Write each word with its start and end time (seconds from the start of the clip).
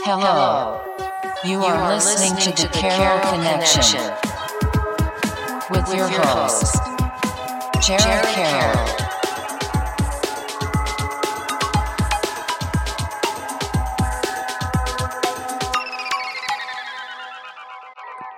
Hello. 0.00 0.80
You 1.44 1.58
are 1.58 1.94
listening 1.94 2.36
to 2.40 2.62
the 2.62 2.68
Carroll 2.68 3.20
Connection 3.20 4.00
with 5.70 5.94
your 5.94 6.08
host, 6.08 6.76
Jared 7.80 8.24
Carroll. 8.26 8.86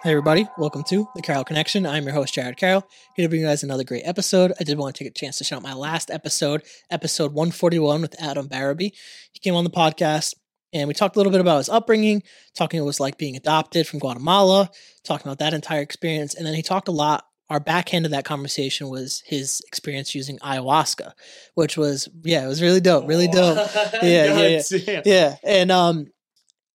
Hey 0.03 0.13
everybody, 0.13 0.47
welcome 0.57 0.85
to 0.85 1.09
the 1.17 1.23
Carroll 1.23 1.43
Connection. 1.43 1.85
I'm 1.85 2.05
your 2.05 2.13
host 2.13 2.33
Jared 2.33 2.57
Carroll. 2.57 2.87
Here 3.17 3.25
to 3.25 3.29
bring 3.29 3.41
you 3.41 3.47
guys 3.49 3.65
another 3.65 3.83
great 3.83 4.05
episode. 4.05 4.53
I 4.61 4.63
did 4.65 4.79
want 4.79 4.95
to 4.95 5.03
take 5.05 5.11
a 5.11 5.15
chance 5.15 5.39
to 5.39 5.45
shout 5.45 5.57
out 5.57 5.63
my 5.65 5.75
last 5.75 6.13
episode, 6.13 6.63
episode 6.93 7.33
141 7.33 8.03
with 8.03 8.15
Adam 8.23 8.47
Barabee. 8.47 8.93
He 9.33 9.41
came 9.41 9.57
on 9.57 9.65
the 9.65 9.71
podcast 9.71 10.35
and 10.73 10.89
we 10.89 10.95
talked 10.95 11.17
a 11.17 11.19
little 11.19 11.33
bit 11.33 11.41
about 11.41 11.59
his 11.59 11.69
upbringing, 11.69 12.23
talking 12.55 12.81
what 12.81 12.85
it 12.85 12.87
was 12.87 13.01
like 13.01 13.19
being 13.19 13.37
adopted 13.37 13.87
from 13.87 13.99
Guatemala, 13.99 14.71
talking 15.05 15.27
about 15.27 15.39
that 15.39 15.55
entire 15.55 15.83
experience, 15.83 16.35
and 16.35 16.47
then 16.47 16.55
he 16.55 16.63
talked 16.63 16.89
a 16.89 16.93
lot. 16.93 17.27
Our 17.49 17.61
back 17.61 17.95
end 17.95 18.05
of 18.05 18.11
that 18.11 18.25
conversation 18.25 18.89
was 18.89 19.23
his 19.25 19.63
experience 19.69 20.17
using 20.17 20.39
ayahuasca, 20.39 21.13
which 21.55 21.77
was 21.77 22.09
yeah, 22.25 22.45
it 22.45 22.49
was 22.49 22.61
really 22.61 22.81
dope, 22.81 23.07
really 23.09 23.29
dope. 23.29 23.57
Yeah, 24.03 24.39
yeah, 24.39 24.63
yeah. 24.71 25.03
Yeah, 25.05 25.37
and 25.45 25.71
um, 25.71 26.07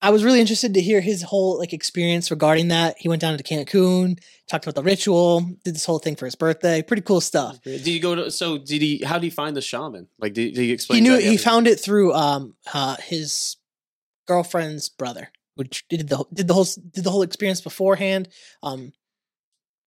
I 0.02 0.10
was 0.10 0.24
really 0.24 0.40
interested 0.40 0.74
to 0.74 0.82
hear 0.82 1.00
his 1.00 1.22
whole 1.22 1.60
like 1.60 1.74
experience 1.74 2.32
regarding 2.32 2.70
that. 2.70 2.96
He 2.98 3.08
went 3.08 3.22
down 3.22 3.38
to 3.38 3.44
Cancun, 3.44 4.18
talked 4.48 4.66
about 4.66 4.76
the 4.76 4.84
ritual, 4.84 5.42
did 5.64 5.76
this 5.76 5.86
whole 5.86 6.00
thing 6.00 6.16
for 6.16 6.26
his 6.26 6.36
birthday. 6.36 6.82
Pretty 6.82 7.04
cool 7.04 7.22
stuff. 7.22 7.62
Did 7.62 7.86
you 7.86 8.00
go 8.00 8.16
to? 8.16 8.32
So 8.32 8.58
did 8.58 8.82
he? 8.82 9.04
How 9.06 9.16
did 9.16 9.24
he 9.24 9.30
find 9.30 9.56
the 9.56 9.62
shaman? 9.62 10.08
Like, 10.20 10.34
did, 10.34 10.56
did 10.56 10.62
he 10.62 10.72
explain? 10.72 11.04
He 11.04 11.10
knew 11.10 11.18
he 11.18 11.38
found 11.38 11.68
it 11.68 11.80
through 11.80 12.14
um 12.14 12.56
uh, 12.74 12.96
his 12.98 13.58
girlfriend's 14.28 14.90
brother, 14.90 15.30
which 15.56 15.88
did 15.90 16.10
the 16.10 16.26
did 16.34 16.48
the 16.48 16.54
whole 16.54 16.68
did 16.92 17.04
the 17.04 17.12
whole 17.12 17.24
experience 17.24 17.62
beforehand. 17.62 18.30
Um, 18.64 18.94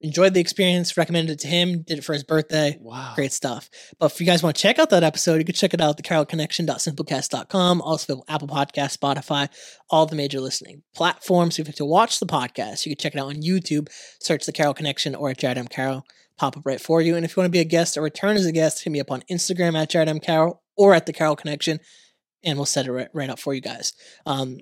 enjoyed 0.05 0.35
the 0.35 0.41
experience, 0.41 0.97
recommended 0.97 1.33
it 1.33 1.39
to 1.41 1.49
him, 1.49 1.83
did 1.83 1.99
it 1.99 2.05
for 2.05 2.13
his 2.13 2.23
birthday. 2.23 2.77
Wow. 2.81 3.13
Great 3.15 3.33
stuff. 3.33 3.71
But 3.99 4.13
if 4.13 4.21
you 4.21 4.27
guys 4.27 4.43
want 4.43 4.55
to 4.55 4.63
check 4.63 4.79
out 4.79 4.91
that 4.91 5.03
episode, 5.03 5.37
you 5.37 5.45
can 5.45 5.55
check 5.55 5.73
it 5.73 5.81
out 5.81 5.99
at 5.99 6.05
thecarrollconnection.simplecast.com, 6.05 7.81
also 7.81 8.23
Apple 8.29 8.49
Podcast, 8.49 8.99
Spotify, 8.99 9.49
all 9.89 10.05
the 10.05 10.17
major 10.17 10.41
listening 10.41 10.83
platforms. 10.95 11.59
If 11.59 11.67
you 11.67 11.71
have 11.71 11.77
to 11.77 11.87
watch 11.87 12.21
the 12.21 12.27
podcast, 12.27 12.85
you 12.85 12.95
can 12.95 13.01
check 13.01 13.15
it 13.15 13.19
out 13.19 13.29
on 13.29 13.37
YouTube, 13.37 13.89
search 14.21 14.45
the 14.45 14.53
Carroll 14.53 14.75
Connection 14.75 15.15
or 15.15 15.31
at 15.31 15.39
Jared 15.39 15.59
M. 15.59 15.69
Carroll, 15.69 16.05
pop 16.37 16.57
up 16.57 16.67
right 16.67 16.81
for 16.81 17.01
you. 17.01 17.17
And 17.17 17.25
if 17.25 17.35
you 17.35 17.41
want 17.41 17.47
to 17.47 17.57
be 17.57 17.61
a 17.61 17.65
guest 17.65 17.97
or 17.97 18.03
return 18.03 18.37
as 18.37 18.45
a 18.45 18.53
guest, 18.53 18.85
hit 18.85 18.91
me 18.91 19.01
up 19.01 19.11
on 19.11 19.23
Instagram 19.31 19.75
at 19.75 19.89
Jared 19.89 20.09
M. 20.09 20.21
Carroll 20.21 20.63
or 20.77 20.95
at 20.95 21.07
the 21.07 21.13
Carroll 21.15 21.37
Connection, 21.37 21.81
and 22.45 22.59
we'll 22.59 22.67
set 22.67 22.87
it 22.87 22.93
right, 22.93 23.09
right 23.13 23.31
up 23.31 23.39
for 23.39 23.55
you 23.55 23.61
guys. 23.61 23.93
Um, 24.27 24.59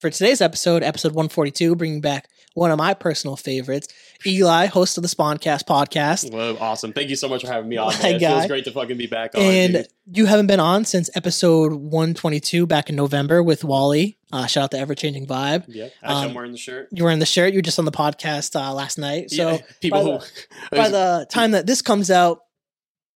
for 0.00 0.10
today's 0.10 0.40
episode, 0.40 0.82
episode 0.82 1.12
142, 1.12 1.76
bringing 1.76 2.00
back 2.00 2.28
one 2.54 2.72
of 2.72 2.76
my 2.78 2.92
personal 2.92 3.36
favorites, 3.36 3.86
Eli, 4.26 4.66
host 4.66 4.98
of 4.98 5.02
the 5.02 5.08
SponCast 5.08 5.64
podcast. 5.64 6.32
Well, 6.32 6.58
awesome. 6.58 6.92
Thank 6.92 7.08
you 7.08 7.14
so 7.14 7.28
much 7.28 7.42
for 7.42 7.46
having 7.46 7.68
me 7.68 7.76
on. 7.76 7.92
It 7.94 8.18
feels 8.18 8.46
great 8.46 8.64
to 8.64 8.72
fucking 8.72 8.96
be 8.96 9.06
back 9.06 9.36
on. 9.36 9.42
and 9.42 9.72
dude. 9.74 9.86
you 10.12 10.26
haven't 10.26 10.48
been 10.48 10.58
on 10.58 10.84
since 10.84 11.08
episode 11.14 11.72
122 11.72 12.66
back 12.66 12.90
in 12.90 12.96
November 12.96 13.44
with 13.44 13.62
Wally. 13.62 14.18
Uh, 14.32 14.46
shout 14.46 14.64
out 14.64 14.70
to 14.72 14.78
Ever 14.78 14.96
Changing 14.96 15.24
Vibe. 15.26 15.66
yeah, 15.68 15.84
um, 16.02 16.30
I'm 16.30 16.34
wearing 16.34 16.52
the 16.52 16.58
shirt. 16.58 16.88
You 16.90 17.04
were 17.04 17.10
in 17.10 17.20
the 17.20 17.26
shirt. 17.26 17.52
You 17.52 17.58
were 17.58 17.62
just 17.62 17.78
on 17.78 17.84
the 17.84 17.92
podcast 17.92 18.56
uh, 18.60 18.74
last 18.74 18.98
night. 18.98 19.30
So 19.30 19.52
yeah, 19.52 19.58
people 19.80 20.02
by 20.02 20.04
who 20.04 20.76
by 20.76 20.88
the 20.88 21.26
time 21.30 21.52
that 21.52 21.66
this 21.66 21.80
comes 21.80 22.10
out, 22.10 22.40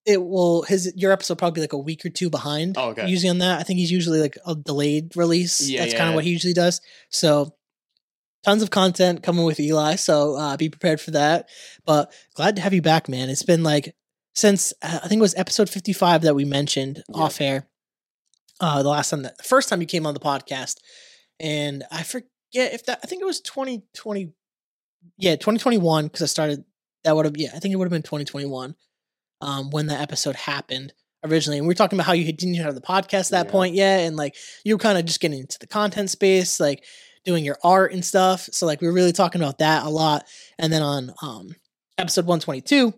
it 0.07 0.23
will 0.23 0.63
his 0.63 0.93
your 0.97 1.13
episode 1.13 1.35
will 1.35 1.39
probably 1.39 1.57
be 1.57 1.61
like 1.63 1.73
a 1.73 1.79
week 1.79 2.05
or 2.07 2.09
two 2.11 2.31
behind. 2.31 2.77
Oh, 2.79 2.91
okay. 2.91 3.09
Usually 3.09 3.29
on 3.31 3.39
that, 3.39 3.59
I 3.61 3.63
think 3.65 3.79
he's 3.79 3.91
usually 3.93 4.21
like 4.21 4.39
a 4.47 4.55
delayed 4.55 5.17
release. 5.17 5.69
Yeah, 5.69 5.81
That's 5.81 5.93
yeah, 5.93 5.99
kind 5.99 6.09
of 6.09 6.13
yeah. 6.13 6.17
what 6.17 6.25
he 6.25 6.31
usually 6.31 6.53
does. 6.55 6.81
So 7.11 7.55
tons 8.45 8.63
of 8.63 8.71
content 8.71 9.23
coming 9.25 9.45
with 9.45 9.59
Eli. 9.59 9.97
So 9.97 10.37
uh, 10.37 10.57
be 10.57 10.69
prepared 10.69 11.01
for 11.01 11.11
that. 11.11 11.49
But 11.85 12.13
glad 12.35 12.57
to 12.57 12.63
have 12.63 12.73
you 12.73 12.83
back, 12.83 13.09
man. 13.09 13.29
It's 13.29 13.43
been 13.43 13.63
like 13.65 13.95
since 14.35 14.73
uh, 14.83 15.01
I 15.03 15.09
think 15.09 15.19
it 15.19 15.23
was 15.23 15.35
episode 15.35 15.69
fifty 15.69 15.93
five 15.93 16.23
that 16.23 16.35
we 16.37 16.45
mentioned 16.45 17.03
Yeah. 17.09 17.23
off 17.23 17.41
air. 17.41 17.67
Uh, 18.61 18.83
the 18.83 18.89
last 18.89 19.11
time 19.11 19.23
that 19.23 19.37
the 19.37 19.43
first 19.45 19.69
time 19.69 19.81
you 19.81 19.87
came 19.87 20.07
on 20.07 20.15
the 20.15 20.21
podcast, 20.21 20.77
and 21.41 21.85
I 21.91 22.03
forget 22.05 22.25
if 22.55 22.87
that 22.87 23.01
I 23.03 23.07
think 23.07 23.21
it 23.21 23.27
was 23.27 23.41
twenty 23.41 23.83
twenty, 23.93 24.33
yeah, 25.19 25.37
twenty 25.37 25.59
twenty 25.59 25.79
one 25.79 26.07
because 26.07 26.23
I 26.23 26.27
started 26.27 26.65
that 27.05 27.15
would 27.15 27.25
have 27.27 27.37
yeah 27.37 27.51
I 27.55 27.59
think 27.59 27.73
it 27.75 27.77
would 27.77 27.85
have 27.85 27.93
been 27.93 28.03
twenty 28.03 28.25
twenty 28.25 28.47
one, 28.47 28.75
um, 29.41 29.71
when 29.71 29.87
that 29.87 30.01
episode 30.01 30.37
happened 30.37 30.93
originally, 31.25 31.59
and 31.59 31.67
we 31.67 31.71
were 31.73 31.77
talking 31.77 31.97
about 31.99 32.07
how 32.07 32.13
you 32.13 32.25
didn't 32.25 32.55
even 32.55 32.65
have 32.65 32.75
the 32.75 32.81
podcast 32.81 33.27
at 33.27 33.31
that 33.31 33.47
Yeah. 33.47 33.53
point 33.53 33.75
yet, 33.75 34.01
and 34.01 34.17
like 34.17 34.37
you 34.65 34.75
were 34.75 34.79
kind 34.79 34.99
of 34.99 35.05
just 35.05 35.21
getting 35.21 35.41
into 35.41 35.59
the 35.59 35.67
content 35.67 36.11
space, 36.11 36.61
like 36.61 36.85
doing 37.25 37.45
your 37.45 37.59
art 37.65 37.93
and 37.93 38.05
stuff. 38.05 38.49
So 38.53 38.67
like 38.67 38.81
we 38.81 38.87
were 38.87 38.93
really 38.93 39.13
talking 39.13 39.41
about 39.41 39.59
that 39.59 39.85
a 39.85 39.89
lot, 39.89 40.27
and 40.59 40.73
then 40.73 40.83
on 40.83 41.13
um 41.23 41.55
episode 41.99 42.27
one 42.27 42.41
twenty 42.41 42.61
two, 42.61 42.95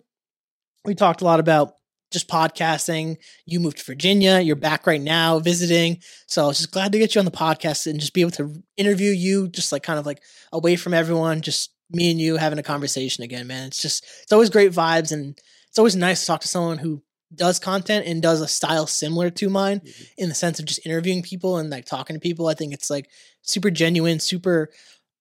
we 0.84 0.94
talked 0.94 1.22
a 1.22 1.25
lot 1.25 1.41
about 1.41 1.75
just 2.10 2.28
podcasting. 2.28 3.16
You 3.44 3.60
moved 3.60 3.78
to 3.78 3.84
Virginia. 3.84 4.41
You're 4.41 4.56
back 4.56 4.87
right 4.87 5.00
now 5.00 5.38
visiting. 5.41 5.99
So 6.26 6.44
I 6.44 6.47
was 6.49 6.56
just 6.59 6.70
glad 6.70 6.93
to 6.93 6.99
get 6.99 7.15
you 7.15 7.19
on 7.19 7.26
the 7.26 7.31
podcast 7.31 7.87
and 7.87 8.00
just 8.00 8.15
be 8.15 8.22
able 8.22 8.31
to 8.32 8.62
interview 8.78 9.10
you, 9.10 9.49
just 9.49 9.72
like 9.72 9.82
kind 9.82 9.99
of 9.99 10.06
like 10.06 10.22
away 10.50 10.76
from 10.76 10.94
everyone, 10.94 11.43
just 11.43 11.70
me 11.91 12.10
and 12.10 12.19
you 12.20 12.37
having 12.37 12.59
a 12.59 12.62
conversation 12.62 13.25
again, 13.25 13.47
man. 13.47 13.66
It's 13.69 13.82
just, 13.82 14.05
it's 14.22 14.32
always 14.32 14.49
great 14.49 14.72
vibes. 14.72 15.12
And 15.12 15.38
it's 15.68 15.78
always 15.78 15.96
nice 15.96 16.20
to 16.20 16.26
talk 16.26 16.40
to 16.42 16.48
someone 16.48 16.78
who 16.78 17.02
does 17.34 17.58
content 17.58 18.06
and 18.06 18.22
does 18.22 18.40
a 18.40 18.48
style 18.48 18.86
similar 18.86 19.28
to 19.30 19.50
mine 19.50 19.80
Mhm. 19.80 20.08
in 20.16 20.28
the 20.30 20.34
sense 20.34 20.58
of 20.58 20.64
just 20.64 20.84
interviewing 20.86 21.22
people 21.22 21.58
and 21.58 21.68
like 21.70 21.84
talking 21.84 22.14
to 22.16 22.20
people. 22.20 22.46
I 22.48 22.54
think 22.54 22.72
it's 22.72 22.88
like 22.90 23.10
super 23.42 23.70
genuine, 23.70 24.18
super 24.18 24.70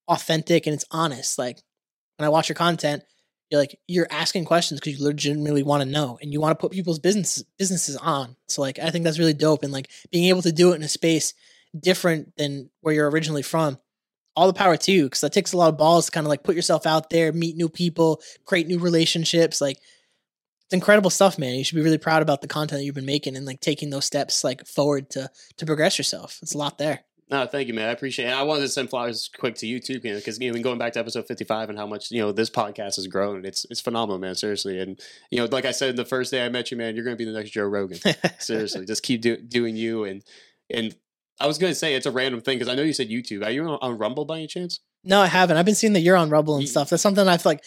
authentic, 0.07 0.65
and 0.67 0.73
it's 0.73 0.85
honest. 0.91 1.37
Like 1.37 1.61
when 2.17 2.25
I 2.25 2.29
watch 2.29 2.49
your 2.49 2.55
content, 2.55 3.03
you're 3.49 3.59
like 3.61 3.79
you're 3.87 4.07
asking 4.09 4.45
questions 4.45 4.79
because 4.79 4.99
you 4.99 5.05
legitimately 5.05 5.63
want 5.63 5.81
to 5.83 5.89
know 5.89 6.17
and 6.21 6.31
you 6.33 6.41
want 6.41 6.57
to 6.57 6.61
put 6.61 6.71
people's 6.71 6.99
business 6.99 7.43
businesses 7.57 7.95
on. 7.97 8.35
So 8.47 8.61
like 8.61 8.79
I 8.79 8.89
think 8.89 9.03
that's 9.05 9.19
really 9.19 9.33
dope 9.33 9.63
and 9.63 9.71
like 9.73 9.89
being 10.11 10.25
able 10.25 10.41
to 10.43 10.51
do 10.51 10.71
it 10.73 10.75
in 10.75 10.83
a 10.83 10.89
space 10.89 11.33
different 11.77 12.35
than 12.37 12.69
where 12.81 12.93
you're 12.93 13.09
originally 13.09 13.41
from. 13.41 13.79
All 14.35 14.47
the 14.47 14.53
power 14.53 14.77
to 14.77 14.91
you 14.91 15.05
because 15.05 15.21
that 15.21 15.33
takes 15.33 15.53
a 15.53 15.57
lot 15.57 15.69
of 15.69 15.77
balls 15.77 16.05
to 16.05 16.11
kind 16.11 16.25
of 16.25 16.29
like 16.29 16.43
put 16.43 16.55
yourself 16.55 16.85
out 16.85 17.09
there, 17.09 17.31
meet 17.33 17.55
new 17.55 17.69
people, 17.69 18.21
create 18.45 18.67
new 18.67 18.79
relationships. 18.79 19.59
Like 19.61 19.79
it's 20.67 20.73
incredible 20.73 21.09
stuff, 21.09 21.39
man. 21.39 21.55
You 21.55 21.63
should 21.63 21.77
be 21.77 21.81
really 21.81 21.97
proud 21.97 22.21
about 22.21 22.41
the 22.41 22.47
content 22.47 22.79
that 22.79 22.83
you've 22.85 22.93
been 22.93 23.05
making 23.05 23.37
and 23.37 23.45
like 23.45 23.61
taking 23.61 23.89
those 23.89 24.03
steps 24.03 24.43
like 24.43 24.67
forward 24.67 25.09
to 25.11 25.29
to 25.55 25.65
progress 25.65 25.97
yourself. 25.97 26.39
It's 26.41 26.53
a 26.53 26.57
lot 26.57 26.77
there. 26.77 27.05
No, 27.29 27.45
thank 27.45 27.69
you, 27.69 27.73
man. 27.73 27.87
I 27.87 27.91
appreciate 27.93 28.27
it. 28.27 28.33
I 28.33 28.43
wanted 28.43 28.61
to 28.63 28.69
send 28.69 28.89
flowers 28.89 29.29
quick 29.37 29.55
to 29.55 29.67
you 29.67 29.79
too, 29.79 30.01
because 30.01 30.39
you 30.39 30.51
know, 30.51 30.61
going 30.61 30.77
back 30.77 30.91
to 30.93 30.99
episode 30.99 31.25
fifty-five 31.25 31.69
and 31.69 31.77
how 31.77 31.87
much 31.87 32.11
you 32.11 32.21
know 32.21 32.33
this 32.33 32.49
podcast 32.49 32.97
has 32.97 33.07
grown. 33.07 33.45
It's 33.45 33.65
it's 33.69 33.79
phenomenal, 33.79 34.19
man. 34.19 34.35
Seriously, 34.35 34.79
and 34.79 34.99
you 35.31 35.37
know, 35.39 35.45
like 35.45 35.63
I 35.63 35.71
said 35.71 35.95
the 35.95 36.03
first 36.05 36.31
day 36.31 36.45
I 36.45 36.49
met 36.49 36.69
you, 36.69 36.75
man, 36.75 36.95
you're 36.95 37.05
going 37.05 37.15
to 37.15 37.23
be 37.23 37.29
the 37.29 37.37
next 37.37 37.51
Joe 37.51 37.63
Rogan. 37.63 37.99
Seriously, 38.39 38.85
just 38.85 39.03
keep 39.03 39.21
do- 39.21 39.41
doing 39.41 39.77
you. 39.77 40.03
And 40.03 40.21
and 40.69 40.93
I 41.39 41.47
was 41.47 41.57
going 41.57 41.71
to 41.71 41.75
say 41.75 41.95
it's 41.95 42.05
a 42.05 42.11
random 42.11 42.41
thing 42.41 42.57
because 42.59 42.71
I 42.71 42.75
know 42.75 42.83
you 42.83 42.93
said 42.93 43.09
YouTube. 43.09 43.45
Are 43.45 43.51
you 43.51 43.63
on, 43.67 43.79
on 43.81 43.97
Rumble 43.97 44.25
by 44.25 44.37
any 44.37 44.47
chance? 44.47 44.79
No, 45.03 45.21
I 45.21 45.27
haven't. 45.27 45.57
I've 45.57 45.65
been 45.65 45.75
seeing 45.75 45.93
that 45.93 46.01
you're 46.01 46.17
on 46.17 46.29
Rumble 46.29 46.55
and 46.55 46.63
Ye- 46.63 46.67
stuff. 46.67 46.89
That's 46.89 47.03
something 47.03 47.27
I've 47.27 47.45
like 47.45 47.63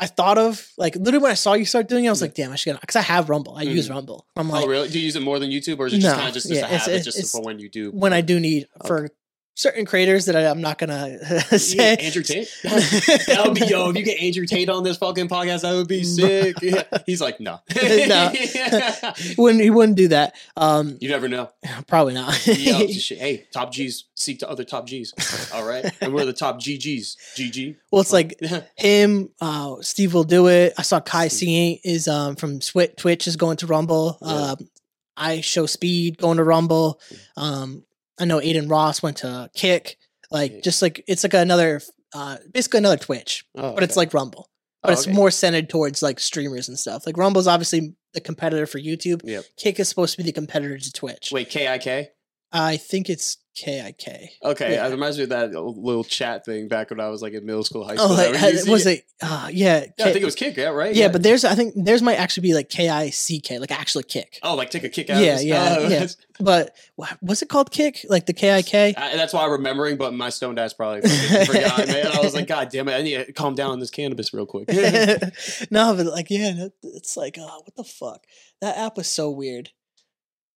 I 0.00 0.06
thought 0.06 0.38
of 0.38 0.64
like 0.78 0.94
literally 0.96 1.18
when 1.24 1.32
I 1.32 1.34
saw 1.34 1.54
you 1.54 1.64
start 1.64 1.88
doing 1.88 2.04
it, 2.04 2.08
I 2.08 2.10
was 2.12 2.22
like, 2.22 2.34
damn, 2.34 2.52
I 2.52 2.56
should 2.56 2.80
because 2.80 2.96
I 2.96 3.00
have 3.02 3.28
Rumble. 3.28 3.56
I 3.56 3.62
use 3.62 3.88
Mhm. 3.88 3.94
Rumble. 3.96 4.26
I'm 4.36 4.48
like 4.48 4.64
oh, 4.64 4.68
really? 4.68 4.88
Do 4.88 4.98
you 4.98 5.04
use 5.04 5.16
it 5.16 5.22
more 5.22 5.38
than 5.38 5.50
YouTube, 5.50 5.78
or 5.80 5.88
is 5.88 5.92
it 5.94 5.98
just 5.98 6.06
No, 6.06 6.14
kind 6.16 6.28
of 6.28 6.34
just, 6.34 6.46
just 6.48 6.60
yeah, 6.60 6.66
a 6.66 6.68
it's- 6.68 6.80
habit, 6.82 6.92
it's- 6.94 7.04
just 7.04 7.18
it's- 7.18 7.32
for 7.32 7.42
when 7.42 7.58
you 7.58 7.68
do? 7.68 7.90
when 7.90 8.12
I 8.12 8.20
do 8.20 8.38
need 8.38 8.68
for 8.86 9.08
certain 9.58 9.84
creators 9.84 10.26
that 10.26 10.36
I, 10.36 10.46
I'm 10.48 10.60
not 10.60 10.78
gonna 10.78 11.18
say. 11.58 11.96
Andrew 11.96 12.22
Tate. 12.22 12.48
that 12.62 13.42
would 13.44 13.54
be 13.56 13.66
yo. 13.66 13.90
If 13.90 13.96
you 13.96 14.04
get 14.04 14.20
Andrew 14.22 14.46
Tate 14.46 14.68
on 14.68 14.84
this 14.84 14.96
fucking 14.98 15.28
podcast, 15.28 15.62
that 15.62 15.74
would 15.74 15.88
be 15.88 16.04
sick. 16.04 16.56
Yeah. 16.62 16.84
He's 17.06 17.20
like, 17.20 17.40
no, 17.40 17.58
No. 17.74 18.32
wouldn't 19.36 19.62
he 19.62 19.70
wouldn't 19.70 19.96
do 19.96 20.08
that. 20.08 20.34
Um, 20.56 20.96
you 21.00 21.08
never 21.08 21.28
know. 21.28 21.50
probably 21.86 22.14
not. 22.14 22.46
Yo, 22.46 22.86
hey, 22.86 23.46
top 23.52 23.72
G's 23.72 24.04
seek 24.14 24.38
to 24.40 24.48
other 24.48 24.64
top 24.64 24.86
G's. 24.86 25.12
All 25.52 25.66
right, 25.66 25.90
and 26.00 26.14
we're 26.14 26.24
the 26.24 26.32
top 26.32 26.60
GGs. 26.60 27.16
GG. 27.36 27.76
well, 27.90 28.00
it's 28.02 28.12
like 28.12 28.38
him. 28.76 29.30
Uh, 29.40 29.76
Steve 29.80 30.14
will 30.14 30.24
do 30.24 30.48
it. 30.48 30.74
I 30.78 30.82
saw 30.82 31.00
Kai 31.00 31.26
Cenat 31.28 31.80
is 31.84 32.06
um 32.06 32.36
from 32.36 32.60
Twitch 32.60 33.26
is 33.26 33.36
going 33.36 33.56
to 33.58 33.66
Rumble. 33.66 34.18
Yeah. 34.22 34.28
Um, 34.52 34.56
IShowSpeed 35.18 36.16
going 36.18 36.36
to 36.36 36.44
Rumble. 36.44 37.00
Um, 37.36 37.84
I 38.18 38.24
know 38.24 38.38
Adin 38.38 38.68
Ross 38.68 39.02
went 39.02 39.18
to 39.18 39.50
Kick. 39.54 39.96
Like 40.30 40.62
just 40.62 40.82
like 40.82 41.02
it's 41.08 41.22
like 41.24 41.34
another 41.34 41.80
uh 42.14 42.36
basically 42.52 42.78
another 42.78 42.96
Twitch, 42.98 43.44
oh, 43.56 43.74
but 43.74 43.82
it's 43.82 43.96
like 43.96 44.12
Rumble. 44.14 44.48
But 44.82 44.90
Oh, 44.90 44.92
it's 44.92 45.06
okay. 45.06 45.12
more 45.12 45.30
centered 45.30 45.68
towards 45.68 46.02
like 46.02 46.20
streamers 46.20 46.68
and 46.68 46.78
stuff. 46.78 47.04
Like 47.06 47.16
Rumble's 47.16 47.46
obviously 47.48 47.96
the 48.14 48.20
competitor 48.20 48.66
for 48.66 48.78
YouTube. 48.78 49.22
Yep. 49.24 49.44
Kick 49.56 49.80
is 49.80 49.88
supposed 49.88 50.12
to 50.12 50.18
be 50.18 50.22
the 50.24 50.32
competitor 50.32 50.78
to 50.78 50.92
Twitch. 50.92 51.30
Wait, 51.32 51.50
K 51.50 51.66
I 51.68 51.78
K. 51.78 52.10
I 52.52 52.76
think 52.76 53.10
it's 53.10 53.36
KIK. 53.56 54.28
Okay, 54.44 54.74
Yeah. 54.74 54.86
it 54.86 54.90
reminds 54.90 55.16
me 55.18 55.24
of 55.24 55.30
that 55.30 55.50
little 55.52 56.04
chat 56.04 56.44
thing 56.44 56.68
back 56.68 56.90
when 56.90 57.00
I 57.00 57.08
was 57.08 57.20
like 57.22 57.32
in 57.32 57.44
middle 57.44 57.64
school, 57.64 57.86
high 57.86 57.96
school. 57.96 58.12
Oh, 58.12 58.14
like, 58.14 58.64
you 58.64 58.70
was 58.70 58.86
it? 58.86 59.04
Uh, 59.20 59.48
yeah, 59.52 59.84
Yeah, 59.98 60.06
I 60.06 60.12
think 60.12 60.22
it 60.22 60.24
was 60.24 60.36
kick. 60.36 60.56
Yeah, 60.56 60.68
right. 60.68 60.94
yeah, 60.94 61.08
but 61.08 61.24
there's 61.24 61.44
I 61.44 61.54
think 61.56 61.74
theirs 61.76 62.00
might 62.00 62.14
actually 62.20 62.42
be 62.48 62.54
like 62.54 62.68
K 62.68 62.88
I 62.88 63.10
C 63.10 63.40
K, 63.40 63.58
like 63.58 63.72
actually 63.72 64.04
kick. 64.04 64.38
oh, 64.44 64.54
like 64.54 64.70
take 64.70 64.84
a 64.84 64.88
kick 64.88 65.10
out. 65.10 65.20
Yeah, 65.22 65.36
of 65.36 65.42
yeah, 65.42 65.76
oh, 65.80 65.88
yeah. 65.88 66.06
But 66.40 66.76
wha- 66.96 67.08
was 67.20 67.42
it 67.42 67.48
called 67.48 67.72
kick? 67.72 68.06
Like 68.08 68.26
the 68.26 68.32
K 68.32 68.54
I 68.54 68.62
K? 68.62 68.94
I, 68.96 69.16
that's 69.16 69.32
why 69.32 69.44
I'm 69.44 69.50
remembering, 69.50 69.96
but 69.96 70.14
my 70.14 70.30
stoned 70.30 70.60
ass 70.60 70.72
probably 70.72 71.00
forgot, 71.00 71.88
man. 71.88 72.06
I 72.12 72.20
was 72.20 72.34
like, 72.34 72.46
God 72.46 72.68
damn 72.70 72.88
it, 72.88 72.92
I 72.94 73.02
need 73.02 73.26
to 73.26 73.32
calm 73.32 73.56
down 73.56 73.72
on 73.72 73.80
this 73.80 73.90
cannabis 73.90 74.32
real 74.32 74.46
quick. 74.46 74.68
no, 75.70 75.94
but 75.94 76.06
like 76.06 76.30
yeah, 76.30 76.68
it's 76.84 77.16
like 77.16 77.36
oh, 77.40 77.62
what 77.64 77.74
the 77.76 77.82
fuck? 77.84 78.24
That 78.60 78.76
app 78.78 78.96
was 78.96 79.08
so 79.08 79.30
weird. 79.30 79.70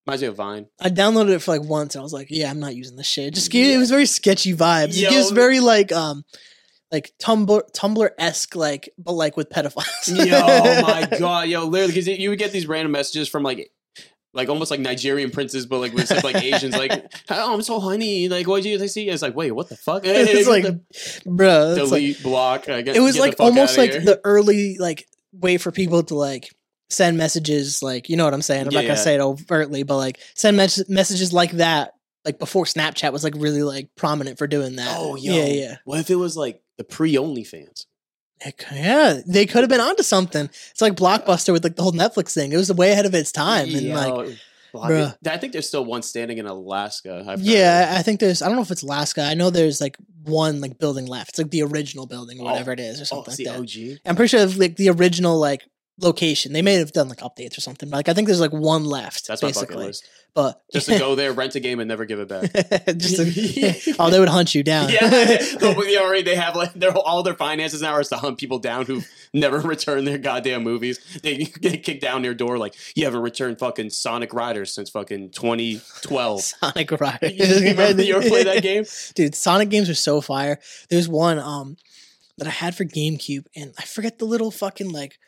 Reminds 0.06 0.22
me 0.22 0.28
of 0.28 0.36
Vine. 0.36 0.66
I 0.80 0.88
downloaded 0.88 1.30
it 1.30 1.38
for 1.40 1.52
like 1.52 1.62
once, 1.62 1.94
and 1.94 2.00
I 2.00 2.02
was 2.02 2.12
like, 2.12 2.26
yeah, 2.30 2.50
I'm 2.50 2.58
not 2.58 2.74
using 2.74 2.96
this 2.96 3.06
shit. 3.06 3.28
It 3.28 3.34
just 3.34 3.52
gave, 3.52 3.74
it 3.74 3.78
was 3.78 3.90
very 3.90 4.06
sketchy 4.06 4.52
vibes. 4.52 5.00
Yo. 5.00 5.08
It 5.08 5.12
gives 5.12 5.30
very 5.30 5.60
like 5.60 5.92
um 5.92 6.24
like 6.92 7.12
Tumblr 7.20 7.72
Tumblr 7.72 8.10
esque 8.18 8.56
like, 8.56 8.90
but 8.98 9.12
like 9.12 9.36
with 9.36 9.48
pedophiles. 9.48 10.26
Yo, 10.26 10.40
oh 10.42 10.82
my 10.82 11.08
god, 11.18 11.48
yo, 11.48 11.64
literally, 11.64 11.94
because 11.94 12.06
you 12.06 12.30
would 12.30 12.38
get 12.38 12.52
these 12.52 12.66
random 12.66 12.92
messages 12.92 13.28
from 13.28 13.44
like, 13.44 13.70
like 14.34 14.48
almost 14.48 14.70
like 14.70 14.80
Nigerian 14.80 15.30
princes, 15.30 15.66
but 15.66 15.78
like 15.78 15.94
with 15.94 16.06
stuff 16.06 16.24
like 16.24 16.42
Asians, 16.42 16.76
like, 16.76 16.92
oh, 17.30 17.54
I'm 17.54 17.62
so 17.62 17.80
honey, 17.80 18.28
like, 18.28 18.48
what 18.48 18.62
did 18.62 18.80
you 18.80 18.88
see? 18.88 19.08
It's 19.08 19.22
like, 19.22 19.36
wait, 19.36 19.52
what 19.52 19.68
the 19.68 19.76
fuck? 19.76 20.02
it's 20.04 20.48
like, 20.48 20.64
bro, 21.24 21.72
it's 21.72 21.90
like 21.90 22.00
delete, 22.00 22.22
block. 22.22 22.68
I 22.68 22.82
get, 22.82 22.96
it 22.96 23.00
was 23.00 23.18
like 23.18 23.36
almost 23.38 23.78
like 23.78 23.92
the 23.92 24.20
early 24.24 24.78
like 24.78 25.06
way 25.32 25.58
for 25.58 25.70
people 25.72 26.02
to 26.04 26.14
like 26.14 26.50
send 26.92 27.16
messages 27.16 27.82
like 27.82 28.08
you 28.08 28.16
know 28.16 28.24
what 28.24 28.34
i'm 28.34 28.42
saying 28.42 28.66
i'm 28.66 28.72
not 28.74 28.82
gonna 28.82 28.96
say 28.96 29.14
it 29.14 29.20
overtly 29.20 29.82
but 29.82 29.96
like 29.96 30.18
send 30.34 30.56
mes- 30.56 30.88
messages 30.88 31.32
like 31.32 31.52
that 31.52 31.94
like 32.24 32.38
before 32.38 32.64
snapchat 32.64 33.12
was 33.12 33.24
like 33.24 33.34
really 33.36 33.62
like 33.62 33.88
prominent 33.96 34.38
for 34.38 34.46
doing 34.46 34.76
that 34.76 34.96
Oh, 34.98 35.16
yo. 35.16 35.34
yeah 35.34 35.44
yeah 35.46 35.76
What 35.84 35.98
if 36.00 36.10
it 36.10 36.16
was 36.16 36.36
like 36.36 36.62
the 36.78 36.84
pre 36.84 37.14
OnlyFans? 37.14 37.86
C- 38.44 38.52
yeah 38.72 39.20
they 39.26 39.46
could 39.46 39.60
have 39.62 39.70
been 39.70 39.80
onto 39.80 40.02
something 40.02 40.46
it's 40.70 40.80
like 40.80 40.94
blockbuster 40.94 41.52
with 41.52 41.62
like 41.64 41.76
the 41.76 41.82
whole 41.82 41.92
netflix 41.92 42.34
thing 42.34 42.52
it 42.52 42.56
was 42.56 42.72
way 42.72 42.90
ahead 42.92 43.06
of 43.06 43.14
its 43.14 43.30
time 43.32 43.68
and 43.74 43.82
Yo, 43.82 43.94
like 43.94 44.36
I 44.74 45.36
think 45.36 45.52
there's 45.52 45.68
still 45.68 45.84
one 45.84 46.00
standing 46.02 46.38
in 46.38 46.46
Alaska. 46.46 47.18
I've 47.20 47.38
heard. 47.38 47.40
yeah 47.40 47.94
i 47.96 48.02
think 48.02 48.20
there's 48.20 48.40
i 48.42 48.46
don't 48.46 48.56
know 48.56 48.62
if 48.62 48.70
it's 48.70 48.82
alaska 48.82 49.22
i 49.22 49.34
know 49.34 49.50
there's 49.50 49.80
like 49.82 49.96
one 50.24 50.60
like 50.60 50.78
building 50.78 51.06
left 51.06 51.30
it's 51.30 51.38
like 51.38 51.50
the 51.50 51.62
original 51.62 52.06
building 52.06 52.40
or 52.40 52.42
Oh. 52.48 52.52
whatever 52.52 52.72
it 52.72 52.80
is 52.80 52.98
or 53.00 53.02
Oh, 53.02 53.04
something 53.04 53.32
it's 53.32 53.38
like 53.40 53.56
the 53.56 53.84
that 53.84 53.92
OG. 53.94 53.98
I'm 54.06 54.16
pretty 54.16 54.28
sure 54.28 54.46
like 54.46 54.76
the 54.76 54.88
original 54.90 55.38
like 55.38 55.62
location. 56.02 56.52
They 56.52 56.62
may 56.62 56.74
have 56.74 56.92
done 56.92 57.08
like 57.08 57.20
updates 57.20 57.56
or 57.56 57.60
something. 57.60 57.88
But 57.88 57.96
like 57.98 58.08
I 58.08 58.14
think 58.14 58.26
there's 58.26 58.40
like 58.40 58.52
one 58.52 58.84
left. 58.84 59.26
That's 59.26 59.42
my 59.42 59.48
basically. 59.48 59.74
bucket 59.76 59.86
list. 59.86 60.08
But 60.34 60.62
Just 60.72 60.88
to 60.88 60.98
go 60.98 61.14
there, 61.14 61.34
rent 61.34 61.54
a 61.56 61.60
game, 61.60 61.78
and 61.78 61.86
never 61.86 62.06
give 62.06 62.18
it 62.18 62.26
back. 62.28 62.50
just 62.96 63.16
to- 63.16 63.94
oh, 63.98 64.08
they 64.08 64.18
would 64.18 64.30
hunt 64.30 64.54
you 64.54 64.62
down. 64.62 64.88
yeah, 64.88 65.06
they 65.10 65.98
already 65.98 66.22
they 66.22 66.36
have 66.36 66.56
like 66.56 66.72
their 66.72 66.90
all 66.96 67.22
their 67.22 67.34
finances 67.34 67.82
now 67.82 67.98
is 67.98 68.08
to 68.08 68.16
hunt 68.16 68.38
people 68.38 68.58
down 68.58 68.86
who 68.86 69.02
never 69.34 69.60
return 69.60 70.06
their 70.06 70.16
goddamn 70.16 70.62
movies. 70.62 70.98
They 71.22 71.44
get 71.44 71.82
kicked 71.82 72.00
down 72.00 72.22
their 72.22 72.32
door 72.32 72.56
like 72.56 72.74
you 72.94 73.04
haven't 73.04 73.20
returned 73.20 73.58
fucking 73.58 73.90
Sonic 73.90 74.32
Riders 74.32 74.74
since 74.74 74.88
fucking 74.88 75.30
2012. 75.32 76.40
Sonic 76.40 76.90
Rider. 76.92 77.28
Remember 77.38 78.02
you 78.02 78.16
ever 78.16 78.26
play 78.26 78.44
that 78.44 78.62
game? 78.62 78.84
Dude, 79.14 79.34
Sonic 79.34 79.68
games 79.68 79.90
are 79.90 79.94
so 79.94 80.22
fire. 80.22 80.58
There's 80.88 81.08
one 81.08 81.38
um 81.38 81.76
that 82.38 82.46
I 82.46 82.50
had 82.50 82.74
for 82.74 82.86
GameCube, 82.86 83.44
and 83.54 83.74
I 83.78 83.82
forget 83.82 84.18
the 84.18 84.24
little 84.24 84.50
fucking 84.50 84.90
like 84.90 85.18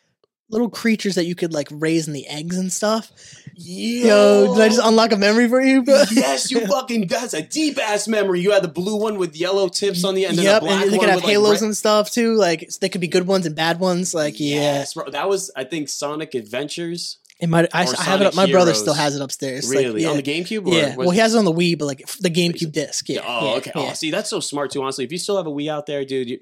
little 0.55 0.71
creatures 0.71 1.17
that 1.17 1.25
you 1.27 1.35
could 1.35 1.53
like 1.53 1.69
raise 1.71 2.07
in 2.07 2.15
the 2.15 2.27
eggs 2.29 2.57
and 2.57 2.73
stuff. 2.73 3.11
Yo, 3.57 4.55
did 4.55 4.63
I 4.63 4.69
just 4.69 4.81
unlock 4.83 5.13
a 5.13 5.17
memory 5.17 5.49
for 5.49 5.61
you, 5.61 5.85
yes, 5.87 6.51
you 6.51 6.67
fucking 6.67 7.07
that's 7.09 7.35
a 7.35 7.43
deep 7.43 7.79
ass 7.79 8.09
memory. 8.09 8.41
You 8.41 8.53
had 8.53 8.63
the 8.63 8.69
blue 8.69 8.97
one 8.97 9.19
with 9.19 9.37
yellow 9.37 9.69
tips 9.69 10.05
on 10.05 10.15
the 10.15 10.27
end, 10.27 10.37
yep, 10.37 10.63
and 10.63 10.65
the 10.65 10.67
black 10.69 10.83
and 10.85 10.93
they 10.93 10.99
could 10.99 11.09
have 11.09 11.17
with, 11.17 11.25
like, 11.25 11.33
halos 11.33 11.61
red- 11.61 11.67
and 11.67 11.77
stuff 11.77 12.11
too. 12.11 12.35
Like 12.35 12.69
they 12.81 12.89
could 12.89 13.01
be 13.01 13.09
good 13.09 13.27
ones 13.27 13.47
and 13.47 13.55
bad 13.55 13.79
ones. 13.81 14.15
Like 14.15 14.41
yeah, 14.41 14.57
Yes, 14.57 14.95
bro. 14.95 15.11
That 15.11 15.29
was 15.29 15.51
I 15.55 15.65
think 15.65 15.89
Sonic 15.89 16.35
Adventures. 16.35 17.19
it 17.41 17.49
might. 17.49 17.69
I, 17.75 17.83
I 17.83 18.03
have 18.05 18.21
it. 18.21 18.27
up. 18.29 18.35
My 18.35 18.43
Sonic 18.43 18.53
brother 18.53 18.75
still 18.75 18.95
has 18.95 19.15
it 19.17 19.23
upstairs. 19.23 19.69
Like, 19.69 19.79
Really 19.85 20.03
yeah. 20.03 20.11
on 20.11 20.17
the 20.17 20.23
GameCube? 20.23 20.67
Or 20.67 20.75
yeah. 20.75 20.89
was- 20.97 21.07
Well, 21.07 21.11
he 21.11 21.19
has 21.21 21.35
it 21.35 21.39
on 21.39 21.45
the 21.45 21.53
Wii, 21.53 21.79
but 21.79 21.87
like 21.87 22.07
the 22.21 22.31
GameCube 22.31 22.73
disc. 22.73 23.09
Yeah. 23.09 23.21
Oh, 23.27 23.51
yeah, 23.51 23.57
okay. 23.59 23.73
Oh, 23.75 23.83
yeah. 23.85 23.91
Oh, 23.91 23.95
see, 23.95 24.11
that's 24.11 24.31
so 24.31 24.41
smart 24.41 24.71
too. 24.73 24.83
Honestly, 24.83 25.05
if 25.05 25.13
you 25.13 25.19
still 25.19 25.37
have 25.37 25.47
a 25.47 25.51
Wii 25.51 25.71
out 25.71 25.87
there, 25.87 26.05
dude, 26.05 26.31
you, 26.31 26.41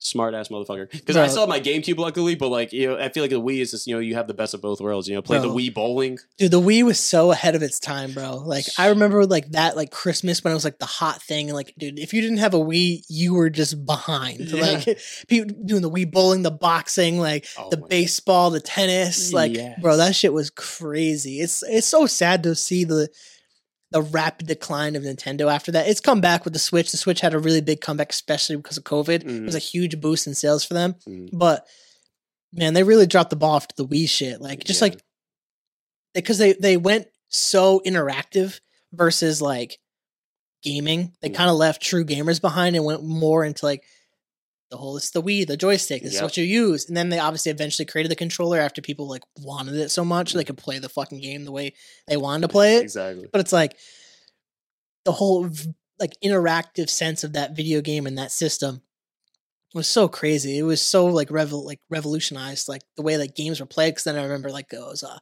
smart 0.00 0.34
ass 0.34 0.48
motherfucker. 0.48 0.90
Because 0.90 1.16
I 1.16 1.20
Bro. 1.24 1.28
still 1.28 1.40
have 1.42 1.48
my 1.48 1.60
GameCube, 1.60 1.98
luckily, 1.98 2.34
but 2.34 2.48
like 2.48 2.72
you 2.72 2.88
know, 2.88 2.98
I 2.98 3.10
feel 3.10 3.22
like 3.22 3.30
the 3.30 3.40
Wii 3.40 3.60
is 3.60 3.70
just 3.70 3.86
you 3.86 3.94
know 3.94 4.00
you 4.00 4.14
have 4.16 4.26
the 4.26 4.34
best 4.34 4.54
of 4.54 4.60
both 4.60 4.80
worlds. 4.80 5.08
You 5.08 5.14
know, 5.14 5.22
play 5.22 5.38
the 5.38 5.48
Wii 5.48 5.72
bowling. 5.72 6.18
Dude, 6.38 6.50
the 6.50 6.60
Wii 6.60 6.82
was 6.82 6.98
so 6.98 7.30
ahead 7.30 7.54
of 7.54 7.62
its 7.62 7.78
time, 7.78 8.12
bro. 8.12 8.36
Like 8.36 8.64
I 8.78 8.88
remember 8.88 9.24
like 9.26 9.50
that 9.52 9.76
like 9.76 9.90
Christmas 9.90 10.42
when 10.42 10.50
it 10.50 10.54
was 10.54 10.64
like 10.64 10.78
the 10.78 10.86
hot 10.86 11.22
thing 11.22 11.48
and 11.48 11.56
like 11.56 11.74
dude, 11.78 11.98
if 11.98 12.12
you 12.12 12.20
didn't 12.22 12.38
have 12.38 12.54
a 12.54 12.58
Wii, 12.58 13.04
you 13.08 13.34
were 13.34 13.50
just 13.50 13.84
behind. 13.86 14.40
Yeah. 14.40 14.62
Like 14.86 14.98
people 15.28 15.54
doing 15.64 15.82
the 15.82 15.90
Wii 15.90 16.10
bowling, 16.10 16.42
the 16.42 16.50
boxing, 16.50 17.18
like 17.18 17.46
Oh 17.58 17.68
the 17.70 17.76
my 17.76 17.80
God. 17.82 17.90
baseball, 17.90 18.50
the 18.50 18.60
tennis, 18.60 19.32
like 19.32 19.56
bro, 19.80 19.96
that 19.98 20.14
shit 20.16 20.32
was 20.32 20.50
crazy. 20.50 21.40
It's 21.40 21.62
it's 21.62 21.86
so 21.86 22.06
sad 22.06 22.42
to 22.44 22.54
see 22.54 22.84
the 22.84 23.08
the 23.92 24.02
rapid 24.02 24.46
decline 24.46 24.94
of 24.94 25.02
Nintendo 25.02 25.52
after 25.52 25.72
that. 25.72 25.88
It's 25.88 26.00
come 26.00 26.20
back 26.20 26.44
with 26.44 26.52
the 26.52 26.58
Switch. 26.60 26.90
The 26.92 26.96
Switch 26.96 27.20
had 27.20 27.34
a 27.34 27.38
really 27.38 27.60
big 27.60 27.80
comeback, 27.80 28.12
especially 28.12 28.56
because 28.56 28.76
of 28.78 28.84
COVID. 28.84 29.08
It 29.08 29.26
Mhm. 29.26 29.46
was 29.46 29.54
a 29.56 29.58
huge 29.60 30.00
boost 30.00 30.26
in 30.28 30.34
sales 30.34 30.64
for 30.64 30.74
them. 30.74 30.94
Mhm. 31.08 31.30
But 31.32 31.66
man, 32.52 32.74
they 32.74 32.82
really 32.84 33.06
dropped 33.06 33.30
the 33.30 33.36
ball 33.36 33.56
after 33.56 33.74
the 33.76 33.86
Wii 33.86 34.08
shit. 34.08 34.40
Like 34.40 34.62
just 34.64 34.80
Yeah. 34.80 34.88
like 34.88 35.00
because 36.14 36.38
they 36.38 36.52
they 36.52 36.76
went 36.76 37.08
so 37.28 37.80
interactive 37.86 38.60
versus 38.92 39.40
like 39.42 39.78
gaming. 40.62 41.16
They 41.20 41.30
Mm. 41.30 41.34
kind 41.34 41.50
of 41.50 41.56
left 41.56 41.82
true 41.82 42.04
gamers 42.04 42.40
behind 42.40 42.76
and 42.76 42.84
went 42.84 43.02
more 43.02 43.44
into 43.44 43.64
like 43.64 43.84
the 44.70 44.76
whole 44.76 44.96
it's 44.96 45.10
the 45.10 45.22
Wii, 45.22 45.46
the 45.46 45.56
joystick, 45.56 46.02
this 46.02 46.14
is 46.14 46.22
what 46.22 46.36
you 46.36 46.44
use. 46.44 46.86
And 46.86 46.96
then 46.96 47.08
they 47.08 47.18
obviously 47.18 47.50
eventually 47.50 47.86
created 47.86 48.10
the 48.10 48.16
controller 48.16 48.58
after 48.58 48.80
people 48.80 49.08
like 49.08 49.22
wanted 49.38 49.74
it 49.74 49.90
so 49.90 50.04
much 50.04 50.32
they 50.32 50.44
could 50.44 50.56
play 50.56 50.78
the 50.78 50.88
fucking 50.88 51.20
game 51.20 51.44
the 51.44 51.52
way 51.52 51.74
they 52.06 52.16
wanted 52.16 52.42
to 52.42 52.48
play 52.48 52.76
it. 52.76 52.82
Exactly. 52.82 53.28
But 53.32 53.40
it's 53.40 53.52
like 53.52 53.76
the 55.04 55.12
whole 55.12 55.48
like 55.98 56.12
interactive 56.24 56.88
sense 56.88 57.24
of 57.24 57.32
that 57.32 57.56
video 57.56 57.80
game 57.80 58.06
and 58.06 58.16
that 58.18 58.32
system 58.32 58.82
was 59.74 59.88
so 59.88 60.08
crazy. 60.08 60.58
It 60.58 60.62
was 60.62 60.80
so 60.80 61.06
like 61.06 61.28
revol 61.28 61.64
like 61.64 61.80
revolutionized 61.90 62.68
like 62.68 62.82
the 62.96 63.02
way 63.02 63.16
like 63.16 63.34
games 63.34 63.60
were 63.60 63.66
played. 63.66 63.90
Because 63.90 64.04
then 64.04 64.16
I 64.16 64.22
remember 64.22 64.50
like 64.50 64.72
it 64.72 64.78
was 64.78 65.02
uh 65.02 65.18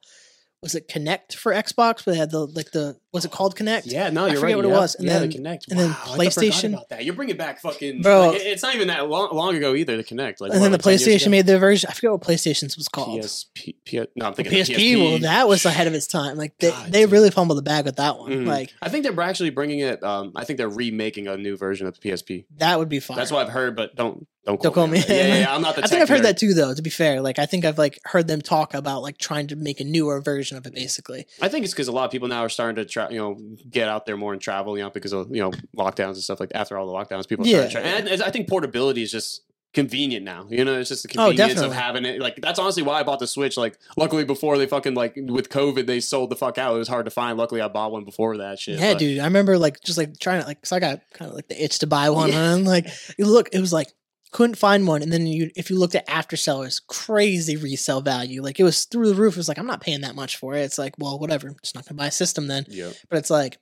was 0.63 0.75
it 0.75 0.89
Kinect 0.89 1.35
for 1.35 1.53
Xbox? 1.53 2.05
But 2.05 2.13
they 2.13 2.17
had 2.17 2.31
the 2.31 2.47
like 2.47 2.71
the 2.73 2.97
was 3.13 3.25
it 3.25 3.31
called 3.31 3.57
Kinect? 3.57 3.83
Yeah, 3.87 4.11
no, 4.11 4.27
you're 4.27 4.35
forget 4.37 4.57
right. 4.57 4.57
what 4.57 4.65
it 4.65 4.79
was, 4.79 4.95
and 4.97 5.07
yeah, 5.07 5.19
then- 5.19 5.31
the 5.31 5.39
Kinect, 5.39 5.69
and 5.71 5.79
then 5.79 5.89
Wow, 5.91 5.97
I 5.97 6.05
forgot 6.05 6.17
PlayStation- 6.19 6.73
about 6.75 6.89
that. 6.91 7.05
You're 7.05 7.15
bringing 7.15 7.37
back 7.37 7.61
fucking 7.61 8.03
Bro. 8.03 8.29
like, 8.29 8.41
it's 8.43 8.63
not 8.63 8.75
even 8.75 8.89
that 8.89 9.09
long, 9.09 9.35
long 9.35 9.57
ago 9.57 9.75
either. 9.75 9.97
The 9.97 10.05
Kinect, 10.05 10.41
like 10.41 10.53
and 10.53 10.63
then 10.63 10.73
the 10.73 10.77
like 10.79 10.83
10 10.83 10.91
years 10.93 11.03
PlayStation 11.25 11.31
made 11.31 11.47
their 11.47 11.59
version. 11.59 11.89
I 11.91 11.95
forget 11.95 12.11
what 12.13 12.21
PlayStation's 12.21 12.77
was 12.77 12.89
called. 12.89 13.21
PSP, 13.21 13.75
P- 13.85 13.99
no, 14.17 14.27
I'm 14.27 14.33
The 14.35 14.45
thinking 14.45 14.53
PSP, 14.77 14.95
of 14.95 15.01
well, 15.01 15.19
that 15.21 15.49
was 15.49 15.65
ahead 15.65 15.87
of 15.87 15.95
its 15.95 16.07
time. 16.07 16.37
Like 16.37 16.57
they, 16.59 16.71
God 16.71 16.93
they 16.93 17.07
really 17.07 17.31
fumbled 17.31 17.57
the 17.59 17.63
bag 17.63 17.85
with 17.87 17.97
that 17.97 18.19
one. 18.19 18.31
Mhm. 18.31 18.47
Like 18.47 18.73
I 18.83 18.89
think 18.89 19.05
they're 19.05 19.21
actually 19.21 19.51
bringing 19.51 19.81
it. 19.81 20.03
Um, 20.03 20.33
I 20.37 20.45
think 20.45 20.59
they're 20.59 20.69
remaking 20.69 21.29
a 21.29 21.37
new 21.37 21.57
version 21.57 21.87
of 21.87 21.99
the 21.99 22.11
PSP. 22.11 22.45
that 22.59 22.79
would 22.79 22.89
be 22.89 23.01
fine. 23.01 23.17
That's 23.17 23.31
what 23.33 23.47
I've 23.47 23.53
heard, 23.53 23.75
but 23.77 23.95
don't 23.97 24.27
don't 24.47 24.63
Don't 24.63 24.73
call 24.73 24.85
call 24.85 24.87
me. 24.87 25.01
me. 25.01 25.05
Yeah, 25.09 25.15
yeah, 25.27 25.39
yeah, 25.41 25.55
I'm 25.55 25.61
not 25.61 25.77
the. 25.77 25.83
I 25.85 25.87
think 25.89 26.01
I've 26.01 26.09
heard 26.09 26.21
nerd. 26.21 26.23
that 26.23 26.39
too, 26.39 26.55
though. 26.55 26.73
To 26.73 26.81
be 26.81 26.89
fair, 26.89 27.21
like 27.21 27.39
I 27.39 27.45
think 27.45 27.67
I've 27.67 27.77
like 27.77 27.99
heard 28.07 28.29
them 28.29 28.41
talk 28.41 28.73
about 28.73 29.03
like 29.03 29.19
trying 29.19 29.47
to 29.49 29.57
make 29.57 29.79
a 29.79 29.85
newer 29.85 30.23
version 30.23 30.57
of 30.57 30.65
it, 30.67 30.75
basically. 30.75 31.27
I 31.43 31.49
think 31.49 31.65
it's 31.65 31.75
because 31.75 31.89
a 31.89 31.93
lot 31.93 32.07
of 32.07 32.11
people 32.11 32.29
now 32.29 32.41
are 32.41 32.49
starting 32.49 32.77
to 32.77 32.87
try, 32.87 32.98
you 33.11 33.19
know, 33.19 33.39
get 33.71 33.89
out 33.89 34.07
there 34.07 34.17
more 34.17 34.33
and 34.33 34.41
travel, 34.43 34.77
you 34.77 34.85
know, 34.85 34.91
because 34.91 35.13
of 35.13 35.29
you 35.31 35.41
know 35.43 35.51
lockdowns 35.77 36.15
and 36.15 36.17
stuff 36.19 36.41
like. 36.41 36.51
After 36.55 36.77
all 36.77 36.87
the 36.87 36.93
lockdowns, 36.93 37.29
people 37.29 37.47
Yeah. 37.47 37.69
And 37.79 38.23
I 38.23 38.31
think 38.31 38.49
portability 38.49 39.03
is 39.03 39.13
just 39.13 39.43
convenient 39.75 40.25
now. 40.25 40.47
You 40.49 40.65
know, 40.65 40.79
it's 40.81 40.89
just 40.89 41.03
the 41.07 41.11
Oh, 41.21 41.29
convenience 41.29 41.61
of 41.61 41.73
having 41.73 42.05
it. 42.07 42.21
Like 42.21 42.37
that's 42.41 42.59
honestly 42.59 42.83
why 42.83 42.99
I 43.01 43.03
bought 43.03 43.19
the 43.19 43.27
Switch. 43.27 43.57
Like, 43.57 43.77
luckily 43.97 44.25
before 44.25 44.57
they 44.59 44.67
fucking 44.67 44.95
like 44.95 45.15
with 45.17 45.51
COVID, 45.51 45.87
they 45.87 46.01
sold 46.01 46.31
the 46.31 46.37
fuck 46.37 46.57
out. 46.59 46.75
It 46.75 46.79
was 46.79 46.89
hard 46.89 47.05
to 47.05 47.11
find. 47.11 47.37
Luckily, 47.39 47.61
I 47.61 47.69
bought 47.69 47.93
one 47.93 48.05
before 48.05 48.37
that 48.39 48.59
shit. 48.59 48.79
Yeah, 48.79 48.95
but- 48.95 48.99
dude. 48.99 49.19
I 49.21 49.25
remember 49.25 49.59
like 49.59 49.81
just 49.83 49.99
like 49.99 50.19
trying 50.19 50.41
to 50.41 50.47
like, 50.47 50.63
cause 50.63 50.73
I 50.73 50.81
got 50.81 51.01
kind 51.13 51.29
of 51.31 51.35
like 51.35 51.49
the 51.49 51.63
itch 51.63 51.81
to 51.81 51.87
buy 51.87 52.11
one, 52.11 52.31
Yeah. 52.31 52.55
and 52.55 52.67
like 52.67 52.87
look, 53.19 53.51
it 53.53 53.61
was 53.61 53.73
like 53.73 53.93
couldn't 54.33 54.57
find 54.57 54.87
one, 54.87 55.03
and 55.03 55.13
then 55.13 55.27
you 55.27 55.51
if 55.57 55.71
you 55.71 55.79
looked 55.79 55.95
at 55.95 56.09
after 56.09 56.37
sellers, 56.37 56.81
crazy 56.81 57.57
resale 57.57 58.01
value, 58.01 58.43
like 58.43 58.61
it 58.61 58.65
was 58.65 58.85
through 58.85 59.09
the 59.09 59.15
roof. 59.15 59.35
It 59.35 59.39
was 59.39 59.49
like 59.49 59.59
I'm 59.59 59.67
not 59.67 59.81
paying 59.81 60.03
that 60.03 60.15
much 60.15 60.37
for 60.37 60.55
it. 60.55 60.61
It's 60.63 60.79
like, 60.79 60.95
well, 60.99 61.19
whatever, 61.19 61.49
I'm 61.49 61.57
just 61.63 61.75
not 61.75 61.87
gonna 61.87 61.99
buy 61.99 62.09
a 62.09 62.13
system 62.13 62.47
then. 62.47 62.65
Yeah. 62.69 62.91
But 63.09 63.19
it's 63.19 63.31
like, 63.31 63.59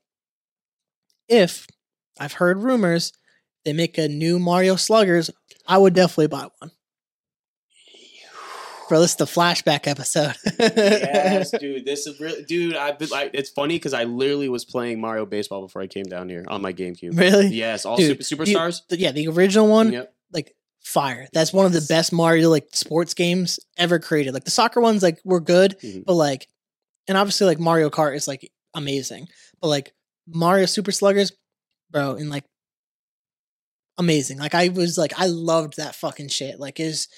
if 1.29 1.67
I've 2.19 2.33
heard 2.35 2.63
rumors 2.63 3.13
they 3.65 3.73
make 3.73 3.99
a 3.99 4.07
new 4.07 4.39
Mario 4.39 4.77
Sluggers, 4.77 5.29
I 5.67 5.79
would 5.79 5.93
definitely 5.95 6.29
buy 6.29 6.49
one. 6.61 6.71
Bro, 8.89 9.01
this 9.01 9.11
is 9.11 9.17
the 9.17 9.25
flashback 9.25 9.89
episode. 9.89 10.35
yes, 10.61 11.51
dude. 11.61 11.85
This 11.85 12.07
is 12.07 12.21
really, 12.21 12.45
dude. 12.45 12.77
I've 12.77 12.99
been 12.99 13.09
like, 13.09 13.33
it's 13.35 13.51
funny 13.51 13.75
because 13.75 13.93
I 13.93 14.05
literally 14.05 14.49
was 14.49 14.65
playing 14.65 15.01
Mario 15.01 15.27
Baseball 15.27 15.63
before 15.63 15.83
I 15.83 15.89
came 15.89 16.05
down 16.05 16.29
here 16.29 16.45
on 16.47 16.63
my 16.63 16.73
GameCube. 16.73 17.19
really? 17.19 17.49
Yes, 17.49 17.85
all 17.85 17.97
Dude, 17.97 18.25
super, 18.25 18.45
superstars. 18.45 18.83
The- 18.89 18.99
yeah, 18.99 19.11
the 19.11 19.27
original 19.29 19.67
one, 19.69 19.93
Yep. 19.93 20.15
Like 20.33 20.53
fire. 20.85 21.27
That's 21.33 21.53
one 21.53 21.67
of 21.67 21.73
the 21.73 21.85
best 21.89 22.13
Mario 22.13 22.49
like 22.51 22.69
sports 22.73 23.15
games 23.15 23.59
ever 23.77 23.99
created. 23.99 24.35
Like 24.35 24.45
the 24.45 24.51
soccer 24.51 24.81
ones, 24.81 25.03
like 25.03 25.19
were 25.25 25.41
good, 25.41 25.77
Mhm. 25.83 26.05
but 26.05 26.15
like, 26.15 26.47
and 27.09 27.17
obviously 27.19 27.47
like 27.47 27.59
Mario 27.61 27.91
Kart 27.91 28.15
is 28.17 28.29
like 28.29 28.51
amazing, 28.75 29.29
but 29.61 29.69
like 29.69 29.93
Mario 30.27 30.67
Super 30.67 30.93
Sluggers, 30.93 31.33
bro, 31.91 32.15
and 32.15 32.31
like 32.31 32.45
amazing. 33.99 34.39
Like 34.39 34.55
I 34.55 34.69
was 34.69 34.99
like 34.99 35.13
I 35.19 35.27
loved 35.27 35.77
that 35.77 35.95
fucking 35.95 36.29
shit. 36.29 36.61
Like 36.61 36.81
is 36.81 37.09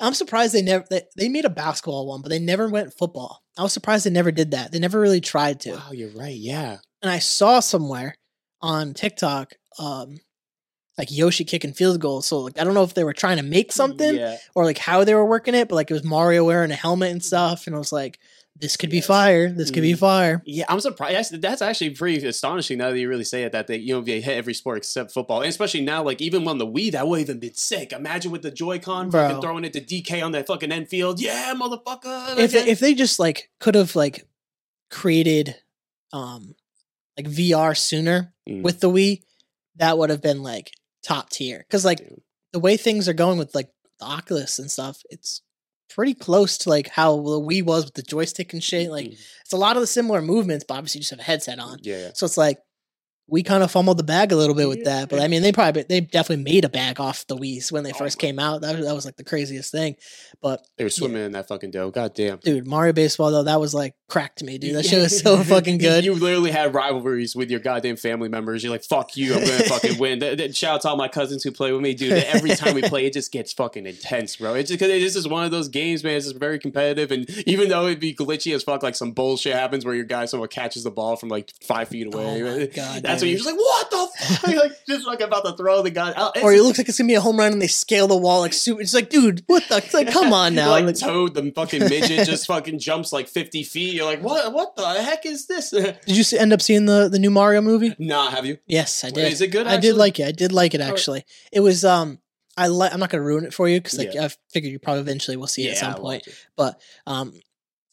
I'm 0.00 0.14
surprised 0.14 0.54
they 0.54 0.62
never 0.62 0.84
they, 0.90 1.02
they 1.16 1.28
made 1.28 1.44
a 1.44 1.50
basketball 1.50 2.06
one, 2.08 2.22
but 2.22 2.28
they 2.30 2.38
never 2.38 2.68
went 2.68 2.94
football. 2.94 3.42
I 3.56 3.62
was 3.62 3.72
surprised 3.72 4.06
they 4.06 4.10
never 4.10 4.32
did 4.32 4.52
that. 4.52 4.72
They 4.72 4.78
never 4.78 4.98
really 5.00 5.20
tried 5.20 5.60
to. 5.60 5.72
Wow, 5.72 5.92
you're 5.92 6.10
right. 6.10 6.34
Yeah. 6.34 6.78
And 7.02 7.10
I 7.10 7.18
saw 7.18 7.60
somewhere 7.60 8.14
on 8.60 8.94
TikTok, 8.94 9.52
um, 9.78 10.18
like 10.98 11.08
Yoshi 11.10 11.44
kicking 11.44 11.72
field 11.72 12.00
goals. 12.00 12.26
So 12.26 12.40
like 12.40 12.58
I 12.60 12.64
don't 12.64 12.74
know 12.74 12.82
if 12.84 12.94
they 12.94 13.04
were 13.04 13.12
trying 13.14 13.38
to 13.38 13.42
make 13.42 13.72
something 13.72 14.14
Yeah. 14.16 14.36
or 14.54 14.64
like 14.64 14.78
how 14.78 15.04
they 15.04 15.14
were 15.14 15.24
working 15.24 15.54
it, 15.54 15.68
but 15.68 15.76
like 15.76 15.90
it 15.90 15.94
was 15.94 16.04
Mario 16.04 16.44
wearing 16.44 16.70
a 16.70 16.74
helmet 16.76 17.10
and 17.12 17.24
stuff, 17.24 17.66
and 17.66 17.74
I 17.74 17.78
was 17.78 17.92
like, 17.92 18.18
this 18.54 18.76
could 18.76 18.90
be 18.90 19.00
fire. 19.00 19.50
This 19.50 19.70
could 19.70 19.82
be 19.82 19.94
Mm. 19.94 19.98
fire. 19.98 20.42
Yeah, 20.44 20.66
I'm 20.68 20.78
surprised. 20.78 21.32
That's- 21.40 21.62
actually 21.62 21.90
pretty 21.90 22.24
astonishing 22.28 22.76
now 22.78 22.90
that 22.90 22.98
you 22.98 23.08
really 23.08 23.24
say 23.24 23.44
it. 23.44 23.52
That 23.52 23.66
they, 23.66 23.78
you 23.78 23.94
know, 23.94 24.02
they 24.02 24.20
hit 24.20 24.36
every 24.36 24.52
sport 24.52 24.76
except 24.76 25.10
football, 25.10 25.40
and 25.40 25.48
especially 25.48 25.80
now, 25.80 26.02
like 26.04 26.20
even 26.20 26.46
on 26.46 26.58
the 26.58 26.66
Wii, 26.66 26.92
that 26.92 27.08
would 27.08 27.18
have 27.20 27.28
even 27.28 27.40
been 27.40 27.54
sick. 27.54 27.92
Imagine 27.92 28.30
with 28.30 28.42
the 28.42 28.50
Joy-Con, 28.50 29.08
Bro. 29.08 29.26
fucking 29.28 29.40
throwing 29.42 29.64
it 29.64 29.72
to 29.72 29.80
DK 29.80 30.20
on 30.22 30.32
that 30.32 30.46
fucking 30.46 30.70
end 30.70 30.88
field. 30.90 31.18
Yeah, 31.20 31.54
motherfucker. 31.56 32.38
If 32.38 32.54
Like, 32.54 32.66
if 32.66 32.78
they 32.78 32.92
just 32.94 33.18
like 33.18 33.48
could 33.58 33.74
have 33.74 33.96
like 33.96 34.26
created, 34.90 35.56
um, 36.12 36.54
like 37.16 37.26
VR 37.26 37.74
sooner 37.74 38.32
Mm. 38.48 38.62
with 38.62 38.80
the 38.80 38.90
Wii, 38.90 39.22
that 39.76 39.96
would 39.96 40.10
have 40.10 40.20
been 40.22 40.42
like 40.42 40.72
top 41.02 41.30
tier. 41.30 41.58
Because 41.58 41.84
like 41.84 41.98
Dude. 41.98 42.20
the 42.52 42.60
way 42.60 42.76
things 42.76 43.08
are 43.08 43.12
going 43.14 43.38
with 43.38 43.54
like 43.54 43.70
the 43.98 44.04
Oculus 44.06 44.58
and 44.58 44.70
stuff, 44.70 45.02
it's 45.10 45.42
pretty 45.90 46.14
close 46.14 46.56
to 46.58 46.68
like 46.70 46.88
how 46.88 47.16
the 47.16 47.40
Wii 47.40 47.62
was 47.64 47.84
with 47.84 47.94
the 47.94 48.02
joystick 48.02 48.52
and 48.52 48.62
shit. 48.64 48.90
Like 48.90 49.06
Mm. 49.06 49.18
it's 49.42 49.52
a 49.52 49.56
lot 49.58 49.76
of 49.76 49.82
the 49.82 49.86
similar 49.86 50.22
movements, 50.22 50.64
but 50.66 50.74
obviously 50.74 50.98
you 50.98 51.02
just 51.02 51.10
have 51.10 51.20
a 51.20 51.24
headset 51.24 51.58
on. 51.58 51.78
yeah, 51.82 51.98
yeah. 51.98 52.10
So 52.14 52.24
it's 52.26 52.36
like 52.38 52.58
we 53.32 53.42
kind 53.42 53.62
of 53.62 53.70
fumbled 53.70 53.96
the 53.96 54.02
bag 54.04 54.30
a 54.30 54.36
little 54.36 54.54
bit 54.54 54.68
with 54.68 54.84
that. 54.84 55.08
But 55.08 55.20
I 55.20 55.26
mean, 55.26 55.40
they 55.40 55.52
probably 55.52 55.84
they 55.88 56.02
definitely 56.02 56.44
made 56.44 56.66
a 56.66 56.68
bag 56.68 57.00
off 57.00 57.26
the 57.26 57.34
Wii's 57.34 57.72
when 57.72 57.82
they 57.82 57.92
Oh 57.92 57.98
first 57.98 58.18
came 58.18 58.38
out. 58.38 58.60
That 58.60 58.76
was, 58.76 58.84
that 58.86 58.94
was 58.94 59.06
like 59.06 59.16
the 59.16 59.24
craziest 59.24 59.72
thing. 59.72 59.96
But 60.42 60.66
They 60.76 60.84
were 60.84 60.90
swimming 60.90 61.24
in 61.24 61.32
that 61.32 61.48
fucking 61.48 61.70
dough. 61.70 61.90
God 61.90 62.12
damn. 62.14 62.36
dude, 62.38 62.66
Mario 62.66 62.92
Baseball 62.92 63.30
though, 63.30 63.44
that 63.44 63.58
was 63.58 63.72
like 63.72 63.94
cracked 64.06 64.42
me, 64.42 64.58
dude. 64.58 64.74
That 64.76 64.84
shit 64.84 65.00
was 65.00 65.18
so 65.18 65.42
fucking 65.44 65.78
good. 65.78 66.04
You 66.04 66.14
literally 66.14 66.50
had 66.50 66.74
rivalries 66.74 67.34
with 67.34 67.50
your 67.50 67.60
goddamn 67.60 67.96
family 67.96 68.28
members. 68.28 68.62
You're 68.62 68.70
like, 68.72 68.84
fuck 68.84 69.16
you, 69.16 69.32
I'm 69.34 69.40
gonna 69.40 69.64
fucking 69.64 69.98
win. 69.98 70.20
Th- 70.20 70.36
th- 70.36 70.54
Shout 70.54 70.74
out 70.74 70.80
to 70.82 70.88
all 70.90 70.96
my 70.96 71.08
cousins 71.08 71.42
who 71.42 71.52
play 71.52 71.72
with 71.72 71.80
me, 71.80 71.94
dude. 71.94 72.12
Every 72.12 72.50
time 72.54 72.74
we 72.74 72.82
play, 72.92 73.06
it 73.06 73.14
just 73.14 73.32
gets 73.32 73.50
fucking 73.54 73.86
intense, 73.86 74.36
bro. 74.36 74.52
It's 74.52 74.68
just 74.68 74.78
because 74.78 74.92
this 75.02 75.16
is 75.16 75.26
one 75.26 75.46
of 75.46 75.50
those 75.50 75.68
games, 75.68 76.04
man. 76.04 76.16
It's 76.16 76.26
just 76.26 76.38
very 76.38 76.58
competitive, 76.58 77.10
and 77.10 77.30
even 77.48 77.70
though 77.70 77.86
it'd 77.86 77.98
be 77.98 78.14
glitchy 78.14 78.54
as 78.54 78.62
fuck, 78.62 78.82
like 78.82 78.94
some 78.94 79.12
bullshit 79.12 79.54
happens 79.54 79.86
where 79.86 79.94
your 79.94 80.04
guy 80.04 80.26
someone 80.26 80.50
catches 80.50 80.84
the 80.84 80.90
ball 80.90 81.16
from 81.16 81.30
like 81.30 81.50
five 81.62 81.88
feet 81.88 82.08
oh 82.12 82.18
away. 82.18 82.42
Oh 82.42 82.66
God, 82.76 83.02
That's 83.02 83.21
dude. 83.22 83.30
you're 83.30 83.38
just 83.38 83.50
like, 83.50 83.58
what 83.58 83.90
the 83.90 84.24
fuck? 84.36 84.56
like 84.62 84.72
just 84.86 85.06
like 85.06 85.20
about 85.20 85.44
to 85.44 85.56
throw 85.56 85.82
the 85.82 85.90
gun. 85.90 86.12
out. 86.16 86.36
or 86.42 86.52
it 86.52 86.62
looks 86.62 86.78
like 86.78 86.88
it's 86.88 86.98
gonna 86.98 87.08
be 87.08 87.14
a 87.14 87.20
home 87.20 87.38
run 87.38 87.52
and 87.52 87.62
they 87.62 87.66
scale 87.66 88.06
the 88.06 88.16
wall 88.16 88.40
like 88.40 88.52
super. 88.52 88.80
It's 88.80 88.94
like, 88.94 89.10
dude, 89.10 89.42
what 89.46 89.68
the? 89.68 89.78
It's 89.78 89.94
like, 89.94 90.10
come 90.10 90.32
on 90.32 90.54
now. 90.54 90.70
like 90.70 90.84
Like, 90.84 90.98
Toad, 90.98 91.34
the 91.34 91.50
fucking 91.52 91.80
midget, 91.80 92.26
just 92.26 92.46
fucking 92.46 92.78
jumps 92.78 93.12
like 93.12 93.28
50 93.28 93.62
feet. 93.64 93.94
You're 93.94 94.04
like, 94.04 94.22
what? 94.22 94.52
What 94.52 94.76
the 94.76 94.86
heck 95.02 95.24
is 95.26 95.46
this? 95.46 95.70
did 95.70 95.96
you 96.06 96.22
see, 96.22 96.38
end 96.38 96.52
up 96.52 96.60
seeing 96.62 96.86
the 96.86 97.08
the 97.08 97.18
new 97.18 97.30
Mario 97.30 97.60
movie? 97.60 97.94
nah, 97.98 98.30
have 98.30 98.44
you? 98.44 98.58
Yes, 98.66 99.04
I 99.04 99.10
did. 99.10 99.32
Is 99.32 99.40
it 99.40 99.48
good? 99.48 99.66
I 99.66 99.78
did 99.78 99.96
like 99.96 100.20
it. 100.20 100.26
I 100.26 100.32
did 100.32 100.52
like 100.52 100.74
it 100.74 100.80
right. 100.80 100.90
actually. 100.90 101.24
It 101.52 101.60
was 101.60 101.84
um. 101.84 102.18
I 102.56 102.66
like. 102.66 102.92
I'm 102.92 103.00
not 103.00 103.08
gonna 103.08 103.22
ruin 103.24 103.44
it 103.44 103.54
for 103.54 103.66
you 103.68 103.80
because 103.80 103.98
like 103.98 104.12
Yeah. 104.12 104.26
I 104.26 104.28
figured 104.50 104.72
you 104.72 104.78
probably 104.78 105.00
eventually 105.00 105.36
will 105.38 105.46
see 105.46 105.66
it 105.68 105.72
at 105.72 105.78
some 105.78 105.94
point. 105.94 106.28
But 106.56 106.80
um 107.06 107.32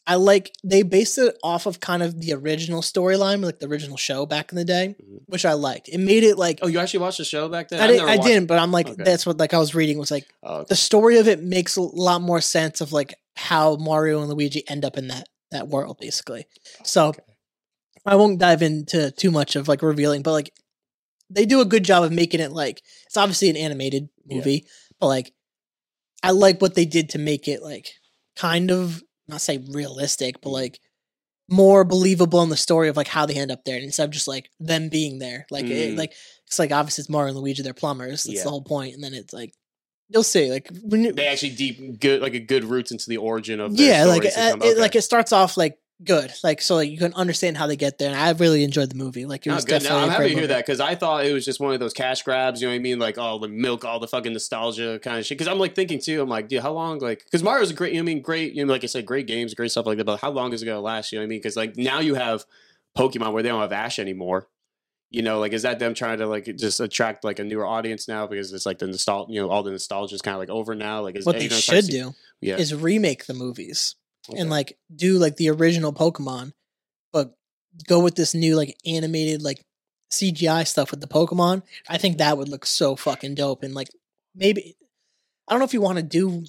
I 0.06 0.14
like 0.16 0.52
they 0.64 0.82
based 0.82 1.18
it 1.18 1.36
off 1.42 1.66
of 1.66 1.78
kind 1.78 2.02
of 2.02 2.20
the 2.20 2.32
original 2.32 2.80
storyline, 2.82 3.44
like 3.44 3.58
the 3.60 3.66
original 3.68 3.96
show 3.96 4.26
back 4.26 4.50
in 4.50 4.56
the 4.56 4.64
day, 4.64 4.96
Mhm. 5.00 5.20
which 5.26 5.44
I 5.44 5.52
liked. 5.52 5.88
It 5.88 5.98
made 5.98 6.24
it 6.24 6.36
like 6.36 6.58
Oh, 6.62 6.66
you 6.66 6.78
actually 6.80 7.00
watched 7.00 7.18
the 7.18 7.24
show 7.24 7.48
back 7.48 7.68
then? 7.68 7.80
I, 7.80 7.86
did, 7.86 7.96
never 7.98 8.08
I 8.08 8.16
didn't, 8.16 8.46
but 8.46 8.58
I'm 8.58 8.72
like 8.72 8.88
Okay. 8.88 9.02
that's 9.04 9.24
what 9.26 9.38
like 9.38 9.54
I 9.54 9.58
was 9.58 9.74
reading 9.74 9.98
was 9.98 10.10
like 10.10 10.26
Oh, 10.42 10.56
okay. 10.56 10.66
the 10.70 10.76
story 10.76 11.18
of 11.18 11.28
it 11.28 11.42
makes 11.42 11.76
a 11.76 11.82
lot 11.82 12.22
more 12.22 12.40
sense 12.40 12.80
of 12.80 12.92
like 12.92 13.14
how 13.36 13.76
Mario 13.76 14.20
and 14.20 14.28
Luigi 14.30 14.68
end 14.68 14.84
up 14.84 14.96
in 14.98 15.08
that 15.08 15.28
that 15.52 15.68
world 15.68 15.98
basically. 16.00 16.46
So 16.82 17.08
Okay. 17.08 17.20
I 18.06 18.16
won't 18.16 18.38
dive 18.40 18.62
into 18.62 19.10
too 19.12 19.30
much 19.30 19.54
of 19.56 19.68
like 19.68 19.82
revealing, 19.82 20.22
but 20.22 20.32
like 20.32 20.52
they 21.28 21.44
do 21.44 21.60
a 21.60 21.64
good 21.66 21.84
job 21.84 22.02
of 22.02 22.10
making 22.10 22.40
it 22.40 22.50
like 22.52 22.82
it's 23.06 23.16
obviously 23.16 23.50
an 23.50 23.56
animated 23.56 24.08
Yeah. 24.26 24.36
movie, 24.36 24.66
but 24.98 25.06
like 25.08 25.32
I 26.22 26.30
like 26.32 26.60
what 26.60 26.74
they 26.74 26.86
did 26.86 27.10
to 27.10 27.18
make 27.18 27.46
it 27.48 27.62
like 27.62 27.92
kind 28.34 28.70
of 28.70 29.02
not 29.30 29.40
say 29.40 29.58
realistic, 29.70 30.40
but 30.42 30.50
like 30.50 30.80
more 31.48 31.84
believable 31.84 32.42
in 32.42 32.48
the 32.48 32.56
story 32.56 32.88
of 32.88 32.96
like 32.96 33.08
how 33.08 33.26
they 33.26 33.34
end 33.34 33.50
up 33.50 33.64
there 33.64 33.76
instead 33.78 34.04
of 34.04 34.10
just 34.10 34.28
like 34.28 34.50
them 34.60 34.88
being 34.88 35.18
there. 35.18 35.46
Like 35.50 35.64
it, 35.64 35.94
Mm. 35.94 35.98
like 35.98 36.12
it's 36.46 36.58
like 36.58 36.70
obviously 36.72 37.02
it's 37.02 37.10
Mario 37.10 37.30
and 37.30 37.38
Luigi, 37.38 37.62
they're 37.62 37.74
plumbers. 37.74 38.22
That's 38.24 38.36
Yeah. 38.36 38.44
the 38.44 38.50
whole 38.50 38.62
point. 38.62 38.94
and 38.94 39.02
then 39.02 39.14
it's 39.14 39.32
like 39.32 39.52
you'll 40.08 40.22
see 40.22 40.50
like 40.50 40.68
when 40.82 41.04
you, 41.04 41.12
They 41.12 41.26
actually 41.26 41.50
deep 41.50 41.98
good 42.00 42.20
like 42.22 42.34
a 42.34 42.40
good 42.40 42.64
roots 42.64 42.92
into 42.92 43.08
the 43.08 43.16
origin 43.16 43.58
of 43.60 43.74
yeah, 43.78 44.04
like 44.04 44.24
uh, 44.24 44.28
it, 44.32 44.54
okay. 44.56 44.74
like 44.76 44.94
it 44.96 45.02
starts 45.02 45.32
off 45.32 45.56
like 45.56 45.78
good, 46.04 46.32
like 46.42 46.60
so 46.62 46.76
like 46.76 46.90
you 46.90 46.98
can 46.98 47.12
understand 47.14 47.56
how 47.56 47.66
they 47.66 47.76
get 47.76 47.98
there. 47.98 48.10
And 48.10 48.18
I 48.18 48.30
really 48.32 48.64
enjoyed 48.64 48.90
the 48.90 48.94
movie. 48.96 49.26
Like 49.26 49.46
it 49.46 49.50
Oh, 49.50 49.54
was 49.54 49.64
good. 49.64 49.82
definitely. 49.82 49.98
No, 49.98 50.04
I'm 50.04 50.10
happy 50.10 50.22
to 50.24 50.28
hear 50.28 50.36
movie. 50.38 50.46
that 50.48 50.66
because 50.66 50.80
I 50.80 50.94
thought 50.94 51.26
it 51.26 51.32
was 51.32 51.44
just 51.44 51.60
one 51.60 51.74
of 51.74 51.80
those 51.80 51.92
cash 51.92 52.22
grabs. 52.22 52.60
You 52.60 52.68
know 52.68 52.72
what 52.72 52.76
I 52.76 52.80
mean? 52.80 52.98
Like 52.98 53.18
all 53.18 53.38
the 53.38 53.48
milk, 53.48 53.84
all 53.84 54.00
the 54.00 54.08
fucking 54.08 54.32
nostalgia 54.32 54.98
kind 55.02 55.18
of 55.18 55.26
shit. 55.26 55.38
Because 55.38 55.50
I'm 55.50 55.58
like 55.58 55.74
thinking 55.74 56.00
too. 56.00 56.20
I'm 56.22 56.28
like, 56.28 56.48
dude, 56.48 56.62
how 56.62 56.72
long? 56.72 56.98
Like, 56.98 57.24
because 57.24 57.42
Mario's 57.42 57.70
a 57.70 57.74
great. 57.74 57.92
You 57.92 57.98
know, 57.98 58.04
I 58.04 58.14
mean, 58.14 58.22
great. 58.22 58.54
You 58.54 58.64
know, 58.64 58.72
like 58.72 58.84
I 58.84 58.86
said, 58.86 59.06
great 59.06 59.26
games, 59.26 59.54
great 59.54 59.70
stuff 59.70 59.86
like 59.86 59.98
that. 59.98 60.04
But 60.06 60.20
how 60.20 60.30
long 60.30 60.52
is 60.52 60.62
it 60.62 60.66
gonna 60.66 60.80
last? 60.80 61.12
You 61.12 61.18
know 61.18 61.22
what 61.22 61.26
I 61.26 61.28
mean? 61.28 61.38
Because 61.40 61.56
like 61.56 61.76
now 61.76 62.00
you 62.00 62.14
have 62.14 62.44
Pokemon 62.96 63.32
where 63.32 63.42
they 63.42 63.48
don't 63.48 63.60
have 63.60 63.72
Ash 63.72 63.98
anymore. 63.98 64.48
You 65.12 65.22
know, 65.22 65.40
like 65.40 65.52
is 65.52 65.62
that 65.62 65.80
them 65.80 65.92
trying 65.94 66.18
to 66.18 66.26
like 66.26 66.44
just 66.56 66.78
attract 66.78 67.24
like 67.24 67.40
a 67.40 67.44
newer 67.44 67.66
audience 67.66 68.06
now 68.06 68.28
because 68.28 68.52
it's 68.52 68.64
like 68.64 68.78
the 68.78 68.86
nostalgia, 68.86 69.32
you 69.32 69.40
know, 69.40 69.50
all 69.50 69.64
the 69.64 69.72
nostalgia 69.72 70.14
is 70.14 70.22
kind 70.22 70.34
of 70.34 70.38
like 70.38 70.50
over 70.50 70.74
now. 70.76 71.00
Like, 71.02 71.16
is 71.16 71.26
What 71.26 71.36
they 71.38 71.48
should 71.48 71.84
see- 71.84 71.90
do 71.90 72.14
yeah, 72.40 72.56
is 72.58 72.72
remake 72.72 73.26
the 73.26 73.34
movies 73.34 73.96
Okay. 74.30 74.40
and 74.40 74.50
like 74.50 74.78
do 74.94 75.18
like 75.18 75.36
the 75.36 75.50
original 75.50 75.92
Pokemon, 75.92 76.52
but 77.12 77.34
go 77.86 78.00
with 78.00 78.14
this 78.14 78.34
new 78.34 78.56
like 78.56 78.76
animated 78.86 79.42
like 79.42 79.64
CGI 80.12 80.66
stuff 80.66 80.90
with 80.90 81.00
the 81.00 81.06
Pokemon. 81.06 81.62
I 81.88 81.98
think 81.98 82.18
that 82.18 82.38
would 82.38 82.48
look 82.48 82.66
so 82.66 82.96
fucking 82.96 83.34
dope. 83.34 83.62
And 83.62 83.74
like 83.74 83.88
maybe 84.34 84.76
I 85.48 85.52
don't 85.52 85.60
know 85.60 85.66
if 85.66 85.74
you 85.74 85.80
want 85.80 85.98
to 85.98 86.02
do 86.02 86.44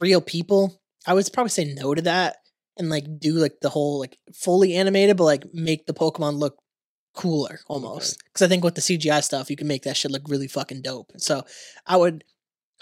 real 0.00 0.20
people. 0.20 0.80
I 1.06 1.14
would 1.14 1.28
probably 1.32 1.50
say 1.50 1.64
no 1.64 1.94
to 1.94 2.02
that 2.02 2.36
and 2.76 2.90
like 2.90 3.18
do 3.18 3.34
like 3.34 3.60
the 3.60 3.68
whole 3.68 3.98
like 4.00 4.18
fully 4.34 4.74
animated, 4.74 5.16
but 5.16 5.24
like 5.24 5.54
make 5.54 5.86
the 5.86 5.94
Pokemon 5.94 6.38
look 6.38 6.58
cooler 7.14 7.60
almost. 7.68 8.22
Because 8.24 8.42
I 8.42 8.48
think 8.48 8.64
with 8.64 8.74
the 8.74 8.80
CGI 8.80 9.22
stuff, 9.22 9.50
you 9.50 9.56
can 9.56 9.68
make 9.68 9.82
that 9.84 9.96
shit 9.96 10.10
look 10.10 10.28
really 10.28 10.48
fucking 10.48 10.82
dope. 10.82 11.12
So 11.18 11.44
I 11.86 11.96
would 11.96 12.24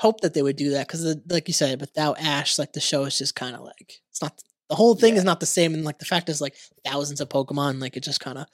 hope 0.02 0.20
that 0.22 0.34
they 0.34 0.42
would 0.42 0.56
do 0.56 0.70
that 0.70 0.86
because, 0.86 1.16
like 1.28 1.48
you 1.48 1.54
said, 1.54 1.80
without 1.80 2.18
Ash, 2.20 2.58
like 2.58 2.72
the 2.72 2.80
show 2.80 3.04
is 3.04 3.16
just 3.18 3.34
kind 3.34 3.54
of 3.56 3.62
like 3.62 4.00
it's 4.10 4.20
not 4.22 4.34
the 4.68 4.74
whole 4.76 4.94
thing 4.94 5.16
is 5.16 5.24
not 5.24 5.40
the 5.40 5.46
same, 5.58 5.74
and 5.74 5.84
like 5.84 5.98
the 5.98 6.04
fact 6.14 6.28
is 6.28 6.40
like 6.40 6.56
thousands 6.84 7.20
of 7.20 7.28
Pokemon, 7.28 7.80
like 7.80 7.96
it 7.96 8.02
just 8.02 8.20
kind 8.20 8.38
of 8.38 8.46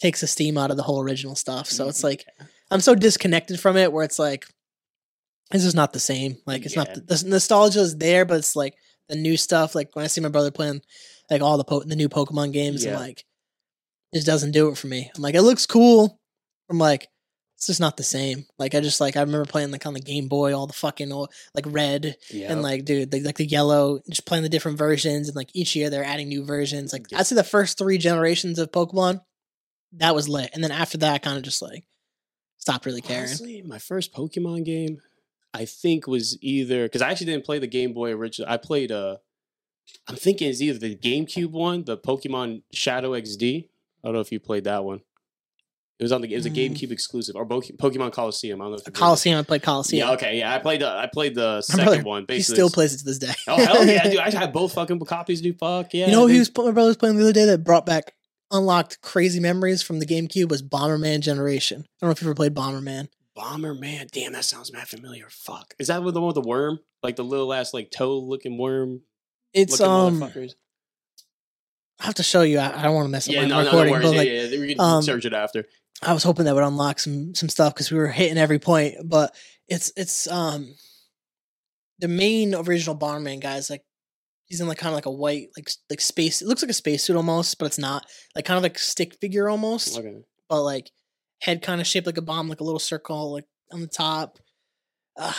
takes 0.00 0.20
the 0.20 0.26
steam 0.26 0.58
out 0.58 0.70
of 0.70 0.76
the 0.76 0.82
whole 0.82 1.00
original 1.02 1.34
stuff. 1.36 1.66
So 1.68 1.88
it's 1.88 2.00
Mhm. 2.00 2.04
like 2.10 2.24
I'm 2.70 2.80
so 2.80 2.94
disconnected 2.94 3.60
from 3.60 3.76
it, 3.76 3.92
where 3.92 4.04
it's 4.04 4.18
like 4.18 4.46
it's 5.52 5.64
just 5.64 5.76
not 5.76 5.92
the 5.92 6.00
same. 6.00 6.36
Like 6.46 6.64
it's 6.66 6.76
not 6.76 6.92
the, 6.94 7.00
the 7.00 7.24
nostalgia 7.28 7.80
is 7.80 7.96
there, 7.96 8.24
but 8.24 8.38
it's 8.38 8.56
like 8.56 8.74
the 9.08 9.16
new 9.16 9.36
stuff. 9.36 9.74
Like 9.74 9.94
when 9.94 10.04
I 10.04 10.08
see 10.08 10.20
my 10.20 10.28
brother 10.30 10.50
playing 10.50 10.80
like 11.30 11.42
all 11.42 11.58
the 11.58 11.64
po- 11.64 11.84
the 11.84 11.96
new 11.96 12.08
Pokemon 12.08 12.52
games, 12.52 12.84
Yeah. 12.84 12.94
I'm 12.94 13.00
like 13.00 13.24
it 14.12 14.16
just 14.16 14.26
doesn't 14.26 14.52
do 14.52 14.68
it 14.68 14.76
for 14.78 14.88
me. 14.88 15.10
I'm 15.14 15.22
like 15.22 15.34
it 15.34 15.42
looks 15.42 15.66
cool. 15.66 16.18
I'm 16.70 16.78
like 16.78 17.08
it's 17.62 17.68
just 17.68 17.80
not 17.80 17.96
the 17.96 18.02
same. 18.02 18.44
Like 18.58 18.74
I 18.74 18.80
just 18.80 19.00
like 19.00 19.16
I 19.16 19.20
remember 19.20 19.44
playing 19.44 19.70
like 19.70 19.86
on 19.86 19.94
the 19.94 20.00
Game 20.00 20.26
Boy, 20.26 20.52
all 20.52 20.66
the 20.66 20.72
fucking 20.72 21.12
old, 21.12 21.32
like 21.54 21.64
red 21.68 22.16
yeah. 22.28 22.50
and 22.50 22.60
like 22.60 22.84
dude, 22.84 23.12
like, 23.12 23.22
like 23.22 23.36
the 23.36 23.46
yellow, 23.46 24.00
just 24.10 24.26
playing 24.26 24.42
the 24.42 24.48
different 24.48 24.78
versions, 24.78 25.28
and 25.28 25.36
like 25.36 25.50
each 25.54 25.76
year 25.76 25.88
they're 25.88 26.02
adding 26.02 26.28
new 26.28 26.44
versions. 26.44 26.92
Like. 26.92 27.06
I'd 27.14 27.24
say 27.24 27.36
the 27.36 27.44
first 27.44 27.78
three 27.78 27.98
generations 27.98 28.58
of 28.58 28.72
Pokemon, 28.72 29.20
that 29.92 30.12
was 30.12 30.28
lit, 30.28 30.50
and 30.54 30.64
then 30.64 30.72
after 30.72 30.98
that, 30.98 31.14
I 31.14 31.18
kind 31.18 31.36
of 31.36 31.44
just 31.44 31.62
like 31.62 31.84
stopped 32.58 32.84
really 32.84 33.00
caring. 33.00 33.28
Honestly, 33.28 33.62
my 33.62 33.78
first 33.78 34.12
Pokemon 34.12 34.64
game, 34.64 35.00
I 35.54 35.64
think 35.64 36.08
was 36.08 36.36
either 36.42 36.86
because 36.86 37.00
I 37.00 37.12
actually 37.12 37.26
didn't 37.26 37.44
play 37.44 37.60
the 37.60 37.68
Game 37.68 37.92
Boy 37.92 38.10
original. 38.10 38.50
I 38.50 38.56
played 38.56 38.90
uh 38.90 39.18
I'm 40.08 40.16
thinking 40.16 40.50
it's 40.50 40.60
either 40.60 40.80
the 40.80 40.96
GameCube 40.96 41.52
one, 41.52 41.84
the 41.84 41.96
Pokemon 41.96 42.62
Shadow 42.72 43.12
XD. 43.12 43.68
I 44.02 44.08
don't 44.08 44.14
know 44.14 44.20
if 44.20 44.32
you 44.32 44.40
played 44.40 44.64
that 44.64 44.82
one. 44.82 45.02
It 46.02 46.06
was 46.06 46.10
on 46.10 46.20
the 46.20 46.32
it 46.32 46.36
was 46.36 46.46
a 46.46 46.50
Mm. 46.50 46.74
GameCube 46.74 46.90
exclusive 46.90 47.36
or 47.36 47.46
Pokemon 47.46 48.10
Colosseum. 48.12 48.60
I 48.60 48.64
don't 48.64 48.72
know 48.72 48.76
if 48.78 48.80
you 48.80 48.84
played 48.86 48.96
it. 48.96 48.98
Colosseum, 48.98 49.38
I 49.38 49.42
played 49.44 49.62
Colosseum. 49.62 50.08
Yeah, 50.08 50.14
okay, 50.14 50.36
yeah. 50.36 50.52
I 50.52 50.58
played 50.58 50.80
the 50.80 50.88
I 50.88 51.06
played 51.06 51.36
the 51.36 51.62
second 51.62 51.84
brother, 51.84 52.02
one. 52.02 52.24
he 52.28 52.42
still 52.42 52.70
plays 52.70 52.92
it 52.92 52.98
to 52.98 53.04
this 53.04 53.18
day. 53.18 53.32
Oh 53.46 53.64
hell 53.64 53.86
yeah, 53.86 54.08
dude! 54.10 54.18
I 54.18 54.28
have 54.36 54.52
both 54.52 54.72
fucking 54.74 54.98
copies. 54.98 55.40
Dude, 55.40 55.60
fuck 55.60 55.94
yeah. 55.94 56.06
you 56.06 56.12
know, 56.12 56.22
who 56.22 56.32
he 56.32 56.40
was 56.40 56.50
my 56.56 56.72
brother 56.72 56.88
was 56.88 56.96
playing 56.96 57.18
the 57.18 57.22
other 57.22 57.32
day 57.32 57.44
that 57.44 57.62
brought 57.62 57.86
back 57.86 58.14
unlocked 58.50 59.00
crazy 59.00 59.38
memories 59.38 59.80
from 59.80 60.00
the 60.00 60.04
GameCube 60.06 60.48
was 60.50 60.60
Bomberman 60.60 61.20
Generation. 61.20 61.82
I 61.86 61.86
don't 62.00 62.08
know 62.08 62.10
if 62.10 62.20
you 62.20 62.26
ever 62.26 62.34
played 62.34 62.52
Bomberman. 62.52 63.06
Bomberman. 63.38 64.10
Damn, 64.10 64.32
that 64.32 64.44
sounds 64.44 64.72
mad 64.72 64.88
familiar. 64.88 65.26
Fuck, 65.30 65.72
is 65.78 65.86
that 65.86 66.02
with 66.02 66.14
the 66.14 66.20
one 66.20 66.34
with 66.34 66.42
the 66.42 66.48
worm? 66.48 66.80
Like 67.04 67.14
the 67.14 67.22
little 67.22 67.52
ass 67.54 67.72
like 67.72 67.92
toe 67.92 68.18
looking 68.18 68.58
worm 68.58 69.02
It's 69.54 69.80
um. 69.80 70.20
I 72.00 72.06
have 72.06 72.14
to 72.16 72.24
show 72.24 72.42
you. 72.42 72.58
I, 72.58 72.80
I 72.80 72.82
don't 72.82 72.94
want 72.96 73.04
to 73.06 73.10
mess 73.10 73.28
up 73.28 73.34
Yeah, 73.34 73.42
my 73.42 73.46
no, 73.48 73.56
no, 73.58 73.62
no 73.62 73.70
recording, 73.70 73.92
worries. 73.92 74.04
but 74.06 74.12
Yeah, 74.12 74.18
like 74.18 74.28
yeah, 74.28 74.42
yeah, 74.56 74.60
we 74.60 74.74
can 74.74 74.80
um, 74.80 75.02
search 75.02 75.24
it 75.24 75.32
after. 75.32 75.64
I 76.00 76.12
was 76.12 76.22
hoping 76.22 76.44
that 76.46 76.54
would 76.54 76.64
unlock 76.64 76.98
some 76.98 77.34
some 77.34 77.48
stuff 77.48 77.74
because 77.74 77.90
we 77.90 77.98
were 77.98 78.08
hitting 78.08 78.38
every 78.38 78.58
point. 78.58 78.94
But 79.04 79.34
it's 79.68 79.92
it's 79.96 80.26
um 80.28 80.74
the 81.98 82.08
main 82.08 82.54
original 82.54 82.96
Bomberman 82.96 83.40
guys 83.40 83.70
like 83.70 83.82
he's 84.46 84.60
in 84.60 84.66
like 84.68 84.78
kind 84.78 84.92
of 84.92 84.96
like 84.96 85.06
a 85.06 85.10
white 85.10 85.48
like 85.56 85.70
like 85.90 86.00
space. 86.00 86.42
It 86.42 86.48
looks 86.48 86.62
like 86.62 86.70
a 86.70 86.74
spacesuit 86.74 87.16
almost, 87.16 87.58
but 87.58 87.66
it's 87.66 87.78
not. 87.78 88.06
Like 88.34 88.44
kind 88.44 88.56
of 88.56 88.62
like 88.62 88.78
stick 88.78 89.14
figure 89.20 89.48
almost, 89.48 89.98
Okay. 89.98 90.22
but 90.48 90.62
like 90.62 90.90
head 91.40 91.62
kind 91.62 91.80
of 91.80 91.86
shaped 91.86 92.06
like 92.06 92.18
a 92.18 92.22
bomb, 92.22 92.48
like 92.48 92.60
a 92.60 92.64
little 92.64 92.78
circle 92.78 93.32
like 93.32 93.44
on 93.70 93.80
the 93.80 93.86
top. 93.86 94.38
Uh, 95.16 95.32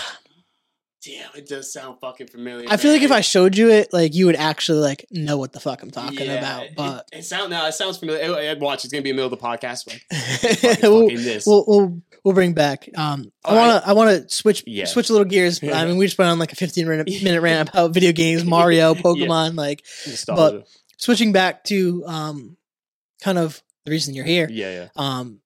Damn, 1.05 1.29
it 1.35 1.47
does 1.47 1.73
sound 1.73 1.99
fucking 1.99 2.27
familiar. 2.27 2.67
I 2.69 2.77
feel 2.77 2.93
like 2.93 3.01
if. 3.01 3.11
I 3.11 3.19
showed 3.21 3.57
you 3.57 3.69
it, 3.69 3.91
like 3.91 4.13
you 4.15 4.25
would 4.27 4.35
actually 4.37 4.79
like 4.79 5.05
know 5.11 5.37
what 5.37 5.51
the 5.51 5.59
fuck 5.59 5.81
I'm 5.83 5.91
talking 5.91 6.25
Yeah, 6.27 6.33
about. 6.35 6.67
But 6.77 7.09
it, 7.11 7.23
sounds 7.25 7.49
now. 7.49 7.67
it 7.67 7.73
sounds 7.73 7.97
familiar. 7.97 8.33
I'd 8.35 8.61
watch. 8.61 8.85
It's 8.85 8.93
gonna 8.93 9.01
be 9.01 9.09
in 9.09 9.15
the 9.17 9.21
middle 9.23 9.33
of 9.33 9.39
the 9.39 9.45
podcast. 9.45 9.85
Like, 9.87 10.81
we'll, 10.81 11.09
this. 11.09 11.45
we'll 11.45 11.65
we'll 11.67 12.01
we'll 12.23 12.33
bring 12.33 12.53
back. 12.53 12.87
Um, 12.95 13.31
I 13.43 13.49
All 13.49 13.55
right. 13.57 13.67
want 13.67 13.83
to 13.83 13.89
I 13.89 13.93
want 13.93 14.09
to 14.29 14.33
switch 14.33 14.63
Yeah. 14.65 14.85
switch 14.85 15.09
a 15.09 15.13
little 15.13 15.27
gears. 15.27 15.61
I 15.63 15.85
mean, 15.85 15.97
we 15.97 16.05
just 16.05 16.17
went 16.17 16.31
on 16.31 16.39
like 16.39 16.53
a 16.53 16.55
15 16.55 16.87
minute, 16.87 17.07
minute 17.23 17.41
rant 17.41 17.69
about 17.69 17.93
video 17.93 18.11
games, 18.13 18.45
Mario, 18.45 18.93
Pokemon. 18.93 19.55
Like 19.55 19.83
Nostalgia. 20.07 20.63
switching 20.97 21.33
back 21.33 21.65
to 21.65 22.03
um, 22.07 22.55
kind 23.21 23.37
of 23.37 23.61
the 23.85 23.91
reason 23.91 24.13
you're 24.13 24.23
here. 24.25 24.47
yeah, 24.49 24.71
yeah. 24.71 24.87
Um, 24.95 25.41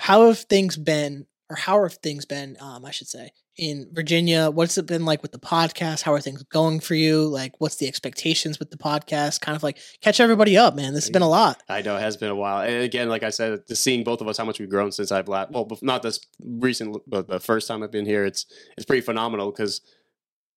how 0.00 0.26
have 0.28 0.38
things 0.38 0.76
been, 0.76 1.26
or 1.48 1.56
how 1.56 1.82
have 1.82 1.94
things 1.94 2.26
been? 2.26 2.56
Um, 2.60 2.84
I 2.84 2.92
should 2.92 3.08
say 3.08 3.32
in 3.56 3.88
Virginia. 3.92 4.50
What's 4.50 4.78
it 4.78 4.86
been 4.86 5.04
like 5.04 5.22
with 5.22 5.32
the 5.32 5.38
podcast? 5.38 6.02
How 6.02 6.12
are 6.12 6.20
things 6.20 6.42
going 6.44 6.80
for 6.80 6.94
you? 6.94 7.26
Like, 7.26 7.52
what's 7.58 7.76
the 7.76 7.88
expectations 7.88 8.58
with 8.58 8.70
the 8.70 8.78
podcast? 8.78 9.40
Kind 9.40 9.56
of 9.56 9.62
like 9.62 9.78
catch 10.00 10.20
everybody 10.20 10.56
up, 10.56 10.74
man. 10.74 10.94
This 10.94 11.04
has 11.04 11.10
been 11.10 11.22
a 11.22 11.28
lot. 11.28 11.62
I 11.68 11.82
know 11.82 11.96
it 11.96 12.00
has 12.00 12.16
been 12.16 12.30
a 12.30 12.34
while, 12.34 12.62
and 12.62 12.82
again, 12.82 13.08
like 13.08 13.22
I 13.22 13.30
said, 13.30 13.60
just 13.68 13.82
seeing 13.82 14.04
both 14.04 14.20
of 14.20 14.28
us, 14.28 14.38
how 14.38 14.44
much 14.44 14.58
we've 14.58 14.70
grown 14.70 14.92
since 14.92 15.12
I've 15.12 15.28
last. 15.28 15.50
Well, 15.50 15.68
not 15.82 16.02
this 16.02 16.20
recent, 16.42 16.96
but 17.06 17.28
the 17.28 17.40
first 17.40 17.68
time 17.68 17.82
I've 17.82 17.92
been 17.92 18.06
here, 18.06 18.24
it's 18.24 18.46
it's 18.76 18.86
pretty 18.86 19.02
phenomenal. 19.02 19.50
Because 19.50 19.80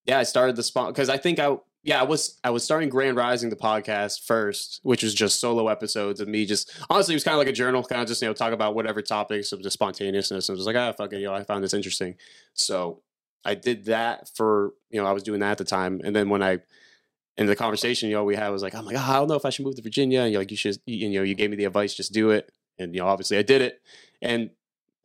yeah, 0.05 0.19
I 0.19 0.23
started 0.23 0.55
the 0.55 0.63
spot 0.63 0.93
because 0.93 1.09
I 1.09 1.17
think 1.17 1.39
I 1.39 1.57
yeah 1.83 1.99
I 1.99 2.03
was 2.03 2.39
I 2.43 2.49
was 2.49 2.63
starting 2.63 2.89
Grand 2.89 3.17
Rising 3.17 3.49
the 3.49 3.55
podcast 3.55 4.25
first, 4.25 4.79
which 4.83 5.03
was 5.03 5.13
just 5.13 5.39
solo 5.39 5.67
episodes 5.67 6.19
of 6.19 6.27
me 6.27 6.45
just 6.45 6.71
honestly 6.89 7.13
it 7.13 7.17
was 7.17 7.23
kind 7.23 7.35
of 7.35 7.39
like 7.39 7.47
a 7.47 7.53
journal, 7.53 7.83
kind 7.83 8.01
of 8.01 8.07
just 8.07 8.21
you 8.21 8.27
know 8.27 8.33
talk 8.33 8.53
about 8.53 8.75
whatever 8.75 9.01
topics 9.01 9.51
of 9.51 9.61
just 9.61 9.73
spontaneousness. 9.73 10.49
And 10.49 10.55
I 10.55 10.57
was 10.57 10.65
like 10.65 10.75
ah 10.75 10.91
fuck 10.93 11.13
it, 11.13 11.21
know 11.21 11.33
I 11.33 11.43
found 11.43 11.63
this 11.63 11.73
interesting, 11.73 12.15
so 12.53 13.01
I 13.45 13.55
did 13.55 13.85
that 13.85 14.29
for 14.35 14.73
you 14.89 15.01
know 15.01 15.07
I 15.07 15.11
was 15.11 15.23
doing 15.23 15.39
that 15.41 15.51
at 15.51 15.57
the 15.57 15.65
time, 15.65 16.01
and 16.03 16.15
then 16.15 16.29
when 16.29 16.41
I 16.41 16.59
in 17.37 17.47
the 17.47 17.55
conversation, 17.55 18.09
you 18.09 18.15
know, 18.15 18.23
we 18.23 18.35
had 18.35 18.49
was 18.49 18.61
like, 18.61 18.75
I'm 18.75 18.85
like, 18.85 18.95
oh, 18.97 19.05
I 19.05 19.13
don't 19.15 19.27
know 19.27 19.35
if 19.35 19.45
I 19.45 19.49
should 19.49 19.65
move 19.65 19.75
to 19.75 19.81
Virginia. 19.81 20.21
And 20.21 20.31
you're 20.31 20.41
like, 20.41 20.51
you 20.51 20.57
should, 20.57 20.77
you 20.85 21.09
know, 21.09 21.23
you 21.23 21.35
gave 21.35 21.49
me 21.49 21.55
the 21.55 21.65
advice, 21.65 21.93
just 21.93 22.13
do 22.13 22.29
it. 22.29 22.51
And, 22.77 22.93
you 22.93 23.01
know, 23.01 23.07
obviously 23.07 23.37
I 23.37 23.41
did 23.41 23.61
it. 23.61 23.81
And 24.21 24.51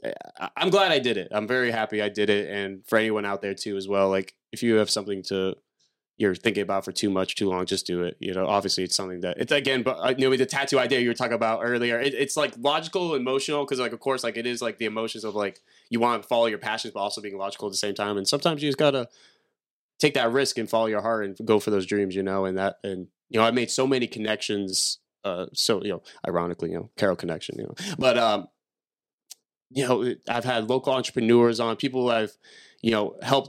uh, 0.05 0.49
I'm 0.57 0.71
glad 0.71 0.93
I 0.93 0.99
did 0.99 1.17
it. 1.17 1.29
I'm 1.31 1.47
very 1.47 1.71
happy 1.71 2.03
I 2.03 2.09
did 2.09 2.29
it. 2.29 2.51
And 2.51 2.87
for 2.87 2.99
anyone 2.99 3.25
out 3.25 3.41
there 3.41 3.55
too, 3.55 3.77
as 3.77 3.89
well, 3.89 4.11
like 4.11 4.35
if 4.53 4.63
you 4.63 4.75
have 4.75 4.91
something 4.91 5.23
to, 5.25 5.57
you're 6.19 6.35
thinking 6.35 6.63
about 6.63 6.85
for 6.85 6.93
too 6.93 7.09
much, 7.09 7.37
too 7.37 7.49
long, 7.49 7.65
just 7.65 7.87
do 7.87 8.03
it. 8.03 8.17
You 8.21 8.35
know, 8.35 8.47
obviously 8.47 8.85
it's 8.85 8.95
something 8.95 9.21
that 9.21 9.39
it's 9.39 9.53
again, 9.53 9.83
but 9.83 9.97
uh, 9.99 10.15
you 10.17 10.29
know, 10.29 10.37
the 10.37 10.45
tattoo 10.45 10.79
idea 10.79 11.01
you 11.01 11.09
were 11.09 11.15
talking 11.15 11.33
about 11.33 11.61
earlier, 11.63 11.99
it, 11.99 12.13
it's 12.13 12.37
like 12.37 12.53
logical, 12.59 13.15
emotional, 13.15 13.65
because 13.65 13.79
like, 13.79 13.93
of 13.93 14.01
course, 14.01 14.23
like 14.23 14.37
it 14.37 14.47
is 14.47 14.61
like 14.61 14.79
the 14.79 14.85
emotions 14.85 15.25
of 15.25 15.35
like, 15.35 15.61
you 15.89 16.01
want 16.01 16.23
to 16.23 16.29
follow 16.29 16.47
your 16.47 16.59
passions, 16.59 16.93
but 16.93 17.01
also 17.01 17.21
being 17.21 17.39
logical 17.39 17.69
at 17.69 17.73
the 17.73 17.79
same 17.79 17.95
time. 17.95 18.19
And 18.19 18.29
sometimes 18.29 18.63
you 18.63 18.69
just 18.69 18.79
gotta, 18.79 19.09
take 19.99 20.15
that 20.15 20.33
risk 20.33 20.59
and 20.59 20.71
follow 20.71 20.87
your 20.87 21.03
heart 21.03 21.25
and 21.25 21.37
go 21.45 21.59
for 21.59 21.71
those 21.71 21.87
dreams, 21.87 22.15
you 22.15 22.23
know, 22.23 22.45
and 22.45 22.57
that 22.59 22.79
and 22.85 23.09
you 23.29 23.39
know, 23.39 23.45
I 23.45 23.51
made 23.51 23.71
so 23.71 23.87
many 23.87 24.07
connections 24.07 24.99
uh 25.25 25.47
so 25.53 25.83
you 25.83 25.91
know, 25.91 26.03
ironically, 26.27 26.71
you 26.71 26.79
know, 26.79 26.91
Carroll 26.97 27.17
connection, 27.17 27.57
you 27.59 27.65
know. 27.65 27.75
But 27.99 28.19
um 28.19 28.49
you 29.71 29.87
know, 29.87 30.15
I've 30.29 30.45
had 30.45 30.71
local 30.71 30.95
entrepreneurs 30.95 31.61
on, 31.61 31.77
people 31.77 32.11
I've 32.11 32.37
you 32.83 32.91
know, 32.91 33.17
help 33.23 33.49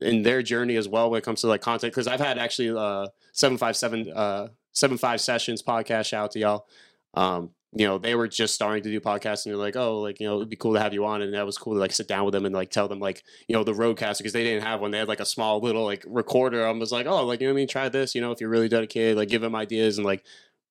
in 0.00 0.22
their 0.22 0.42
journey 0.42 0.76
as 0.76 0.88
well 0.88 1.10
when 1.10 1.18
it 1.18 1.24
comes 1.24 1.40
to 1.40 1.46
like 1.46 1.62
content 1.62 1.92
cuz 1.94 2.06
I've 2.06 2.20
had 2.20 2.38
actually 2.38 2.70
uh 2.70 3.08
757 3.32 4.12
uh 4.12 4.48
75 4.72 5.20
sessions 5.20 5.62
podcast 5.62 6.06
shout 6.06 6.24
out 6.24 6.30
to 6.32 6.38
y'all. 6.38 6.66
Um 7.14 7.50
you 7.78 7.86
know, 7.86 7.98
they 7.98 8.14
were 8.14 8.26
just 8.26 8.54
starting 8.54 8.82
to 8.82 8.90
do 8.90 9.00
podcasts 9.00 9.44
and 9.44 9.52
they're 9.52 9.60
like, 9.60 9.76
oh, 9.76 10.00
like, 10.00 10.18
you 10.18 10.26
know, 10.26 10.36
it'd 10.36 10.48
be 10.48 10.56
cool 10.56 10.72
to 10.72 10.80
have 10.80 10.94
you 10.94 11.04
on. 11.04 11.20
And 11.20 11.34
that 11.34 11.44
was 11.44 11.58
cool 11.58 11.74
to 11.74 11.80
like 11.80 11.92
sit 11.92 12.08
down 12.08 12.24
with 12.24 12.32
them 12.32 12.46
and 12.46 12.54
like 12.54 12.70
tell 12.70 12.88
them, 12.88 13.00
like, 13.00 13.22
you 13.48 13.54
know, 13.54 13.64
the 13.64 13.74
RodeCaster, 13.74 14.18
because 14.18 14.32
they 14.32 14.44
didn't 14.44 14.62
have 14.62 14.80
one. 14.80 14.92
They 14.92 14.98
had 14.98 15.08
like 15.08 15.20
a 15.20 15.26
small 15.26 15.60
little 15.60 15.84
like 15.84 16.02
recorder. 16.06 16.66
I 16.66 16.70
was 16.70 16.90
like, 16.90 17.06
oh, 17.06 17.26
like, 17.26 17.40
you 17.40 17.48
know 17.48 17.52
what 17.52 17.58
I 17.58 17.60
mean? 17.60 17.68
Try 17.68 17.88
this, 17.90 18.14
you 18.14 18.22
know, 18.22 18.32
if 18.32 18.40
you're 18.40 18.48
really 18.48 18.68
dedicated, 18.68 19.18
like 19.18 19.28
give 19.28 19.42
them 19.42 19.54
ideas 19.54 19.98
and 19.98 20.06
like 20.06 20.24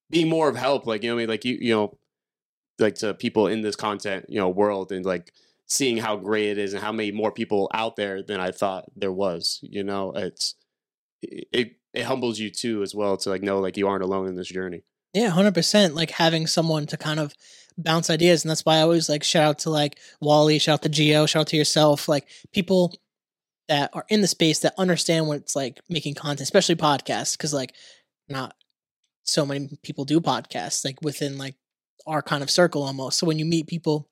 be 0.10 0.26
more 0.26 0.50
of 0.50 0.56
help. 0.56 0.88
Like, 0.88 1.04
you 1.04 1.10
know 1.10 1.15
I 1.15 1.20
mean? 1.20 1.30
Like, 1.30 1.46
you, 1.46 1.58
you 1.62 1.76
know, 1.76 1.98
like 2.80 2.96
to 2.96 3.13
people 3.13 3.48
in 3.48 3.62
this 3.62 3.76
content, 3.76 4.26
you 4.28 4.39
know, 4.39 4.50
world 4.50 4.91
and 4.91 5.06
like 5.06 5.32
seeing 5.67 5.97
how 5.97 6.15
great 6.15 6.49
it 6.49 6.58
is 6.58 6.73
and 6.73 6.84
how 6.84 6.91
many 6.91 7.12
more 7.12 7.32
people 7.32 7.69
out 7.73 7.95
there 7.95 8.21
than 8.21 8.39
I 8.39 8.51
thought 8.51 8.86
there 8.95 9.12
was, 9.12 9.60
you 9.63 9.84
know, 9.84 10.12
it's, 10.15 10.56
it, 11.21 11.78
it 11.93 12.04
humbles 12.04 12.39
you 12.39 12.49
too 12.49 12.84
as 12.84 12.93
well 12.93 13.17
to 13.17 13.30
like 13.30 13.41
know 13.41 13.60
like 13.60 13.78
you 13.78 13.88
aren't 13.88 14.04
alone 14.04 14.28
in 14.28 14.36
this 14.36 14.47
journey. 14.47 14.84
Yeah, 15.13 15.30
hundred 15.30 15.54
percent. 15.54 15.95
Like 15.95 16.12
having 16.12 16.45
someone 16.45 16.86
to 16.88 16.97
kind 16.97 17.19
of 17.19 17.34
bounce 17.78 18.10
ideas, 18.10 18.43
and 18.43 18.49
that's 18.49 18.65
why 18.65 18.78
I 18.78 18.82
always 18.82 19.10
like 19.10 19.23
shout 19.23 19.43
out 19.43 19.60
to 19.60 19.69
like 19.69 19.97
Wally, 20.21 20.60
shout 20.60 20.73
out 20.73 20.82
to 20.84 20.89
Geo, 20.89 21.25
shout 21.25 21.41
out 21.41 21.47
to 21.47 21.58
yourself, 21.58 22.10
like 22.10 22.28
people 22.51 22.93
that 23.67 23.89
are 23.93 24.06
in 24.10 24.21
the 24.21 24.28
space 24.28 24.60
that 24.60 24.73
understand 24.78 25.28
what 25.28 25.38
it's 25.38 25.56
like 25.56 25.80
making 25.89 26.15
content, 26.15 26.41
especially 26.41 26.75
podcasts, 26.75 27.38
because 27.38 27.54
like 27.54 27.73
not 28.30 28.56
so 29.23 29.45
many 29.45 29.69
people 29.82 30.06
do 30.06 30.19
podcasts 30.21 30.86
like 30.86 31.01
within 31.01 31.38
like 31.38 31.56
our 32.06 32.21
kind 32.21 32.43
of 32.43 32.51
circle 32.51 32.84
almost. 32.84 33.17
So 33.17 33.25
when 33.25 33.39
you 33.39 33.45
meet 33.45 33.67
people 33.67 34.10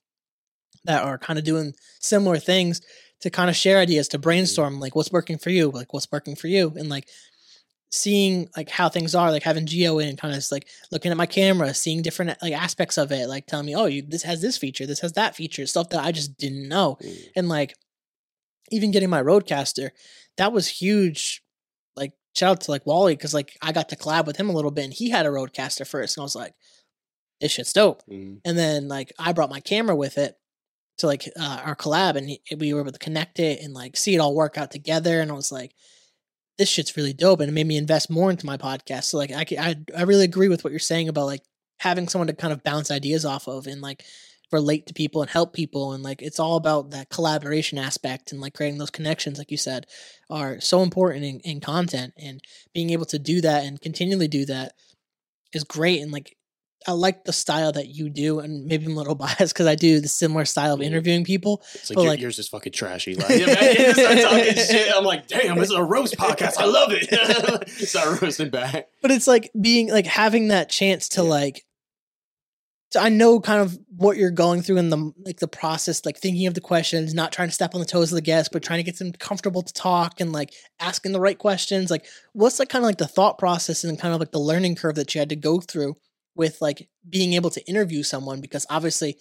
that 0.86 1.04
are 1.04 1.18
kind 1.18 1.40
of 1.40 1.46
doing 1.46 1.74
similar 2.00 2.38
things 2.38 2.82
to 3.22 3.30
kind 3.30 3.50
of 3.50 3.56
share 3.56 3.80
ideas, 3.80 4.08
to 4.10 4.20
brainstorm 4.20 4.80
like 4.80 4.96
what's 4.96 5.12
working 5.12 5.38
for 5.38 5.50
you, 5.50 5.70
like 5.72 5.94
what's 5.94 6.12
working 6.12 6.36
for 6.36 6.48
you, 6.48 6.74
and 6.76 6.90
like 6.90 7.08
seeing 7.92 8.50
like 8.58 8.70
how 8.70 8.90
things 8.90 9.14
are, 9.16 9.32
like 9.32 9.44
having 9.44 9.66
Geo 9.66 10.00
in, 10.00 10.10
and 10.10 10.18
kind 10.18 10.34
of 10.34 10.38
just 10.38 10.52
like 10.52 10.68
looking 10.92 11.12
at 11.12 11.18
my 11.18 11.26
camera, 11.28 11.74
seeing 11.74 12.02
different 12.02 12.36
like 12.42 12.54
aspects 12.54 12.98
of 12.98 13.12
it, 13.12 13.28
like 13.28 13.46
telling 13.46 13.66
me, 13.66 13.76
oh, 13.76 13.86
you 13.86 14.02
this 14.02 14.24
has 14.24 14.42
this 14.42 14.58
feature, 14.58 14.86
this 14.86 15.00
has 15.02 15.14
that 15.14 15.36
feature, 15.36 15.66
stuff 15.68 15.90
that 15.90 16.04
I 16.04 16.12
just 16.12 16.38
didn't 16.38 16.68
know, 16.68 16.98
Mm. 17.02 17.18
and 17.36 17.50
like 17.50 17.76
even 18.72 18.92
getting 18.92 19.10
my 19.10 19.22
RodeCaster, 19.22 19.90
that 20.38 20.52
was 20.52 20.68
huge. 20.68 21.44
Like 21.96 22.14
shout 22.36 22.52
out 22.52 22.62
to 22.62 22.72
like 22.72 22.86
Wally 22.88 23.16
because 23.16 23.34
like 23.34 23.56
I 23.62 23.72
got 23.72 23.90
to 23.90 23.96
collab 23.96 24.26
with 24.26 24.38
him 24.38 24.50
a 24.50 24.54
little 24.54 24.72
bit, 24.72 24.86
and 24.86 24.94
he 24.94 25.10
had 25.12 25.26
a 25.26 25.30
RodeCaster 25.30 25.86
first, 25.88 26.18
and 26.18 26.24
I 26.24 26.26
was 26.26 26.36
like, 26.36 26.54
this 27.40 27.52
shit's 27.52 27.74
dope. 27.74 28.02
Mhm. 28.10 28.40
And 28.44 28.58
then 28.58 28.88
like 28.88 29.14
I 29.20 29.34
brought 29.34 29.50
my 29.52 29.60
camera 29.60 29.96
with 29.96 30.18
it 30.18 30.36
to 30.98 31.08
like 31.08 31.30
uh, 31.40 31.62
our 31.66 31.76
collab, 31.76 32.16
and 32.16 32.30
he, 32.30 32.42
we 32.58 32.74
were 32.74 32.82
able 32.82 32.92
to 32.92 33.00
connect 33.00 33.40
it 33.40 33.62
and 33.62 33.74
like 33.74 33.98
see 33.98 34.16
it 34.16 34.20
all 34.20 34.36
work 34.36 34.58
out 34.58 34.72
together. 34.72 35.22
And 35.22 35.32
I 35.32 35.36
was 35.36 35.52
like, 35.52 35.74
this 36.58 36.70
shit's 36.70 36.96
really 36.96 37.14
dope, 37.14 37.40
and 37.40 37.50
it 37.50 37.54
made 37.54 37.68
me 37.68 37.78
invest 37.78 38.10
more 38.10 38.30
into 38.30 38.46
my 38.46 38.58
podcast. 38.58 39.06
So 39.06 39.18
like 39.18 39.32
I 39.32 39.46
I 39.60 39.76
I 39.98 40.04
really 40.04 40.26
agree 40.26 40.50
with 40.50 40.64
what 40.64 40.72
you're 40.72 40.80
saying 40.80 41.10
about 41.10 41.26
like 41.26 41.42
having 41.80 42.08
someone 42.08 42.28
to 42.28 42.34
kind 42.34 42.54
of 42.54 42.64
bounce 42.64 42.92
ideas 42.92 43.26
off 43.26 43.48
of 43.48 43.68
and 43.68 43.82
like 43.82 44.04
relate 44.54 44.86
to 44.86 44.94
people 44.94 45.22
and 45.22 45.32
help 45.32 45.52
people 45.52 45.94
and 45.94 46.04
like 46.04 46.22
it's 46.22 46.40
all 46.40 46.56
about 46.56 46.92
that 46.92 47.10
collaboration 47.10 47.78
aspect 47.78 48.32
and 48.32 48.40
like 48.40 48.54
creating 48.54 48.78
those 48.78 48.92
connections 48.92 49.40
like 49.40 49.50
you 49.50 49.58
said 49.58 49.88
are 50.30 50.62
so 50.62 50.84
important 50.84 51.26
in, 51.26 51.40
in 51.40 51.60
content 51.60 52.14
and 52.18 52.40
being 52.72 52.92
able 52.92 53.06
to 53.06 53.18
do 53.18 53.42
that 53.42 53.66
and 53.66 53.82
continually 53.82 54.28
do 54.28 54.46
that 54.46 54.74
is 55.54 55.64
great 55.64 56.02
and 56.02 56.12
like 56.12 56.38
I 56.88 56.92
like 56.92 57.24
the 57.26 57.34
style 57.34 57.72
that 57.74 57.88
you 57.88 58.10
do, 58.10 58.40
and 58.40 58.66
maybe 58.66 58.86
I'm 58.86 58.94
a 58.94 58.96
little 58.96 59.16
biased 59.26 59.54
because 59.54 59.68
I 59.68 59.76
do 59.76 60.00
the 60.00 60.08
similar 60.08 60.46
style 60.46 60.74
of 60.74 60.80
Mhm. 60.80 60.86
interviewing 60.86 61.24
people. 61.24 61.62
It's 61.76 61.90
like, 61.90 61.96
But, 61.96 62.02
your- 62.04 62.12
like- 62.12 62.20
yours 62.22 62.40
is 62.40 62.48
fucking 62.48 62.74
trashy. 62.74 63.16
Like, 63.16 63.30
yeah, 63.40 63.46
man, 63.48 64.22
talking 64.24 64.54
shit. 64.56 64.92
I'm 64.96 65.04
like, 65.06 65.28
damn, 65.28 65.58
this 65.58 65.70
is 65.70 65.76
a 65.76 65.84
roast 65.84 66.18
podcast. 66.18 66.58
I 66.58 66.66
love 66.66 66.90
it. 66.92 67.70
start 67.88 68.22
roasting 68.22 68.50
back. 68.50 68.88
But 69.02 69.12
it's 69.12 69.28
like 69.28 69.52
being 69.60 69.90
like 69.90 70.06
having 70.08 70.50
that 70.50 70.70
chance 70.70 71.10
to 71.10 71.22
Yeah. 71.24 71.30
like. 71.30 71.66
So 72.92 73.00
I 73.00 73.10
know 73.10 73.40
kind 73.40 73.60
of 73.60 73.76
what 73.96 74.18
you're 74.18 74.30
going 74.30 74.62
through 74.62 74.78
in 74.78 74.92
the 74.92 75.12
like 75.26 75.40
the 75.40 75.48
process, 75.48 76.06
like 76.06 76.20
thinking 76.20 76.46
of 76.46 76.54
the 76.54 76.62
questions, 76.62 77.12
not 77.16 77.32
trying 77.32 77.48
to 77.48 77.54
step 77.54 77.74
on 77.74 77.80
the 77.80 77.88
toes 77.88 78.12
of 78.12 78.16
the 78.16 78.22
guest, 78.22 78.52
but 78.54 78.62
trying 78.62 78.78
to 78.78 78.84
get 78.84 79.00
them 79.00 79.12
comfortable 79.14 79.64
to 79.64 79.74
talk 79.74 80.22
and 80.22 80.32
like 80.32 80.54
asking 80.80 81.12
the 81.12 81.20
right 81.20 81.40
questions. 81.40 81.90
Like, 81.90 82.06
what's 82.34 82.60
like 82.60 82.70
kind 82.70 82.84
of 82.84 82.88
like 82.88 83.00
the 83.00 83.08
thought 83.08 83.40
process 83.40 83.84
and 83.84 83.98
kind 84.00 84.14
of 84.14 84.20
like 84.20 84.32
the 84.32 84.38
learning 84.40 84.76
curve 84.76 84.94
that 84.94 85.16
you 85.16 85.20
had 85.20 85.30
to 85.30 85.36
go 85.36 85.60
through 85.60 85.96
with 86.36 86.62
like 86.62 86.90
being 87.08 87.34
able 87.34 87.50
to 87.52 87.66
interview 87.68 88.04
someone? 88.04 88.42
Because 88.42 88.66
obviously, 88.70 89.18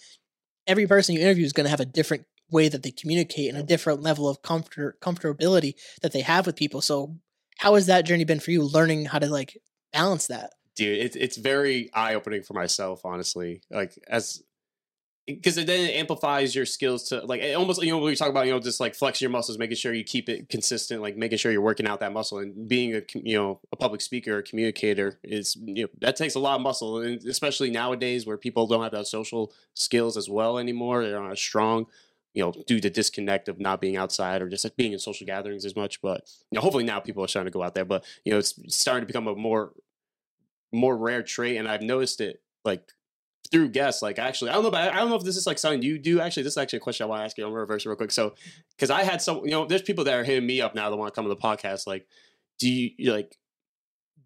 every 0.67 0.87
person 0.87 1.15
you 1.15 1.21
interview 1.21 1.45
is 1.45 1.53
going 1.53 1.65
to 1.65 1.69
have 1.69 1.79
a 1.79 1.85
different 1.85 2.25
way 2.51 2.69
that 2.69 2.83
they 2.83 2.91
communicate 2.91 3.49
and 3.49 3.57
a 3.57 3.63
different 3.63 4.01
level 4.01 4.29
of 4.29 4.41
comfort 4.41 4.99
comfortability 5.01 5.73
that 6.01 6.11
they 6.11 6.21
have 6.21 6.45
with 6.45 6.55
people. 6.55 6.81
So, 6.81 7.17
how 7.57 7.75
has 7.75 7.87
that 7.87 8.05
journey 8.05 8.25
been 8.25 8.39
for 8.39 8.51
you? 8.51 8.63
Learning 8.63 9.05
how 9.05 9.19
to 9.19 9.27
like 9.27 9.57
balance 9.91 10.27
that. 10.27 10.51
Dude, 10.75 10.97
it's 10.99 11.15
it's 11.15 11.37
very 11.37 11.89
eye 11.93 12.15
opening 12.15 12.43
for 12.43 12.53
myself, 12.53 13.01
honestly. 13.05 13.61
Like 13.69 13.93
as 14.07 14.41
because 15.25 15.57
it 15.57 15.67
then 15.67 15.89
amplifies 15.91 16.53
your 16.53 16.65
skills 16.65 17.03
to 17.03 17.25
like 17.25 17.41
it 17.41 17.53
almost 17.55 17.81
you 17.81 17.91
know 17.91 17.97
we 17.97 18.15
talk 18.15 18.29
about 18.29 18.45
you 18.45 18.51
know 18.51 18.59
just 18.59 18.79
like 18.79 18.93
flexing 18.93 19.25
your 19.25 19.31
muscles 19.31 19.57
making 19.57 19.77
sure 19.77 19.93
you 19.93 20.03
keep 20.03 20.27
it 20.27 20.49
consistent 20.49 21.01
like 21.01 21.15
making 21.15 21.37
sure 21.37 21.51
you're 21.51 21.61
working 21.61 21.87
out 21.87 21.99
that 22.01 22.11
muscle 22.11 22.39
and 22.39 22.67
being 22.67 22.95
a 22.95 23.01
you 23.15 23.37
know 23.37 23.59
a 23.71 23.75
public 23.75 24.01
speaker 24.01 24.37
or 24.37 24.41
communicator 24.41 25.19
is 25.23 25.55
you 25.63 25.83
know 25.83 25.89
that 26.01 26.15
takes 26.15 26.35
a 26.35 26.39
lot 26.39 26.55
of 26.55 26.61
muscle 26.61 26.99
and 26.99 27.23
especially 27.25 27.69
nowadays 27.69 28.25
where 28.25 28.37
people 28.37 28.67
don't 28.67 28.83
have 28.83 28.91
those 28.91 29.09
social 29.09 29.53
skills 29.73 30.17
as 30.17 30.29
well 30.29 30.57
anymore 30.57 31.03
they're 31.03 31.21
not 31.21 31.31
as 31.31 31.39
strong 31.39 31.85
you 32.33 32.43
know 32.43 32.51
due 32.67 32.81
to 32.81 32.89
disconnect 32.89 33.47
of 33.47 33.59
not 33.59 33.79
being 33.79 33.95
outside 33.95 34.41
or 34.41 34.49
just 34.49 34.65
like 34.65 34.75
being 34.75 34.91
in 34.91 34.99
social 34.99 35.25
gatherings 35.25 35.65
as 35.65 35.75
much 35.75 36.01
but 36.01 36.29
you 36.51 36.55
know 36.55 36.61
hopefully 36.61 36.83
now 36.83 36.99
people 36.99 37.23
are 37.23 37.27
starting 37.29 37.51
to 37.51 37.57
go 37.57 37.63
out 37.63 37.75
there 37.75 37.85
but 37.85 38.03
you 38.25 38.31
know 38.31 38.39
it's 38.39 38.59
starting 38.67 39.03
to 39.03 39.07
become 39.07 39.27
a 39.27 39.35
more 39.35 39.71
more 40.73 40.97
rare 40.97 41.23
trait 41.23 41.57
and 41.57 41.67
i've 41.67 41.81
noticed 41.81 42.19
it 42.19 42.41
like 42.65 42.91
through 43.53 43.69
guests, 43.69 44.01
like 44.01 44.17
actually, 44.17 44.49
I 44.49 44.55
don't 44.55 44.63
know, 44.63 44.71
but 44.71 44.91
I 44.91 44.97
don't 44.97 45.09
know 45.09 45.15
if 45.15 45.23
this 45.23 45.37
is 45.37 45.45
like 45.45 45.59
something 45.59 45.83
you 45.83 45.99
do. 45.99 46.19
Actually, 46.19 46.41
this 46.41 46.53
is 46.53 46.57
actually 46.57 46.77
a 46.77 46.81
question 46.81 47.03
I 47.03 47.07
want 47.07 47.21
to 47.21 47.25
ask 47.25 47.37
you. 47.37 47.45
I'm 47.45 47.51
gonna 47.51 47.61
reverse 47.61 47.85
real 47.85 47.95
quick. 47.95 48.09
So, 48.09 48.33
because 48.71 48.89
I 48.89 49.03
had 49.03 49.21
some, 49.21 49.45
you 49.45 49.51
know, 49.51 49.65
there's 49.65 49.83
people 49.83 50.03
that 50.05 50.15
are 50.15 50.23
hitting 50.23 50.47
me 50.47 50.59
up 50.59 50.73
now 50.73 50.89
that 50.89 50.97
want 50.97 51.13
to 51.13 51.15
come 51.15 51.25
to 51.25 51.29
the 51.29 51.35
podcast. 51.35 51.85
Like, 51.85 52.07
do 52.57 52.67
you 52.67 53.13
like, 53.13 53.37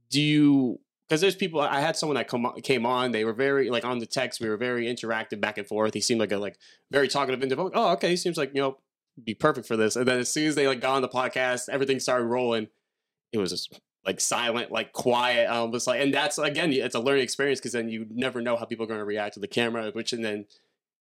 do 0.09 0.21
you? 0.21 0.79
Because 1.07 1.19
there's 1.19 1.35
people. 1.35 1.59
I 1.59 1.81
had 1.81 1.97
someone 1.97 2.15
that 2.15 2.29
come 2.29 2.53
came 2.63 2.85
on. 2.85 3.11
They 3.11 3.25
were 3.25 3.33
very 3.33 3.69
like 3.69 3.83
on 3.83 3.99
the 3.99 4.05
text. 4.05 4.39
We 4.39 4.47
were 4.47 4.57
very 4.57 4.85
interactive 4.85 5.41
back 5.41 5.57
and 5.57 5.67
forth. 5.67 5.93
He 5.93 6.01
seemed 6.01 6.21
like 6.21 6.31
a 6.31 6.37
like 6.37 6.57
very 6.89 7.09
talkative 7.09 7.43
individual. 7.43 7.71
Oh, 7.73 7.91
okay. 7.93 8.09
He 8.09 8.17
seems 8.17 8.37
like 8.37 8.51
you 8.55 8.61
know 8.61 8.77
be 9.21 9.33
perfect 9.33 9.67
for 9.67 9.75
this. 9.75 9.97
And 9.97 10.07
then 10.07 10.19
as 10.19 10.31
soon 10.31 10.47
as 10.47 10.55
they 10.55 10.67
like 10.67 10.79
got 10.79 10.95
on 10.95 11.01
the 11.01 11.09
podcast, 11.09 11.67
everything 11.67 11.99
started 11.99 12.25
rolling. 12.25 12.69
It 13.33 13.39
was 13.39 13.51
just 13.51 13.77
like 14.07 14.21
silent, 14.21 14.71
like 14.71 14.93
quiet, 14.93 15.49
um, 15.49 15.69
just 15.73 15.85
like, 15.85 16.01
and 16.01 16.13
that's 16.13 16.37
again, 16.37 16.71
it's 16.71 16.95
a 16.95 16.99
learning 16.99 17.23
experience 17.23 17.59
because 17.59 17.73
then 17.73 17.89
you 17.89 18.07
never 18.09 18.41
know 18.41 18.55
how 18.55 18.63
people 18.63 18.85
are 18.85 18.87
going 18.87 19.01
to 19.01 19.05
react 19.05 19.33
to 19.33 19.41
the 19.41 19.49
camera, 19.49 19.91
which 19.91 20.13
and 20.13 20.23
then 20.23 20.45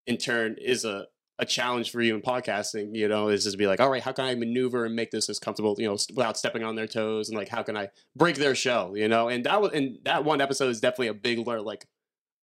in 0.08 0.16
turn 0.16 0.56
is 0.60 0.84
a 0.84 1.06
a 1.38 1.44
challenge 1.44 1.90
for 1.90 2.00
you 2.02 2.16
in 2.16 2.20
podcasting. 2.22 2.96
You 2.96 3.06
know, 3.06 3.28
is 3.28 3.44
just 3.44 3.58
be 3.58 3.68
like, 3.68 3.78
all 3.78 3.90
right, 3.90 4.02
how 4.02 4.10
can 4.10 4.24
I 4.24 4.34
maneuver 4.34 4.84
and 4.84 4.96
make 4.96 5.12
this 5.12 5.28
as 5.30 5.38
comfortable, 5.38 5.76
you 5.78 5.86
know, 5.86 5.96
without 6.16 6.36
stepping 6.36 6.64
on 6.64 6.74
their 6.74 6.88
toes, 6.88 7.28
and 7.28 7.38
like 7.38 7.48
how 7.48 7.62
can 7.62 7.76
I 7.76 7.90
break 8.16 8.36
their 8.36 8.56
shell, 8.56 8.96
you 8.96 9.06
know? 9.06 9.28
And 9.28 9.46
that 9.46 9.62
was 9.62 9.70
and 9.72 9.98
that 10.04 10.24
one 10.24 10.40
episode 10.40 10.70
is 10.70 10.80
definitely 10.80 11.08
a 11.08 11.14
big 11.14 11.46
learn, 11.46 11.64
like 11.64 11.86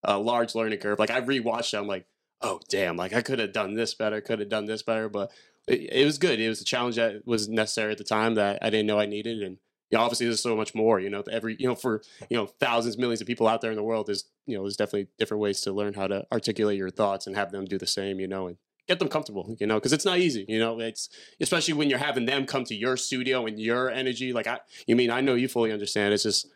a 0.03 0.17
large 0.17 0.55
learning 0.55 0.79
curve. 0.79 0.97
Like 0.97 1.11
I 1.11 1.19
rewatched 1.19 1.73
it, 1.73 1.77
I'm 1.77 1.87
like, 1.87 2.05
oh 2.41 2.61
damn, 2.69 2.95
like 2.95 3.11
I 3.11 3.21
could 3.21 3.39
have 3.39 3.51
done 3.51 3.73
this 3.73 3.93
better, 3.95 4.21
could 4.21 4.39
have 4.39 4.49
done 4.49 4.65
this 4.65 4.81
better, 4.81 5.09
but 5.09 5.29
it, 5.67 5.91
it 5.91 6.05
was 6.05 6.17
good. 6.17 6.39
It 6.39 6.47
was 6.47 6.61
a 6.61 6.65
challenge 6.65 6.95
that 6.95 7.27
was 7.27 7.49
necessary 7.49 7.91
at 7.91 7.97
the 7.97 8.05
time 8.05 8.35
that 8.35 8.59
I 8.61 8.69
didn't 8.69 8.87
know 8.87 8.99
I 8.99 9.07
needed, 9.07 9.41
and 9.41 9.57
you 9.93 9.99
know, 9.99 10.05
obviously 10.05 10.25
there's 10.25 10.41
so 10.41 10.55
much 10.55 10.73
more, 10.73 10.99
you 10.99 11.07
know, 11.07 11.21
every, 11.31 11.55
you 11.59 11.67
know, 11.67 11.75
for, 11.75 12.01
you 12.27 12.35
know, 12.35 12.47
thousands, 12.47 12.97
millions 12.97 13.21
of 13.21 13.27
people 13.27 13.47
out 13.47 13.61
there 13.61 13.69
in 13.69 13.77
the 13.77 13.83
world, 13.83 14.07
there's, 14.07 14.23
you 14.47 14.57
know, 14.57 14.63
there's 14.63 14.75
definitely 14.75 15.07
different 15.19 15.39
ways 15.39 15.61
to 15.61 15.71
learn 15.71 15.93
how 15.93 16.07
to 16.07 16.25
articulate 16.31 16.79
your 16.79 16.89
thoughts 16.89 17.27
and 17.27 17.35
have 17.35 17.51
them 17.51 17.65
do 17.65 17.77
the 17.77 17.85
same, 17.85 18.19
you 18.19 18.27
know, 18.27 18.47
and 18.47 18.57
get 18.87 18.97
them 18.97 19.07
comfortable, 19.07 19.55
you 19.59 19.67
know, 19.67 19.75
because 19.75 19.93
it's 19.93 20.03
not 20.03 20.17
easy, 20.17 20.45
you 20.49 20.57
know, 20.57 20.79
it's 20.79 21.09
especially 21.39 21.75
when 21.75 21.91
you're 21.91 21.99
having 21.99 22.25
them 22.25 22.47
come 22.47 22.63
to 22.63 22.73
your 22.73 22.97
studio 22.97 23.45
and 23.45 23.59
your 23.59 23.91
energy. 23.91 24.33
Like 24.33 24.47
I, 24.47 24.61
you 24.87 24.95
mean, 24.95 25.11
I 25.11 25.21
know 25.21 25.35
you 25.35 25.47
fully 25.47 25.71
understand. 25.71 26.11
It's 26.11 26.23
just, 26.23 26.47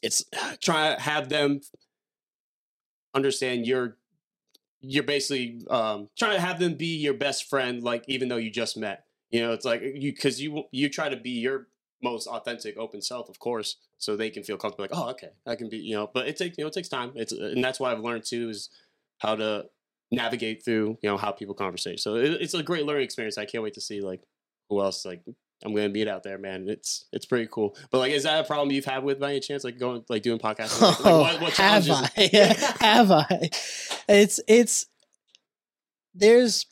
it's 0.00 0.24
try 0.62 0.94
to 0.94 1.00
have 1.02 1.28
them 1.28 1.60
understand 3.12 3.66
you're, 3.66 3.98
you're 4.80 5.04
basically 5.04 5.60
um, 5.68 6.08
trying 6.16 6.36
to 6.36 6.40
have 6.40 6.58
them 6.58 6.72
be 6.72 6.96
your 6.96 7.12
best 7.12 7.50
friend, 7.50 7.82
like 7.82 8.02
even 8.08 8.30
though 8.30 8.38
you 8.38 8.50
just 8.50 8.78
met. 8.78 9.04
You 9.30 9.42
know, 9.42 9.52
it's 9.52 9.64
like 9.64 9.80
you 9.82 10.12
because 10.12 10.42
you 10.42 10.64
you 10.72 10.88
try 10.88 11.08
to 11.08 11.16
be 11.16 11.30
your 11.30 11.68
most 12.02 12.26
authentic, 12.26 12.76
open 12.76 13.02
self, 13.02 13.28
of 13.28 13.38
course, 13.38 13.76
so 13.98 14.16
they 14.16 14.30
can 14.30 14.42
feel 14.42 14.56
comfortable. 14.56 14.84
Like, 14.84 14.98
oh, 14.98 15.10
okay, 15.10 15.30
I 15.46 15.56
can 15.56 15.68
be, 15.68 15.78
you 15.78 15.94
know. 15.94 16.10
But 16.12 16.28
it 16.28 16.36
takes, 16.36 16.56
you 16.58 16.64
know, 16.64 16.68
it 16.68 16.74
takes 16.74 16.88
time. 16.88 17.12
It's, 17.14 17.32
uh, 17.32 17.52
and 17.54 17.62
that's 17.62 17.78
why 17.78 17.92
I've 17.92 18.00
learned 18.00 18.24
too 18.24 18.48
is 18.48 18.70
how 19.18 19.36
to 19.36 19.66
navigate 20.10 20.64
through, 20.64 20.98
you 21.02 21.10
know, 21.10 21.16
how 21.16 21.30
people 21.30 21.54
conversate. 21.54 22.00
So 22.00 22.16
it, 22.16 22.40
it's 22.40 22.54
a 22.54 22.62
great 22.62 22.86
learning 22.86 23.04
experience. 23.04 23.38
I 23.38 23.44
can't 23.44 23.62
wait 23.62 23.74
to 23.74 23.80
see 23.80 24.00
like 24.00 24.22
who 24.68 24.80
else 24.80 25.04
like 25.04 25.22
I'm 25.64 25.74
gonna 25.74 25.88
meet 25.90 26.08
out 26.08 26.22
there, 26.22 26.38
man. 26.38 26.68
It's 26.68 27.04
it's 27.12 27.26
pretty 27.26 27.48
cool. 27.50 27.76
But 27.90 27.98
like, 27.98 28.12
is 28.12 28.22
that 28.22 28.40
a 28.40 28.46
problem 28.46 28.70
you've 28.70 28.84
had 28.84 29.04
with 29.04 29.20
by 29.20 29.30
any 29.30 29.40
chance, 29.40 29.62
like 29.62 29.78
going 29.78 30.04
like 30.08 30.22
doing 30.22 30.38
podcasts? 30.38 30.80
Like, 30.80 30.96
oh, 31.04 31.20
what, 31.20 31.40
what 31.40 31.56
have 31.56 31.86
I? 31.90 32.08
have 32.80 33.10
I? 33.10 33.50
It's 34.08 34.40
it's 34.48 34.86
there's 36.14 36.66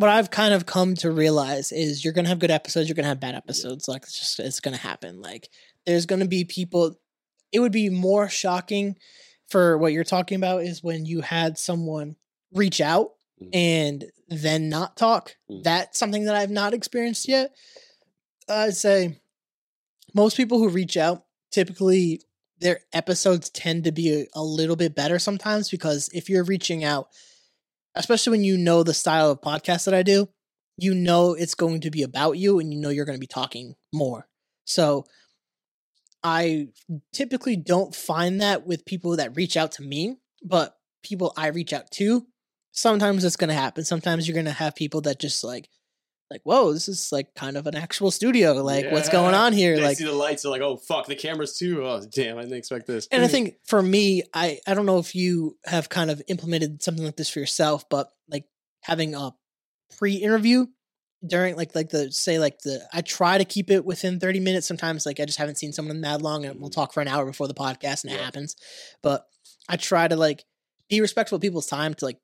what 0.00 0.08
I've 0.08 0.30
kind 0.30 0.54
of 0.54 0.64
come 0.64 0.94
to 0.96 1.10
realize 1.10 1.72
is 1.72 2.02
you're 2.02 2.14
gonna 2.14 2.30
have 2.30 2.38
good 2.38 2.50
episodes, 2.50 2.88
you're 2.88 2.94
gonna 2.94 3.08
have 3.08 3.20
bad 3.20 3.34
episodes. 3.34 3.86
Like 3.86 4.04
it's 4.04 4.18
just 4.18 4.40
it's 4.40 4.60
gonna 4.60 4.78
happen. 4.78 5.20
Like 5.20 5.50
there's 5.84 6.06
gonna 6.06 6.26
be 6.26 6.44
people. 6.44 6.94
It 7.52 7.60
would 7.60 7.70
be 7.70 7.90
more 7.90 8.26
shocking 8.26 8.96
for 9.48 9.76
what 9.76 9.92
you're 9.92 10.04
talking 10.04 10.36
about 10.36 10.62
is 10.62 10.82
when 10.82 11.04
you 11.04 11.20
had 11.20 11.58
someone 11.58 12.16
reach 12.54 12.80
out 12.80 13.10
mm. 13.42 13.50
and 13.52 14.06
then 14.28 14.70
not 14.70 14.96
talk. 14.96 15.36
Mm. 15.50 15.64
That's 15.64 15.98
something 15.98 16.24
that 16.24 16.34
I've 16.34 16.50
not 16.50 16.72
experienced 16.72 17.28
yet. 17.28 17.54
I'd 18.48 18.76
say 18.76 19.20
most 20.14 20.34
people 20.34 20.58
who 20.58 20.70
reach 20.70 20.96
out 20.96 21.24
typically 21.52 22.22
their 22.58 22.80
episodes 22.94 23.50
tend 23.50 23.84
to 23.84 23.92
be 23.92 24.22
a, 24.22 24.26
a 24.34 24.42
little 24.42 24.76
bit 24.76 24.94
better 24.94 25.18
sometimes 25.18 25.68
because 25.68 26.08
if 26.14 26.30
you're 26.30 26.44
reaching 26.44 26.84
out 26.84 27.08
especially 27.94 28.32
when 28.32 28.44
you 28.44 28.56
know 28.56 28.82
the 28.82 28.94
style 28.94 29.30
of 29.30 29.40
podcast 29.40 29.84
that 29.84 29.94
I 29.94 30.02
do, 30.02 30.28
you 30.76 30.94
know 30.94 31.34
it's 31.34 31.54
going 31.54 31.80
to 31.82 31.90
be 31.90 32.02
about 32.02 32.38
you 32.38 32.58
and 32.58 32.72
you 32.72 32.80
know 32.80 32.88
you're 32.88 33.04
going 33.04 33.18
to 33.18 33.20
be 33.20 33.26
talking 33.26 33.74
more. 33.92 34.26
So 34.64 35.04
I 36.22 36.68
typically 37.12 37.56
don't 37.56 37.94
find 37.94 38.40
that 38.40 38.66
with 38.66 38.84
people 38.84 39.16
that 39.16 39.36
reach 39.36 39.56
out 39.56 39.72
to 39.72 39.82
me, 39.82 40.16
but 40.42 40.76
people 41.02 41.32
I 41.36 41.48
reach 41.48 41.72
out 41.72 41.90
to, 41.92 42.26
sometimes 42.72 43.24
it's 43.24 43.36
going 43.36 43.48
to 43.48 43.54
happen. 43.54 43.84
Sometimes 43.84 44.26
you're 44.26 44.34
going 44.34 44.44
to 44.46 44.52
have 44.52 44.74
people 44.74 45.00
that 45.02 45.18
just 45.18 45.42
like 45.42 45.68
like, 46.30 46.42
whoa, 46.44 46.72
this 46.72 46.88
is 46.88 47.10
like 47.10 47.34
kind 47.34 47.56
of 47.56 47.66
an 47.66 47.74
actual 47.74 48.10
studio. 48.10 48.52
Like, 48.54 48.84
yeah. 48.84 48.92
what's 48.92 49.08
going 49.08 49.34
on 49.34 49.52
here? 49.52 49.76
They 49.76 49.82
like, 49.82 49.96
see 49.96 50.04
the 50.04 50.12
lights, 50.12 50.42
they're 50.42 50.50
like, 50.50 50.62
oh 50.62 50.76
fuck, 50.76 51.06
the 51.06 51.16
cameras 51.16 51.56
too. 51.56 51.84
Oh 51.84 52.00
damn, 52.00 52.38
I 52.38 52.42
didn't 52.42 52.58
expect 52.58 52.86
this. 52.86 53.08
And 53.10 53.24
I 53.24 53.28
think 53.28 53.56
for 53.66 53.82
me, 53.82 54.22
I 54.32 54.60
I 54.66 54.74
don't 54.74 54.86
know 54.86 54.98
if 54.98 55.14
you 55.14 55.56
have 55.64 55.88
kind 55.88 56.10
of 56.10 56.22
implemented 56.28 56.82
something 56.82 57.04
like 57.04 57.16
this 57.16 57.30
for 57.30 57.40
yourself, 57.40 57.88
but 57.88 58.10
like 58.28 58.44
having 58.82 59.14
a 59.14 59.32
pre-interview 59.98 60.66
during 61.26 61.56
like 61.56 61.74
like 61.74 61.90
the 61.90 62.10
say 62.10 62.38
like 62.38 62.60
the 62.60 62.80
I 62.92 63.02
try 63.02 63.38
to 63.38 63.44
keep 63.44 63.70
it 63.70 63.84
within 63.84 64.20
30 64.20 64.40
minutes. 64.40 64.66
Sometimes 64.66 65.04
like 65.04 65.20
I 65.20 65.24
just 65.24 65.38
haven't 65.38 65.58
seen 65.58 65.72
someone 65.72 66.00
that 66.02 66.22
long 66.22 66.44
and 66.44 66.60
we'll 66.60 66.70
mm-hmm. 66.70 66.80
talk 66.80 66.92
for 66.92 67.00
an 67.00 67.08
hour 67.08 67.26
before 67.26 67.48
the 67.48 67.54
podcast 67.54 68.04
and 68.04 68.12
yeah. 68.12 68.18
it 68.18 68.24
happens. 68.24 68.56
But 69.02 69.26
I 69.68 69.76
try 69.76 70.08
to 70.08 70.16
like 70.16 70.44
be 70.88 71.00
respectful 71.00 71.36
of 71.36 71.42
people's 71.42 71.66
time 71.66 71.94
to 71.94 72.04
like 72.04 72.18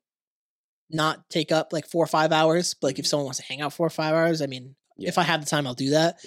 not 0.89 1.29
take 1.29 1.51
up 1.51 1.73
like 1.73 1.87
four 1.87 2.03
or 2.03 2.07
five 2.07 2.31
hours. 2.31 2.73
But 2.73 2.87
like 2.87 2.99
if 2.99 3.05
mm-hmm. 3.05 3.09
someone 3.09 3.25
wants 3.25 3.39
to 3.39 3.45
hang 3.45 3.61
out 3.61 3.73
four 3.73 3.87
or 3.87 3.91
five 3.91 4.13
hours, 4.13 4.41
I 4.41 4.47
mean, 4.47 4.75
yeah. 4.97 5.09
if 5.09 5.17
I 5.17 5.23
have 5.23 5.41
the 5.41 5.49
time, 5.49 5.67
I'll 5.67 5.73
do 5.73 5.91
that. 5.91 6.17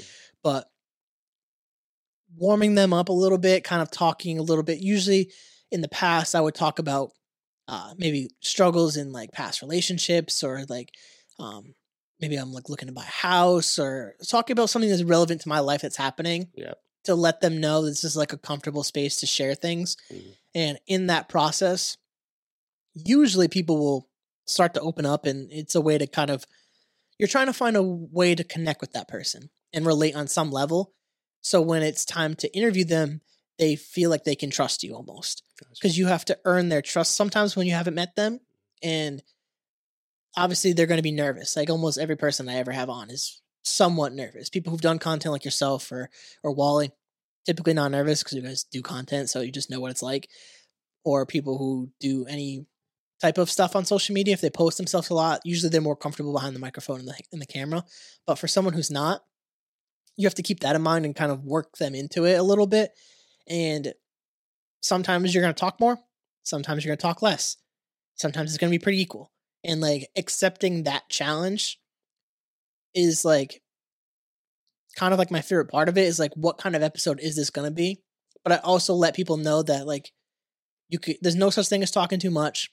But 0.43 0.67
warming 2.37 2.75
them 2.75 2.93
up 2.93 3.09
a 3.09 3.13
little 3.13 3.39
bit, 3.39 3.65
kind 3.65 3.83
of 3.83 3.91
talking 3.91 4.39
a 4.39 4.43
little 4.43 4.65
bit. 4.65 4.79
Usually 4.79 5.33
in 5.71 5.81
the 5.81 5.89
past, 5.89 6.35
I 6.35 6.41
would 6.41 6.55
talk 6.55 6.79
about 6.79 7.11
uh, 7.69 7.95
maybe 7.97 8.31
struggles 8.41 8.97
in 8.97 9.13
like 9.13 9.33
past 9.33 9.63
relationships 9.63 10.43
or 10.43 10.65
like 10.69 10.91
um, 11.39 11.75
maybe 12.21 12.37
I'm 12.37 12.53
like 12.53 12.69
looking 12.69 12.89
to 12.89 12.95
buy 12.95 13.05
a 13.05 13.27
house 13.27 13.79
or 13.79 14.15
talking 14.29 14.53
about 14.53 14.71
something 14.71 14.91
that's 14.91 15.03
relevant 15.03 15.43
to 15.43 15.49
my 15.49 15.61
life 15.61 15.83
that's 15.83 15.97
happening. 15.97 16.49
Yeah. 16.55 16.75
To 17.05 17.15
let 17.15 17.41
them 17.41 17.61
know 17.61 17.83
this 17.83 18.05
is 18.05 18.17
like 18.17 18.35
a 18.35 18.39
comfortable 18.39 18.85
space 18.85 19.17
to 19.19 19.27
share 19.27 19.55
things. 19.55 19.97
Mm-hmm. 20.13 20.31
And 20.55 20.79
in 20.87 21.07
that 21.07 21.31
process, 21.31 21.97
usually 22.95 23.49
people 23.49 23.79
will 23.79 24.10
start 24.51 24.75
to 24.75 24.81
open 24.81 25.07
up 25.07 25.27
and 25.27 25.51
it's 25.51 25.75
a 25.75 25.81
way 25.81 25.99
to 25.99 26.07
kind 26.07 26.31
of 26.31 26.45
you're 27.19 27.29
trying 27.29 27.47
to 27.47 27.53
find 27.53 27.77
a 27.77 27.83
way 27.83 28.35
to 28.35 28.45
connect 28.45 28.81
with 28.81 28.93
that 28.93 29.09
person 29.09 29.51
and 29.73 29.87
relate 29.87 30.17
on 30.17 30.27
some 30.27 30.51
level. 30.51 30.95
So 31.43 31.61
when 31.61 31.83
it's 31.83 32.05
time 32.05 32.35
to 32.37 32.57
interview 32.57 32.85
them 32.85 33.21
they 33.59 33.77
feel 33.77 34.09
like 34.09 34.25
they 34.25 34.35
can 34.35 34.49
trust 34.49 34.83
you 34.83 34.95
almost 34.95 35.43
because 35.75 35.99
you 35.99 36.07
have 36.07 36.25
to 36.25 36.39
earn 36.47 36.71
their 36.71 36.81
trust 36.81 37.15
sometimes 37.15 37.55
when 37.55 37.67
you 37.67 37.75
haven't 37.75 37.95
met 37.95 38.17
them 38.17 38.41
and 38.83 39.23
obviously 40.35 40.73
they're 40.73 40.87
going 40.87 40.99
to 40.99 41.03
be 41.03 41.13
nervous. 41.13 41.57
Like 41.57 41.69
almost 41.69 41.99
every 41.99 42.17
person 42.17 42.49
i 42.49 42.55
ever 42.55 42.73
have 42.73 42.89
on 42.89 43.11
is 43.11 43.43
somewhat 43.63 44.15
nervous. 44.15 44.49
People 44.49 44.71
who've 44.71 44.81
done 44.81 44.99
content 44.99 45.33
like 45.33 45.45
yourself 45.45 45.93
or 45.93 46.09
or 46.43 46.53
wally 46.53 46.91
typically 47.47 47.75
not 47.75 47.91
nervous 47.91 48.23
because 48.23 48.37
you 48.37 48.43
guys 48.43 48.65
do 48.65 48.83
content 48.83 49.31
so 49.31 49.41
you 49.41 49.51
just 49.51 49.71
know 49.71 49.81
what 49.81 49.91
it's 49.91 50.03
like 50.03 50.29
or 51.05 51.27
people 51.27 51.59
who 51.59 51.91
do 51.99 52.27
any 52.27 52.67
type 53.21 53.39
of 53.39 53.51
stuff 53.51 53.77
on 53.77 53.85
social 53.85 54.15
media. 54.15 54.35
If 54.35 54.41
they 54.41 54.51
post 54.51 54.79
themselves 54.79 55.11
a 55.11 55.15
lot, 55.15 55.41
usually 55.45 55.71
they're 55.71 55.81
more 55.81 55.97
comfortable 55.97 56.33
behind 56.33 56.55
the 56.55 56.61
microphone 56.61 57.01
and 57.01 57.09
the, 57.09 57.15
and 57.33 57.41
the 57.41 57.47
camera. 57.47 57.85
But 58.27 58.39
for 58.39 58.49
someone 58.49 58.75
who's 58.75 58.91
not, 58.91 59.23
you 60.17 60.27
have 60.27 60.35
to 60.35 60.43
keep 60.43 60.61
that 60.61 60.77
in 60.77 60.83
mind 60.83 61.05
and 61.05 61.17
kind 61.17 61.33
of 61.33 61.45
work 61.45 61.77
them 61.79 61.95
into 61.95 62.25
it 62.25 62.35
a 62.39 62.43
little 62.43 62.67
bit. 62.67 62.93
And 63.49 63.93
sometimes 64.81 65.35
you're 65.35 65.43
going 65.43 65.55
to 65.55 65.61
talk 65.61 65.81
more, 65.81 65.99
sometimes 66.43 66.85
you're 66.85 66.91
going 66.91 66.99
to 66.99 67.03
talk 67.03 67.23
less, 67.23 67.57
sometimes 68.15 68.51
it's 68.51 68.59
going 68.59 68.71
to 68.71 68.79
be 68.79 68.83
pretty 68.83 69.01
equal. 69.01 69.31
And 69.65 69.81
like 69.81 70.09
accepting 70.17 70.85
that 70.85 71.09
challenge 71.09 71.79
is 72.95 73.25
like 73.25 73.63
kind 74.97 75.13
of 75.13 75.19
like 75.19 75.31
my 75.31 75.41
favorite 75.41 75.71
part 75.71 75.89
of 75.89 75.97
it 75.99 76.07
is 76.07 76.19
like 76.19 76.33
what 76.35 76.59
kind 76.59 76.75
of 76.75 76.83
episode 76.83 77.21
is 77.21 77.37
this 77.37 77.51
going 77.51 77.69
to 77.69 77.75
be? 77.75 78.03
But 78.43 78.53
I 78.53 78.57
also 78.57 78.95
let 78.95 79.15
people 79.15 79.37
know 79.37 79.63
that 79.63 79.87
like 79.87 80.13
you 80.89 80.99
could 80.99 81.17
there's 81.21 81.37
no 81.37 81.51
such 81.51 81.69
thing 81.69 81.83
as 81.83 81.91
talking 81.91 82.19
too 82.19 82.31
much 82.31 82.71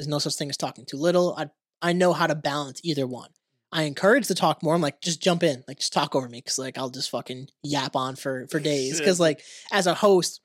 There's 0.00 0.08
no 0.08 0.18
such 0.18 0.36
thing 0.36 0.48
as 0.48 0.56
talking 0.56 0.86
too 0.86 0.96
little. 0.96 1.34
I 1.36 1.50
I 1.82 1.92
know 1.92 2.14
how 2.14 2.26
to 2.26 2.34
balance 2.34 2.80
either 2.82 3.06
one. 3.06 3.28
I 3.70 3.82
encourage 3.82 4.28
to 4.28 4.34
talk 4.34 4.62
more. 4.62 4.74
I'm 4.74 4.80
like, 4.80 5.02
just 5.02 5.22
jump 5.22 5.42
in, 5.42 5.62
like 5.68 5.76
just 5.76 5.92
talk 5.92 6.16
over 6.16 6.26
me, 6.26 6.38
because 6.38 6.58
like 6.58 6.78
I'll 6.78 6.88
just 6.88 7.10
fucking 7.10 7.48
yap 7.62 7.94
on 7.96 8.16
for 8.16 8.46
for 8.50 8.60
days. 8.60 8.98
Because 8.98 9.20
like 9.20 9.42
as 9.70 9.86
a 9.86 9.92
host, 9.92 10.40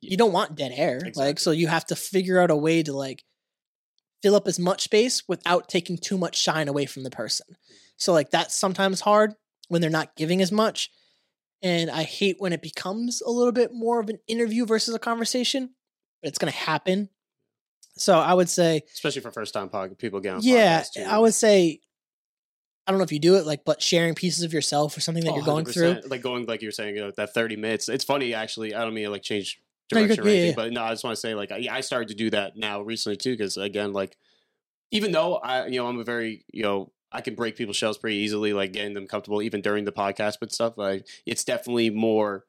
you 0.00 0.16
don't 0.16 0.32
want 0.32 0.56
dead 0.56 0.72
air. 0.74 0.96
Exactly. 0.96 1.24
Like 1.26 1.38
so, 1.38 1.52
you 1.52 1.68
have 1.68 1.86
to 1.86 1.94
figure 1.94 2.40
out 2.40 2.50
a 2.50 2.56
way 2.56 2.82
to 2.82 2.92
like 2.92 3.22
fill 4.20 4.34
up 4.34 4.48
as 4.48 4.58
much 4.58 4.82
space 4.82 5.22
without 5.28 5.68
taking 5.68 5.96
too 5.96 6.18
much 6.18 6.36
shine 6.36 6.66
away 6.66 6.86
from 6.86 7.04
the 7.04 7.10
person. 7.10 7.46
Mm. 7.50 7.76
So 7.98 8.12
like 8.12 8.30
that's 8.30 8.56
sometimes 8.56 9.00
hard 9.00 9.34
when 9.68 9.80
they're 9.80 9.90
not 9.90 10.16
giving 10.16 10.42
as 10.42 10.50
much. 10.50 10.90
And 11.62 11.88
I 11.88 12.02
hate 12.02 12.40
when 12.40 12.52
it 12.52 12.62
becomes 12.62 13.22
a 13.22 13.30
little 13.30 13.52
bit 13.52 13.70
more 13.72 14.00
of 14.00 14.08
an 14.08 14.18
interview 14.26 14.66
versus 14.66 14.92
a 14.92 14.98
conversation, 14.98 15.70
but 16.20 16.30
it's 16.30 16.38
gonna 16.38 16.50
happen. 16.50 17.10
So 18.00 18.18
I 18.18 18.34
would 18.34 18.48
say 18.48 18.82
especially 18.94 19.22
for 19.22 19.30
first 19.32 19.52
time 19.54 19.68
pod- 19.68 19.98
people 19.98 20.20
getting 20.20 20.40
yeah. 20.42 20.84
I 21.08 21.18
would 21.18 21.34
say 21.34 21.80
I 22.86 22.90
don't 22.90 22.98
know 22.98 23.04
if 23.04 23.12
you 23.12 23.18
do 23.18 23.36
it 23.36 23.44
like, 23.46 23.64
but 23.66 23.82
sharing 23.82 24.14
pieces 24.14 24.44
of 24.44 24.52
yourself 24.54 24.96
or 24.96 25.00
something 25.00 25.22
that 25.24 25.32
Oh, 25.32 25.36
you're 25.36 25.44
going 25.44 25.66
through. 25.66 26.00
like 26.06 26.22
going 26.22 26.46
like 26.46 26.62
you're 26.62 26.72
saying 26.72 26.96
you 26.96 27.02
know, 27.02 27.10
that 27.18 27.34
30 27.34 27.56
minutes 27.56 27.88
it's 27.90 28.04
funny 28.04 28.32
actually 28.32 28.74
i 28.74 28.82
don't 28.82 28.94
mean 28.94 29.04
to 29.04 29.10
like 29.10 29.22
change 29.22 29.60
direction 29.90 30.16
good. 30.16 30.24
or 30.24 30.28
Yeah, 30.28 30.34
anything 30.36 30.48
yeah. 30.50 30.64
but 30.64 30.72
no 30.72 30.82
i 30.82 30.90
just 30.90 31.04
want 31.04 31.14
to 31.14 31.20
say 31.20 31.34
like 31.34 31.52
I, 31.52 31.66
I 31.70 31.80
started 31.82 32.08
to 32.08 32.14
do 32.14 32.30
that 32.30 32.56
now 32.56 32.80
recently 32.80 33.16
too 33.18 33.32
because 33.34 33.56
again 33.58 33.92
like 33.92 34.16
even 34.90 35.12
though 35.12 35.36
i 35.36 35.66
you 35.66 35.78
know 35.80 35.86
i'm 35.86 35.98
a 35.98 36.04
very 36.04 36.44
you 36.52 36.62
know 36.62 36.90
i 37.12 37.20
can 37.20 37.34
break 37.34 37.56
people's 37.56 37.76
shells 37.76 37.98
pretty 37.98 38.16
easily 38.16 38.52
like 38.54 38.72
getting 38.72 38.94
them 38.94 39.06
comfortable 39.06 39.42
even 39.42 39.60
during 39.60 39.84
the 39.84 39.92
podcast 39.92 40.36
but 40.40 40.50
stuff 40.52 40.78
like 40.78 41.06
it's 41.26 41.44
definitely 41.44 41.90
more 41.90 42.44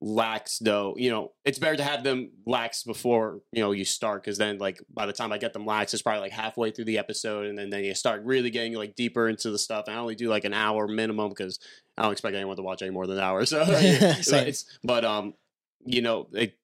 lax 0.00 0.60
though 0.60 0.94
you 0.96 1.10
know 1.10 1.32
it's 1.44 1.58
better 1.58 1.74
to 1.74 1.82
have 1.82 2.04
them 2.04 2.30
lax 2.46 2.84
before 2.84 3.40
you 3.50 3.60
know 3.60 3.72
you 3.72 3.84
start 3.84 4.22
because 4.22 4.38
then 4.38 4.56
like 4.58 4.80
by 4.94 5.06
the 5.06 5.12
time 5.12 5.32
i 5.32 5.38
get 5.38 5.52
them 5.52 5.66
lax 5.66 5.92
it's 5.92 6.02
probably 6.02 6.20
like 6.20 6.30
halfway 6.30 6.70
through 6.70 6.84
the 6.84 6.98
episode 6.98 7.46
and 7.46 7.58
then, 7.58 7.68
then 7.68 7.82
you 7.82 7.92
start 7.96 8.22
really 8.22 8.48
getting 8.48 8.74
like 8.74 8.94
deeper 8.94 9.28
into 9.28 9.50
the 9.50 9.58
stuff 9.58 9.86
and 9.88 9.96
i 9.96 9.98
only 9.98 10.14
do 10.14 10.28
like 10.28 10.44
an 10.44 10.54
hour 10.54 10.86
minimum 10.86 11.28
because 11.28 11.58
i 11.96 12.02
don't 12.02 12.12
expect 12.12 12.36
anyone 12.36 12.54
to 12.54 12.62
watch 12.62 12.80
any 12.80 12.92
more 12.92 13.08
than 13.08 13.16
an 13.16 13.24
hour 13.24 13.44
so 13.44 13.64
it's 13.68 14.78
but 14.84 15.04
um 15.04 15.34
you 15.84 16.00
know 16.00 16.28
it, 16.32 16.56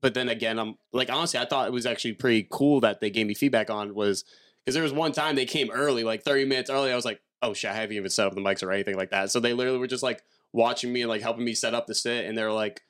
but 0.00 0.14
then 0.14 0.28
again 0.28 0.58
i'm 0.58 0.74
like 0.92 1.08
honestly 1.08 1.38
i 1.38 1.44
thought 1.44 1.68
it 1.68 1.72
was 1.72 1.86
actually 1.86 2.14
pretty 2.14 2.48
cool 2.50 2.80
that 2.80 3.00
they 3.00 3.10
gave 3.10 3.28
me 3.28 3.34
feedback 3.34 3.70
on 3.70 3.94
was 3.94 4.24
because 4.64 4.74
there 4.74 4.82
was 4.82 4.92
one 4.92 5.12
time 5.12 5.36
they 5.36 5.46
came 5.46 5.70
early 5.70 6.02
like 6.02 6.24
30 6.24 6.46
minutes 6.46 6.68
early 6.68 6.90
i 6.90 6.96
was 6.96 7.04
like 7.04 7.20
oh 7.42 7.54
shit 7.54 7.70
i 7.70 7.74
haven't 7.74 7.94
even 7.94 8.10
set 8.10 8.26
up 8.26 8.34
the 8.34 8.40
mics 8.40 8.60
or 8.60 8.72
anything 8.72 8.96
like 8.96 9.10
that 9.10 9.30
so 9.30 9.38
they 9.38 9.52
literally 9.52 9.78
were 9.78 9.86
just 9.86 10.02
like 10.02 10.24
watching 10.52 10.92
me 10.92 11.02
and 11.02 11.08
like 11.08 11.22
helping 11.22 11.44
me 11.44 11.54
set 11.54 11.74
up 11.74 11.86
the 11.86 11.94
sit 11.94 12.26
and 12.26 12.36
they're 12.36 12.52
like 12.52 12.80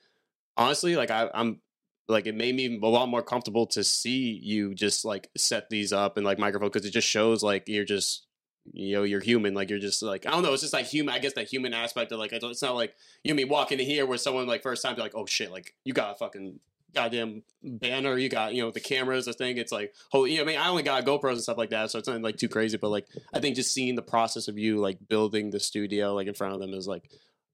honestly 0.57 0.95
like 0.95 1.11
I, 1.11 1.29
i'm 1.33 1.61
like 2.07 2.27
it 2.27 2.35
made 2.35 2.55
me 2.55 2.79
a 2.81 2.87
lot 2.87 3.07
more 3.07 3.23
comfortable 3.23 3.67
to 3.67 3.83
see 3.83 4.39
you 4.43 4.73
just 4.73 5.05
like 5.05 5.29
set 5.37 5.69
these 5.69 5.93
up 5.93 6.17
and 6.17 6.25
like 6.25 6.37
microphone 6.37 6.69
because 6.69 6.85
it 6.85 6.91
just 6.91 7.07
shows 7.07 7.41
like 7.43 7.63
you're 7.67 7.85
just 7.85 8.27
you 8.71 8.95
know 8.95 9.03
you're 9.03 9.19
human 9.19 9.53
like 9.53 9.69
you're 9.69 9.79
just 9.79 10.01
like 10.01 10.25
i 10.25 10.31
don't 10.31 10.43
know 10.43 10.53
it's 10.53 10.61
just 10.61 10.73
like 10.73 10.85
human 10.85 11.13
i 11.13 11.19
guess 11.19 11.33
that 11.33 11.47
human 11.47 11.73
aspect 11.73 12.11
of 12.11 12.19
like 12.19 12.31
it's 12.31 12.61
not 12.61 12.75
like 12.75 12.93
you 13.23 13.31
know 13.31 13.35
me 13.35 13.43
walking 13.43 13.79
in 13.79 13.85
here 13.85 14.05
where 14.05 14.17
someone 14.17 14.47
like 14.47 14.63
first 14.63 14.83
time 14.83 14.95
they're 14.95 15.03
like 15.03 15.15
oh 15.15 15.25
shit 15.25 15.51
like 15.51 15.73
you 15.83 15.93
got 15.93 16.11
a 16.11 16.15
fucking 16.15 16.59
goddamn 16.93 17.41
banner 17.63 18.17
you 18.17 18.29
got 18.29 18.53
you 18.53 18.61
know 18.61 18.71
the 18.71 18.79
cameras 18.79 19.25
the 19.25 19.33
thing 19.33 19.57
it's 19.57 19.71
like 19.71 19.93
holy 20.11 20.31
you 20.31 20.37
know, 20.37 20.43
i 20.43 20.45
mean 20.45 20.59
i 20.59 20.69
only 20.69 20.83
got 20.83 21.03
gopros 21.03 21.31
and 21.31 21.41
stuff 21.41 21.57
like 21.57 21.71
that 21.71 21.89
so 21.89 21.97
it's 21.97 22.07
not 22.07 22.21
like 22.21 22.37
too 22.37 22.47
crazy 22.47 22.77
but 22.77 22.89
like 22.89 23.07
i 23.33 23.39
think 23.39 23.55
just 23.55 23.73
seeing 23.73 23.95
the 23.95 24.01
process 24.01 24.47
of 24.47 24.57
you 24.57 24.77
like 24.77 24.97
building 25.09 25.49
the 25.49 25.59
studio 25.59 26.13
like 26.13 26.27
in 26.27 26.33
front 26.33 26.53
of 26.53 26.59
them 26.59 26.73
is 26.73 26.87
like 26.87 27.09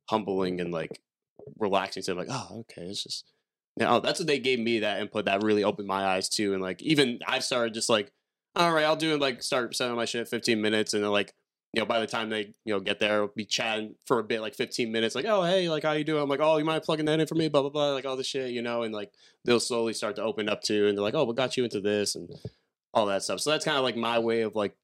humbling 0.10 0.60
and 0.60 0.72
like 0.72 1.00
relaxing 1.58 2.04
to 2.04 2.14
like 2.14 2.28
oh 2.30 2.60
okay 2.62 2.84
it's 2.84 3.04
just 3.04 3.32
now 3.78 4.00
that's 4.00 4.20
what 4.20 4.28
they 4.28 4.40
gave 4.40 4.60
me 4.60 4.80
that 4.80 5.00
input 5.00 5.26
that 5.26 5.44
really 5.44 5.64
opened 5.64 5.88
my 5.88 6.06
eyes 6.06 6.30
too 6.30 6.54
and 6.54 6.62
like 6.62 6.82
even 6.82 7.20
i 7.28 7.40
started 7.40 7.74
just 7.74 7.90
like 7.90 8.12
all 8.56 8.74
right 8.74 8.86
i'll 8.86 8.96
do 8.96 9.14
it 9.14 9.22
like 9.22 9.42
start 9.42 9.76
setting 9.76 9.96
my 9.96 10.06
shit 10.06 10.28
15 10.28 10.62
minutes 10.62 10.94
and 10.94 11.04
then 11.04 11.12
like 11.12 11.34
you 11.74 11.82
know 11.82 11.86
by 11.86 12.00
the 12.00 12.08
time 12.08 12.30
they 12.30 12.54
you 12.66 12.74
know 12.74 12.80
get 12.80 13.00
there 13.00 13.22
I'll 13.22 13.32
be 13.36 13.46
chatting 13.46 13.96
for 14.06 14.20
a 14.20 14.24
bit 14.24 14.42
like 14.42 14.56
15 14.56 14.92
minutes 14.92 15.16
like 15.16 15.26
oh 15.26 15.44
hey 15.44 15.70
like 15.70 15.84
how 15.84 15.92
you 15.92 16.04
doing? 16.04 16.22
I'm 16.22 16.30
like 16.30 16.40
oh 16.42 16.58
you 16.58 16.66
mind 16.66 16.84
plugging 16.84 17.06
that 17.06 17.20
in 17.20 17.28
for 17.28 17.36
me? 17.36 17.48
Blah 17.48 17.62
blah 17.62 17.70
blah 17.70 17.94
like 17.94 18.06
all 18.06 18.18
this 18.18 18.28
shit 18.28 18.52
you 18.52 18.62
know 18.62 18.84
and 18.84 18.94
like 18.94 19.12
they'll 19.46 19.60
slowly 19.60 19.94
start 19.94 20.16
to 20.16 20.24
open 20.24 20.50
up 20.50 20.62
to 20.64 20.88
and 20.88 20.98
they're 20.98 21.04
like 21.04 21.14
oh 21.14 21.26
what 21.26 21.36
got 21.36 21.58
you 21.58 21.64
into 21.64 21.80
this 21.80 22.16
and 22.16 22.30
all 22.94 23.06
that 23.06 23.24
stuff. 23.24 23.40
So 23.40 23.52
that's 23.52 23.66
kind 23.66 23.78
of 23.78 23.84
like 23.84 23.96
my 23.96 24.20
way 24.20 24.42
of 24.42 24.56
like 24.56 24.76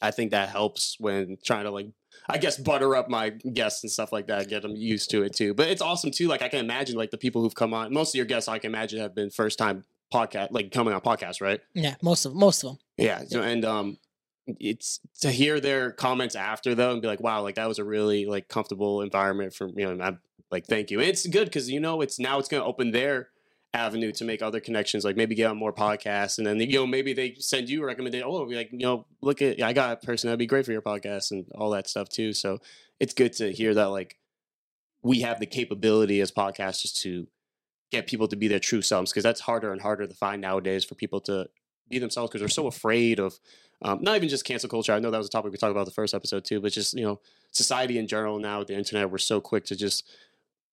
i 0.00 0.10
think 0.10 0.30
that 0.30 0.48
helps 0.48 0.96
when 1.00 1.36
trying 1.44 1.64
to 1.64 1.70
like 1.70 1.88
I 2.28 2.38
guess 2.38 2.58
butter 2.58 2.94
up 2.94 3.08
my 3.08 3.30
guests 3.30 3.82
and 3.82 3.90
stuff 3.90 4.12
like 4.12 4.26
that, 4.26 4.48
get 4.48 4.62
them 4.62 4.76
used 4.76 5.10
to 5.10 5.22
it 5.22 5.34
too. 5.34 5.54
But 5.54 5.68
it's 5.68 5.80
awesome 5.80 6.10
too. 6.10 6.28
Like 6.28 6.42
I 6.42 6.48
can 6.48 6.60
imagine 6.60 6.96
like 6.96 7.10
the 7.10 7.18
people 7.18 7.42
who've 7.42 7.54
come 7.54 7.72
on. 7.72 7.92
Most 7.92 8.10
of 8.10 8.16
your 8.16 8.26
guests, 8.26 8.48
I 8.48 8.58
can 8.58 8.70
imagine, 8.70 9.00
have 9.00 9.14
been 9.14 9.30
first 9.30 9.58
time 9.58 9.84
podcast, 10.12 10.48
like 10.50 10.70
coming 10.70 10.92
on 10.92 11.00
podcasts, 11.00 11.40
right? 11.40 11.60
Yeah, 11.74 11.94
most 12.02 12.24
of 12.24 12.34
most 12.34 12.62
of 12.62 12.70
them. 12.70 12.78
Yeah. 12.98 13.22
So 13.26 13.42
and 13.42 13.64
um, 13.64 13.98
it's 14.46 15.00
to 15.20 15.30
hear 15.30 15.60
their 15.60 15.90
comments 15.90 16.34
after 16.34 16.74
though 16.74 16.92
and 16.92 17.02
be 17.02 17.08
like, 17.08 17.20
wow, 17.20 17.42
like 17.42 17.54
that 17.54 17.68
was 17.68 17.78
a 17.78 17.84
really 17.84 18.26
like 18.26 18.48
comfortable 18.48 19.00
environment 19.02 19.54
for 19.54 19.68
you 19.68 19.86
know. 19.86 19.92
And 19.92 20.02
I'm 20.02 20.20
like, 20.50 20.66
thank 20.66 20.90
you. 20.90 21.00
And 21.00 21.08
it's 21.08 21.26
good 21.26 21.46
because 21.46 21.70
you 21.70 21.80
know 21.80 22.00
it's 22.00 22.18
now 22.18 22.38
it's 22.38 22.48
going 22.48 22.62
to 22.62 22.66
open 22.66 22.90
their 22.90 23.28
avenue 23.74 24.12
to 24.12 24.24
make 24.24 24.42
other 24.42 24.60
connections, 24.60 25.04
like 25.04 25.16
maybe 25.16 25.34
get 25.34 25.50
on 25.50 25.56
more 25.56 25.72
podcasts, 25.72 26.38
and 26.38 26.46
then 26.46 26.58
you 26.60 26.78
know 26.78 26.86
maybe 26.86 27.12
they 27.12 27.34
send 27.38 27.68
you 27.68 27.82
a 27.82 27.86
recommendation. 27.86 28.26
Oh, 28.28 28.42
like 28.44 28.72
you 28.72 28.78
know, 28.78 29.06
look 29.20 29.42
at 29.42 29.62
I 29.62 29.72
got 29.72 30.02
a 30.02 30.06
person 30.06 30.28
that'd 30.28 30.38
be 30.38 30.46
great 30.46 30.64
for 30.64 30.72
your 30.72 30.82
podcast 30.82 31.30
and 31.30 31.46
all 31.54 31.70
that 31.70 31.88
stuff 31.88 32.08
too. 32.08 32.32
So 32.32 32.58
it's 33.00 33.14
good 33.14 33.32
to 33.34 33.52
hear 33.52 33.74
that 33.74 33.86
like 33.86 34.16
we 35.02 35.20
have 35.20 35.40
the 35.40 35.46
capability 35.46 36.20
as 36.20 36.32
podcasters 36.32 36.94
to 37.02 37.26
get 37.90 38.06
people 38.06 38.28
to 38.28 38.36
be 38.36 38.48
their 38.48 38.58
true 38.58 38.82
selves 38.82 39.12
because 39.12 39.22
that's 39.22 39.40
harder 39.40 39.72
and 39.72 39.80
harder 39.80 40.06
to 40.06 40.14
find 40.14 40.42
nowadays 40.42 40.84
for 40.84 40.94
people 40.94 41.20
to 41.22 41.48
be 41.88 41.98
themselves 41.98 42.30
because 42.30 42.40
they're 42.40 42.48
so 42.48 42.66
afraid 42.66 43.18
of 43.18 43.38
um, 43.82 44.00
not 44.02 44.16
even 44.16 44.28
just 44.28 44.44
cancel 44.44 44.68
culture. 44.68 44.92
I 44.92 44.98
know 44.98 45.10
that 45.10 45.18
was 45.18 45.28
a 45.28 45.30
topic 45.30 45.52
we 45.52 45.58
talked 45.58 45.70
about 45.70 45.86
the 45.86 45.92
first 45.92 46.14
episode 46.14 46.44
too, 46.44 46.60
but 46.60 46.72
just 46.72 46.94
you 46.94 47.04
know 47.04 47.20
society 47.52 47.98
in 47.98 48.06
general 48.06 48.38
now 48.38 48.58
with 48.60 48.68
the 48.68 48.76
internet, 48.76 49.10
we're 49.10 49.18
so 49.18 49.40
quick 49.40 49.64
to 49.66 49.76
just 49.76 50.04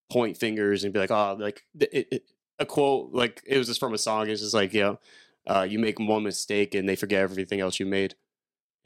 point 0.10 0.38
fingers 0.38 0.84
and 0.84 0.94
be 0.94 1.00
like, 1.00 1.12
oh, 1.12 1.38
like 1.40 1.64
it, 1.80 2.08
it, 2.12 2.24
a 2.60 2.66
quote 2.66 3.14
like 3.14 3.42
it 3.46 3.58
was 3.58 3.68
just 3.68 3.80
from 3.80 3.94
a 3.94 3.98
song. 3.98 4.30
It's 4.30 4.42
just 4.42 4.54
like 4.54 4.74
you 4.74 4.82
know, 4.82 5.00
uh, 5.48 5.68
you 5.70 5.80
make 5.80 6.00
one 6.00 6.24
mistake 6.24 6.76
and 6.76 6.88
they 6.88 6.96
forget 6.96 7.22
everything 7.22 7.60
else 7.60 7.80
you 7.80 7.86
made, 7.86 8.16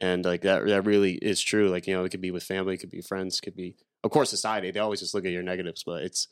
and 0.00 0.24
like 0.24 0.42
that 0.42 0.66
that 0.66 0.84
really 0.84 1.14
is 1.14 1.40
true. 1.40 1.68
Like 1.68 1.86
you 1.86 1.94
know, 1.94 2.04
it 2.04 2.10
could 2.10 2.20
be 2.20 2.30
with 2.30 2.42
family, 2.42 2.74
it 2.74 2.78
could 2.78 2.90
be 2.90 3.00
friends, 3.00 3.38
it 3.38 3.42
could 3.42 3.56
be 3.56 3.76
of 4.02 4.10
course 4.10 4.30
society. 4.30 4.70
They 4.70 4.80
always 4.80 5.00
just 5.00 5.14
look 5.14 5.24
at 5.24 5.32
your 5.32 5.42
negatives, 5.42 5.84
but 5.84 6.02
it's 6.02 6.28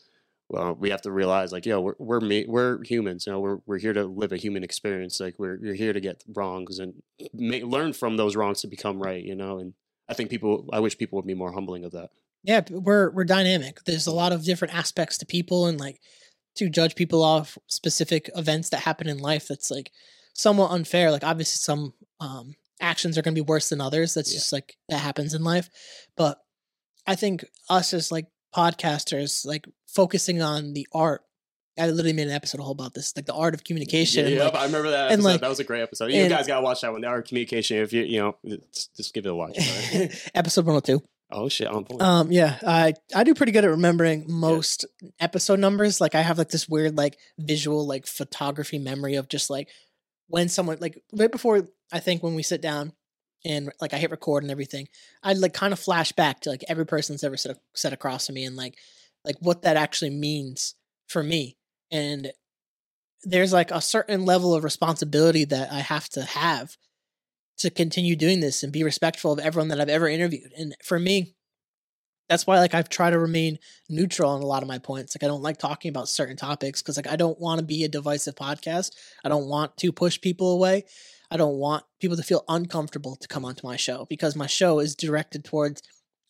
well, 0.49 0.75
we 0.75 0.89
have 0.91 1.03
to 1.03 1.13
realize 1.13 1.53
like, 1.53 1.67
yo, 1.67 1.81
we're 1.81 1.95
we're 1.99 2.21
me, 2.21 2.47
we're 2.49 2.83
humans. 2.83 3.27
You 3.27 3.33
know, 3.33 3.41
we're 3.41 3.59
we're 3.67 3.79
here 3.79 3.93
to 3.93 4.05
live 4.05 4.33
a 4.33 4.37
human 4.37 4.65
experience. 4.65 5.21
Like 5.21 5.35
we're 5.39 5.57
you're 5.57 5.75
here 5.75 5.93
to 5.93 6.01
get 6.01 6.25
wrongs 6.35 6.79
and 6.79 6.95
make, 7.35 7.65
learn 7.65 7.93
from 7.93 8.17
those 8.17 8.35
wrongs 8.35 8.63
to 8.63 8.67
become 8.67 9.01
right. 9.01 9.23
You 9.23 9.35
know, 9.35 9.59
and 9.59 9.75
I 10.09 10.15
think 10.15 10.31
people, 10.31 10.69
I 10.73 10.81
wish 10.81 10.97
people 10.97 11.17
would 11.17 11.27
be 11.27 11.35
more 11.35 11.53
humbling 11.53 11.85
of 11.85 11.93
that. 11.93 12.11
Yeah, 12.45 12.63
we're 12.71 13.11
we're 13.11 13.25
dynamic. 13.25 13.85
There's 13.85 14.07
a 14.07 14.15
lot 14.15 14.33
of 14.33 14.45
different 14.45 14.75
aspects 14.75 15.19
to 15.19 15.27
people, 15.27 15.67
and 15.67 15.79
like 15.79 16.01
to 16.59 16.69
judge 16.69 16.95
people 16.95 17.23
off 17.23 17.57
specific 17.67 18.31
events 18.37 18.69
that 18.71 18.81
happen 18.81 19.09
in 19.09 19.19
life. 19.19 19.49
That's 19.49 19.71
like 19.71 19.91
somewhat 20.35 20.71
unfair. 20.71 21.11
Like 21.11 21.25
obviously, 21.25 21.59
some 21.61 21.95
um, 22.21 22.55
actions 22.81 23.17
are 23.19 23.23
going 23.23 23.35
to 23.35 23.43
be 23.43 23.47
worse 23.47 23.69
than 23.71 23.81
others. 23.81 24.15
That's 24.15 24.33
Yeah. 24.33 24.39
just 24.39 24.53
like 24.53 24.77
that 24.89 24.99
happens 25.01 25.35
in 25.35 25.43
life. 25.45 25.69
But 26.17 26.39
I 27.07 27.15
think 27.15 27.45
us 27.71 27.95
as 27.95 28.13
like 28.13 28.27
podcasters, 28.55 29.47
like 29.47 29.67
focusing 29.87 30.43
on 30.43 30.73
the 30.75 30.87
art. 30.93 31.23
I 31.81 31.87
literally 31.87 32.13
made 32.13 32.27
an 32.27 32.33
episode 32.35 32.61
all 32.61 32.73
about 32.73 32.93
this, 32.93 33.15
like 33.15 33.27
the 33.27 33.35
art 33.35 33.55
of 33.55 33.63
communication. 33.63 34.27
Yeah, 34.27 34.47
like, 34.47 34.55
I 34.57 34.65
remember 34.65 34.91
that. 34.91 35.13
and, 35.13 35.21
Episode. 35.21 35.29
like- 35.29 35.41
that 35.43 35.49
was 35.49 35.61
a 35.61 35.65
great 35.65 35.83
episode. 35.83 36.07
You 36.11 36.23
and- 36.23 36.29
guys 36.31 36.49
gotta 36.49 36.61
watch 36.61 36.81
that 36.81 36.91
one. 36.91 37.03
The 37.03 37.07
art 37.07 37.21
of 37.21 37.29
communication. 37.29 37.77
If 37.79 37.93
you 37.93 38.03
you 38.03 38.19
know, 38.19 38.37
just, 38.75 38.97
just 38.97 39.15
give 39.15 39.25
it 39.27 39.29
a 39.29 39.35
watch. 39.35 39.57
episode 40.35 40.67
102. 40.67 41.01
Oh 41.31 41.49
shit, 41.49 41.69
on 41.69 41.85
point. 41.85 42.03
Um, 42.03 42.33
yeah, 42.33 42.59
I 42.67 42.95
I 43.15 43.25
do 43.25 43.35
pretty 43.35 43.53
good 43.53 43.65
at 43.65 43.71
remembering 43.71 44.27
most 44.29 44.85
episode 45.21 45.59
numbers. 45.59 46.01
Like 46.01 46.15
I 46.15 46.23
have 46.23 46.39
like 46.39 46.51
this 46.51 46.69
weird 46.69 46.97
like 46.97 47.19
visual 47.39 47.87
like 47.87 48.07
photography 48.07 48.79
memory 48.79 49.17
of 49.17 49.29
just 49.29 49.51
like 49.51 49.69
when 50.29 50.49
someone 50.49 50.79
like 50.81 51.03
right 51.13 51.31
before 51.31 51.69
I 51.93 52.01
think 52.01 52.23
when 52.23 52.35
we 52.35 52.43
sit 52.43 52.61
down 52.61 52.93
and 53.45 53.73
like 53.81 53.95
I 53.95 53.99
hit 53.99 54.11
record 54.11 54.43
and 54.43 54.51
everything, 54.51 54.89
I'd 55.23 55.39
like 55.39 55.55
kind 55.55 55.73
of 55.73 55.79
flash 55.79 56.13
back 56.13 56.41
to 56.41 56.51
like 56.51 56.65
every 56.69 56.87
person 56.87 57.15
that's 57.15 57.25
ever 57.25 57.37
sat 57.37 57.59
sat 57.75 57.93
across 57.93 58.27
to 58.27 58.33
me 58.33 58.45
and 58.45 58.57
like 58.57 58.77
like 59.25 59.37
what 59.41 59.63
that 59.63 59.77
actually 59.77 60.11
means 60.11 60.75
for 61.07 61.23
me. 61.23 61.57
And 61.91 62.33
there's 63.25 63.53
like 63.53 63.71
a 63.71 63.81
certain 63.81 64.25
level 64.25 64.55
of 64.55 64.65
responsibility 64.65 65.45
that 65.45 65.73
I 65.73 65.81
have 65.81 66.09
to 66.11 66.23
have 66.23 66.77
to 67.59 67.71
continue 67.71 68.17
doing 68.17 68.41
this 68.41 68.63
and 68.63 68.73
be 68.73 68.85
respectful 68.85 69.33
of 69.33 69.39
everyone 69.39 69.69
that 69.69 69.81
I've 69.81 69.89
ever 69.89 70.09
interviewed. 70.09 70.53
And 70.57 70.75
for 70.83 70.99
me, 70.99 71.35
that's 72.29 72.47
why 72.47 72.59
like 72.59 72.75
I've 72.75 72.89
tried 72.89 73.11
to 73.11 73.19
remain 73.19 73.59
neutral 73.89 74.31
on 74.31 74.43
a 74.43 74.47
lot 74.47 74.63
of 74.63 74.69
my 74.69 74.79
points. 74.79 75.15
Like 75.15 75.25
I 75.25 75.29
don't 75.29 75.43
like 75.43 75.59
talking 75.59 75.89
about 75.89 76.09
certain 76.09 76.37
topics 76.37 76.83
because 76.83 76.97
like 76.97 77.09
I 77.09 77.17
don't 77.17 77.41
want 77.41 77.59
to 77.59 77.65
be 77.65 77.85
a 77.85 77.89
divisive 77.89 78.35
podcast. 78.35 78.93
I 79.25 79.29
don't 79.29 79.49
want 79.49 79.77
to 79.79 79.93
push 79.93 80.21
people 80.21 80.53
away. 80.53 80.85
I 81.31 81.37
don't 81.37 81.57
want 81.57 81.85
people 82.01 82.17
to 82.17 82.23
feel 82.23 82.45
uncomfortable 82.49 83.17
to 83.17 83.29
come 83.29 83.45
onto 83.45 83.67
my 83.67 83.77
show 83.77 84.07
because 84.09 84.37
my 84.37 84.47
show 84.47 84.79
is 84.79 84.95
directed 84.95 85.45
towards 85.45 85.83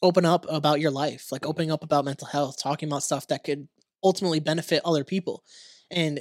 open 0.03 0.25
up 0.25 0.47
about 0.49 0.81
your 0.81 0.91
life, 0.91 1.31
like 1.33 1.47
opening 1.47 1.71
up 1.71 1.83
about 1.83 2.05
mental 2.05 2.29
health, 2.29 2.61
talking 2.61 2.89
about 2.89 3.03
stuff 3.03 3.27
that 3.29 3.45
could 3.45 3.69
ultimately 4.03 4.41
benefit 4.41 4.83
other 4.85 5.05
people. 5.05 5.43
And 5.91 6.21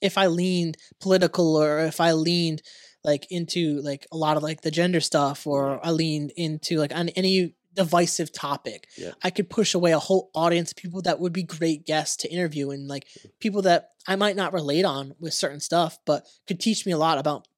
if 0.00 0.18
I 0.18 0.26
leaned 0.26 0.76
political 1.00 1.56
or 1.56 1.80
if 1.80 2.00
I 2.00 2.12
leaned 2.12 2.62
like 3.04 3.26
into 3.30 3.80
like 3.82 4.06
a 4.12 4.16
lot 4.16 4.36
of 4.36 4.42
like 4.42 4.62
the 4.62 4.70
gender 4.70 5.00
stuff 5.00 5.46
or 5.46 5.84
I 5.84 5.90
leaned 5.90 6.32
into 6.36 6.78
like 6.78 6.94
on 6.94 7.08
any 7.10 7.54
divisive 7.74 8.32
topic. 8.32 8.88
Yeah. 8.96 9.12
I 9.22 9.30
could 9.30 9.48
push 9.48 9.74
away 9.74 9.92
a 9.92 9.98
whole 9.98 10.30
audience 10.34 10.72
of 10.72 10.76
people 10.76 11.02
that 11.02 11.20
would 11.20 11.32
be 11.32 11.42
great 11.42 11.86
guests 11.86 12.16
to 12.18 12.32
interview 12.32 12.70
and 12.70 12.86
like 12.88 13.06
people 13.40 13.62
that 13.62 13.90
I 14.06 14.16
might 14.16 14.36
not 14.36 14.52
relate 14.52 14.84
on 14.84 15.14
with 15.18 15.34
certain 15.34 15.60
stuff, 15.60 15.98
but 16.04 16.26
could 16.46 16.60
teach 16.60 16.84
me 16.84 16.92
a 16.92 16.98
lot 16.98 17.18
about 17.18 17.48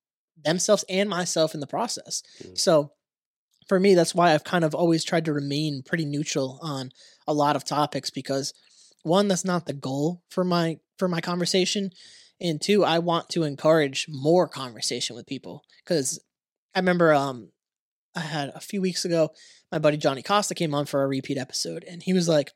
themselves 0.42 0.85
and 0.88 1.09
myself 1.09 1.54
in 1.54 1.61
the 1.61 1.66
process. 1.66 2.22
Mm. 2.42 2.59
So 2.59 2.92
for 3.68 3.80
me, 3.80 3.94
that's 3.94 4.14
why 4.14 4.33
I've 4.33 4.44
kind 4.44 4.64
of 4.64 4.74
always 4.74 5.04
tried 5.04 5.24
to 5.24 5.33
remain 5.33 5.83
pretty 5.83 6.04
neutral 6.04 6.59
on 6.62 6.90
a 7.26 7.35
lot 7.35 7.57
of 7.57 7.64
topics 7.64 8.11
because 8.11 8.52
one, 9.02 9.28
that's 9.28 9.44
not 9.44 9.66
the 9.66 9.72
goal 9.72 10.22
for 10.28 10.44
my 10.44 10.78
for 10.98 11.09
my 11.09 11.20
conversation. 11.20 11.90
And 12.44 12.61
two, 12.61 12.85
I 12.85 12.98
want 12.98 13.30
to 13.30 13.42
encourage 13.42 14.07
more 14.09 14.46
conversation 14.46 15.16
with 15.16 15.26
people. 15.26 15.64
Cause 15.87 16.20
I 16.74 16.78
remember 16.78 17.14
um 17.14 17.50
I 18.14 18.20
had 18.20 18.50
a 18.54 18.61
few 18.61 18.80
weeks 18.80 19.04
ago, 19.04 19.30
my 19.72 19.78
buddy 19.78 19.96
Johnny 19.96 20.22
Costa 20.22 20.54
came 20.54 20.74
on 20.74 20.85
for 20.87 21.02
a 21.02 21.09
repeat 21.09 21.38
episode 21.38 21.85
and 21.88 22.02
he 22.02 22.12
was 22.12 22.28
like, 22.28 22.52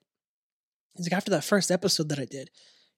he's 0.94 1.06
like, 1.06 1.16
after 1.16 1.30
that 1.32 1.42
first 1.42 1.70
episode 1.70 2.10
that 2.10 2.20
I 2.20 2.26
did, 2.26 2.50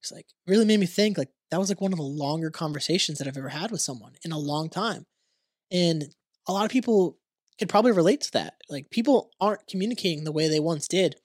he's 0.03 0.13
like, 0.13 0.27
really 0.47 0.65
made 0.65 0.81
me 0.81 0.87
think 0.87 1.17
like 1.17 1.31
that 1.51 1.61
was 1.61 1.69
like 1.69 1.81
one 1.81 1.93
of 1.93 1.99
the 1.99 2.05
longer 2.05 2.51
conversations 2.51 3.19
that 3.19 3.29
I've 3.29 3.39
ever 3.39 3.49
had 3.49 3.71
with 3.71 3.81
someone 3.81 4.15
in 4.25 4.33
a 4.33 4.39
long 4.39 4.69
time. 4.69 5.07
And 5.71 6.05
a 6.49 6.53
lot 6.53 6.65
of 6.65 6.73
people 6.73 7.19
could 7.59 7.69
probably 7.69 7.93
relate 7.93 8.23
to 8.23 8.33
that. 8.33 8.55
Like 8.69 8.91
people 8.91 9.31
aren't 9.41 9.69
communicating 9.69 10.25
the 10.25 10.33
way 10.33 10.49
they 10.49 10.61
once 10.61 10.89
did. 10.89 11.17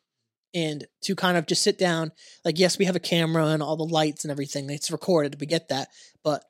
And 0.56 0.88
to 1.04 1.16
kind 1.16 1.38
of 1.38 1.46
just 1.46 1.62
sit 1.62 1.78
down, 1.78 2.12
like, 2.44 2.58
yes, 2.58 2.80
we 2.80 2.86
have 2.86 2.96
a 2.96 3.00
camera 3.00 3.48
and 3.48 3.62
all 3.62 3.78
the 3.78 3.84
lights 3.84 4.24
and 4.24 4.32
everything. 4.32 4.70
It's 4.70 4.90
recorded, 4.90 5.40
we 5.40 5.46
get 5.46 5.68
that. 5.70 5.90
But 6.24 6.44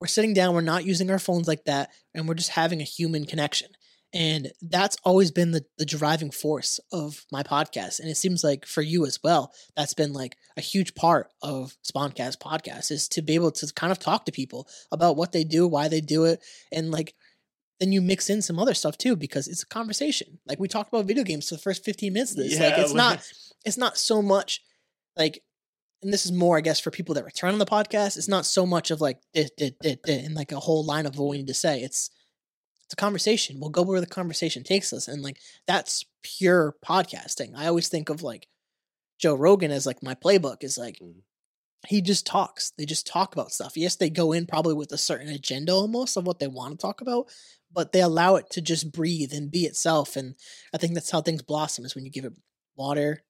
we're 0.00 0.06
sitting 0.08 0.32
down, 0.32 0.54
we're 0.54 0.62
not 0.62 0.84
using 0.84 1.10
our 1.10 1.18
phones 1.18 1.46
like 1.46 1.64
that, 1.66 1.90
and 2.14 2.26
we're 2.26 2.34
just 2.34 2.50
having 2.50 2.80
a 2.80 2.84
human 2.84 3.26
connection. 3.26 3.68
And 4.14 4.52
that's 4.62 4.96
always 5.04 5.30
been 5.30 5.50
the, 5.50 5.66
the 5.76 5.84
driving 5.84 6.30
force 6.30 6.80
of 6.92 7.26
my 7.30 7.42
podcast. 7.42 8.00
And 8.00 8.08
it 8.08 8.16
seems 8.16 8.42
like 8.42 8.64
for 8.64 8.80
you 8.80 9.04
as 9.04 9.18
well, 9.22 9.52
that's 9.76 9.92
been 9.92 10.14
like 10.14 10.34
a 10.56 10.62
huge 10.62 10.94
part 10.94 11.28
of 11.42 11.76
SponCast 11.84 12.38
podcast 12.38 12.90
is 12.90 13.06
to 13.08 13.22
be 13.22 13.34
able 13.34 13.50
to 13.52 13.70
kind 13.74 13.92
of 13.92 13.98
talk 13.98 14.24
to 14.24 14.32
people 14.32 14.66
about 14.90 15.16
what 15.16 15.32
they 15.32 15.44
do, 15.44 15.66
why 15.66 15.88
they 15.88 16.00
do 16.00 16.24
it, 16.24 16.40
and 16.72 16.90
like 16.90 17.14
then 17.80 17.92
you 17.92 18.00
mix 18.02 18.28
in 18.28 18.42
some 18.42 18.58
other 18.58 18.74
stuff 18.74 18.98
too 18.98 19.14
because 19.16 19.46
it's 19.48 19.62
a 19.62 19.66
conversation. 19.66 20.38
Like 20.46 20.58
we 20.58 20.68
talked 20.68 20.92
about 20.92 21.06
video 21.06 21.24
games 21.24 21.48
for 21.48 21.54
the 21.54 21.60
first 21.60 21.84
15 21.84 22.12
minutes 22.12 22.32
of 22.32 22.38
this. 22.38 22.58
like 22.58 22.76
Yeah, 22.76 22.82
it's 22.82 22.94
not 22.94 23.22
it's 23.64 23.78
not 23.78 23.96
so 23.96 24.20
much 24.22 24.62
like 25.16 25.42
and 26.02 26.12
this 26.12 26.24
is 26.24 26.32
more 26.32 26.56
I 26.56 26.60
guess 26.60 26.78
for 26.80 26.90
people 26.90 27.14
that 27.16 27.24
return 27.24 27.52
on 27.52 27.58
the 27.58 27.66
podcast, 27.66 28.16
it's 28.16 28.28
not 28.28 28.46
so 28.46 28.64
much 28.66 28.90
of 28.90 29.00
like 29.00 29.18
dit, 29.34 29.50
dit, 29.56 29.74
dit, 29.80 30.00
dit, 30.04 30.24
and 30.24 30.34
like 30.34 30.52
a 30.52 30.60
whole 30.60 30.84
line 30.84 31.06
of 31.06 31.18
what 31.18 31.28
we 31.28 31.38
need 31.38 31.46
to 31.48 31.54
say. 31.54 31.80
It's 31.80 32.10
it's 32.84 32.94
a 32.94 32.96
conversation. 32.96 33.60
We'll 33.60 33.70
go 33.70 33.82
where 33.82 34.00
the 34.00 34.06
conversation 34.06 34.62
takes 34.64 34.92
us. 34.92 35.08
And 35.08 35.22
like 35.22 35.38
that's 35.66 36.04
pure 36.22 36.74
podcasting. 36.84 37.52
I 37.56 37.66
always 37.66 37.88
think 37.88 38.08
of 38.08 38.22
like 38.22 38.46
Joe 39.20 39.34
Rogan 39.34 39.70
as 39.70 39.86
like 39.86 40.02
my 40.02 40.14
playbook 40.14 40.62
is 40.64 40.78
like 40.78 40.98
Mhm. 41.00 41.22
he 41.86 42.00
just 42.00 42.24
talks. 42.26 42.72
They 42.78 42.86
just 42.86 43.06
talk 43.06 43.34
about 43.34 43.52
stuff. 43.52 43.76
Yes, 43.76 43.96
they 43.96 44.08
go 44.10 44.32
in 44.32 44.46
probably 44.46 44.74
with 44.74 44.90
a 44.92 44.98
certain 44.98 45.28
agenda 45.28 45.72
almost 45.72 46.16
of 46.16 46.26
what 46.26 46.38
they 46.38 46.46
want 46.48 46.72
to 46.78 46.82
talk 46.86 47.00
about, 47.00 47.28
but 47.72 47.92
they 47.92 48.00
allow 48.00 48.36
it 48.36 48.50
to 48.50 48.60
just 48.60 48.92
breathe 48.92 49.32
and 49.32 49.50
be 49.50 49.64
itself. 49.64 50.16
And 50.16 50.34
I 50.74 50.78
think 50.78 50.94
that's 50.94 51.10
how 51.10 51.20
things 51.20 51.42
blossom 51.42 51.84
is 51.84 51.94
when 51.94 52.04
you 52.04 52.10
give 52.10 52.24
it 52.24 52.32
water, 52.76 53.22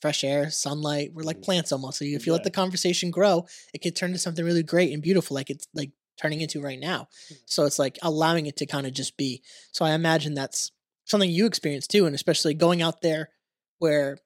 fresh 0.00 0.24
air, 0.24 0.50
sunlight. 0.50 1.12
We're 1.14 1.22
like 1.22 1.38
Mhm. 1.38 1.44
plants 1.44 1.72
almost. 1.72 1.98
So 1.98 2.04
if 2.04 2.26
you 2.26 2.32
let 2.32 2.44
the 2.44 2.50
conversation 2.50 3.10
grow, 3.10 3.46
it 3.72 3.78
could 3.82 3.96
turn 3.96 4.12
to 4.12 4.18
something 4.18 4.44
really 4.44 4.62
great 4.62 4.92
and 4.92 5.02
beautiful, 5.02 5.34
like 5.34 5.50
it's 5.50 5.66
like 5.74 5.92
turning 6.20 6.40
into 6.40 6.60
right 6.60 6.78
now. 6.78 7.08
So 7.46 7.64
it's 7.64 7.78
like 7.78 7.98
allowing 8.02 8.46
it 8.46 8.56
to 8.58 8.66
kind 8.66 8.86
of 8.86 8.92
just 8.92 9.16
be. 9.16 9.42
So 9.72 9.84
I 9.84 9.92
imagine 9.92 10.34
that's 10.34 10.72
something 11.04 11.30
you 11.30 11.46
experience 11.46 11.86
too, 11.86 12.06
and 12.06 12.14
especially 12.14 12.54
going 12.54 12.82
out 12.82 13.00
there 13.00 13.30
where 13.78 14.18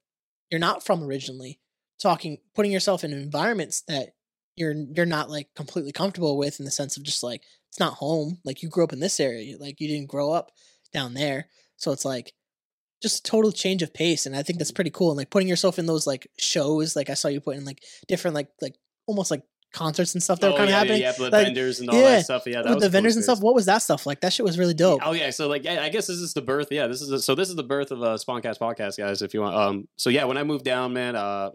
you're 0.51 0.61
not 0.61 0.85
from 0.85 1.03
originally, 1.03 1.61
talking, 2.01 2.39
putting 2.55 2.73
yourself 2.73 3.05
in 3.05 3.13
environments 3.13 3.83
that 3.89 4.15
you're 4.57 4.75
you're 4.95 5.07
not 5.07 5.31
like 5.31 5.55
completely 5.55 5.93
comfortable 5.93 6.37
with 6.37 6.59
in 6.59 6.65
the 6.65 6.71
sense 6.71 6.97
of 6.97 7.05
just 7.05 7.23
like 7.23 7.43
it's 7.79 7.81
not 7.81 7.95
home. 7.95 8.39
Like 8.45 8.63
you 8.63 8.69
grew 8.69 8.83
up 8.83 8.93
in 8.93 8.99
this 8.99 9.21
area, 9.21 9.57
like 9.59 9.81
you 9.81 9.87
didn't 9.87 10.09
grow 10.09 10.33
up 10.33 10.51
down 10.93 11.15
there, 11.15 11.47
so 11.77 11.93
it's 11.93 12.05
like 12.05 12.33
just 13.01 13.21
a 13.21 13.31
total 13.31 13.53
change 13.53 13.83
of 13.83 13.95
pace, 13.95 14.27
and 14.27 14.35
I 14.35 14.43
think 14.43 14.59
that's 14.59 14.73
pretty 14.73 14.91
cool. 14.91 15.11
And 15.11 15.17
like 15.17 15.31
putting 15.31 15.49
yourself 15.49 15.79
in 15.79 15.87
those 15.87 16.05
like 16.07 16.27
shows, 16.39 16.97
like 16.97 17.09
I 17.09 17.15
saw 17.15 17.29
you 17.29 17.41
put 17.41 17.57
in 17.57 17.65
like 17.65 17.85
different 18.09 18.35
like 18.35 18.49
like 18.61 18.75
almost 19.07 19.31
like 19.31 19.43
concerts 19.73 20.15
and 20.15 20.23
stuff 20.23 20.41
that 20.41 20.49
oh, 20.49 20.51
were 20.53 20.57
kind 20.57 20.71
of 20.71 20.71
yeah, 20.71 20.79
happening 20.79 21.03
Yeah, 21.03 21.13
Like, 21.19 21.47
vendors 21.47 21.79
and 21.79 21.89
all 21.89 21.97
yeah, 21.97 22.17
that 22.17 22.25
stuff. 22.25 22.43
Yeah, 22.47 22.63
that 22.63 22.71
with 22.71 22.81
the 22.81 22.87
a 22.87 22.89
cool 22.89 22.91
vendors 22.91 23.15
and 23.15 23.23
stuff. 23.23 23.41
What 23.41 23.55
was 23.55 23.67
that 23.67 23.79
stuff 23.79 24.07
like? 24.07 24.23
That 24.23 24.33
shit 24.33 24.45
was 24.45 24.59
really 24.59 24.75
dope. 24.75 25.01
Oh 25.05 25.13
yeah, 25.13 25.31
so 25.31 25.47
like 25.47 25.63
yeah, 25.63 25.81
I 25.81 25.89
guess 25.89 26.09
this 26.09 26.17
is 26.19 26.35
the 26.35 26.43
birth. 26.43 26.69
Yeah, 26.73 26.89
this 26.89 27.01
is 27.01 27.25
so 27.25 27.37
this 27.37 27.49
is 27.49 27.55
the 27.55 27.63
birth 27.63 27.93
of 27.93 28.03
a 28.03 28.15
SponCast 28.15 28.59
podcast, 28.59 28.99
guys. 28.99 29.23
If 29.23 29.35
you 29.35 29.43
want, 29.43 29.55
um, 29.55 29.89
so 29.97 30.11
yeah, 30.11 30.25
when 30.25 30.37
I 30.37 30.43
moved 30.43 30.65
down, 30.65 30.95
man, 30.95 31.15
uh, 31.15 31.51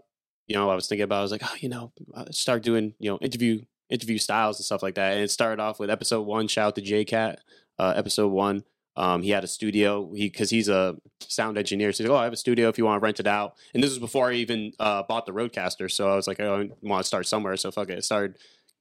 you 0.46 0.56
know, 0.56 0.70
I 0.70 0.74
was 0.74 0.88
thinking 0.88 1.04
about, 1.04 1.18
I 1.18 1.22
was 1.22 1.32
like, 1.32 1.42
oh, 1.44 1.54
you 1.58 1.68
know, 1.68 1.92
uh, 2.14 2.24
start 2.30 2.62
doing, 2.62 2.94
you 2.98 3.10
know, 3.10 3.18
interview 3.20 3.60
interview 3.94 4.18
styles 4.18 4.58
and 4.58 4.64
stuff 4.64 4.82
like 4.82 4.96
that. 4.96 5.14
And 5.14 5.22
it 5.22 5.30
started 5.30 5.62
off 5.62 5.78
with 5.78 5.90
episode 5.90 6.22
one. 6.22 6.48
Shout 6.48 6.68
out 6.68 6.74
to 6.74 6.82
J 6.82 7.04
Cat, 7.04 7.40
uh, 7.78 7.94
episode 7.96 8.28
one. 8.28 8.64
Um, 8.96 9.22
he 9.22 9.30
had 9.30 9.42
a 9.44 9.48
studio. 9.48 10.12
He 10.14 10.28
because 10.28 10.50
he's 10.50 10.68
a 10.68 10.96
sound 11.20 11.58
engineer. 11.58 11.92
So 11.92 12.04
he's 12.04 12.10
like, 12.10 12.16
oh, 12.16 12.20
I 12.20 12.24
have 12.24 12.32
a 12.32 12.36
studio 12.36 12.68
if 12.68 12.78
you 12.78 12.84
want 12.84 13.00
to 13.00 13.04
rent 13.04 13.20
it 13.20 13.26
out. 13.26 13.54
And 13.72 13.82
this 13.82 13.90
was 13.90 13.98
before 13.98 14.30
I 14.30 14.34
even 14.34 14.72
uh, 14.78 15.02
bought 15.04 15.26
the 15.26 15.32
RodeCaster. 15.32 15.90
So 15.90 16.10
I 16.10 16.16
was 16.16 16.26
like, 16.28 16.40
oh, 16.40 16.60
I 16.60 16.70
want 16.82 17.02
to 17.02 17.06
start 17.06 17.26
somewhere. 17.26 17.56
So 17.56 17.70
fuck 17.70 17.90
it. 17.90 17.96
I 17.96 18.00
started 18.00 18.36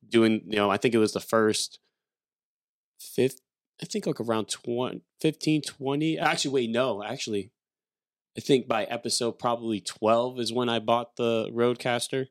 doing, 0.07 0.41
you 0.47 0.57
know, 0.57 0.69
I 0.69 0.77
think 0.77 0.93
it 0.93 0.99
was 0.99 1.13
the 1.13 1.19
first 1.19 1.79
fifth 2.99 3.39
I 3.81 3.85
think 3.85 4.05
like 4.05 4.21
around 4.21 4.47
20, 4.47 5.01
15, 5.19 5.61
20. 5.61 6.17
Actually, 6.17 6.51
wait, 6.51 6.69
no, 6.69 7.03
actually, 7.03 7.51
I 8.37 8.41
think 8.41 8.67
by 8.67 8.85
episode 8.85 9.33
probably 9.33 9.81
12 9.81 10.39
is 10.39 10.53
when 10.53 10.69
I 10.69 10.79
bought 10.79 11.17
the 11.17 11.49
RodeCaster. 11.51 12.27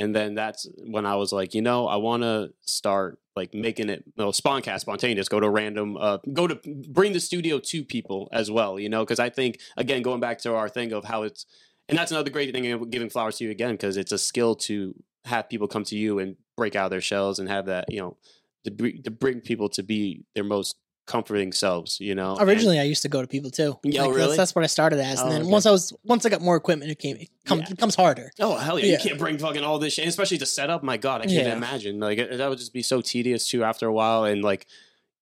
And 0.00 0.16
then 0.16 0.34
that's 0.34 0.66
when 0.86 1.04
I 1.04 1.16
was 1.16 1.30
like, 1.30 1.54
you 1.54 1.60
know, 1.60 1.86
I 1.86 1.96
want 1.96 2.22
to 2.22 2.54
start 2.62 3.18
like 3.36 3.52
making 3.52 3.90
it, 3.90 4.02
well, 4.16 4.32
SponCast, 4.32 4.80
spontaneous, 4.80 5.28
go 5.28 5.38
to 5.38 5.48
random, 5.48 5.98
uh, 5.98 6.18
go 6.32 6.46
to 6.46 6.58
bring 6.88 7.12
the 7.12 7.20
studio 7.20 7.58
to 7.58 7.84
people 7.84 8.28
as 8.32 8.50
well, 8.50 8.80
you 8.80 8.88
know, 8.88 9.04
because 9.04 9.20
I 9.20 9.28
think, 9.28 9.60
again, 9.76 10.00
going 10.00 10.18
back 10.18 10.38
to 10.38 10.54
our 10.54 10.70
thing 10.70 10.92
of 10.92 11.04
how 11.04 11.22
it's, 11.24 11.44
and 11.88 11.98
that's 11.98 12.12
another 12.12 12.30
great 12.30 12.52
thing 12.54 12.88
giving 12.88 13.10
flowers 13.10 13.36
to 13.38 13.44
you 13.44 13.50
again, 13.50 13.72
because 13.72 13.98
it's 13.98 14.10
a 14.10 14.18
skill 14.18 14.54
to 14.54 14.94
have 15.26 15.50
people 15.50 15.68
come 15.68 15.84
to 15.84 15.96
you 15.96 16.18
and 16.18 16.36
break 16.56 16.74
out 16.74 16.86
of 16.86 16.90
their 16.90 17.02
shells 17.02 17.38
and 17.38 17.48
have 17.50 17.66
that, 17.66 17.84
you 17.90 18.00
know, 18.00 18.16
to, 18.64 19.02
to 19.02 19.10
bring 19.10 19.40
people 19.40 19.68
to 19.68 19.82
be 19.82 20.24
their 20.34 20.44
most 20.44 20.76
comforting 21.06 21.52
selves, 21.52 21.98
you 22.00 22.14
know. 22.14 22.36
and- 22.36 22.48
Originally, 22.48 22.78
I 22.78 22.84
used 22.84 23.02
to 23.02 23.08
go 23.08 23.20
to 23.20 23.26
people 23.28 23.50
too. 23.50 23.78
Yeah, 23.82 24.02
Like, 24.02 24.10
really? 24.14 24.20
That's, 24.28 24.36
that's 24.36 24.54
what 24.54 24.62
I 24.64 24.68
started 24.68 25.00
as, 25.00 25.20
and 25.20 25.28
Oh, 25.28 25.32
then 25.32 25.42
okay. 25.42 25.50
once 25.50 25.66
I 25.66 25.70
was 25.70 25.92
once 26.04 26.24
I 26.24 26.28
got 26.28 26.40
more 26.40 26.56
equipment, 26.56 26.90
it 26.90 26.98
came 26.98 27.16
it, 27.16 27.28
come, 27.44 27.60
Yeah. 27.60 27.66
it 27.70 27.78
comes 27.78 27.94
harder. 27.96 28.30
Oh 28.40 28.56
hell 28.56 28.78
yeah. 28.78 28.86
Yeah. 28.86 28.92
You 28.92 28.98
can't 29.08 29.18
bring 29.18 29.38
fucking 29.38 29.64
all 29.64 29.78
this 29.78 29.94
shit, 29.94 30.06
especially 30.06 30.38
to 30.38 30.46
set 30.46 30.70
up. 30.70 30.82
My 30.82 30.96
God, 30.96 31.20
I 31.22 31.24
can't 31.24 31.46
Yeah. 31.48 31.56
imagine. 31.56 31.98
Like 32.00 32.18
it, 32.18 32.36
that 32.38 32.48
would 32.48 32.58
just 32.58 32.72
be 32.72 32.82
so 32.82 33.00
tedious 33.00 33.46
too 33.48 33.64
after 33.64 33.86
a 33.86 33.92
while, 33.92 34.24
and 34.24 34.42
like 34.42 34.66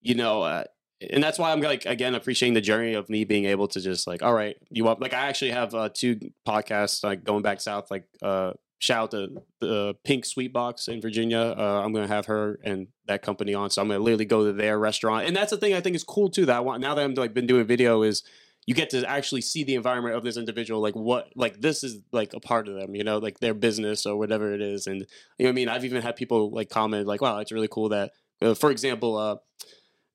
you 0.02 0.14
know, 0.14 0.42
uh, 0.42 0.64
and 1.10 1.22
that's 1.22 1.38
why 1.38 1.52
I'm 1.52 1.60
like 1.60 1.86
again 1.86 2.14
appreciating 2.14 2.54
the 2.54 2.60
journey 2.60 2.94
of 2.94 3.08
me 3.08 3.24
being 3.24 3.44
able 3.46 3.68
to 3.68 3.80
just 3.80 4.06
like, 4.06 4.22
all 4.22 4.34
right, 4.34 4.56
you 4.70 4.84
want 4.84 5.00
like 5.00 5.14
I 5.14 5.28
actually 5.28 5.52
have 5.52 5.74
uh, 5.74 5.88
two 5.92 6.18
podcasts 6.46 7.02
like 7.04 7.24
going 7.24 7.42
back 7.42 7.60
south, 7.60 7.90
like 7.90 8.04
uh, 8.22 8.52
shout 8.78 9.02
out 9.02 9.10
to 9.12 9.42
the 9.60 9.94
Pink 10.04 10.24
Sweet 10.24 10.52
Box 10.52 10.88
in 10.88 11.00
Virginia. 11.00 11.54
Uh, 11.56 11.82
I'm 11.84 11.92
gonna 11.92 12.08
have 12.08 12.26
her 12.26 12.58
and 12.64 12.88
that 13.06 13.22
company 13.22 13.54
on, 13.54 13.70
so 13.70 13.82
I'm 13.82 13.88
gonna 13.88 14.00
literally 14.00 14.24
go 14.24 14.46
to 14.46 14.52
their 14.52 14.78
restaurant, 14.78 15.26
and 15.26 15.36
that's 15.36 15.50
the 15.50 15.56
thing 15.56 15.74
I 15.74 15.80
think 15.80 15.96
is 15.96 16.04
cool 16.04 16.30
too. 16.30 16.46
That 16.46 16.56
I 16.56 16.60
want 16.60 16.80
now 16.80 16.94
that 16.94 17.04
I'm 17.04 17.14
like 17.14 17.34
been 17.34 17.46
doing 17.46 17.66
video 17.66 18.02
is 18.02 18.22
you 18.68 18.74
get 18.74 18.90
to 18.90 19.02
actually 19.08 19.40
see 19.40 19.64
the 19.64 19.74
environment 19.76 20.14
of 20.14 20.22
this 20.22 20.36
individual 20.36 20.82
like 20.82 20.94
what 20.94 21.32
like 21.34 21.58
this 21.62 21.82
is 21.82 22.00
like 22.12 22.34
a 22.34 22.40
part 22.40 22.68
of 22.68 22.74
them 22.74 22.94
you 22.94 23.02
know 23.02 23.16
like 23.16 23.40
their 23.40 23.54
business 23.54 24.04
or 24.04 24.18
whatever 24.18 24.52
it 24.52 24.60
is 24.60 24.86
and 24.86 25.06
you 25.38 25.44
know 25.44 25.48
i 25.48 25.52
mean 25.52 25.70
i've 25.70 25.86
even 25.86 26.02
had 26.02 26.16
people 26.16 26.50
like 26.50 26.68
comment 26.68 27.06
like 27.06 27.22
wow 27.22 27.38
it's 27.38 27.50
really 27.50 27.66
cool 27.66 27.88
that 27.88 28.12
uh, 28.42 28.52
for 28.52 28.70
example 28.70 29.16
uh 29.16 29.36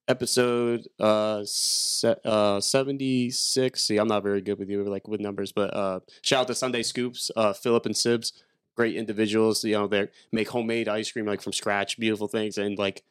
episode 0.06 0.86
uh, 1.00 1.40
se- 1.44 2.14
uh 2.24 2.60
76 2.60 3.82
see 3.82 3.96
i'm 3.96 4.06
not 4.06 4.22
very 4.22 4.40
good 4.40 4.58
with 4.60 4.68
you 4.68 4.84
like 4.84 5.08
with 5.08 5.20
numbers 5.20 5.50
but 5.50 5.74
uh 5.74 5.98
shout 6.22 6.42
out 6.42 6.46
to 6.46 6.54
sunday 6.54 6.84
scoops 6.84 7.32
uh 7.34 7.52
philip 7.52 7.86
and 7.86 7.96
sibs 7.96 8.32
great 8.76 8.96
individuals 8.96 9.64
you 9.64 9.72
know 9.72 9.86
they 9.86 10.08
make 10.32 10.48
homemade 10.48 10.88
ice 10.88 11.10
cream 11.10 11.26
like 11.26 11.42
from 11.42 11.52
scratch 11.52 11.98
beautiful 11.98 12.28
things 12.28 12.58
and 12.58 12.78
like 12.78 13.04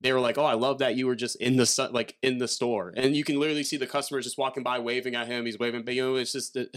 they 0.00 0.12
were 0.12 0.20
like, 0.20 0.38
"Oh, 0.38 0.44
I 0.44 0.54
love 0.54 0.78
that 0.78 0.96
you 0.96 1.06
were 1.06 1.14
just 1.14 1.36
in 1.36 1.56
the 1.56 1.66
sun, 1.66 1.92
like 1.92 2.16
in 2.22 2.38
the 2.38 2.48
store, 2.48 2.92
and 2.96 3.14
you 3.14 3.24
can 3.24 3.38
literally 3.38 3.62
see 3.62 3.76
the 3.76 3.86
customers 3.86 4.24
just 4.24 4.38
walking 4.38 4.62
by, 4.62 4.78
waving 4.78 5.14
at 5.14 5.26
him. 5.26 5.44
He's 5.44 5.58
waving, 5.58 5.82
but 5.82 5.94
you 5.94 6.02
know, 6.02 6.16
it's 6.16 6.32
just 6.32 6.54
the 6.54 6.70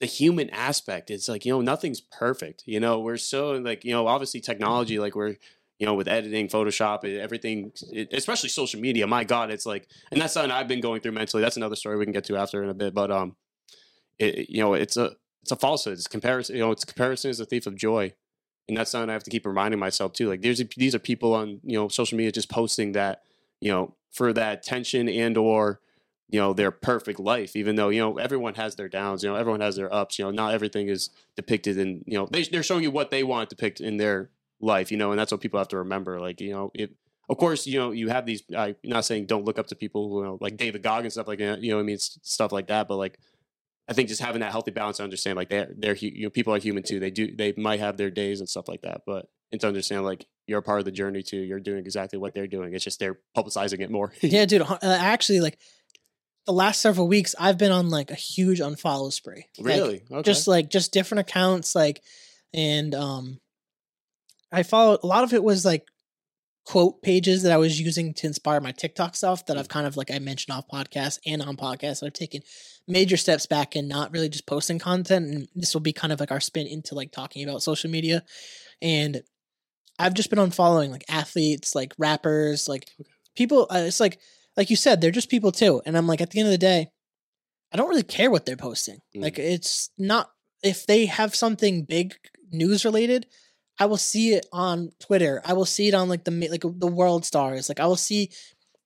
the 0.00 0.06
human 0.06 0.50
aspect. 0.50 1.10
It's 1.10 1.28
like 1.28 1.46
you 1.46 1.52
know, 1.52 1.62
nothing's 1.62 2.00
perfect. 2.00 2.64
You 2.66 2.80
know, 2.80 3.00
we're 3.00 3.16
so 3.16 3.52
like 3.52 3.84
you 3.84 3.92
know, 3.92 4.06
obviously 4.06 4.40
technology, 4.40 4.98
like 4.98 5.14
we're 5.14 5.36
you 5.78 5.86
know, 5.86 5.94
with 5.94 6.06
editing, 6.06 6.48
Photoshop, 6.48 7.04
everything, 7.04 7.72
it, 7.90 8.12
especially 8.12 8.48
social 8.48 8.80
media. 8.80 9.08
My 9.08 9.24
God, 9.24 9.50
it's 9.50 9.66
like, 9.66 9.88
and 10.12 10.20
that's 10.20 10.32
something 10.32 10.52
I've 10.52 10.68
been 10.68 10.80
going 10.80 11.00
through 11.00 11.12
mentally. 11.12 11.42
That's 11.42 11.56
another 11.56 11.74
story 11.74 11.96
we 11.96 12.04
can 12.04 12.12
get 12.12 12.24
to 12.26 12.36
after 12.36 12.62
in 12.62 12.68
a 12.68 12.74
bit. 12.74 12.94
But 12.94 13.10
um, 13.10 13.34
it, 14.18 14.50
you 14.50 14.60
know, 14.60 14.74
it's 14.74 14.96
a 14.96 15.16
it's 15.44 15.52
a 15.52 15.56
falsehood. 15.56 15.94
It's 15.94 16.08
comparison. 16.08 16.56
You 16.56 16.62
know, 16.62 16.70
it's 16.70 16.84
comparison 16.84 17.30
is 17.30 17.40
a 17.40 17.46
thief 17.46 17.66
of 17.66 17.76
joy 17.76 18.12
and 18.66 18.76
that's 18.76 18.90
something 18.90 19.10
I 19.10 19.12
have 19.12 19.24
to 19.24 19.30
keep 19.30 19.46
reminding 19.46 19.78
myself 19.78 20.12
too. 20.12 20.28
Like 20.28 20.42
there's 20.42 20.62
these 20.76 20.94
are 20.94 20.98
people 20.98 21.34
on 21.34 21.60
you 21.62 21.78
know 21.78 21.88
social 21.88 22.16
media 22.16 22.32
just 22.32 22.48
posting 22.48 22.92
that 22.92 23.22
you 23.64 23.70
know, 23.70 23.94
for 24.12 24.32
that 24.34 24.62
tension 24.62 25.08
and 25.08 25.36
or 25.36 25.80
you 26.28 26.38
know 26.38 26.52
their 26.52 26.70
perfect 26.70 27.20
life 27.20 27.54
even 27.54 27.76
though 27.76 27.90
you 27.90 28.00
know 28.00 28.16
everyone 28.18 28.54
has 28.54 28.76
their 28.76 28.88
downs 28.88 29.22
you 29.22 29.28
know 29.28 29.36
everyone 29.36 29.60
has 29.60 29.76
their 29.76 29.92
ups 29.92 30.18
you 30.18 30.24
know 30.24 30.30
not 30.30 30.54
everything 30.54 30.88
is 30.88 31.10
depicted 31.36 31.76
in 31.76 32.02
you 32.06 32.16
know 32.16 32.26
they, 32.30 32.42
they're 32.44 32.62
showing 32.62 32.82
you 32.82 32.90
what 32.90 33.10
they 33.10 33.22
want 33.22 33.48
to 33.48 33.54
depict 33.54 33.78
in 33.78 33.98
their 33.98 34.30
life 34.58 34.90
you 34.90 34.96
know 34.96 35.10
and 35.10 35.18
that's 35.18 35.30
what 35.30 35.42
people 35.42 35.58
have 35.58 35.68
to 35.68 35.76
remember 35.76 36.18
like 36.18 36.40
you 36.40 36.50
know 36.50 36.70
it 36.74 36.94
of 37.28 37.36
course 37.36 37.66
you 37.66 37.78
know 37.78 37.90
you 37.90 38.08
have 38.08 38.24
these 38.24 38.42
i'm 38.56 38.74
not 38.84 39.04
saying 39.04 39.26
don't 39.26 39.44
look 39.44 39.58
up 39.58 39.66
to 39.66 39.76
people 39.76 40.08
who 40.08 40.20
you 40.20 40.24
know, 40.24 40.38
like 40.40 40.56
david 40.56 40.82
goggins 40.82 41.12
stuff 41.12 41.28
like 41.28 41.40
that 41.40 41.60
you 41.60 41.70
know 41.70 41.78
i 41.78 41.82
mean 41.82 41.98
stuff 41.98 42.52
like 42.52 42.68
that 42.68 42.88
but 42.88 42.96
like 42.96 43.18
i 43.88 43.92
think 43.92 44.08
just 44.08 44.20
having 44.20 44.40
that 44.40 44.52
healthy 44.52 44.70
balance 44.70 44.98
to 44.98 45.02
understand 45.04 45.36
like 45.36 45.48
they're 45.48 45.70
they're 45.76 45.96
you 45.96 46.24
know 46.24 46.30
people 46.30 46.54
are 46.54 46.58
human 46.58 46.82
too 46.82 47.00
they 47.00 47.10
do 47.10 47.34
they 47.34 47.52
might 47.56 47.80
have 47.80 47.96
their 47.96 48.10
days 48.10 48.40
and 48.40 48.48
stuff 48.48 48.68
like 48.68 48.82
that 48.82 49.02
but 49.06 49.26
and 49.52 49.60
to 49.60 49.68
understand 49.68 50.04
like 50.04 50.26
you're 50.46 50.58
a 50.58 50.62
part 50.62 50.78
of 50.78 50.84
the 50.84 50.92
journey 50.92 51.22
too 51.22 51.38
you're 51.38 51.60
doing 51.60 51.78
exactly 51.78 52.18
what 52.18 52.34
they're 52.34 52.46
doing 52.46 52.74
it's 52.74 52.84
just 52.84 52.98
they're 52.98 53.18
publicizing 53.36 53.80
it 53.80 53.90
more 53.90 54.12
yeah 54.20 54.44
dude 54.46 54.62
uh, 54.62 54.78
actually 54.82 55.40
like 55.40 55.58
the 56.46 56.52
last 56.52 56.80
several 56.80 57.08
weeks 57.08 57.34
I've 57.38 57.58
been 57.58 57.72
on 57.72 57.88
like 57.88 58.10
a 58.10 58.14
huge 58.14 58.60
unfollow 58.60 59.12
spree. 59.12 59.46
Really? 59.58 60.02
Like, 60.10 60.12
okay. 60.12 60.22
Just 60.22 60.46
like 60.46 60.70
just 60.70 60.92
different 60.92 61.20
accounts 61.20 61.74
like 61.74 62.02
and 62.52 62.94
um 62.94 63.40
I 64.52 64.62
followed 64.62 65.00
a 65.02 65.06
lot 65.06 65.24
of 65.24 65.32
it 65.32 65.42
was 65.42 65.64
like 65.64 65.84
quote 66.66 67.02
pages 67.02 67.42
that 67.42 67.52
I 67.52 67.56
was 67.56 67.80
using 67.80 68.14
to 68.14 68.26
inspire 68.26 68.60
my 68.60 68.72
TikTok 68.72 69.16
stuff 69.16 69.46
that 69.46 69.58
I've 69.58 69.68
mm. 69.68 69.70
kind 69.70 69.86
of 69.86 69.96
like 69.96 70.10
I 70.10 70.18
mentioned 70.18 70.56
off 70.56 70.68
podcast 70.72 71.18
and 71.26 71.42
on 71.42 71.56
podcast. 71.56 72.02
I've 72.02 72.12
taken 72.12 72.42
major 72.86 73.16
steps 73.16 73.46
back 73.46 73.76
and 73.76 73.88
not 73.88 74.12
really 74.12 74.28
just 74.28 74.46
posting 74.46 74.78
content 74.78 75.26
and 75.26 75.48
this 75.54 75.72
will 75.72 75.80
be 75.80 75.92
kind 75.92 76.12
of 76.12 76.20
like 76.20 76.30
our 76.30 76.40
spin 76.40 76.66
into 76.66 76.94
like 76.94 77.10
talking 77.10 77.42
about 77.42 77.62
social 77.62 77.90
media 77.90 78.22
and 78.82 79.22
I've 79.98 80.14
just 80.14 80.28
been 80.28 80.38
unfollowing 80.38 80.90
like 80.90 81.04
athletes, 81.08 81.74
like 81.74 81.94
rappers, 81.98 82.68
like 82.68 82.90
people 83.36 83.68
uh, 83.70 83.84
it's 83.86 84.00
like 84.00 84.18
like 84.56 84.70
you 84.70 84.76
said, 84.76 85.00
they're 85.00 85.10
just 85.10 85.30
people 85.30 85.52
too. 85.52 85.82
And 85.84 85.96
I'm 85.96 86.06
like, 86.06 86.20
at 86.20 86.30
the 86.30 86.40
end 86.40 86.48
of 86.48 86.52
the 86.52 86.58
day, 86.58 86.88
I 87.72 87.76
don't 87.76 87.88
really 87.88 88.02
care 88.02 88.30
what 88.30 88.46
they're 88.46 88.56
posting. 88.56 88.98
Mm. 89.16 89.22
Like, 89.22 89.38
it's 89.38 89.90
not, 89.98 90.30
if 90.62 90.86
they 90.86 91.06
have 91.06 91.34
something 91.34 91.84
big 91.84 92.14
news 92.52 92.84
related, 92.84 93.26
I 93.80 93.86
will 93.86 93.96
see 93.96 94.34
it 94.34 94.46
on 94.52 94.92
Twitter. 95.00 95.42
I 95.44 95.54
will 95.54 95.64
see 95.64 95.88
it 95.88 95.94
on 95.94 96.08
like 96.08 96.22
the 96.22 96.30
like 96.48 96.62
the 96.62 96.86
world 96.86 97.24
stars. 97.24 97.68
Like 97.68 97.80
I 97.80 97.86
will 97.86 97.96
see 97.96 98.30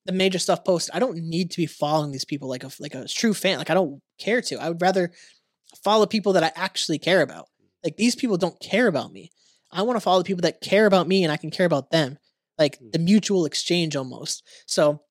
the 0.08 0.12
major 0.14 0.38
stuff 0.38 0.64
posted. 0.64 0.94
I 0.94 1.00
don't 1.00 1.18
need 1.18 1.50
to 1.50 1.58
be 1.58 1.66
following 1.66 2.10
these 2.10 2.24
people 2.24 2.48
like 2.48 2.64
a 2.64 2.70
like 2.80 2.94
a 2.94 3.06
true 3.06 3.34
fan. 3.34 3.58
Like 3.58 3.68
I 3.68 3.74
don't 3.74 4.00
care 4.18 4.40
to. 4.40 4.56
I 4.56 4.68
would 4.68 4.80
rather 4.80 5.12
follow 5.84 6.06
people 6.06 6.32
that 6.32 6.42
I 6.42 6.50
actually 6.56 6.98
care 6.98 7.20
about. 7.20 7.44
Like 7.84 7.98
these 7.98 8.16
people 8.16 8.38
don't 8.38 8.58
care 8.58 8.86
about 8.86 9.12
me. 9.12 9.30
I 9.70 9.82
want 9.82 9.96
to 9.96 10.00
follow 10.00 10.22
people 10.22 10.40
that 10.42 10.62
care 10.62 10.86
about 10.86 11.06
me 11.06 11.24
and 11.24 11.30
I 11.30 11.36
can 11.36 11.50
care 11.50 11.66
about 11.66 11.90
them. 11.90 12.16
Like 12.58 12.78
mm. 12.78 12.90
the 12.90 12.98
mutual 12.98 13.44
exchange 13.44 13.96
almost. 13.96 14.42
So 14.64 15.02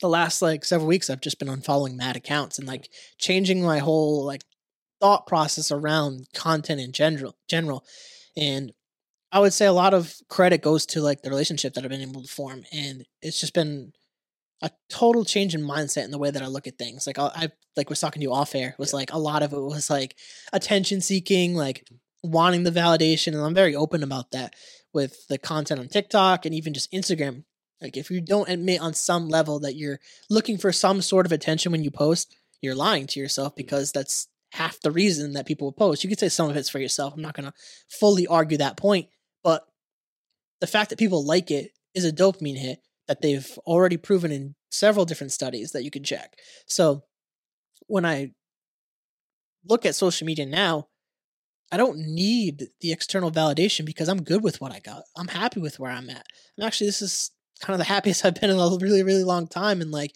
the 0.00 0.08
last 0.08 0.40
like 0.42 0.64
several 0.64 0.86
weeks 0.86 1.10
I've 1.10 1.20
just 1.20 1.40
been 1.40 1.48
unfollowing 1.48 1.96
mad 1.96 2.14
accounts 2.14 2.56
and 2.56 2.68
like 2.68 2.88
changing 3.18 3.60
my 3.64 3.78
whole 3.78 4.24
like 4.24 4.44
thought 5.00 5.26
process 5.26 5.72
around 5.72 6.28
content 6.34 6.80
in 6.80 6.92
general 6.92 7.36
general. 7.48 7.84
And 8.36 8.72
I 9.32 9.40
would 9.40 9.52
say 9.52 9.66
a 9.66 9.72
lot 9.72 9.92
of 9.92 10.14
credit 10.28 10.62
goes 10.62 10.86
to 10.86 11.00
like 11.00 11.22
the 11.22 11.30
relationship 11.30 11.74
that 11.74 11.82
I've 11.82 11.90
been 11.90 12.00
able 12.00 12.22
to 12.22 12.28
form. 12.28 12.62
And 12.72 13.04
it's 13.22 13.40
just 13.40 13.54
been 13.54 13.92
a 14.62 14.70
total 14.88 15.24
change 15.24 15.54
in 15.54 15.62
mindset 15.62 16.04
in 16.04 16.10
the 16.10 16.18
way 16.18 16.30
that 16.30 16.42
I 16.42 16.46
look 16.46 16.66
at 16.66 16.78
things. 16.78 17.06
Like 17.06 17.18
I, 17.18 17.30
I 17.34 17.48
like 17.76 17.88
was 17.88 18.00
talking 18.00 18.20
to 18.20 18.24
you 18.24 18.32
off 18.32 18.54
air 18.54 18.74
was 18.78 18.92
like 18.92 19.12
a 19.12 19.18
lot 19.18 19.42
of 19.42 19.52
it 19.52 19.60
was 19.60 19.88
like 19.88 20.16
attention 20.52 21.00
seeking, 21.00 21.54
like 21.54 21.86
wanting 22.22 22.64
the 22.64 22.70
validation. 22.70 23.28
And 23.28 23.42
I'm 23.42 23.54
very 23.54 23.74
open 23.74 24.02
about 24.02 24.32
that 24.32 24.54
with 24.92 25.26
the 25.28 25.38
content 25.38 25.80
on 25.80 25.88
TikTok 25.88 26.44
and 26.44 26.54
even 26.54 26.74
just 26.74 26.92
Instagram. 26.92 27.44
Like 27.80 27.96
if 27.96 28.10
you 28.10 28.20
don't 28.20 28.48
admit 28.48 28.80
on 28.80 28.92
some 28.92 29.28
level 29.28 29.60
that 29.60 29.76
you're 29.76 30.00
looking 30.28 30.58
for 30.58 30.72
some 30.72 31.00
sort 31.00 31.24
of 31.24 31.32
attention 31.32 31.72
when 31.72 31.82
you 31.82 31.90
post, 31.90 32.36
you're 32.60 32.74
lying 32.74 33.06
to 33.08 33.20
yourself 33.20 33.54
mm. 33.54 33.56
because 33.56 33.92
that's 33.92 34.28
half 34.52 34.80
the 34.80 34.90
reason 34.90 35.32
that 35.32 35.46
people 35.46 35.68
will 35.68 35.72
post. 35.72 36.04
You 36.04 36.10
could 36.10 36.18
say 36.18 36.28
some 36.28 36.50
of 36.50 36.56
it's 36.56 36.68
for 36.68 36.80
yourself. 36.80 37.14
I'm 37.14 37.22
not 37.22 37.34
going 37.34 37.46
to 37.46 37.54
fully 37.88 38.26
argue 38.26 38.58
that 38.58 38.76
point, 38.76 39.08
but 39.42 39.64
the 40.60 40.66
fact 40.66 40.90
that 40.90 40.98
people 40.98 41.24
like 41.24 41.50
it 41.50 41.70
is 41.94 42.04
a 42.04 42.12
dopamine 42.12 42.58
hit 42.58 42.80
that 43.10 43.22
they've 43.22 43.58
already 43.66 43.96
proven 43.96 44.30
in 44.30 44.54
several 44.70 45.04
different 45.04 45.32
studies 45.32 45.72
that 45.72 45.82
you 45.82 45.90
can 45.90 46.04
check. 46.04 46.38
So 46.66 47.02
when 47.88 48.06
I 48.06 48.30
look 49.64 49.84
at 49.84 49.96
social 49.96 50.28
media 50.28 50.46
now, 50.46 50.86
I 51.72 51.76
don't 51.76 51.98
need 51.98 52.68
the 52.80 52.92
external 52.92 53.32
validation 53.32 53.84
because 53.84 54.08
I'm 54.08 54.22
good 54.22 54.44
with 54.44 54.60
what 54.60 54.70
I 54.70 54.78
got. 54.78 55.02
I'm 55.16 55.26
happy 55.26 55.58
with 55.58 55.80
where 55.80 55.90
I'm 55.90 56.08
at. 56.08 56.24
And 56.56 56.64
actually, 56.64 56.86
this 56.86 57.02
is 57.02 57.32
kind 57.60 57.74
of 57.74 57.78
the 57.78 57.84
happiest 57.92 58.24
I've 58.24 58.40
been 58.40 58.48
in 58.48 58.60
a 58.60 58.76
really, 58.80 59.02
really 59.02 59.24
long 59.24 59.48
time. 59.48 59.80
And 59.80 59.90
like 59.90 60.12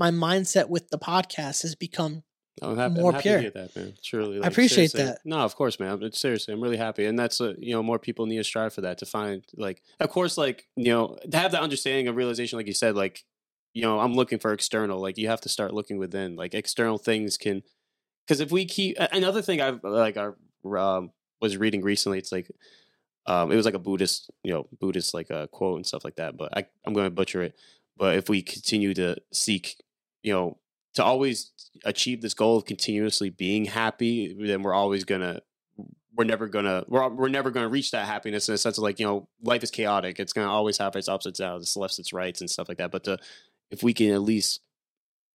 my 0.00 0.10
mindset 0.10 0.68
with 0.68 0.88
the 0.88 0.98
podcast 0.98 1.62
has 1.62 1.76
become 1.76 2.24
I'm 2.60 2.76
happy, 2.76 3.00
more 3.00 3.10
I'm 3.10 3.14
happy 3.14 3.22
pure. 3.22 3.36
To 3.36 3.42
hear 3.42 3.50
that, 3.50 3.76
man. 3.76 3.94
Truly, 4.02 4.38
like, 4.38 4.44
I 4.44 4.48
appreciate 4.48 4.90
seriously. 4.90 5.04
that. 5.04 5.20
No, 5.24 5.38
of 5.38 5.56
course, 5.56 5.80
man. 5.80 5.98
But 5.98 6.14
seriously, 6.14 6.52
I'm 6.52 6.60
really 6.60 6.76
happy, 6.76 7.06
and 7.06 7.18
that's 7.18 7.40
uh, 7.40 7.54
you 7.58 7.72
know 7.72 7.82
more 7.82 7.98
people 7.98 8.26
need 8.26 8.36
to 8.36 8.44
strive 8.44 8.74
for 8.74 8.82
that 8.82 8.98
to 8.98 9.06
find 9.06 9.42
like, 9.56 9.82
of 10.00 10.10
course, 10.10 10.36
like 10.36 10.66
you 10.76 10.92
know 10.92 11.18
to 11.30 11.38
have 11.38 11.52
that 11.52 11.62
understanding 11.62 12.08
of 12.08 12.16
realization, 12.16 12.58
like 12.58 12.66
you 12.66 12.74
said, 12.74 12.94
like 12.94 13.24
you 13.72 13.82
know 13.82 14.00
I'm 14.00 14.14
looking 14.14 14.38
for 14.38 14.52
external. 14.52 15.00
Like 15.00 15.16
you 15.16 15.28
have 15.28 15.40
to 15.42 15.48
start 15.48 15.72
looking 15.72 15.98
within. 15.98 16.36
Like 16.36 16.52
external 16.54 16.98
things 16.98 17.38
can, 17.38 17.62
because 18.26 18.40
if 18.40 18.52
we 18.52 18.66
keep 18.66 18.96
another 18.98 19.40
thing 19.40 19.60
I've 19.60 19.82
like 19.82 20.18
I 20.18 20.30
um, 20.76 21.10
was 21.40 21.56
reading 21.56 21.82
recently, 21.82 22.18
it's 22.18 22.32
like 22.32 22.50
um, 23.26 23.52
it 23.52 23.56
was 23.56 23.64
like 23.64 23.74
a 23.74 23.78
Buddhist, 23.78 24.30
you 24.42 24.52
know, 24.52 24.66
Buddhist 24.80 25.14
like 25.14 25.30
a 25.30 25.38
uh, 25.38 25.46
quote 25.46 25.76
and 25.76 25.86
stuff 25.86 26.04
like 26.04 26.16
that. 26.16 26.36
But 26.36 26.56
I, 26.56 26.66
I'm 26.84 26.92
going 26.92 27.06
to 27.06 27.10
butcher 27.10 27.42
it. 27.42 27.54
But 27.96 28.16
if 28.16 28.28
we 28.28 28.42
continue 28.42 28.94
to 28.94 29.16
seek, 29.32 29.76
you 30.22 30.32
know, 30.32 30.58
to 30.94 31.04
always 31.04 31.52
achieve 31.84 32.20
this 32.20 32.34
goal 32.34 32.56
of 32.56 32.64
continuously 32.64 33.30
being 33.30 33.64
happy, 33.64 34.36
then 34.38 34.62
we're 34.62 34.74
always 34.74 35.04
gonna, 35.04 35.40
we're 36.14 36.24
never 36.24 36.46
gonna, 36.48 36.84
we're 36.88 37.08
we're 37.08 37.28
never 37.28 37.50
gonna 37.50 37.68
reach 37.68 37.90
that 37.92 38.06
happiness 38.06 38.48
in 38.48 38.54
a 38.54 38.58
sense 38.58 38.78
of 38.78 38.82
like, 38.82 39.00
you 39.00 39.06
know, 39.06 39.28
life 39.42 39.62
is 39.62 39.70
chaotic. 39.70 40.20
It's 40.20 40.32
gonna 40.32 40.50
always 40.50 40.78
have 40.78 40.94
its 40.96 41.08
ups 41.08 41.26
and 41.26 41.34
downs, 41.34 41.62
its 41.62 41.76
lefts, 41.76 41.98
its 41.98 42.12
rights, 42.12 42.40
and 42.40 42.50
stuff 42.50 42.68
like 42.68 42.78
that. 42.78 42.90
But 42.90 43.04
to, 43.04 43.18
if 43.70 43.82
we 43.82 43.94
can 43.94 44.12
at 44.12 44.22
least 44.22 44.60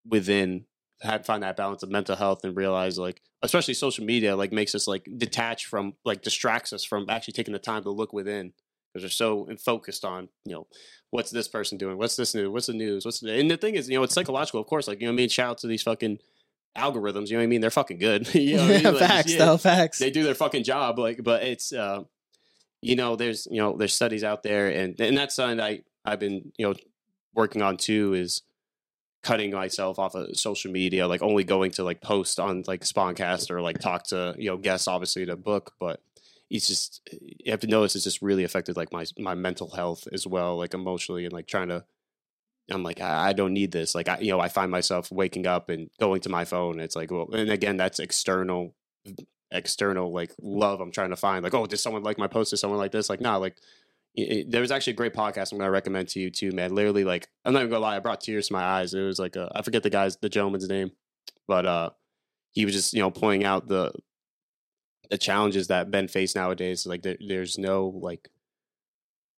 within 0.05 0.65
have, 1.01 1.25
find 1.25 1.43
that 1.43 1.57
balance 1.57 1.83
of 1.83 1.89
mental 1.89 2.15
health 2.15 2.43
and 2.43 2.55
realize 2.55 2.97
like 2.97 3.21
especially 3.43 3.73
social 3.73 4.05
media 4.05 4.35
like 4.35 4.51
makes 4.51 4.73
us 4.73 4.87
like 4.87 5.07
detach 5.17 5.65
from 5.65 5.93
like 6.05 6.21
distracts 6.21 6.73
us 6.73 6.83
from 6.83 7.05
actually 7.09 7.33
taking 7.33 7.53
the 7.53 7.59
time 7.59 7.83
to 7.83 7.89
look 7.91 8.13
within 8.13 8.53
because 8.97 9.17
they're 9.17 9.27
so 9.27 9.47
focused 9.63 10.03
on 10.05 10.29
you 10.45 10.53
know 10.53 10.67
what's 11.11 11.31
this 11.31 11.47
person 11.47 11.77
doing? 11.77 11.97
What's 11.97 12.15
this 12.15 12.35
new 12.35 12.51
what's 12.51 12.67
the 12.67 12.73
news? 12.73 13.05
What's 13.05 13.19
the, 13.19 13.39
and 13.39 13.49
the 13.49 13.57
thing 13.57 13.75
is 13.75 13.89
you 13.89 13.97
know 13.97 14.03
it's 14.03 14.13
psychological 14.15 14.59
of 14.59 14.67
course 14.67 14.87
like 14.87 15.01
you 15.01 15.07
know 15.07 15.13
I 15.13 15.15
mean 15.15 15.29
shout 15.29 15.51
out 15.51 15.57
to 15.59 15.67
these 15.67 15.83
fucking 15.83 16.19
algorithms 16.77 17.27
you 17.27 17.33
know 17.33 17.39
what 17.39 17.43
I 17.43 17.47
mean? 17.47 17.61
They're 17.61 17.69
fucking 17.69 17.99
good 17.99 18.33
you 18.35 18.57
know 18.57 18.65
I 18.65 18.67
mean? 18.67 18.83
like, 18.83 18.97
facts 18.97 19.33
yeah, 19.33 19.45
though 19.45 19.57
facts. 19.57 19.99
they 19.99 20.11
do 20.11 20.23
their 20.23 20.35
fucking 20.35 20.63
job 20.63 20.99
like 20.99 21.23
but 21.23 21.43
it's 21.43 21.73
uh 21.73 22.03
you 22.81 22.95
know 22.95 23.15
there's 23.15 23.47
you 23.49 23.57
know 23.57 23.75
there's 23.77 23.93
studies 23.93 24.23
out 24.23 24.43
there 24.43 24.67
and 24.67 24.99
and 24.99 25.17
that's 25.17 25.35
something 25.35 25.59
I 25.59 25.81
I've 26.05 26.19
been 26.19 26.51
you 26.57 26.67
know 26.67 26.75
working 27.33 27.61
on 27.61 27.77
too 27.77 28.13
is 28.13 28.41
cutting 29.27 29.51
myself 29.51 29.99
off 29.99 30.15
of 30.15 30.37
social 30.37 30.71
media, 30.71 31.07
like 31.07 31.21
only 31.21 31.43
going 31.43 31.71
to 31.71 31.83
like 31.83 32.01
post 32.01 32.39
on 32.39 32.63
like 32.65 32.81
SponCast 32.81 33.51
or 33.51 33.61
like 33.61 33.79
talk 33.79 34.03
to 34.03 34.33
you 34.37 34.49
know 34.49 34.57
guests, 34.57 34.87
obviously 34.87 35.25
to 35.25 35.35
book, 35.35 35.73
but 35.79 36.01
it's 36.49 36.67
just 36.67 37.07
you 37.11 37.51
have 37.51 37.59
to 37.61 37.67
notice 37.67 37.95
it's 37.95 38.03
just 38.03 38.21
really 38.21 38.43
affected 38.43 38.77
like 38.77 38.91
my 38.91 39.05
my 39.17 39.35
mental 39.35 39.69
health 39.69 40.07
as 40.11 40.25
well, 40.25 40.57
like 40.57 40.73
emotionally 40.73 41.25
and 41.25 41.33
like 41.33 41.47
trying 41.47 41.69
to. 41.69 41.85
I'm 42.69 42.83
like 42.83 42.99
I, 42.99 43.29
I 43.29 43.33
don't 43.33 43.53
need 43.53 43.71
this. 43.71 43.95
Like 43.95 44.09
I 44.09 44.19
you 44.19 44.31
know 44.31 44.39
I 44.39 44.49
find 44.49 44.71
myself 44.71 45.11
waking 45.11 45.47
up 45.47 45.69
and 45.69 45.89
going 45.99 46.21
to 46.21 46.29
my 46.29 46.45
phone. 46.45 46.79
It's 46.79 46.95
like 46.95 47.11
well, 47.11 47.29
and 47.31 47.49
again 47.49 47.77
that's 47.77 47.99
external 47.99 48.75
external 49.51 50.11
like 50.11 50.33
love 50.41 50.81
I'm 50.81 50.91
trying 50.91 51.11
to 51.11 51.15
find. 51.15 51.43
Like 51.43 51.53
oh, 51.53 51.65
does 51.65 51.81
someone 51.81 52.03
like 52.03 52.17
my 52.17 52.27
post? 52.27 52.51
Does 52.51 52.59
someone 52.59 52.79
like 52.79 52.91
this? 52.91 53.09
Like 53.09 53.21
nah, 53.21 53.37
like 53.37 53.57
there 54.15 54.61
was 54.61 54.71
actually 54.71 54.93
a 54.93 54.97
great 54.97 55.13
podcast 55.13 55.51
I'm 55.51 55.59
gonna 55.59 55.71
recommend 55.71 56.09
to 56.09 56.19
you 56.19 56.31
too, 56.31 56.51
man. 56.51 56.73
Literally, 56.73 57.03
like 57.03 57.27
I'm 57.45 57.53
not 57.53 57.59
even 57.59 57.69
gonna 57.69 57.81
lie, 57.81 57.95
I 57.95 57.99
brought 57.99 58.21
tears 58.21 58.47
to 58.47 58.53
my 58.53 58.63
eyes. 58.63 58.93
It 58.93 59.01
was 59.01 59.19
like 59.19 59.35
a, 59.35 59.51
I 59.53 59.61
forget 59.61 59.83
the 59.83 59.89
guy's 59.89 60.17
the 60.17 60.29
gentleman's 60.29 60.67
name, 60.67 60.91
but 61.47 61.65
uh, 61.65 61.89
he 62.51 62.65
was 62.65 62.73
just 62.73 62.93
you 62.93 62.99
know 62.99 63.11
pointing 63.11 63.45
out 63.45 63.67
the 63.67 63.93
the 65.09 65.17
challenges 65.17 65.67
that 65.67 65.89
men 65.89 66.07
face 66.07 66.35
nowadays. 66.35 66.85
Like 66.85 67.03
there, 67.03 67.17
there's 67.25 67.57
no 67.57 67.87
like. 67.87 68.29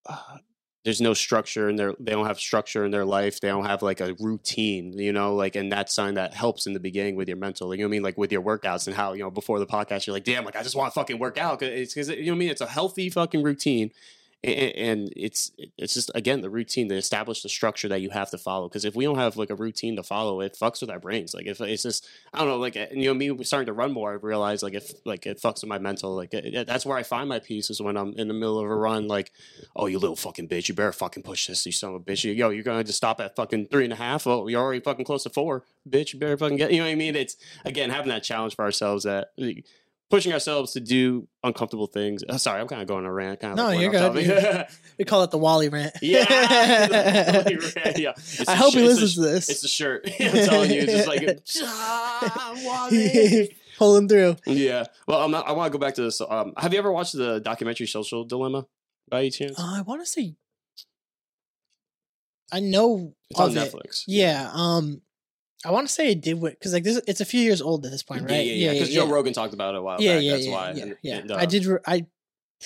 Uh, 0.05 0.37
there's 0.85 1.01
no 1.01 1.13
structure 1.13 1.69
in 1.69 1.75
their 1.75 1.93
they 1.99 2.13
don't 2.13 2.25
have 2.25 2.39
structure 2.39 2.85
in 2.85 2.91
their 2.91 3.05
life 3.05 3.39
they 3.41 3.49
don't 3.49 3.65
have 3.65 3.81
like 3.81 3.99
a 3.99 4.15
routine 4.19 4.97
you 4.97 5.11
know 5.11 5.35
like 5.35 5.55
and 5.55 5.71
that's 5.71 5.93
something 5.93 6.15
that 6.15 6.33
helps 6.33 6.67
in 6.67 6.73
the 6.73 6.79
beginning 6.79 7.15
with 7.15 7.27
your 7.27 7.37
mental 7.37 7.73
you 7.75 7.81
know 7.81 7.85
what 7.85 7.89
i 7.89 7.91
mean 7.91 8.01
like 8.01 8.17
with 8.17 8.31
your 8.31 8.41
workouts 8.41 8.87
and 8.87 8.95
how 8.95 9.13
you 9.13 9.21
know 9.21 9.29
before 9.29 9.59
the 9.59 9.65
podcast 9.65 10.07
you're 10.07 10.13
like 10.13 10.23
damn 10.23 10.45
like 10.45 10.55
i 10.55 10.63
just 10.63 10.75
want 10.75 10.91
to 10.91 10.97
fucking 10.97 11.19
work 11.19 11.37
out 11.37 11.59
Cause 11.59 11.69
it's 11.69 11.93
because 11.93 12.09
you 12.09 12.25
know 12.25 12.31
what 12.31 12.35
i 12.37 12.39
mean 12.39 12.49
it's 12.49 12.61
a 12.61 12.67
healthy 12.67 13.09
fucking 13.09 13.43
routine 13.43 13.91
and, 14.43 15.11
it's 15.15 15.51
it's 15.77 15.93
just 15.93 16.11
again 16.15 16.41
the 16.41 16.49
routine 16.49 16.87
to 16.87 16.95
establish 16.95 17.41
the 17.41 17.49
structure 17.49 17.87
that 17.89 18.01
you 18.01 18.09
have 18.09 18.29
to 18.29 18.37
follow 18.37 18.69
because 18.69 18.85
if 18.85 18.95
we 18.95 19.03
don't 19.03 19.17
have 19.17 19.35
like 19.35 19.49
a 19.49 19.55
routine 19.55 19.95
to 19.95 20.03
follow 20.03 20.39
it 20.41 20.57
fucks 20.59 20.81
with 20.81 20.89
our 20.89 20.99
brains 20.99 21.33
like 21.33 21.45
if 21.45 21.59
it's 21.59 21.83
just 21.83 22.07
i 22.33 22.39
don't 22.39 22.47
know 22.47 22.57
like 22.57 22.75
eh, 22.77 22.87
you 22.91 23.05
know 23.05 23.13
me 23.13 23.43
starting 23.43 23.65
to 23.65 23.73
run 23.73 23.91
more 23.91 24.11
i 24.11 24.13
realize 24.13 24.63
like 24.63 24.73
if 24.73 24.93
like 25.05 25.25
it 25.25 25.41
fucks 25.41 25.61
with 25.61 25.69
my 25.69 25.77
mental 25.77 26.15
like 26.15 26.33
it, 26.33 26.67
that's 26.67 26.85
where 26.85 26.97
i 26.97 27.03
find 27.03 27.27
my 27.27 27.39
peace 27.39 27.69
is 27.69 27.81
when 27.81 27.97
i'm 27.97 28.13
in 28.13 28.27
the 28.27 28.33
middle 28.33 28.59
of 28.59 28.65
a 28.65 28.75
run 28.75 29.07
like 29.07 29.31
oh 29.75 29.87
you 29.87 29.99
little 29.99 30.15
fucking 30.15 30.47
bitch 30.47 30.69
you 30.69 30.75
better 30.75 30.93
fucking 30.93 31.23
push 31.23 31.47
this 31.47 31.65
you 31.65 31.71
son 31.71 31.93
of 31.93 31.95
a 31.95 31.99
bitch 31.99 32.23
yo 32.23 32.49
you're 32.49 32.63
gonna 32.63 32.83
just 32.83 32.97
stop 32.97 33.19
at 33.19 33.35
fucking 33.35 33.67
three 33.67 33.83
and 33.83 33.93
a 33.93 33.97
half 33.97 34.25
oh 34.25 34.47
you're 34.47 34.61
already 34.61 34.79
fucking 34.79 35.05
close 35.05 35.23
to 35.23 35.29
four 35.29 35.63
bitch 35.89 36.13
you 36.13 36.19
better 36.19 36.37
fucking 36.37 36.57
get 36.57 36.71
you 36.71 36.77
know 36.77 36.85
what 36.85 36.91
i 36.91 36.95
mean? 36.95 37.15
It's 37.15 37.35
again 37.65 37.89
having 37.89 38.09
that 38.09 38.23
challenge 38.23 38.55
for 38.55 38.63
ourselves 38.63 39.03
that 39.03 39.31
pushing 40.09 40.33
ourselves 40.33 40.73
to 40.73 40.79
do 40.79 41.27
uncomfortable 41.43 41.87
things. 41.87 42.23
Oh, 42.27 42.37
sorry, 42.37 42.61
I'm 42.61 42.67
kind 42.67 42.81
of 42.81 42.87
going 42.87 43.05
on 43.05 43.09
a 43.09 43.13
rant. 43.13 43.39
Kind 43.39 43.51
of 43.53 43.57
No, 43.57 43.65
like 43.67 43.79
you're 43.79 43.91
going 43.91 44.13
good. 44.13 44.65
we 44.97 45.05
call 45.05 45.23
it 45.23 45.31
the 45.31 45.37
Wally 45.37 45.69
rant. 45.69 45.93
yeah, 46.01 46.25
yeah. 47.95 48.13
I 48.47 48.55
hope 48.55 48.73
he 48.73 48.81
listens 48.81 49.15
to 49.15 49.21
this. 49.21 49.49
It's 49.49 49.61
the 49.61 49.67
shirt. 49.67 50.09
I'm 50.19 50.31
telling 50.31 50.71
you, 50.71 50.81
it's 50.81 50.93
just 50.93 51.07
like 51.07 51.39
ah, 51.63 52.53
Wally. 52.63 53.55
Pull 53.77 53.95
him 53.95 54.09
through. 54.09 54.35
yeah. 54.45 54.85
Well, 55.07 55.21
I'm 55.23 55.31
not, 55.31 55.47
I 55.47 55.53
want 55.53 55.71
to 55.71 55.77
go 55.77 55.81
back 55.81 55.95
to 55.95 56.01
this. 56.01 56.19
Um, 56.19 56.53
have 56.57 56.73
you 56.73 56.79
ever 56.79 56.91
watched 56.91 57.13
the 57.13 57.39
documentary 57.39 57.87
Social 57.87 58.25
Dilemma 58.25 58.65
by 59.09 59.19
any 59.19 59.29
chance? 59.29 59.57
Uh, 59.57 59.75
I 59.77 59.81
want 59.81 60.01
to 60.01 60.05
say, 60.05 60.35
I 62.51 62.59
know 62.59 63.13
it's 63.29 63.39
on 63.39 63.51
it. 63.51 63.53
Netflix. 63.55 64.03
Yeah. 64.05 64.49
Um, 64.53 65.01
I 65.65 65.71
want 65.71 65.87
to 65.87 65.93
say 65.93 66.11
it 66.11 66.21
did 66.21 66.39
work 66.39 66.53
because 66.53 66.73
like 66.73 66.83
this, 66.83 67.01
it's 67.07 67.21
a 67.21 67.25
few 67.25 67.41
years 67.41 67.61
old 67.61 67.85
at 67.85 67.91
this 67.91 68.03
point, 68.03 68.21
Yeah, 68.29 68.35
right? 68.37 68.45
yeah, 68.45 68.53
yeah. 68.53 68.73
Because 68.73 68.93
Joe 68.93 69.07
Rogan 69.09 69.33
talked 69.33 69.53
about 69.53 69.75
it 69.75 69.79
a 69.79 69.81
while 69.81 70.01
yeah, 70.01 70.15
back. 70.15 70.23
yeah, 70.23 70.31
That's 70.31 70.45
yeah, 70.45 70.51
why. 70.53 70.71
yeah, 70.71 70.85
yeah. 71.01 71.15
and, 71.17 71.31
uh, 71.31 71.35
I 71.35 71.45
did. 71.45 71.65
re- 71.65 71.79
I 71.85 72.05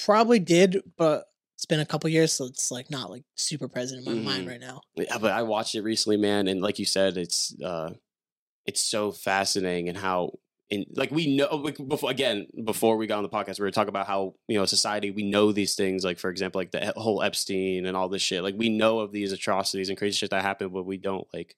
probably 0.06 0.40
did, 0.40 0.78
but 0.98 1.26
it's 1.56 1.66
been 1.66 1.80
a 1.80 1.86
couple 1.86 2.10
years, 2.10 2.32
so 2.34 2.46
it's 2.46 2.70
like 2.72 2.92
not 2.92 3.10
like 3.10 3.24
super 3.36 3.68
present 3.68 4.06
in 4.08 4.24
my 4.24 4.32
mind 4.32 4.46
Mhm. 4.46 4.50
right 4.50 4.60
now. 4.60 4.82
Yeah, 4.96 5.18
but 5.18 5.32
I 5.32 5.44
watched 5.44 5.76
it 5.76 5.82
recently, 5.82 6.18
man, 6.18 6.48
and 6.48 6.62
like 6.62 6.78
you 6.80 6.86
said, 6.86 7.18
it's 7.18 7.56
uh 7.64 7.94
it's 8.66 8.82
so 8.82 9.12
fascinating 9.12 9.90
and 9.90 9.98
how 9.98 10.40
in 10.70 10.86
like 10.96 11.12
we 11.12 11.36
know 11.36 11.54
like, 11.58 11.78
before 11.88 12.10
again 12.10 12.48
before 12.64 12.96
we 12.96 13.06
got 13.08 13.18
on 13.18 13.24
the 13.24 13.30
podcast 13.30 13.60
we 13.60 13.64
were 13.66 13.72
talking 13.72 13.90
about 13.90 14.08
how 14.08 14.34
you 14.48 14.58
know 14.58 14.66
society 14.66 15.12
we 15.12 15.24
know 15.30 15.52
these 15.52 15.76
things 15.76 16.06
like 16.06 16.18
for 16.18 16.30
example 16.30 16.62
like 16.62 16.72
the 16.72 16.94
whole 16.96 17.22
Epstein 17.22 17.86
and 17.86 17.98
all 17.98 18.08
this 18.08 18.22
shit 18.22 18.42
like 18.42 18.56
we 18.58 18.70
know 18.70 19.00
of 19.00 19.12
these 19.12 19.34
atrocities 19.34 19.90
and 19.90 19.98
crazy 19.98 20.16
shit 20.16 20.30
that 20.30 20.42
happened 20.44 20.72
but 20.72 20.84
we 20.86 20.96
don't 20.96 21.28
like 21.34 21.58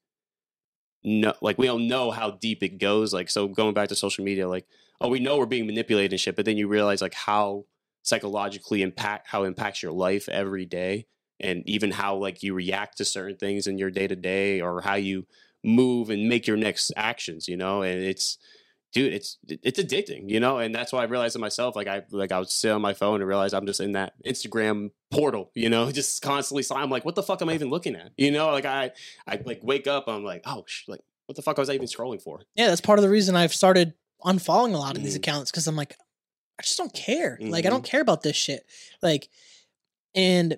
know 1.06 1.34
like 1.42 1.58
we 1.58 1.68
don't 1.68 1.88
know 1.88 2.12
how 2.12 2.32
deep 2.32 2.64
it 2.64 2.80
goes 2.80 3.14
like 3.14 3.30
so 3.30 3.48
going 3.48 3.74
back 3.74 3.90
to 3.90 3.96
social 3.96 4.24
media 4.24 4.48
like 4.48 4.66
oh 5.00 5.08
we 5.08 5.20
know 5.20 5.38
we're 5.38 5.46
being 5.46 5.68
manipulated 5.68 6.12
and 6.12 6.20
shit 6.20 6.36
but 6.36 6.46
then 6.46 6.58
you 6.58 6.68
realize 6.68 7.02
like 7.02 7.14
how 7.14 7.64
psychologically 8.04 8.82
impact 8.82 9.28
how 9.30 9.44
it 9.44 9.48
impacts 9.48 9.82
your 9.82 9.92
life 9.92 10.28
every 10.30 10.66
day 10.66 11.06
and 11.40 11.64
even 11.68 11.92
how 11.92 12.16
like 12.16 12.44
you 12.44 12.54
react 12.54 12.98
to 12.98 13.06
certain 13.06 13.38
things 13.38 13.68
in 13.68 13.78
your 13.78 13.92
day 13.92 14.08
to 14.08 14.16
day 14.16 14.62
or 14.62 14.82
how 14.82 14.96
you 14.96 15.26
move 15.64 16.10
and 16.10 16.28
make 16.28 16.48
your 16.48 16.58
next 16.58 16.92
actions 16.96 17.48
you 17.48 17.58
know 17.58 17.82
and 17.82 18.02
it's 18.02 18.38
dude 18.96 19.14
it's 19.14 19.38
it's 19.48 19.80
addicting 19.80 20.30
you 20.30 20.40
know 20.40 20.58
and 20.58 20.74
that's 20.74 20.92
why 20.92 21.02
i 21.02 21.06
realized 21.06 21.36
it 21.36 21.40
myself 21.40 21.76
like 21.76 21.88
i 21.88 22.02
like 22.12 22.32
i 22.32 22.40
would 22.40 22.50
sit 22.50 22.72
on 22.72 22.82
my 22.82 22.94
phone 22.94 23.20
and 23.22 23.28
realize 23.28 23.54
i'm 23.54 23.66
just 23.68 23.80
in 23.82 23.92
that 23.92 24.14
instagram 24.26 24.90
portal 25.12 25.52
you 25.54 25.70
know 25.70 25.92
just 26.02 26.22
constantly 26.24 26.64
i'm 26.76 26.90
like 26.90 27.04
what 27.06 27.14
the 27.16 27.22
fuck 27.22 27.42
am 27.42 27.50
i 27.50 27.54
even 27.54 27.70
looking 27.70 27.96
at 27.96 28.12
you 28.18 28.32
know 28.32 28.48
like 28.52 28.66
i 28.66 28.90
i 29.28 29.40
like 29.46 29.60
wake 29.62 29.86
up 29.86 30.06
i'm 30.08 30.24
like 30.24 30.42
oh 30.46 30.64
sh- 30.66 30.86
like 30.88 31.02
what 31.28 31.36
the 31.36 31.42
fuck 31.42 31.58
was 31.58 31.70
i 31.70 31.74
even 31.74 31.88
scrolling 31.88 32.22
for 32.22 32.40
Yeah, 32.56 32.68
that's 32.68 32.82
part 32.82 32.98
of 33.00 33.04
the 33.04 33.10
reason 33.10 33.36
I've 33.36 33.54
started 33.54 33.94
unfollowing 34.24 34.74
a 34.74 34.78
lot 34.78 34.96
of 34.98 35.04
these 35.04 35.14
Mhm. 35.16 35.18
accounts 35.18 35.52
because 35.52 35.68
I'm 35.68 35.76
like, 35.76 35.96
I 36.60 36.62
just 36.64 36.78
don't 36.78 36.94
care. 36.94 37.38
Like, 37.42 37.66
I 37.66 37.68
Mhm. 37.68 37.72
don't 37.72 37.84
care 37.84 38.00
about 38.02 38.22
this 38.22 38.36
shit. 38.38 38.64
Like, 39.02 39.28
and 40.14 40.58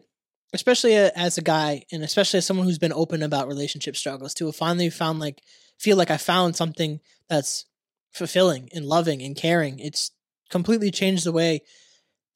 especially 0.54 0.96
as 0.96 1.38
a 1.38 1.42
guy, 1.42 1.84
and 1.92 2.04
especially 2.04 2.38
as 2.40 2.46
someone 2.46 2.66
who's 2.68 2.78
been 2.80 2.94
open 2.94 3.24
about 3.24 3.48
relationship 3.48 3.96
struggles, 3.96 4.34
to 4.36 4.46
have 4.48 4.56
finally 4.56 4.90
found 4.90 5.20
like, 5.20 5.42
feel 5.80 5.98
like 5.98 6.12
I 6.12 6.18
found 6.18 6.56
something 6.56 7.00
that's 7.30 7.66
fulfilling 8.12 8.70
and 8.74 8.86
loving 8.86 9.22
and 9.22 9.36
caring. 9.36 9.80
It's 9.80 10.12
completely 10.50 10.92
changed 10.92 11.26
the 11.26 11.32
way 11.32 11.62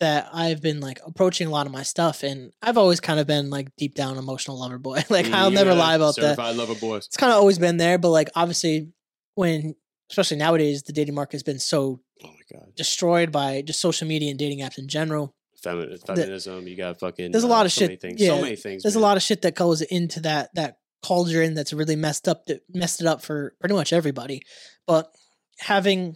that 0.02 0.30
I've 0.34 0.62
been 0.62 0.80
like 0.80 1.00
approaching 1.06 1.48
a 1.48 1.52
lot 1.52 1.68
of 1.68 1.72
my 1.72 1.84
stuff. 1.84 2.24
And 2.24 2.52
I've 2.62 2.78
always 2.78 3.00
kind 3.00 3.20
of 3.20 3.28
been 3.28 3.50
like 3.52 3.74
deep 3.78 3.94
down 3.94 4.18
emotional 4.18 4.60
lover 4.60 4.80
boy. 4.80 5.04
like, 5.10 5.28
I'll 5.28 5.52
never 5.52 5.74
lie 5.76 5.96
about 5.96 6.16
that 6.16 6.22
certified 6.22 6.56
lover 6.56 6.76
boys 6.76 7.06
it's 7.06 7.18
kind 7.18 7.32
of 7.32 7.38
always 7.38 7.60
been 7.60 7.78
there, 7.78 7.98
but 7.98 8.10
like 8.10 8.30
obviously 8.36 8.90
when 9.36 9.76
especially 10.10 10.38
nowadays 10.38 10.84
the 10.84 10.92
dating 10.92 11.16
market 11.16 11.34
has 11.34 11.44
been 11.44 11.60
so 11.60 12.02
oh 12.24 12.28
my 12.28 12.58
god 12.60 12.76
destroyed 12.76 13.32
by 13.32 13.62
just 13.62 13.80
social 13.80 14.08
media 14.08 14.30
and 14.30 14.40
dating 14.40 14.60
apps 14.60 14.78
in 14.78 14.88
general. 14.88 15.36
Femin- 15.64 16.04
feminism 16.04 16.68
you 16.68 16.76
got 16.76 17.00
fucking 17.00 17.32
There's 17.32 17.44
a 17.44 17.48
lot 17.48 17.62
uh, 17.62 17.66
of 17.66 17.72
so 17.72 17.82
shit- 17.82 17.90
many 17.90 17.98
things 17.98 18.20
yeah, 18.20 18.30
so 18.30 18.42
many 18.42 18.56
things 18.56 18.82
There's 18.82 18.96
a 18.96 19.00
lot 19.00 19.18
of 19.18 19.24
shit 19.24 19.44
that 19.44 19.54
goes 19.56 19.82
into 19.82 20.20
that 20.22 20.50
that 20.56 20.78
cauldron 21.04 21.54
that's 21.54 21.74
really 21.74 21.96
messed 21.96 22.28
up 22.28 22.46
that 22.46 22.62
messed 22.74 23.02
it 23.02 23.08
up 23.08 23.22
for 23.22 23.54
pretty 23.60 23.76
much 23.76 23.94
everybody. 23.94 24.42
But 24.88 25.14
having 25.62 26.16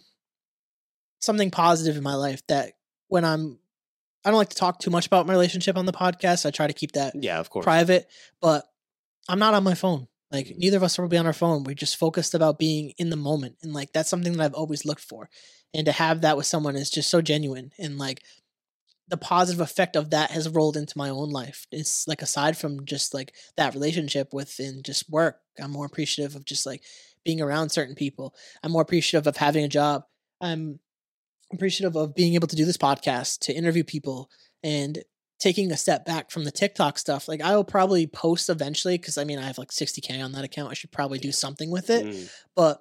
something 1.19 1.51
positive 1.51 1.97
in 1.97 2.03
my 2.03 2.15
life 2.15 2.45
that 2.47 2.73
when 3.07 3.23
I'm 3.25 3.59
I 4.23 4.29
don't 4.31 4.37
like 4.39 4.49
to 4.49 4.55
talk 4.55 4.79
too 4.79 4.89
much 4.89 5.05
about 5.05 5.27
my 5.27 5.33
relationship 5.33 5.77
on 5.77 5.85
the 5.85 5.93
podcast. 5.93 6.45
I 6.47 6.51
try 6.51 6.65
to 6.67 6.73
keep 6.73 6.93
that 6.93 7.13
yeah 7.15 7.39
of 7.39 7.49
course 7.49 7.63
private, 7.63 8.07
but 8.41 8.65
I'm 9.29 9.39
not 9.39 9.53
on 9.53 9.63
my 9.63 9.75
phone. 9.75 10.07
Like 10.31 10.47
Mhm. 10.47 10.57
neither 10.57 10.77
of 10.77 10.83
us 10.83 10.97
will 10.97 11.07
be 11.07 11.17
on 11.17 11.27
our 11.27 11.33
phone. 11.33 11.63
We're 11.63 11.75
just 11.75 11.97
focused 11.97 12.33
about 12.33 12.57
being 12.59 12.93
in 12.97 13.09
the 13.09 13.15
moment. 13.15 13.57
And 13.61 13.73
like 13.73 13.93
that's 13.93 14.09
something 14.09 14.33
that 14.33 14.43
I've 14.43 14.53
always 14.53 14.85
looked 14.85 15.01
for. 15.01 15.29
And 15.73 15.85
to 15.85 15.91
have 15.91 16.21
that 16.21 16.37
with 16.37 16.47
someone 16.47 16.75
is 16.75 16.89
just 16.89 17.09
so 17.09 17.21
genuine. 17.21 17.71
And 17.77 17.97
like 17.97 18.23
the 19.07 19.17
positive 19.17 19.61
effect 19.61 19.95
of 19.95 20.09
that 20.09 20.31
has 20.31 20.49
rolled 20.49 20.75
into 20.75 20.97
my 20.97 21.09
own 21.09 21.29
life. 21.29 21.67
It's 21.71 22.07
like 22.07 22.23
aside 22.23 22.57
from 22.57 22.85
just 22.85 23.13
like 23.13 23.35
that 23.55 23.75
relationship 23.75 24.33
within 24.33 24.81
just 24.81 25.07
work, 25.09 25.41
I'm 25.59 25.71
more 25.71 25.85
appreciative 25.85 26.35
of 26.35 26.45
just 26.45 26.65
like 26.65 26.81
being 27.25 27.41
around 27.41 27.69
certain 27.69 27.95
people. 27.95 28.33
I'm 28.63 28.71
more 28.71 28.81
appreciative 28.83 29.27
of 29.27 29.35
having 29.37 29.65
a 29.65 29.67
job. 29.67 30.03
I'm 30.39 30.79
appreciative 31.51 31.95
of 31.97 32.15
being 32.15 32.35
able 32.35 32.47
to 32.47 32.55
do 32.55 32.65
this 32.65 32.77
podcast, 32.77 33.39
to 33.41 33.53
interview 33.53 33.83
people 33.83 34.29
and 34.63 34.99
taking 35.39 35.71
a 35.71 35.77
step 35.77 36.05
back 36.05 36.31
from 36.31 36.43
the 36.45 36.51
TikTok 36.51 36.97
stuff. 36.97 37.27
Like 37.27 37.41
I 37.41 37.55
will 37.55 37.63
probably 37.65 38.07
post 38.07 38.49
eventually 38.49 38.97
because 38.97 39.17
I 39.17 39.25
mean 39.25 39.37
I 39.39 39.43
have 39.43 39.57
like 39.57 39.69
60k 39.69 40.23
on 40.23 40.31
that 40.31 40.45
account. 40.45 40.71
I 40.71 40.73
should 40.75 40.91
probably 40.91 41.19
do 41.19 41.31
something 41.31 41.69
with 41.69 41.89
it, 41.89 42.05
Mm. 42.05 42.29
but 42.55 42.79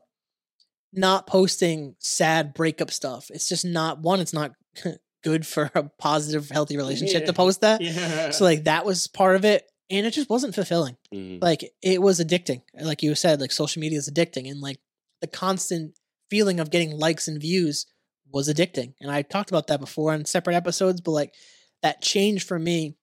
not 0.93 1.27
posting 1.27 1.97
sad 1.99 2.55
breakup 2.55 2.91
stuff. 2.91 3.31
It's 3.31 3.49
just 3.49 3.65
not 3.65 4.01
one. 4.01 4.21
It's 4.21 4.33
not 4.33 4.53
good 5.25 5.47
for 5.47 5.71
a 5.75 5.85
positive, 5.99 6.49
healthy 6.51 6.77
relationship 6.77 7.23
Yeah. 7.23 7.27
to 7.27 7.33
post 7.33 7.61
that. 7.63 7.81
yeah 7.81 8.31
So 8.31 8.45
like 8.45 8.65
that 8.65 8.85
was 8.87 9.07
part 9.09 9.37
of 9.37 9.45
it, 9.45 9.65
and 9.91 10.07
it 10.07 10.13
just 10.13 10.31
wasn't 10.31 10.55
fulfilling. 10.55 10.97
Mhm. 11.13 11.43
Like 11.43 11.73
it 11.83 12.01
was 12.03 12.21
addicting. 12.21 12.63
Like 12.81 13.03
you 13.03 13.15
said, 13.15 13.41
like 13.41 13.53
social 13.53 13.81
media 13.81 13.99
is 13.99 14.11
addicting, 14.11 14.51
and 14.51 14.61
like 14.61 14.79
the 15.21 15.27
constant 15.27 15.99
feeling 16.31 16.61
of 16.61 16.71
getting 16.71 16.91
likes 16.99 17.29
and 17.29 17.41
views 17.41 17.87
was 18.33 18.49
addicting. 18.49 18.95
And 19.01 19.11
I 19.11 19.23
talked 19.23 19.51
about 19.51 19.69
that 19.69 19.81
before 19.81 20.13
on 20.13 20.25
separate 20.25 20.57
episodes, 20.57 21.01
but 21.01 21.13
like 21.13 21.35
that 21.83 22.03
change 22.03 22.45
for 22.45 22.59
me 22.59 22.97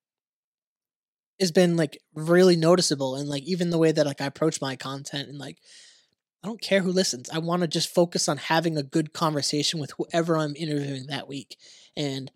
has 1.40 1.52
been 1.52 1.76
like 1.76 2.00
really 2.14 2.56
noticeable 2.56 3.16
and 3.16 3.28
like 3.28 3.44
even 3.44 3.70
the 3.70 3.78
way 3.78 3.92
that 3.92 4.06
like 4.06 4.22
I 4.22 4.26
approach 4.26 4.62
my 4.62 4.76
content 4.76 5.30
and 5.30 5.38
like 5.38 5.58
I 6.44 6.48
don't 6.48 6.62
care 6.62 6.82
who 6.82 6.92
listens. 6.92 7.30
I 7.30 7.38
want 7.38 7.62
to 7.62 7.68
just 7.68 7.94
focus 7.94 8.28
on 8.28 8.38
having 8.38 8.78
a 8.78 8.84
good 8.84 9.14
conversation 9.14 9.80
with 9.80 9.92
whoever 9.98 10.38
I'm 10.38 10.56
interviewing 10.56 11.08
that 11.08 11.28
week 11.28 11.58
and 11.96 12.32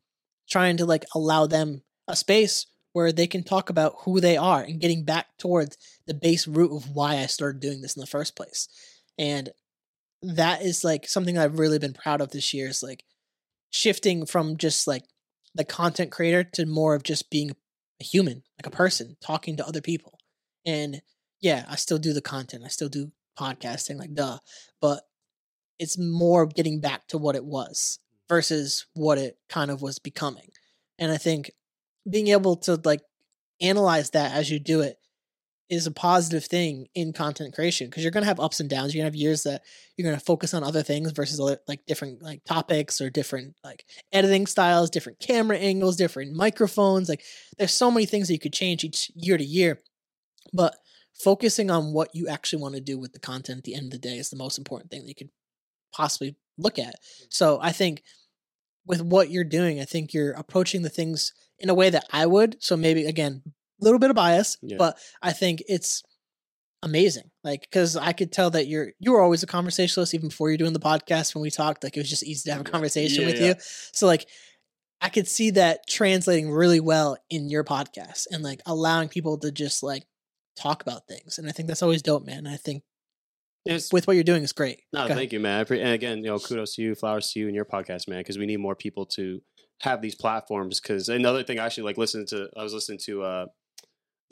trying 0.48 0.78
to 0.78 0.86
like 0.86 1.06
allow 1.16 1.48
them 1.48 1.82
a 2.08 2.16
space 2.16 2.68
where 2.96 3.12
they 3.12 3.28
can 3.28 3.44
talk 3.44 3.70
about 3.70 3.94
who 4.06 4.22
they 4.22 4.38
are 4.38 4.62
and 4.62 4.80
getting 4.80 5.04
back 5.04 5.26
towards 5.38 5.78
the 6.08 6.14
base 6.14 6.48
root 6.48 6.74
of 6.74 6.92
why 6.92 7.18
I 7.18 7.26
started 7.26 7.60
doing 7.60 7.82
this 7.82 7.98
in 7.98 8.00
the 8.00 8.08
first 8.08 8.38
place. 8.38 8.70
And 9.20 9.50
that 10.22 10.62
is 10.62 10.86
like 10.86 11.06
something 11.06 11.38
I've 11.38 11.60
really 11.60 11.78
been 11.78 11.92
proud 11.92 12.22
of 12.22 12.32
this 12.32 12.54
year 12.54 12.70
is 12.70 12.82
like 12.82 13.04
shifting 13.70 14.26
from 14.26 14.56
just 14.56 14.88
like 14.88 15.04
the 15.54 15.66
content 15.66 16.10
creator 16.10 16.46
to 16.54 16.66
more 16.66 16.96
of 16.96 17.04
just 17.04 17.30
being 17.30 17.52
a 18.00 18.04
human, 18.06 18.44
like 18.58 18.66
a 18.66 18.78
person 18.78 19.18
talking 19.20 19.58
to 19.58 19.68
other 19.68 19.82
people. 19.82 20.18
And 20.66 21.02
yeah, 21.42 21.66
I 21.68 21.76
still 21.76 21.98
do 21.98 22.14
the 22.14 22.22
content. 22.22 22.64
I 22.64 22.70
still 22.70 22.88
do 22.88 23.12
podcasting, 23.38 24.00
like 24.00 24.14
duh. 24.14 24.38
But 24.80 25.02
it's 25.80 25.98
more 25.98 26.46
getting 26.46 26.80
back 26.80 27.08
to 27.08 27.18
what 27.18 27.36
it 27.36 27.44
was 27.44 28.00
versus 28.30 28.86
what 28.94 29.18
it 29.18 29.38
kind 29.50 29.70
of 29.70 29.82
was 29.82 30.00
becoming. 30.00 30.52
And 30.98 31.12
I 31.12 31.18
think 31.18 31.52
being 32.10 32.28
able 32.28 32.56
to 32.58 32.80
like 32.84 33.02
analyze 33.62 34.12
that 34.12 34.34
as 34.34 34.52
you 34.52 34.60
do 34.60 34.82
it 34.82 34.98
is 35.70 35.88
a 35.88 35.92
positive 35.92 36.46
thing 36.46 36.88
in 36.94 37.12
content 37.12 37.56
creation 37.56 37.88
because 37.88 38.04
you're 38.04 38.12
going 38.12 38.24
to 38.24 38.28
have 38.28 38.40
ups 38.40 38.60
and 38.60 38.70
downs. 38.70 38.94
You're 38.94 39.02
going 39.02 39.12
to 39.12 39.18
have 39.18 39.22
years 39.22 39.44
that 39.44 39.64
you're 39.98 40.08
going 40.08 40.18
to 40.18 40.24
focus 40.24 40.54
on 40.54 40.64
other 40.64 40.84
things 40.84 41.12
versus 41.12 41.40
other, 41.40 41.58
like 41.68 41.86
different 41.88 42.22
like 42.22 42.44
topics 42.44 43.02
or 43.02 43.10
different 43.10 43.56
like 43.64 43.84
editing 44.12 44.46
styles, 44.46 44.92
different 44.92 45.20
camera 45.20 45.58
angles, 45.58 45.96
different 45.96 46.36
microphones. 46.36 47.10
Like 47.10 47.24
there's 47.58 47.74
so 47.74 47.90
many 47.90 48.06
things 48.06 48.28
that 48.28 48.34
you 48.34 48.40
could 48.40 48.54
change 48.54 48.84
each 48.84 49.12
year 49.16 49.38
to 49.38 49.44
year. 49.44 49.82
But 50.54 50.76
focusing 51.16 51.72
on 51.72 51.94
what 51.94 52.14
you 52.14 52.28
actually 52.28 52.62
want 52.62 52.76
to 52.76 52.82
do 52.82 53.00
with 53.00 53.14
the 53.14 53.20
content 53.20 53.60
at 53.60 53.64
the 53.64 53.74
end 53.74 53.86
of 53.86 53.92
the 53.92 54.08
day 54.08 54.18
is 54.18 54.30
the 54.30 54.36
most 54.36 54.60
important 54.60 54.92
thing 54.92 55.02
that 55.02 55.10
you 55.10 55.16
could 55.16 55.32
possibly 55.94 56.36
look 56.58 56.78
at. 56.78 56.96
So 57.30 57.60
I 57.60 57.72
think 57.72 58.04
with 58.86 59.02
what 59.02 59.30
you're 59.30 59.44
doing, 59.44 59.80
I 59.80 59.86
think 59.86 60.14
you're 60.14 60.32
approaching 60.32 60.82
the 60.82 60.90
things 60.90 61.34
in 61.60 61.70
a 61.70 61.74
way 61.74 61.90
that 61.90 62.06
I 62.12 62.26
would. 62.26 62.58
So 62.64 62.76
maybe 62.78 63.06
again, 63.06 63.42
a 63.46 63.84
little 63.84 64.00
bit 64.00 64.10
of 64.10 64.16
bias, 64.16 64.58
Yeah. 64.62 64.78
but 64.78 64.98
I 65.22 65.32
think 65.34 65.64
it's 65.68 66.04
amazing. 66.84 67.32
Like 67.44 67.62
because 67.62 67.96
I 67.98 68.14
could 68.14 68.32
tell 68.32 68.50
that 68.52 68.68
you're 68.68 68.94
you 69.00 69.12
were 69.14 69.22
always 69.22 69.44
a 69.44 69.48
conversationalist 69.48 70.14
even 70.14 70.30
before 70.30 70.50
you're 70.50 70.58
doing 70.58 70.74
the 70.74 70.80
podcast. 70.80 71.34
When 71.36 71.42
we 71.42 71.50
talked, 71.52 71.84
like 71.84 71.96
it 71.98 72.00
was 72.00 72.10
just 72.10 72.24
easy 72.24 72.50
to 72.50 72.52
have 72.54 72.62
a 72.62 72.70
conversation 72.70 73.22
Yeah, 73.22 73.28
with 73.28 73.40
yeah. 73.40 73.48
you. 73.48 73.54
So 73.94 74.06
like 74.08 74.28
I 75.02 75.10
could 75.10 75.28
see 75.28 75.52
that 75.52 75.88
translating 75.88 76.52
really 76.52 76.80
well 76.80 77.18
in 77.30 77.50
your 77.50 77.64
podcast 77.64 78.28
and 78.32 78.44
like 78.44 78.62
allowing 78.66 79.10
people 79.10 79.38
to 79.40 79.52
just 79.52 79.84
like 79.84 80.04
talk 80.56 80.82
about 80.82 81.08
things. 81.08 81.38
And 81.38 81.48
I 81.50 81.52
think 81.52 81.68
that's 81.68 81.84
always 81.84 82.02
dope, 82.02 82.26
man. 82.26 82.48
I 82.48 82.56
think 82.56 82.84
It's, 83.66 83.92
with 83.92 84.06
what 84.08 84.14
you're 84.16 84.24
doing 84.24 84.44
is 84.44 84.54
great. 84.54 84.82
no, 84.94 85.00
Go 85.02 85.06
ahead. 85.06 85.18
thank 85.18 85.34
you, 85.34 85.40
man. 85.40 85.62
I 85.62 85.64
pre- 85.64 85.82
and 85.82 85.92
again, 85.92 86.18
you 86.20 86.26
know, 86.26 86.38
kudos 86.40 86.76
to 86.76 86.82
you, 86.82 86.96
flowers 86.96 87.32
to 87.32 87.40
you 87.40 87.48
and 87.48 87.56
your 87.56 87.66
podcast, 87.66 88.08
man, 88.08 88.20
because 88.20 88.38
we 88.38 88.46
need 88.46 88.58
more 88.58 88.76
people 88.76 89.06
to 89.08 89.42
have 89.82 90.02
these 90.02 90.16
platforms. 90.16 90.80
Because 90.80 91.10
another 91.10 91.44
thing, 91.44 91.60
I 91.60 91.66
actually 91.66 91.84
like 91.84 91.98
listening 91.98 92.28
to. 92.28 92.48
I 92.56 92.64
was 92.64 92.74
listening 92.74 93.00
to 93.06 93.24
uh 93.24 93.46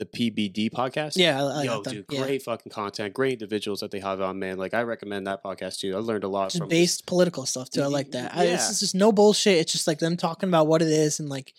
the 0.00 0.06
PBD 0.06 0.70
podcast. 0.72 1.12
Yeah, 1.16 1.40
I, 1.44 1.60
I 1.60 1.62
Yo, 1.64 1.76
like 1.78 1.84
dude, 1.92 2.04
Yeah. 2.10 2.22
great 2.24 2.42
fucking 2.42 2.72
content, 2.72 3.14
great 3.14 3.34
individuals 3.34 3.78
that 3.80 3.92
they 3.92 4.00
have 4.00 4.20
on, 4.20 4.40
man. 4.40 4.56
Like, 4.58 4.74
I 4.74 4.82
recommend 4.82 5.28
that 5.28 5.42
podcast 5.44 5.78
too. 5.78 5.94
I 5.94 6.00
learned 6.00 6.24
a 6.24 6.28
lot 6.28 6.46
Just 6.50 6.58
from 6.58 6.68
based 6.68 7.06
political 7.06 7.46
stuff 7.46 7.70
too. 7.70 7.80
I 7.82 7.86
like 7.86 8.10
that. 8.10 8.36
I, 8.36 8.44
Yeah. 8.46 8.54
it's 8.54 8.80
just 8.80 8.94
no 8.96 9.12
bullshit. 9.12 9.58
It's 9.58 9.70
just 9.72 9.86
like 9.86 10.00
them 10.00 10.16
talking 10.16 10.48
about 10.48 10.66
what 10.66 10.82
it 10.82 10.88
is, 10.88 11.20
and 11.20 11.28
like 11.28 11.54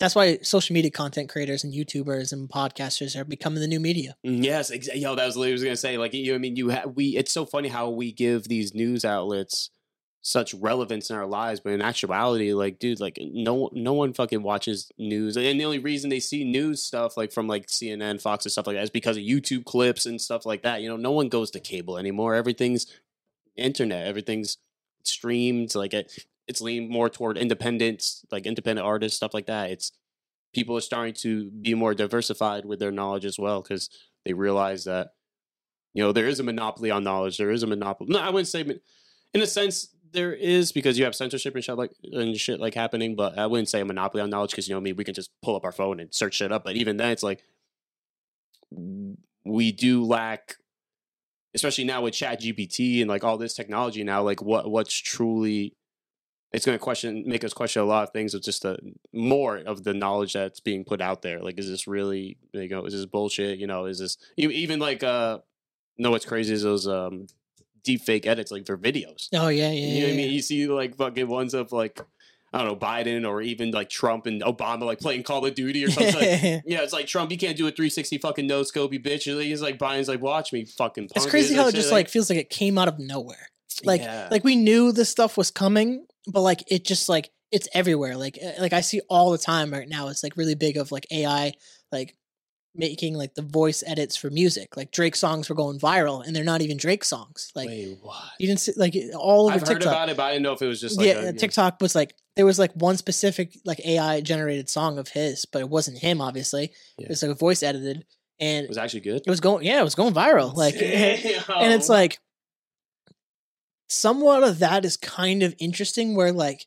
that's 0.00 0.14
why 0.16 0.38
social 0.42 0.74
media 0.74 0.90
content 0.90 1.28
creators 1.28 1.62
and 1.62 1.72
YouTubers 1.72 2.32
and 2.32 2.48
podcasters 2.48 3.14
are 3.16 3.24
becoming 3.24 3.60
the 3.60 3.68
new 3.68 3.78
media. 3.80 4.16
Mm, 4.26 4.42
Yes, 4.42 4.70
exa- 4.72 5.00
yo, 5.00 5.14
that 5.14 5.26
was 5.26 5.36
what 5.36 5.48
I 5.48 5.52
was 5.52 5.62
gonna 5.62 5.76
say. 5.76 5.98
Like, 5.98 6.12
you 6.14 6.32
know, 6.32 6.34
I 6.34 6.38
mean, 6.38 6.56
you 6.56 6.70
ha- 6.70 6.86
we. 6.92 7.16
It's 7.16 7.30
so 7.32 7.44
funny 7.46 7.68
how 7.68 7.90
we 7.90 8.10
give 8.10 8.48
these 8.48 8.74
news 8.74 9.04
outlets 9.04 9.70
such 10.22 10.52
relevance 10.54 11.08
in 11.08 11.16
our 11.16 11.26
lives, 11.26 11.60
but 11.60 11.72
in 11.72 11.80
actuality, 11.80 12.52
like, 12.52 12.78
dude, 12.78 13.00
like, 13.00 13.18
no, 13.20 13.70
no 13.72 13.94
one 13.94 14.12
fucking 14.12 14.42
watches 14.42 14.90
news, 14.98 15.34
and 15.36 15.58
the 15.58 15.64
only 15.64 15.78
reason 15.78 16.10
they 16.10 16.20
see 16.20 16.44
news 16.44 16.82
stuff 16.82 17.16
like 17.16 17.32
from 17.32 17.46
like 17.46 17.66
CNN, 17.68 18.20
Fox, 18.20 18.44
and 18.44 18.52
stuff 18.52 18.66
like 18.66 18.76
that 18.76 18.82
is 18.84 18.90
because 18.90 19.16
of 19.16 19.22
YouTube 19.22 19.64
clips 19.64 20.04
and 20.06 20.20
stuff 20.20 20.44
like 20.44 20.62
that. 20.62 20.82
You 20.82 20.88
know, 20.90 20.96
no 20.98 21.12
one 21.12 21.28
goes 21.30 21.50
to 21.52 21.60
cable 21.60 21.96
anymore. 21.96 22.34
Everything's 22.34 22.86
internet. 23.56 24.06
Everything's 24.06 24.58
streamed. 25.04 25.74
Like, 25.74 25.94
it, 25.94 26.26
it's 26.48 26.60
leaned 26.60 26.90
more 26.90 27.08
toward 27.08 27.38
independence, 27.38 28.24
like 28.30 28.46
independent 28.46 28.86
artists, 28.86 29.16
stuff 29.16 29.34
like 29.34 29.46
that. 29.46 29.70
It's 29.70 29.92
people 30.52 30.76
are 30.76 30.80
starting 30.80 31.14
to 31.14 31.50
be 31.50 31.74
more 31.74 31.94
diversified 31.94 32.64
with 32.64 32.80
their 32.80 32.90
knowledge 32.90 33.24
as 33.24 33.38
well 33.38 33.62
because 33.62 33.88
they 34.24 34.32
realize 34.32 34.84
that 34.84 35.10
you 35.94 36.02
know 36.02 36.12
there 36.12 36.26
is 36.26 36.40
a 36.40 36.44
monopoly 36.44 36.90
on 36.90 37.04
knowledge. 37.04 37.38
There 37.38 37.50
is 37.50 37.62
a 37.62 37.66
monopoly. 37.66 38.12
No, 38.12 38.20
I 38.20 38.30
wouldn't 38.30 38.48
say, 38.48 38.60
in 39.34 39.42
a 39.42 39.46
sense, 39.46 39.94
there 40.12 40.32
is 40.32 40.72
because 40.72 40.98
you 40.98 41.04
have 41.04 41.14
censorship 41.14 41.54
and 41.54 41.64
shit 41.64 41.76
like 41.76 41.92
and 42.12 42.36
shit 42.36 42.60
like 42.60 42.74
happening. 42.74 43.16
But 43.16 43.38
I 43.38 43.46
wouldn't 43.46 43.68
say 43.68 43.80
a 43.80 43.84
monopoly 43.84 44.22
on 44.22 44.30
knowledge 44.30 44.50
because 44.50 44.68
you 44.68 44.74
know, 44.74 44.80
I 44.80 44.82
mean, 44.82 44.96
we 44.96 45.04
can 45.04 45.14
just 45.14 45.30
pull 45.42 45.56
up 45.56 45.64
our 45.64 45.72
phone 45.72 46.00
and 46.00 46.12
search 46.14 46.34
shit 46.34 46.52
up. 46.52 46.64
But 46.64 46.76
even 46.76 46.96
then, 46.96 47.10
it's 47.10 47.22
like 47.22 47.42
we 49.44 49.72
do 49.72 50.04
lack, 50.04 50.56
especially 51.54 51.84
now 51.84 52.02
with 52.02 52.14
Chat 52.14 52.40
GPT 52.40 53.00
and 53.00 53.08
like 53.08 53.24
all 53.24 53.38
this 53.38 53.54
technology 53.54 54.04
now. 54.04 54.22
Like 54.22 54.42
what 54.42 54.70
what's 54.70 54.94
truly 54.94 55.74
it's 56.52 56.66
going 56.66 56.76
to 56.76 56.82
question 56.82 57.24
make 57.26 57.44
us 57.44 57.52
question 57.52 57.80
a 57.82 57.84
lot 57.84 58.02
of 58.02 58.10
things 58.12 58.34
of 58.34 58.42
just 58.42 58.62
the 58.62 58.76
more 59.12 59.58
of 59.58 59.84
the 59.84 59.94
knowledge 59.94 60.32
that's 60.32 60.60
being 60.60 60.84
put 60.84 61.00
out 61.00 61.22
there 61.22 61.40
like 61.40 61.58
is 61.58 61.68
this 61.68 61.86
really 61.86 62.36
you 62.52 62.68
know 62.68 62.84
is 62.84 62.92
this 62.92 63.06
bullshit 63.06 63.58
you 63.58 63.66
know 63.66 63.86
is 63.86 63.98
this 63.98 64.16
even 64.36 64.78
like 64.78 65.02
uh 65.04 65.38
no 65.98 66.10
what's 66.10 66.24
crazy 66.26 66.52
is 66.52 66.62
those 66.62 66.86
um 66.88 67.26
deep 67.84 68.02
fake 68.02 68.26
edits 68.26 68.50
like 68.50 68.66
for 68.66 68.76
videos 68.76 69.28
Oh 69.32 69.48
yeah, 69.48 69.70
yeah. 69.70 69.72
you 69.72 69.86
know 69.88 69.94
yeah, 69.98 70.04
what 70.06 70.12
i 70.12 70.16
mean 70.16 70.30
you 70.32 70.42
see 70.42 70.66
like 70.66 70.96
fucking 70.96 71.28
ones 71.28 71.54
of 71.54 71.72
like 71.72 72.00
i 72.52 72.58
don't 72.58 72.66
know 72.66 72.76
biden 72.76 73.26
or 73.28 73.40
even 73.40 73.70
like 73.70 73.88
trump 73.88 74.26
and 74.26 74.42
obama 74.42 74.82
like 74.82 74.98
playing 74.98 75.22
call 75.22 75.46
of 75.46 75.54
duty 75.54 75.84
or 75.84 75.90
something 75.90 76.14
like, 76.14 76.62
yeah 76.66 76.82
it's 76.82 76.92
like 76.92 77.06
trump 77.06 77.30
you 77.30 77.38
can't 77.38 77.56
do 77.56 77.66
a 77.66 77.70
360 77.70 78.18
fucking 78.18 78.46
no 78.46 78.62
scope 78.64 78.92
you 78.92 79.00
bitch 79.00 79.22
he's 79.40 79.62
like 79.62 79.78
biden's 79.78 80.08
like 80.08 80.20
watch 80.20 80.52
me 80.52 80.64
fucking 80.64 81.08
It's 81.14 81.26
crazy 81.26 81.54
how 81.54 81.68
it 81.68 81.74
just 81.74 81.92
like 81.92 82.08
feels 82.08 82.28
like 82.28 82.38
it 82.38 82.50
came 82.50 82.76
out 82.76 82.88
of 82.88 82.98
nowhere. 82.98 83.48
Like 83.84 84.02
Yeah. 84.02 84.28
like 84.30 84.44
we 84.44 84.56
knew 84.56 84.92
this 84.92 85.08
stuff 85.08 85.38
was 85.38 85.50
coming, 85.50 86.04
but 86.26 86.40
like 86.42 86.62
it 86.70 86.84
just 86.84 87.08
like 87.08 87.30
it's 87.50 87.68
everywhere. 87.74 88.16
Like 88.16 88.38
eh, 88.40 88.54
like 88.58 88.72
I 88.72 88.80
see 88.80 89.00
all 89.08 89.30
the 89.30 89.38
time 89.38 89.72
right 89.72 89.88
now. 89.88 90.08
It's 90.08 90.22
like 90.22 90.36
really 90.36 90.54
big 90.54 90.76
of 90.76 90.92
like 90.92 91.06
AI 91.10 91.52
like 91.92 92.16
making 92.74 93.14
like 93.14 93.34
the 93.34 93.42
voice 93.42 93.82
edits 93.84 94.16
for 94.16 94.30
music. 94.30 94.76
Like 94.76 94.92
Drake 94.92 95.16
songs 95.16 95.48
were 95.48 95.56
going 95.56 95.80
viral, 95.80 96.24
and 96.24 96.34
they're 96.36 96.44
not 96.44 96.62
even 96.62 96.76
Drake 96.76 97.02
songs. 97.04 97.50
Like 97.54 97.68
wait 97.68 97.98
what 98.00 98.16
you 98.38 98.46
didn't 98.46 98.60
see 98.60 98.72
like 98.76 98.94
all 99.16 99.46
over 99.46 99.54
I've 99.54 99.66
heard 99.66 99.82
about 99.82 100.08
it, 100.08 100.16
but 100.16 100.22
I 100.24 100.32
didn't 100.32 100.44
know 100.44 100.52
if 100.52 100.62
it 100.62 100.66
was 100.68 100.80
just 100.80 100.96
like 100.98 101.06
yeah, 101.08 101.20
a, 101.20 101.32
TikTok 101.32 101.80
was 101.80 101.94
like 101.94 102.14
there 102.36 102.46
was 102.46 102.58
like 102.58 102.72
one 102.74 102.96
specific 102.96 103.58
like 103.64 103.84
AI 103.84 104.20
generated 104.20 104.68
song 104.68 104.98
of 104.98 105.08
his, 105.08 105.44
but 105.46 105.60
it 105.60 105.68
wasn't 105.68 105.98
him. 105.98 106.20
Obviously, 106.20 106.70
Yeah. 106.96 107.06
it 107.06 107.08
was 107.08 107.22
like 107.22 107.32
a 107.32 107.34
voice 107.34 107.62
edited, 107.64 108.04
and 108.38 108.64
It 108.64 108.68
was 108.68 108.78
actually 108.78 109.00
good. 109.00 109.22
it 109.26 109.30
was 109.30 109.40
going. 109.40 109.66
Yeah, 109.66 109.80
it 109.80 109.84
was 109.84 109.96
going 109.96 110.14
viral. 110.14 110.54
Like, 110.54 110.74
and 110.80 111.72
it's 111.74 111.88
like 111.88 112.20
somewhat 113.90 114.42
of 114.42 114.58
that 114.60 114.84
is 114.84 114.96
kind 114.96 115.42
of 115.42 115.54
interesting. 115.58 116.14
Where 116.14 116.32
like, 116.32 116.66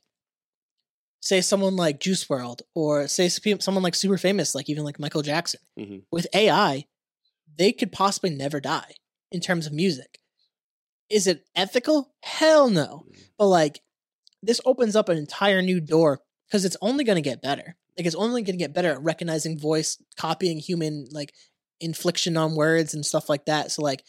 say 1.22 1.42
someone 1.42 1.76
like 1.76 2.00
Juice 2.00 2.26
WRLD, 2.26 2.62
or 2.76 3.08
say 3.08 3.30
someone 3.30 3.84
like 3.84 3.96
super 3.96 4.18
famous, 4.18 4.54
like 4.54 4.70
even 4.70 4.84
like 4.84 5.00
Michael 5.00 5.22
Jackson, 5.22 5.62
Mhm. 5.80 6.04
with 6.12 6.28
AI, 6.36 6.86
they 7.58 7.72
could 7.72 7.92
possibly 7.92 8.30
never 8.30 8.60
die 8.60 8.96
in 9.32 9.40
terms 9.40 9.66
of 9.66 9.74
music. 9.74 10.20
Is 11.10 11.28
it 11.28 11.46
ethical? 11.56 12.14
Hell 12.24 12.70
no. 12.70 13.06
But 13.38 13.48
like 13.48 13.82
this 14.42 14.60
opens 14.66 14.96
up 14.96 15.08
an 15.08 15.18
entire 15.18 15.62
new 15.62 15.80
door 15.80 16.22
because 16.48 16.66
it's 16.66 16.76
only 16.82 17.04
going 17.06 17.16
to 17.16 17.22
get 17.22 17.42
better. 17.42 17.78
Like 17.98 18.06
it's 18.06 18.16
only 18.16 18.42
going 18.42 18.58
to 18.58 18.64
get 18.64 18.74
better 18.74 18.92
at 18.92 19.02
recognizing 19.02 19.58
voice, 19.58 19.98
copying 20.18 20.58
human 20.60 21.08
like 21.12 21.34
infliction 21.80 22.36
on 22.36 22.56
words 22.56 22.94
and 22.94 23.06
stuff 23.06 23.30
like 23.30 23.46
that. 23.46 23.72
So 23.72 23.82
like 23.82 24.04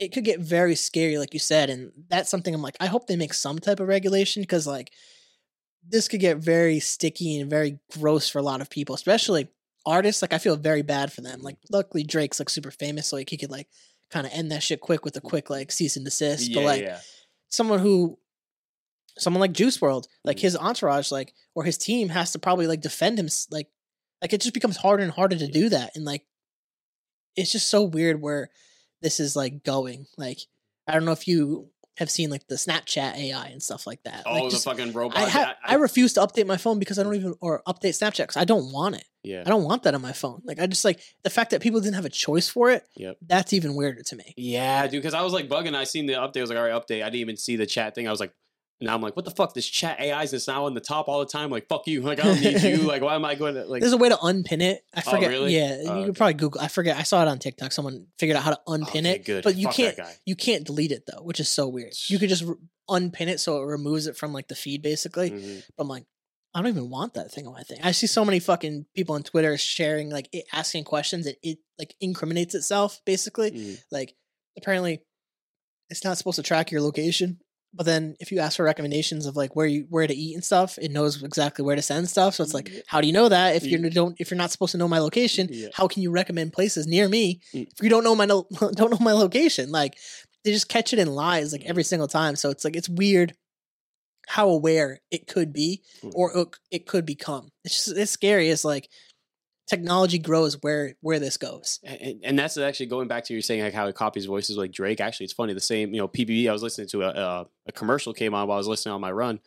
it 0.00 0.12
could 0.12 0.24
get 0.24 0.40
very 0.40 0.74
scary, 0.74 1.18
like 1.18 1.34
you 1.34 1.38
said, 1.40 1.70
and 1.70 1.92
that's 2.08 2.30
something 2.30 2.52
I'm 2.54 2.62
like, 2.62 2.76
I 2.80 2.86
hope 2.86 3.06
they 3.06 3.16
make 3.16 3.34
some 3.34 3.58
type 3.58 3.78
of 3.80 3.86
regulation 3.86 4.42
because 4.42 4.66
like 4.66 4.90
this 5.86 6.08
could 6.08 6.20
get 6.20 6.38
very 6.38 6.80
sticky 6.80 7.38
and 7.38 7.48
very 7.50 7.78
gross 7.96 8.28
for 8.28 8.38
a 8.38 8.42
lot 8.42 8.60
of 8.60 8.70
people, 8.70 8.94
especially 8.94 9.48
artists. 9.86 10.22
Like 10.22 10.32
I 10.32 10.38
feel 10.38 10.56
very 10.56 10.82
bad 10.82 11.12
for 11.12 11.20
them. 11.20 11.40
Like 11.42 11.56
luckily 11.70 12.02
Drake's 12.02 12.40
like 12.40 12.50
super 12.50 12.70
famous, 12.70 13.08
so 13.08 13.16
like 13.16 13.30
he 13.30 13.36
could 13.36 13.50
like 13.50 13.68
kind 14.10 14.26
of 14.26 14.32
end 14.34 14.50
that 14.50 14.62
shit 14.62 14.80
quick 14.80 15.04
with 15.04 15.16
a 15.16 15.20
quick 15.20 15.50
like 15.50 15.70
cease 15.70 15.96
and 15.96 16.04
desist. 16.04 16.52
but 16.54 16.64
like 16.64 16.82
yeah. 16.82 16.98
someone 17.48 17.78
who 17.78 18.18
someone 19.18 19.40
like 19.40 19.52
Juice 19.52 19.76
WRLD, 19.78 20.06
like 20.24 20.38
Mhm. 20.38 20.40
his 20.42 20.56
entourage, 20.56 21.10
like 21.10 21.34
or 21.54 21.64
his 21.64 21.76
team 21.76 22.08
has 22.08 22.32
to 22.32 22.38
probably 22.38 22.66
like 22.66 22.80
defend 22.80 23.18
him, 23.18 23.28
like 23.50 23.68
like 24.22 24.32
it 24.32 24.40
just 24.40 24.54
becomes 24.54 24.78
harder 24.78 25.02
and 25.02 25.12
harder 25.12 25.36
to 25.36 25.46
do 25.46 25.68
that, 25.68 25.92
and 25.94 26.04
like 26.06 26.24
it's 27.36 27.52
just 27.52 27.68
so 27.68 27.82
weird 27.82 28.20
where 28.20 28.50
this 29.02 29.20
is 29.20 29.36
like 29.36 29.64
going. 29.64 30.06
Like 30.16 30.38
I 30.86 30.92
don't 30.92 31.04
know 31.04 31.12
if 31.12 31.26
you 31.28 31.68
have 31.96 32.10
seen 32.10 32.30
like 32.30 32.46
the 32.48 32.54
Snapchat 32.54 33.14
AI 33.16 33.46
and 33.48 33.62
stuff 33.62 33.86
like 33.86 34.02
that. 34.04 34.22
Oh, 34.24 34.32
like, 34.32 34.44
the 34.44 34.50
just- 34.50 34.64
fucking 34.64 34.92
robot. 34.92 35.18
I, 35.18 35.28
ha- 35.28 35.56
I 35.64 35.74
refuse 35.74 36.14
to 36.14 36.20
update 36.20 36.46
my 36.46 36.56
phone 36.56 36.78
because 36.78 36.98
I 36.98 37.02
don't 37.02 37.14
even 37.14 37.34
or 37.40 37.62
update 37.68 37.90
Snapchat 37.90 38.22
because 38.22 38.36
I 38.38 38.44
don't 38.44 38.72
want 38.72 38.94
it. 38.96 39.04
yeah. 39.22 39.42
I 39.44 39.50
don't 39.50 39.64
want 39.64 39.82
that 39.82 39.94
on 39.94 40.00
my 40.00 40.12
phone. 40.12 40.40
Like 40.44 40.58
I 40.60 40.66
just 40.66 40.84
like 40.84 41.00
the 41.24 41.30
fact 41.30 41.50
that 41.50 41.60
people 41.60 41.80
didn't 41.80 41.96
have 41.96 42.06
a 42.06 42.10
choice 42.10 42.48
for 42.48 42.70
it. 42.70 42.84
Yep. 42.96 43.16
That's 43.26 43.52
even 43.52 43.74
weirder 43.74 44.02
to 44.04 44.16
me. 44.16 44.32
Yeah, 44.36 44.86
dude. 44.86 45.02
Because 45.02 45.14
I 45.14 45.22
was 45.22 45.32
like 45.34 45.48
bugging. 45.48 45.74
I 45.74 45.84
seen 45.84 46.06
the 46.06 46.14
update. 46.14 46.38
I 46.38 46.40
was 46.40 46.50
like, 46.50 46.58
all 46.58 46.64
right, 46.64 46.72
update. 46.72 47.02
I 47.02 47.06
didn't 47.10 47.20
even 47.20 47.36
see 47.36 47.56
the 47.56 47.66
chat 47.66 47.94
thing. 47.94 48.08
I 48.08 48.10
was 48.10 48.20
like, 48.20 48.32
now 48.80 48.94
I'm 48.94 49.02
like, 49.02 49.14
what 49.16 49.24
the 49.24 49.30
fuck? 49.30 49.52
This 49.54 49.66
chat 49.66 50.00
AI 50.00 50.22
is 50.22 50.46
now 50.48 50.64
on 50.66 50.74
the 50.74 50.80
top 50.80 51.08
all 51.08 51.20
the 51.20 51.26
time. 51.26 51.50
Like, 51.50 51.68
fuck 51.68 51.86
you. 51.86 52.00
Like, 52.10 52.18
I 52.20 52.22
don't 52.24 52.40
need 52.40 52.62
you. 52.62 52.76
Like, 52.88 53.02
why 53.02 53.14
am 53.14 53.24
I 53.24 53.34
going 53.34 53.54
to 53.54 53.64
like? 53.64 53.80
There's 53.80 53.92
a 53.92 53.96
way 53.98 54.08
to 54.08 54.18
unpin 54.22 54.60
it. 54.60 54.82
I 54.94 55.02
Oh, 55.06 55.10
forget. 55.10 55.28
really? 55.30 55.54
Yeah, 55.54 55.76
Oh, 55.80 55.82
you 55.82 55.90
okay. 55.90 56.04
could 56.06 56.16
probably 56.16 56.34
Google. 56.34 56.60
I 56.60 56.68
forget. 56.68 56.96
I 56.96 57.02
saw 57.02 57.22
it 57.22 57.28
on 57.28 57.38
TikTok. 57.38 57.72
Someone 57.72 58.06
figured 58.18 58.36
out 58.36 58.42
how 58.44 58.50
to 58.52 58.60
unpin 58.66 59.06
Okay, 59.06 59.16
it, 59.16 59.24
Good. 59.24 59.44
but 59.44 59.56
you 59.56 59.66
Fuck 59.66 59.76
can't. 59.76 59.98
You 60.24 60.34
can't 60.36 60.64
delete 60.64 60.92
it 60.92 61.04
though, 61.06 61.22
which 61.22 61.40
is 61.40 61.48
so 61.48 61.68
weird. 61.68 61.92
You 62.08 62.18
could 62.18 62.28
just 62.30 62.42
re- 62.44 62.54
unpin 62.88 63.28
it 63.28 63.38
so 63.40 63.60
it 63.62 63.66
removes 63.66 64.06
it 64.06 64.16
from 64.16 64.32
like 64.32 64.48
the 64.48 64.54
feed, 64.54 64.82
basically. 64.82 65.30
Mhm. 65.30 65.62
But 65.76 65.82
I'm 65.84 65.88
like, 65.88 66.04
I 66.54 66.60
don't 66.62 66.70
even 66.72 66.90
want 66.90 67.14
that 67.14 67.30
thing 67.30 67.46
on 67.46 67.52
my 67.52 67.62
thing. 67.62 67.78
I 67.84 67.92
see 67.92 68.08
so 68.08 68.24
many 68.24 68.40
fucking 68.40 68.86
people 68.96 69.14
on 69.14 69.22
Twitter 69.22 69.56
sharing 69.56 70.10
like 70.10 70.28
it, 70.32 70.46
asking 70.52 70.84
questions. 70.84 71.26
It 71.26 71.38
it 71.42 71.58
like 71.78 71.94
incriminates 72.00 72.54
itself 72.56 73.00
basically. 73.06 73.50
Mhm. 73.52 73.82
Like 73.92 74.14
apparently, 74.58 75.00
it's 75.90 76.02
not 76.02 76.18
supposed 76.18 76.36
to 76.36 76.42
track 76.42 76.70
your 76.72 76.80
location. 76.80 77.38
But 77.72 77.86
then, 77.86 78.16
if 78.18 78.32
you 78.32 78.40
ask 78.40 78.56
for 78.56 78.64
recommendations 78.64 79.26
of 79.26 79.36
like 79.36 79.54
where 79.54 79.66
you 79.66 79.86
where 79.88 80.06
to 80.06 80.14
eat 80.14 80.34
and 80.34 80.44
stuff, 80.44 80.76
it 80.82 80.90
knows 80.90 81.22
exactly 81.22 81.64
where 81.64 81.76
to 81.76 81.82
send 81.82 82.08
stuff. 82.08 82.34
So 82.34 82.42
it's 82.42 82.52
like, 82.54 82.68
Yeah. 82.68 82.80
how 82.88 83.00
do 83.00 83.06
you 83.06 83.12
know 83.12 83.28
that 83.28 83.54
if 83.54 83.64
you 83.64 83.78
don't 83.90 84.16
if 84.20 84.30
you're 84.30 84.38
not 84.38 84.50
supposed 84.50 84.72
to 84.72 84.78
know 84.78 84.88
my 84.88 84.98
location? 84.98 85.48
Yeah. 85.50 85.68
How 85.72 85.86
can 85.86 86.02
you 86.02 86.10
recommend 86.10 86.52
places 86.52 86.86
near 86.88 87.08
me 87.08 87.40
Mm. 87.54 87.68
if 87.70 87.80
you 87.82 87.88
don't 87.88 88.02
know 88.04 88.16
my 88.16 88.26
don't 88.26 88.90
know 88.90 88.98
my 89.00 89.12
location? 89.12 89.70
Like 89.70 89.96
they 90.42 90.50
just 90.52 90.68
catch 90.68 90.92
it 90.92 90.98
in 90.98 91.08
lies 91.08 91.52
like 91.52 91.64
every 91.64 91.84
single 91.84 92.08
time. 92.08 92.34
So 92.34 92.50
it's 92.50 92.64
like 92.64 92.74
it's 92.74 92.88
weird 92.88 93.34
how 94.26 94.48
aware 94.48 95.00
it 95.10 95.26
could 95.26 95.52
be 95.52 95.82
Mm. 96.02 96.12
or 96.14 96.36
it, 96.36 96.48
it 96.70 96.86
could 96.86 97.06
become. 97.06 97.50
It's 97.64 97.84
just 97.84 97.96
it's 97.96 98.10
scary. 98.10 98.48
It's 98.50 98.64
like 98.64 98.88
technology 99.70 100.18
grows 100.18 100.54
where 100.62 100.94
where 101.00 101.20
this 101.20 101.36
goes. 101.36 101.78
And, 101.84 102.20
and 102.24 102.38
that's 102.38 102.58
actually 102.58 102.86
going 102.86 103.06
back 103.06 103.24
to 103.24 103.34
you 103.34 103.40
saying 103.40 103.62
like 103.62 103.72
how 103.72 103.86
it 103.86 103.94
copies 103.94 104.26
voices 104.26 104.56
like 104.56 104.72
Drake. 104.72 105.00
Actually, 105.00 105.24
it's 105.24 105.32
funny. 105.32 105.54
The 105.54 105.60
same, 105.60 105.94
you 105.94 106.00
know, 106.00 106.08
PBD. 106.08 106.48
I 106.48 106.52
was 106.52 106.62
listening 106.62 106.88
to 106.88 107.02
a, 107.04 107.08
a 107.08 107.46
a 107.68 107.72
commercial 107.72 108.12
came 108.12 108.34
on 108.34 108.48
while 108.48 108.56
I 108.56 108.58
was 108.58 108.66
listening 108.66 108.94
on 108.94 109.00
my 109.00 109.12
run, 109.12 109.38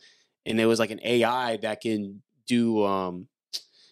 and 0.46 0.58
it 0.58 0.64
was 0.64 0.78
like 0.78 0.90
an 0.90 1.00
AI 1.04 1.58
that 1.58 1.82
can 1.82 2.22
do 2.46 2.82
um 2.84 3.28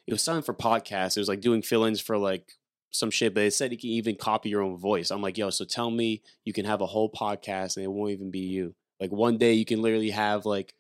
it 0.06 0.12
was 0.12 0.22
something 0.22 0.42
for 0.42 0.54
podcasts. 0.54 1.16
It 1.16 1.20
was 1.20 1.28
like 1.28 1.42
doing 1.42 1.62
fill-ins 1.62 2.00
for 2.00 2.16
like 2.16 2.52
some 2.90 3.10
shit, 3.10 3.34
but 3.34 3.44
it 3.44 3.54
said 3.54 3.70
you 3.70 3.78
can 3.78 3.90
even 3.90 4.16
copy 4.16 4.48
your 4.48 4.62
own 4.62 4.76
voice. 4.76 5.10
I'm 5.10 5.22
like, 5.22 5.38
yo, 5.38 5.50
so 5.50 5.64
tell 5.64 5.90
me 5.90 6.22
you 6.44 6.52
can 6.52 6.64
have 6.64 6.80
a 6.80 6.86
whole 6.86 7.10
podcast 7.10 7.76
and 7.76 7.84
it 7.84 7.92
won't 7.92 8.10
even 8.10 8.30
be 8.30 8.40
you. 8.40 8.74
Like 9.00 9.12
one 9.12 9.38
day 9.38 9.52
you 9.52 9.64
can 9.64 9.82
literally 9.82 10.10
have 10.10 10.46
like 10.46 10.74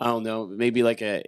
I 0.00 0.06
don't 0.06 0.24
know, 0.24 0.46
maybe 0.46 0.82
like 0.82 1.02
a 1.02 1.22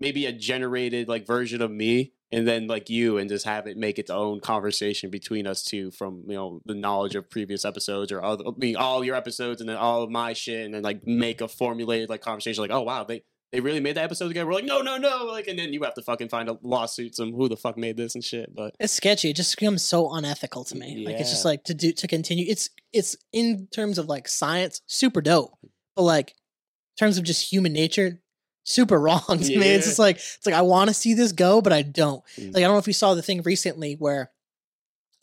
maybe 0.00 0.26
a 0.26 0.32
generated 0.32 1.08
like 1.08 1.26
version 1.26 1.62
of 1.62 1.70
me 1.70 2.12
and 2.32 2.46
then 2.48 2.66
like 2.66 2.90
you 2.90 3.18
and 3.18 3.28
just 3.28 3.44
have 3.44 3.66
it 3.66 3.76
make 3.76 3.98
its 3.98 4.10
own 4.10 4.40
conversation 4.40 5.10
between 5.10 5.46
us 5.46 5.62
two 5.62 5.90
from 5.90 6.24
you 6.26 6.34
know 6.34 6.60
the 6.64 6.74
knowledge 6.74 7.14
of 7.14 7.30
previous 7.30 7.64
episodes 7.64 8.10
or 8.10 8.20
all, 8.20 8.48
I 8.48 8.52
mean, 8.58 8.76
all 8.76 9.04
your 9.04 9.16
episodes 9.16 9.60
and 9.60 9.68
then 9.68 9.76
all 9.76 10.02
of 10.02 10.10
my 10.10 10.32
shit 10.32 10.64
and 10.64 10.74
then 10.74 10.82
like 10.82 11.06
make 11.06 11.40
a 11.40 11.48
formulated 11.48 12.08
like 12.08 12.20
conversation 12.20 12.62
like 12.62 12.70
oh 12.70 12.82
wow 12.82 13.04
they 13.04 13.22
they 13.54 13.60
really 13.60 13.78
made 13.78 13.94
that 13.94 14.02
episode 14.02 14.26
together. 14.26 14.48
We're 14.48 14.54
like, 14.54 14.64
no, 14.64 14.80
no, 14.80 14.96
no. 14.96 15.26
Like, 15.26 15.46
and 15.46 15.56
then 15.56 15.72
you 15.72 15.80
have 15.84 15.94
to 15.94 16.02
fucking 16.02 16.28
find 16.28 16.48
a 16.48 16.58
lawsuit, 16.64 17.14
some 17.14 17.32
who 17.32 17.48
the 17.48 17.56
fuck 17.56 17.78
made 17.78 17.96
this 17.96 18.16
and 18.16 18.24
shit. 18.24 18.52
But 18.52 18.74
it's 18.80 18.92
sketchy. 18.92 19.30
It 19.30 19.36
just 19.36 19.56
becomes 19.56 19.84
so 19.84 20.12
unethical 20.12 20.64
to 20.64 20.76
me. 20.76 21.04
Like, 21.06 21.20
it's 21.20 21.30
just 21.30 21.44
like 21.44 21.62
to 21.64 21.74
do 21.74 21.92
to 21.92 22.08
continue. 22.08 22.46
It's 22.48 22.68
it's 22.92 23.16
in 23.32 23.68
terms 23.72 23.98
of 23.98 24.06
like 24.06 24.26
science, 24.26 24.80
super 24.86 25.20
dope, 25.20 25.52
but 25.94 26.02
like 26.02 26.30
in 26.30 27.04
terms 27.04 27.16
of 27.16 27.22
just 27.22 27.52
human 27.52 27.72
nature, 27.72 28.20
super 28.64 28.98
wrong 28.98 29.22
to 29.28 29.58
me. 29.58 29.68
It's 29.68 29.86
just 29.86 29.98
like 29.98 30.16
it's 30.16 30.44
like 30.44 30.54
I 30.54 30.62
want 30.62 30.88
to 30.88 30.94
see 30.94 31.14
this 31.14 31.32
go, 31.32 31.60
but 31.60 31.72
I 31.72 31.82
don't. 31.82 32.24
Mm. 32.36 32.54
Like, 32.54 32.62
I 32.62 32.66
don't 32.66 32.74
know 32.74 32.78
if 32.78 32.86
you 32.86 32.92
saw 32.92 33.14
the 33.14 33.22
thing 33.22 33.42
recently 33.42 33.94
where, 33.94 34.30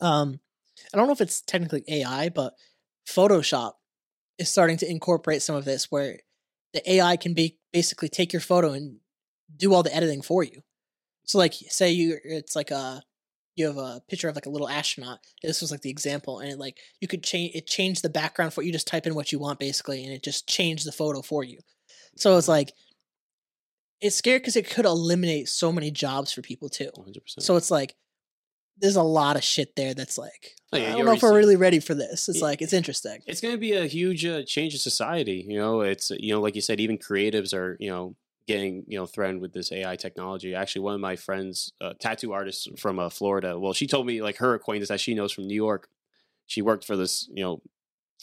um, 0.00 0.40
I 0.92 0.96
don't 0.96 1.06
know 1.06 1.12
if 1.12 1.20
it's 1.20 1.42
technically 1.42 1.84
AI, 1.88 2.30
but 2.30 2.54
Photoshop 3.06 3.74
is 4.38 4.48
starting 4.48 4.76
to 4.78 4.90
incorporate 4.90 5.42
some 5.42 5.56
of 5.56 5.64
this 5.64 5.90
where 5.90 6.20
the 6.72 6.92
AI 6.92 7.16
can 7.16 7.34
be 7.34 7.58
basically 7.72 8.08
take 8.08 8.32
your 8.32 8.40
photo 8.40 8.72
and 8.72 8.98
do 9.54 9.74
all 9.74 9.82
the 9.82 9.94
editing 9.94 10.22
for 10.22 10.42
you. 10.42 10.62
So 11.24 11.38
like 11.38 11.54
say 11.54 11.90
you 11.90 12.18
it's 12.24 12.56
like 12.56 12.70
a 12.70 13.02
you 13.54 13.66
have 13.66 13.76
a 13.76 14.02
picture 14.08 14.28
of 14.28 14.34
like 14.34 14.46
a 14.46 14.50
little 14.50 14.68
astronaut. 14.68 15.20
This 15.42 15.60
was 15.60 15.70
like 15.70 15.82
the 15.82 15.90
example 15.90 16.40
and 16.40 16.50
it 16.50 16.58
like 16.58 16.78
you 17.00 17.08
could 17.08 17.22
change 17.22 17.54
it 17.54 17.66
changed 17.66 18.02
the 18.02 18.08
background 18.08 18.52
for 18.52 18.62
you 18.62 18.72
just 18.72 18.86
type 18.86 19.06
in 19.06 19.14
what 19.14 19.30
you 19.30 19.38
want 19.38 19.58
basically 19.58 20.04
and 20.04 20.12
it 20.12 20.22
just 20.22 20.48
changed 20.48 20.86
the 20.86 20.92
photo 20.92 21.22
for 21.22 21.44
you. 21.44 21.58
So 22.16 22.36
it's 22.36 22.48
like 22.48 22.72
it's 24.02 24.16
scary 24.16 24.38
because 24.38 24.56
it 24.56 24.68
could 24.68 24.84
eliminate 24.84 25.48
so 25.48 25.72
many 25.72 25.90
jobs 25.90 26.32
for 26.32 26.42
people 26.42 26.68
too. 26.68 26.90
100%. 26.96 27.40
So 27.40 27.56
it's 27.56 27.70
like 27.70 27.94
there's 28.78 28.96
a 28.96 29.02
lot 29.02 29.36
of 29.36 29.44
shit 29.44 29.76
there 29.76 29.94
that's 29.94 30.18
like 30.18 30.56
Oh, 30.74 30.78
yeah, 30.78 30.92
I 30.94 30.96
don't 30.96 31.04
know 31.04 31.12
if 31.12 31.22
we're 31.22 31.36
really 31.36 31.56
ready 31.56 31.80
for 31.80 31.94
this. 31.94 32.28
It's 32.28 32.38
Yeah. 32.38 32.44
like 32.44 32.62
it's 32.62 32.72
interesting. 32.72 33.20
it's 33.26 33.40
going 33.40 33.54
to 33.54 33.58
be 33.60 33.72
a 33.74 33.86
huge 33.86 34.24
uh, 34.24 34.42
change 34.42 34.72
in 34.72 34.80
society. 34.80 35.44
You 35.46 35.58
know, 35.58 35.82
it's 35.82 36.10
you 36.10 36.32
know, 36.34 36.40
like 36.40 36.54
you 36.54 36.62
said, 36.62 36.80
even 36.80 36.98
creatives 36.98 37.54
are 37.54 37.76
you 37.78 37.90
know 37.90 38.16
getting 38.48 38.84
you 38.88 38.98
know 38.98 39.06
threatened 39.06 39.40
with 39.42 39.52
this 39.52 39.70
AI 39.70 39.96
technology. 39.96 40.54
Actually, 40.54 40.82
one 40.82 40.94
of 40.94 41.00
my 41.00 41.14
friends, 41.16 41.72
uh, 41.80 41.92
tattoo 42.00 42.32
artist 42.32 42.68
from 42.78 42.98
uh, 42.98 43.08
Florida, 43.10 43.58
well, 43.58 43.72
she 43.74 43.86
told 43.86 44.06
me 44.06 44.22
like 44.22 44.38
her 44.38 44.54
acquaintance 44.54 44.88
that 44.88 45.00
she 45.00 45.14
knows 45.14 45.30
from 45.32 45.46
New 45.46 45.54
York. 45.54 45.88
She 46.46 46.62
worked 46.62 46.84
for 46.84 46.96
this 46.96 47.28
you 47.32 47.44
know 47.44 47.62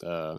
uh, 0.10 0.38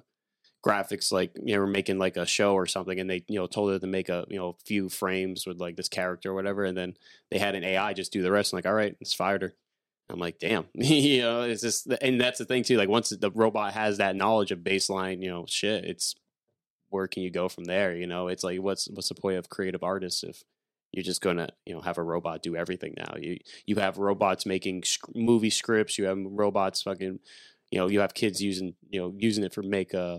graphics 0.64 1.11
like 1.12 1.32
you 1.42 1.56
know 1.56 1.66
making 1.66 1.98
like 1.98 2.16
a 2.16 2.26
show 2.26 2.54
or 2.54 2.66
something, 2.66 2.98
and 3.00 3.08
they 3.08 3.24
you 3.28 3.38
know 3.38 3.46
told 3.46 3.72
her 3.72 3.78
to 3.78 3.86
make 3.86 4.08
a 4.08 4.26
you 4.28 4.38
know 4.38 4.56
few 4.64 4.88
frames 4.88 5.46
with 5.46 5.61
like 5.61 5.76
this 5.76 5.88
character 5.88 6.30
or 6.30 6.34
whatever, 6.34 6.64
and 6.64 6.76
then 6.76 6.94
they 7.30 7.38
had 7.38 7.54
an 7.54 7.64
AI 7.64 7.92
just 7.94 8.12
do 8.12 8.22
the 8.22 8.32
rest. 8.32 8.52
I'm 8.52 8.58
like, 8.58 8.66
all 8.66 8.74
right, 8.74 8.96
it's 9.00 9.14
fired 9.14 9.42
her. 9.42 9.54
I'm 10.11 10.18
like, 10.18 10.38
damn, 10.38 10.66
you 10.74 11.22
know, 11.22 11.42
it's 11.42 11.62
just, 11.62 11.86
and 12.02 12.20
that's 12.20 12.38
the 12.38 12.44
thing 12.44 12.64
too. 12.64 12.76
Like, 12.76 12.88
once 12.88 13.11
the 13.11 13.30
robot 13.30 13.74
has 13.74 13.98
that 13.98 14.16
knowledge 14.16 14.50
of 14.50 14.61
baseline, 14.61 15.22
you 15.22 15.30
know, 15.30 15.44
shit, 15.48 15.84
it's 15.84 16.14
where 16.90 17.06
can 17.06 17.22
you 17.22 17.30
go 17.30 17.48
from 17.48 17.64
there? 17.64 17.94
You 17.94 18.06
know, 18.06 18.28
it's 18.28 18.44
like, 18.44 18.61
what's 18.61 18.88
what's 18.90 19.08
the 19.08 19.14
point 19.14 19.38
of 19.38 19.48
creative 19.48 19.82
artists 19.82 20.22
if 20.24 20.42
you're 20.92 21.04
just 21.04 21.20
gonna, 21.20 21.48
you 21.66 21.74
know, 21.74 21.80
have 21.80 21.98
a 21.98 22.02
robot 22.02 22.42
do 22.42 22.56
everything 22.56 22.94
now? 22.96 23.14
You 23.18 23.38
you 23.66 23.76
have 23.76 23.98
robots 23.98 24.46
making 24.46 24.82
sc- 24.84 25.14
movie 25.14 25.50
scripts. 25.50 25.98
You 25.98 26.06
have 26.06 26.18
robots 26.20 26.82
fucking, 26.82 27.20
you 27.70 27.78
know, 27.78 27.88
you 27.88 28.00
have 28.00 28.14
kids 28.14 28.42
using, 28.42 28.74
you 28.90 29.00
know, 29.00 29.14
using 29.18 29.44
it 29.44 29.54
for 29.54 29.62
make 29.62 29.94
uh 29.94 30.18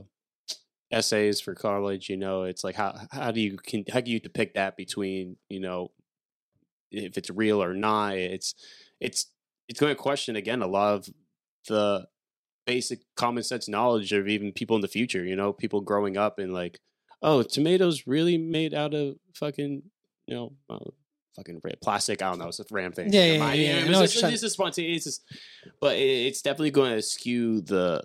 essays 0.91 1.39
for 1.39 1.55
college. 1.55 2.09
You 2.09 2.17
know, 2.17 2.43
it's 2.43 2.63
like 2.63 2.75
how 2.75 2.99
how 3.11 3.31
do 3.31 3.41
you 3.41 3.57
can 3.57 3.85
how 3.91 4.01
do 4.01 4.11
you 4.11 4.19
depict 4.19 4.55
that 4.55 4.77
between 4.77 5.37
you 5.49 5.59
know 5.59 5.91
if 6.91 7.17
it's 7.17 7.29
real 7.29 7.61
or 7.63 7.73
not? 7.73 8.15
It's 8.15 8.55
it's 8.99 9.27
it's 9.67 9.79
going 9.79 9.91
to 9.91 10.01
question 10.01 10.35
again 10.35 10.61
a 10.61 10.67
lot 10.67 10.95
of 10.95 11.09
the 11.67 12.07
basic 12.65 12.99
common 13.15 13.43
sense 13.43 13.67
knowledge 13.67 14.11
of 14.11 14.27
even 14.27 14.51
people 14.51 14.75
in 14.75 14.81
the 14.81 14.87
future. 14.87 15.23
You 15.23 15.35
know, 15.35 15.53
people 15.53 15.81
growing 15.81 16.17
up 16.17 16.39
and 16.39 16.53
like, 16.53 16.79
oh, 17.21 17.43
tomatoes 17.43 18.07
really 18.07 18.37
made 18.37 18.73
out 18.73 18.93
of 18.93 19.15
fucking, 19.35 19.83
you 20.27 20.35
know, 20.35 20.53
uh, 20.69 20.91
fucking 21.35 21.61
plastic. 21.81 22.21
I 22.21 22.29
don't 22.29 22.39
know, 22.39 22.47
it's 22.47 22.59
a 22.59 22.65
ram 22.71 22.91
thing. 22.91 23.11
Yeah, 23.11 23.25
yeah, 23.25 23.33
yeah, 23.33 23.53
yeah. 23.53 23.71
I 23.71 23.77
It's 23.79 23.89
know 23.89 23.99
what 24.01 24.09
just, 24.09 24.23
it's 24.23 24.41
just 24.41 24.53
spontaneous. 24.53 25.05
It's 25.07 25.17
just, 25.17 25.39
but 25.79 25.95
it, 25.95 26.27
it's 26.27 26.41
definitely 26.41 26.71
going 26.71 26.93
to 26.95 27.01
skew 27.01 27.61
the 27.61 28.03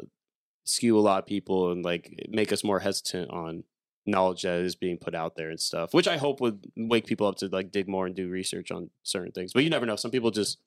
skew 0.66 0.98
a 0.98 1.00
lot 1.00 1.18
of 1.20 1.26
people 1.26 1.72
and 1.72 1.84
like 1.84 2.26
make 2.28 2.52
us 2.52 2.62
more 2.62 2.80
hesitant 2.80 3.30
on 3.30 3.64
knowledge 4.04 4.42
that 4.42 4.60
is 4.60 4.76
being 4.76 4.98
put 4.98 5.14
out 5.14 5.34
there 5.34 5.50
and 5.50 5.60
stuff 5.60 5.92
which 5.92 6.06
i 6.06 6.16
hope 6.16 6.40
would 6.40 6.70
wake 6.76 7.06
people 7.06 7.26
up 7.26 7.36
to 7.36 7.48
like 7.48 7.72
dig 7.72 7.88
more 7.88 8.06
and 8.06 8.14
do 8.14 8.28
research 8.28 8.70
on 8.70 8.90
certain 9.02 9.32
things 9.32 9.52
but 9.52 9.64
you 9.64 9.70
never 9.70 9.86
know 9.86 9.96
some 9.96 10.10
people 10.10 10.30
just 10.30 10.58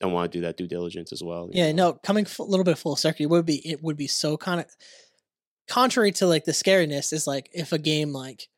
don't 0.00 0.12
want 0.12 0.32
to 0.32 0.38
do 0.38 0.42
that 0.42 0.56
due 0.56 0.66
diligence 0.66 1.12
as 1.12 1.22
well. 1.22 1.48
Yeah, 1.52 1.70
know? 1.72 1.90
no, 1.90 1.92
coming 1.92 2.26
a 2.38 2.42
little 2.42 2.64
bit 2.64 2.78
full 2.78 2.96
circle, 2.96 3.24
it 3.24 3.30
would 3.30 3.46
be 3.46 3.56
it 3.68 3.82
would 3.82 3.96
be 3.96 4.06
so 4.06 4.36
kind 4.36 4.60
of 4.60 4.66
contrary 5.68 6.10
to 6.12 6.26
like 6.26 6.44
the 6.44 6.52
scariness 6.52 7.12
is 7.12 7.26
like 7.26 7.48
if 7.52 7.72
a 7.72 7.78
game 7.78 8.12
like 8.12 8.48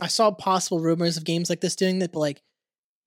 I 0.00 0.08
saw 0.08 0.30
possible 0.30 0.80
rumors 0.80 1.16
of 1.16 1.24
games 1.24 1.48
like 1.48 1.60
this 1.60 1.76
doing 1.76 1.98
that, 2.00 2.12
but 2.12 2.20
like 2.20 2.42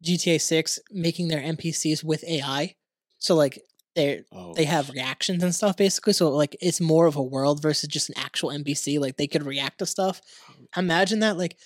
GTA 0.03 0.39
Six 0.39 0.79
making 0.91 1.27
their 1.27 1.41
NPCs 1.41 2.03
with 2.03 2.23
AI, 2.23 2.75
so 3.17 3.35
like 3.35 3.59
they 3.95 4.23
Oh, 4.31 4.53
they 4.53 4.65
have 4.65 4.89
reactions 4.89 5.43
and 5.43 5.53
stuff 5.53 5.75
basically. 5.77 6.13
So 6.13 6.29
like 6.29 6.55
it's 6.61 6.79
more 6.81 7.05
of 7.07 7.15
a 7.15 7.23
world 7.23 7.61
versus 7.61 7.89
just 7.89 8.09
an 8.09 8.15
actual 8.17 8.49
NPC. 8.49 8.99
Like 8.99 9.17
they 9.17 9.27
could 9.27 9.45
react 9.45 9.79
to 9.79 9.85
stuff. 9.85 10.21
Imagine 10.77 11.19
that 11.19 11.37
like 11.37 11.57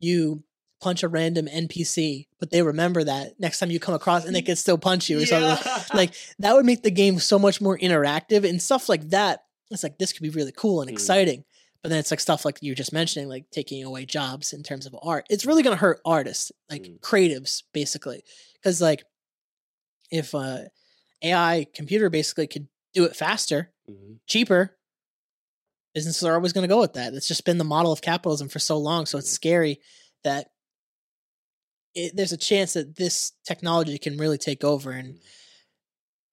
you 0.00 0.44
punch 0.80 1.02
a 1.02 1.08
random 1.08 1.46
NPC, 1.48 2.28
but 2.38 2.50
they 2.50 2.62
remember 2.62 3.02
that 3.02 3.38
next 3.40 3.58
time 3.58 3.70
you 3.70 3.80
come 3.80 3.94
across 3.96 4.24
and 4.24 4.34
they 4.34 4.42
can 4.42 4.54
still 4.56 4.78
punch 4.78 5.08
you 5.10 5.20
or 5.20 5.26
something 5.26 5.66
like 5.94 6.14
that 6.38 6.54
would 6.54 6.64
make 6.66 6.82
the 6.84 6.90
game 6.90 7.18
so 7.18 7.38
much 7.38 7.60
more 7.60 7.76
interactive 7.78 8.48
and 8.48 8.62
stuff 8.62 8.88
like 8.88 9.08
that. 9.10 9.42
It's 9.70 9.82
like 9.82 9.98
this 9.98 10.12
could 10.12 10.22
be 10.22 10.30
really 10.30 10.52
cool 10.52 10.80
and 10.80 10.88
Mm. 10.88 10.92
exciting. 10.94 11.44
But 11.82 11.90
then 11.90 11.98
it's 12.00 12.10
like 12.10 12.20
stuff 12.20 12.44
like 12.44 12.58
you 12.60 12.72
were 12.72 12.76
just 12.76 12.92
mentioning, 12.92 13.28
like 13.28 13.50
taking 13.50 13.82
away 13.84 14.04
jobs 14.04 14.52
in 14.52 14.62
terms 14.62 14.84
of 14.86 14.96
art. 15.02 15.26
It's 15.30 15.46
really 15.46 15.62
gonna 15.62 15.76
hurt 15.76 16.00
artists, 16.04 16.50
like 16.70 16.82
Mm. 16.82 17.00
creatives, 17.00 17.62
basically. 17.72 18.22
Because 18.54 18.80
like 18.80 19.02
if 20.10 20.34
uh 20.34 20.60
AI 21.22 21.66
computer 21.74 22.08
basically 22.10 22.46
could 22.46 22.68
do 22.94 23.04
it 23.04 23.16
faster, 23.16 23.72
Mhm. 23.90 24.18
cheaper, 24.26 24.76
businesses 25.94 26.22
are 26.24 26.34
always 26.34 26.52
gonna 26.52 26.68
go 26.68 26.80
with 26.80 26.92
that. 26.94 27.14
It's 27.14 27.26
just 27.28 27.44
been 27.44 27.58
the 27.58 27.64
model 27.64 27.90
of 27.92 28.00
capitalism 28.00 28.48
for 28.48 28.58
so 28.58 28.78
long. 28.78 29.06
So 29.06 29.18
it's 29.18 29.30
scary 29.30 29.80
that 30.24 30.50
it, 31.94 32.14
there's 32.14 32.32
a 32.32 32.36
chance 32.36 32.74
that 32.74 32.96
this 32.96 33.32
technology 33.44 33.98
can 33.98 34.16
really 34.18 34.38
take 34.38 34.62
over 34.62 34.90
and 34.92 35.14
Mm. 35.14 35.20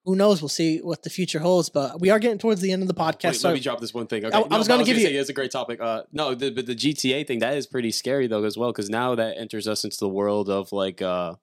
who 0.04 0.16
knows 0.16 0.42
we'll 0.42 0.50
see 0.50 0.80
what 0.80 1.02
the 1.02 1.10
future 1.10 1.40
holds 1.40 1.70
but 1.70 2.00
we 2.00 2.10
are 2.12 2.20
getting 2.20 2.38
towards 2.38 2.62
the 2.62 2.72
end 2.72 2.84
of 2.84 2.88
the 2.88 2.94
podcast 2.94 3.24
Wait, 3.32 3.36
so 3.38 3.48
let 3.48 3.54
me 3.56 3.60
drop 3.62 3.80
this 3.80 3.94
one 3.94 4.06
thing. 4.06 4.24
Okay. 4.26 4.36
I- 4.38 4.42
I 4.42 4.58
was 4.58 4.68
gonna 4.68 4.84
give 4.84 4.98
you- 4.98 5.06
say, 5.08 5.16
it's 5.16 5.30
a 5.30 5.34
great 5.34 5.50
topic. 5.52 5.80
Uh, 5.82 6.04
no, 6.12 6.36
the, 6.36 6.52
but 6.52 6.68
the 6.68 6.76
GTA 6.76 7.24
thing 7.26 7.40
that 7.40 7.58
is 7.58 7.66
pretty 7.66 7.92
scary 7.92 8.28
though 8.28 8.44
as 8.44 8.58
well 8.58 8.72
because 8.72 8.90
now 8.90 9.16
that 9.16 9.38
enters 9.38 9.68
us 9.68 9.84
into 9.84 9.98
the 10.00 10.10
world 10.10 10.50
of 10.50 10.72
like 10.72 11.02
uh, 11.02 11.36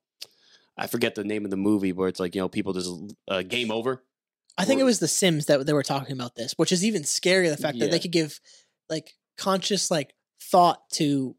I 0.76 0.86
forget 0.86 1.14
the 1.14 1.24
name 1.24 1.44
of 1.44 1.50
the 1.50 1.56
movie 1.56 1.92
where 1.92 2.08
it's 2.08 2.20
like 2.20 2.34
you 2.34 2.40
know 2.40 2.48
people 2.48 2.72
just 2.72 2.90
uh, 3.28 3.42
game 3.42 3.70
over. 3.70 4.02
i 4.58 4.64
think 4.64 4.80
it 4.80 4.84
was 4.84 4.98
the 4.98 5.08
sims 5.08 5.46
that 5.46 5.64
they 5.66 5.72
were 5.72 5.82
talking 5.82 6.12
about 6.12 6.34
this 6.34 6.52
which 6.56 6.72
is 6.72 6.84
even 6.84 7.02
scarier 7.02 7.48
the 7.50 7.56
fact 7.62 7.78
that 7.78 7.90
they 7.90 7.98
could 7.98 8.12
give 8.12 8.38
like 8.90 9.14
conscious 9.38 9.90
like 9.90 10.14
thought 10.42 10.80
to 10.90 11.34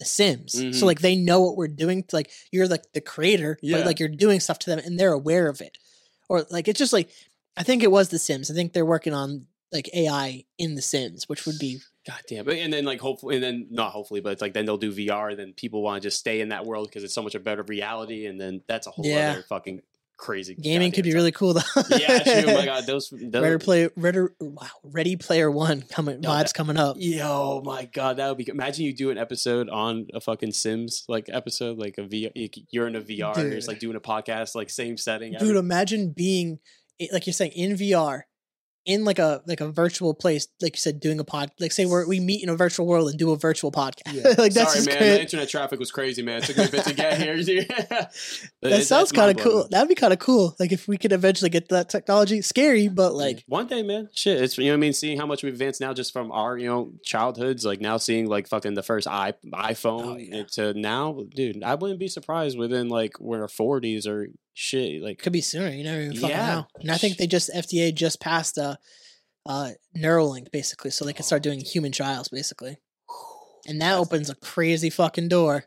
the 0.00 0.04
sims 0.04 0.52
Mhm. 0.54 0.74
so 0.74 0.84
like 0.86 1.00
they 1.00 1.16
know 1.16 1.40
what 1.42 1.56
we're 1.56 1.68
doing 1.84 2.04
like 2.12 2.30
you're 2.52 2.66
like 2.68 2.84
the 2.92 3.00
creator 3.00 3.58
Yeah. 3.62 3.78
but 3.78 3.86
like 3.86 3.98
you're 4.00 4.08
doing 4.08 4.40
stuff 4.40 4.58
to 4.60 4.70
them 4.70 4.80
and 4.84 4.98
they're 4.98 5.12
aware 5.12 5.48
of 5.48 5.60
it 5.60 5.78
or 6.28 6.44
like 6.50 6.66
it's 6.68 6.78
just 6.78 6.92
like 6.92 7.08
i 7.56 7.62
think 7.62 7.82
it 7.82 7.90
was 7.90 8.08
the 8.08 8.18
sims 8.18 8.50
i 8.50 8.54
think 8.54 8.72
they're 8.72 8.84
working 8.94 9.14
on 9.14 9.46
like 9.72 9.88
ai 9.94 10.44
in 10.58 10.74
the 10.74 10.82
sims 10.82 11.28
which 11.28 11.46
would 11.46 11.58
be 11.58 11.78
God 12.06 12.20
damn. 12.28 12.48
And 12.48 12.72
then 12.72 12.84
like 12.84 13.00
hopefully, 13.00 13.34
and 13.36 13.42
then 13.44 13.66
not 13.70 13.90
hopefully, 13.92 14.20
but 14.20 14.32
it's 14.32 14.42
like 14.42 14.52
then 14.54 14.64
they'll 14.64 14.76
do 14.76 14.92
VR, 14.92 15.30
and 15.30 15.38
then 15.38 15.52
people 15.54 15.82
want 15.82 16.02
to 16.02 16.06
just 16.06 16.18
stay 16.18 16.40
in 16.40 16.50
that 16.50 16.64
world 16.64 16.88
because 16.88 17.02
it's 17.04 17.14
so 17.14 17.22
much 17.22 17.34
a 17.34 17.40
better 17.40 17.62
reality, 17.62 18.26
and 18.26 18.40
then 18.40 18.62
that's 18.68 18.86
a 18.86 18.90
whole 18.90 19.04
Yeah. 19.04 19.32
other 19.32 19.42
fucking 19.42 19.82
crazy. 20.18 20.54
gaming 20.54 20.92
could 20.92 21.04
be 21.04 21.10
goddamn 21.10 21.18
really 21.18 21.32
cool 21.32 21.52
though. 21.54 21.60
Yeah, 21.98 22.18
true. 22.22 22.50
Oh 22.50 22.54
my 22.54 22.64
god, 22.64 22.86
those. 22.86 23.10
those 23.10 23.42
Ready 23.42 23.58
Player 23.62 23.90
Ready, 23.96 24.20
wow, 24.40 24.66
Ready 24.84 25.16
Player 25.16 25.50
One 25.50 25.82
coming 25.82 26.22
Yo, 26.22 26.30
vibes 26.30 26.44
that- 26.44 26.54
coming 26.54 26.76
up. 26.76 26.96
Yo, 26.98 27.24
oh 27.26 27.62
my 27.64 27.84
god, 27.86 28.16
that 28.18 28.28
would 28.28 28.38
be. 28.38 28.48
Imagine 28.48 28.84
you 28.86 28.94
do 28.94 29.10
an 29.10 29.18
episode 29.18 29.68
on 29.68 30.06
a 30.14 30.20
fucking 30.20 30.52
Sims 30.52 31.04
like 31.08 31.26
episode, 31.28 31.76
like 31.78 31.96
a 31.98 32.02
VR. 32.02 32.30
You're 32.70 32.86
in 32.86 32.96
a 32.96 33.00
VR, 33.00 33.36
and 33.36 33.48
you're 33.48 33.56
just 33.56 33.68
like 33.68 33.78
doing 33.80 33.96
a 33.96 34.00
podcast, 34.00 34.54
like 34.54 34.70
same 34.70 34.96
setting. 34.96 35.34
Dude, 35.38 35.56
imagine 35.56 36.12
being 36.12 36.60
like 37.12 37.26
you're 37.26 37.34
saying 37.34 37.52
in 37.52 37.76
VR 37.76 38.22
in 38.86 39.04
like 39.04 39.18
a 39.18 39.42
like 39.46 39.60
a 39.60 39.68
virtual 39.70 40.14
place, 40.14 40.46
like 40.62 40.76
you 40.76 40.80
said, 40.80 41.00
doing 41.00 41.18
a 41.18 41.24
pod. 41.24 41.50
Like 41.60 41.72
say 41.72 41.84
we 41.84 42.04
we 42.06 42.20
meet 42.20 42.42
in 42.42 42.48
a 42.48 42.56
virtual 42.56 42.86
world 42.86 43.08
and 43.10 43.18
do 43.18 43.32
a 43.32 43.36
virtual 43.36 43.72
podcast. 43.72 44.38
like 44.38 44.54
that's 44.54 44.72
Sorry, 44.74 44.86
man. 44.86 44.98
great. 44.98 45.08
The 45.16 45.20
internet 45.22 45.48
traffic 45.48 45.78
was 45.78 45.90
crazy, 45.90 46.22
man. 46.22 46.38
It 46.38 46.44
took 46.44 46.56
me 46.56 46.64
a 46.64 46.68
bit 46.68 46.84
to 46.84 46.94
get 46.94 47.20
here. 47.20 47.36
That 48.62 48.82
sounds 48.84 49.12
kind 49.12 49.36
of 49.36 49.42
cool. 49.44 49.68
That'd 49.70 49.88
be 49.88 49.94
kind 49.94 50.12
of 50.12 50.18
cool. 50.18 50.56
Like 50.58 50.72
if 50.72 50.88
we 50.88 50.96
could 50.96 51.12
eventually 51.12 51.50
get 51.50 51.68
to 51.68 51.74
that 51.76 51.88
technology, 51.88 52.40
scary, 52.42 52.88
but 52.88 53.14
like 53.14 53.44
one 53.46 53.66
day, 53.66 53.82
man. 53.82 54.08
Shit, 54.14 54.40
it's 54.40 54.56
you 54.58 54.64
know 54.64 54.70
what 54.70 54.74
I 54.74 54.80
mean. 54.80 54.92
Seeing 54.92 55.18
how 55.18 55.26
much 55.26 55.42
we've 55.42 55.52
advanced 55.52 55.80
now, 55.80 55.92
just 55.92 56.12
from 56.12 56.32
our 56.32 56.56
you 56.56 56.68
know 56.68 56.92
childhoods, 57.04 57.64
like 57.64 57.80
now 57.80 57.96
seeing 57.96 58.26
like 58.26 58.48
fucking 58.48 58.74
the 58.74 58.82
first 58.82 59.06
i 59.06 59.30
oh, 59.30 59.56
iPhone 59.56 60.04
Oh, 60.04 60.16
yeah. 60.16 60.42
to 60.52 60.74
now, 60.74 61.24
dude. 61.34 61.62
I 61.62 61.74
wouldn't 61.74 62.00
be 62.00 62.08
surprised 62.08 62.58
within 62.58 62.88
like 62.88 63.18
we're 63.20 63.48
forties 63.48 64.06
or 64.06 64.28
shit. 64.58 65.02
Like 65.02 65.18
could 65.18 65.32
be 65.32 65.40
sooner. 65.42 65.68
You 65.68 65.84
never 65.84 66.00
even 66.00 66.14
fucking 66.16 66.30
Yeah. 66.30 66.46
know. 66.54 66.66
And 66.80 66.90
I 66.90 66.96
think 66.96 67.18
they 67.18 67.26
just 67.26 67.50
FDA 67.54 67.94
just 67.94 68.20
passed 68.20 68.56
a 68.58 68.78
uh 69.44 69.70
Neuralink 69.96 70.50
basically, 70.50 70.90
so 70.90 71.04
they 71.04 71.12
can 71.12 71.24
start 71.24 71.42
doing 71.42 71.60
human 71.60 71.92
trials 71.92 72.28
basically. 72.28 72.78
And 73.68 73.80
that 73.82 73.96
opens 73.98 74.30
a 74.30 74.34
crazy 74.36 74.90
fucking 74.90 75.28
door. 75.28 75.64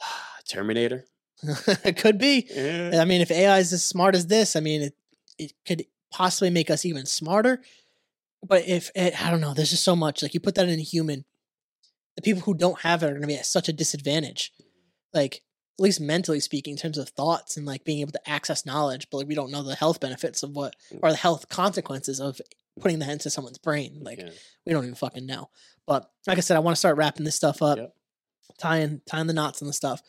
Terminator. 0.48 1.04
it 1.42 1.96
could 2.02 2.18
be. 2.18 2.46
Yeah. 2.50 3.00
I 3.00 3.04
mean, 3.04 3.20
if 3.20 3.30
AI 3.30 3.58
is 3.58 3.72
as 3.72 3.84
smart 3.84 4.14
as 4.14 4.26
this, 4.26 4.54
I 4.56 4.60
mean, 4.60 4.82
it 4.82 4.94
it 5.38 5.52
could 5.66 5.84
possibly 6.12 6.50
make 6.50 6.70
us 6.70 6.84
even 6.84 7.06
smarter. 7.06 7.62
But 8.46 8.66
if 8.68 8.90
it, 8.94 9.20
I 9.24 9.30
don't 9.30 9.40
know, 9.40 9.54
there's 9.54 9.70
just 9.70 9.84
so 9.84 9.96
much. 9.96 10.22
Like 10.22 10.34
you 10.34 10.40
put 10.40 10.56
that 10.56 10.68
in 10.68 10.78
a 10.78 10.82
human, 10.82 11.24
the 12.16 12.22
people 12.22 12.42
who 12.42 12.54
don't 12.54 12.80
have 12.80 13.02
it 13.02 13.06
are 13.06 13.10
going 13.10 13.22
to 13.22 13.26
be 13.28 13.36
at 13.36 13.46
such 13.46 13.68
a 13.68 13.72
disadvantage. 13.72 14.52
Like 15.14 15.42
at 15.82 15.84
least 15.84 16.00
mentally 16.00 16.38
speaking, 16.38 16.72
in 16.72 16.78
terms 16.78 16.96
of 16.96 17.08
thoughts 17.08 17.56
and 17.56 17.66
like 17.66 17.82
being 17.84 18.00
able 18.00 18.12
to 18.12 18.30
access 18.30 18.64
knowledge. 18.64 19.08
But 19.10 19.18
like 19.18 19.26
we 19.26 19.34
don't 19.34 19.50
know 19.50 19.64
the 19.64 19.74
health 19.74 19.98
benefits 19.98 20.42
of 20.44 20.50
what 20.52 20.76
or 21.02 21.10
the 21.10 21.16
health 21.16 21.48
consequences 21.48 22.20
of 22.20 22.40
putting 22.80 23.00
that 23.00 23.10
into 23.10 23.30
someone's 23.30 23.58
brain. 23.58 23.98
Like 24.00 24.18
Yeah. 24.20 24.30
we 24.64 24.72
don't 24.72 24.84
even 24.84 24.94
fucking 24.94 25.26
know. 25.26 25.50
But 25.86 26.08
like 26.28 26.38
I 26.38 26.40
said, 26.40 26.56
I 26.56 26.60
want 26.60 26.76
to 26.76 26.78
start 26.78 26.96
wrapping 26.96 27.24
this 27.24 27.34
stuff 27.34 27.60
up, 27.62 27.78
Yep. 27.78 27.94
tying 28.58 29.00
tying 29.06 29.26
the 29.26 29.32
knots 29.32 29.60
and 29.60 29.68
the 29.68 29.72
stuff. 29.74 30.00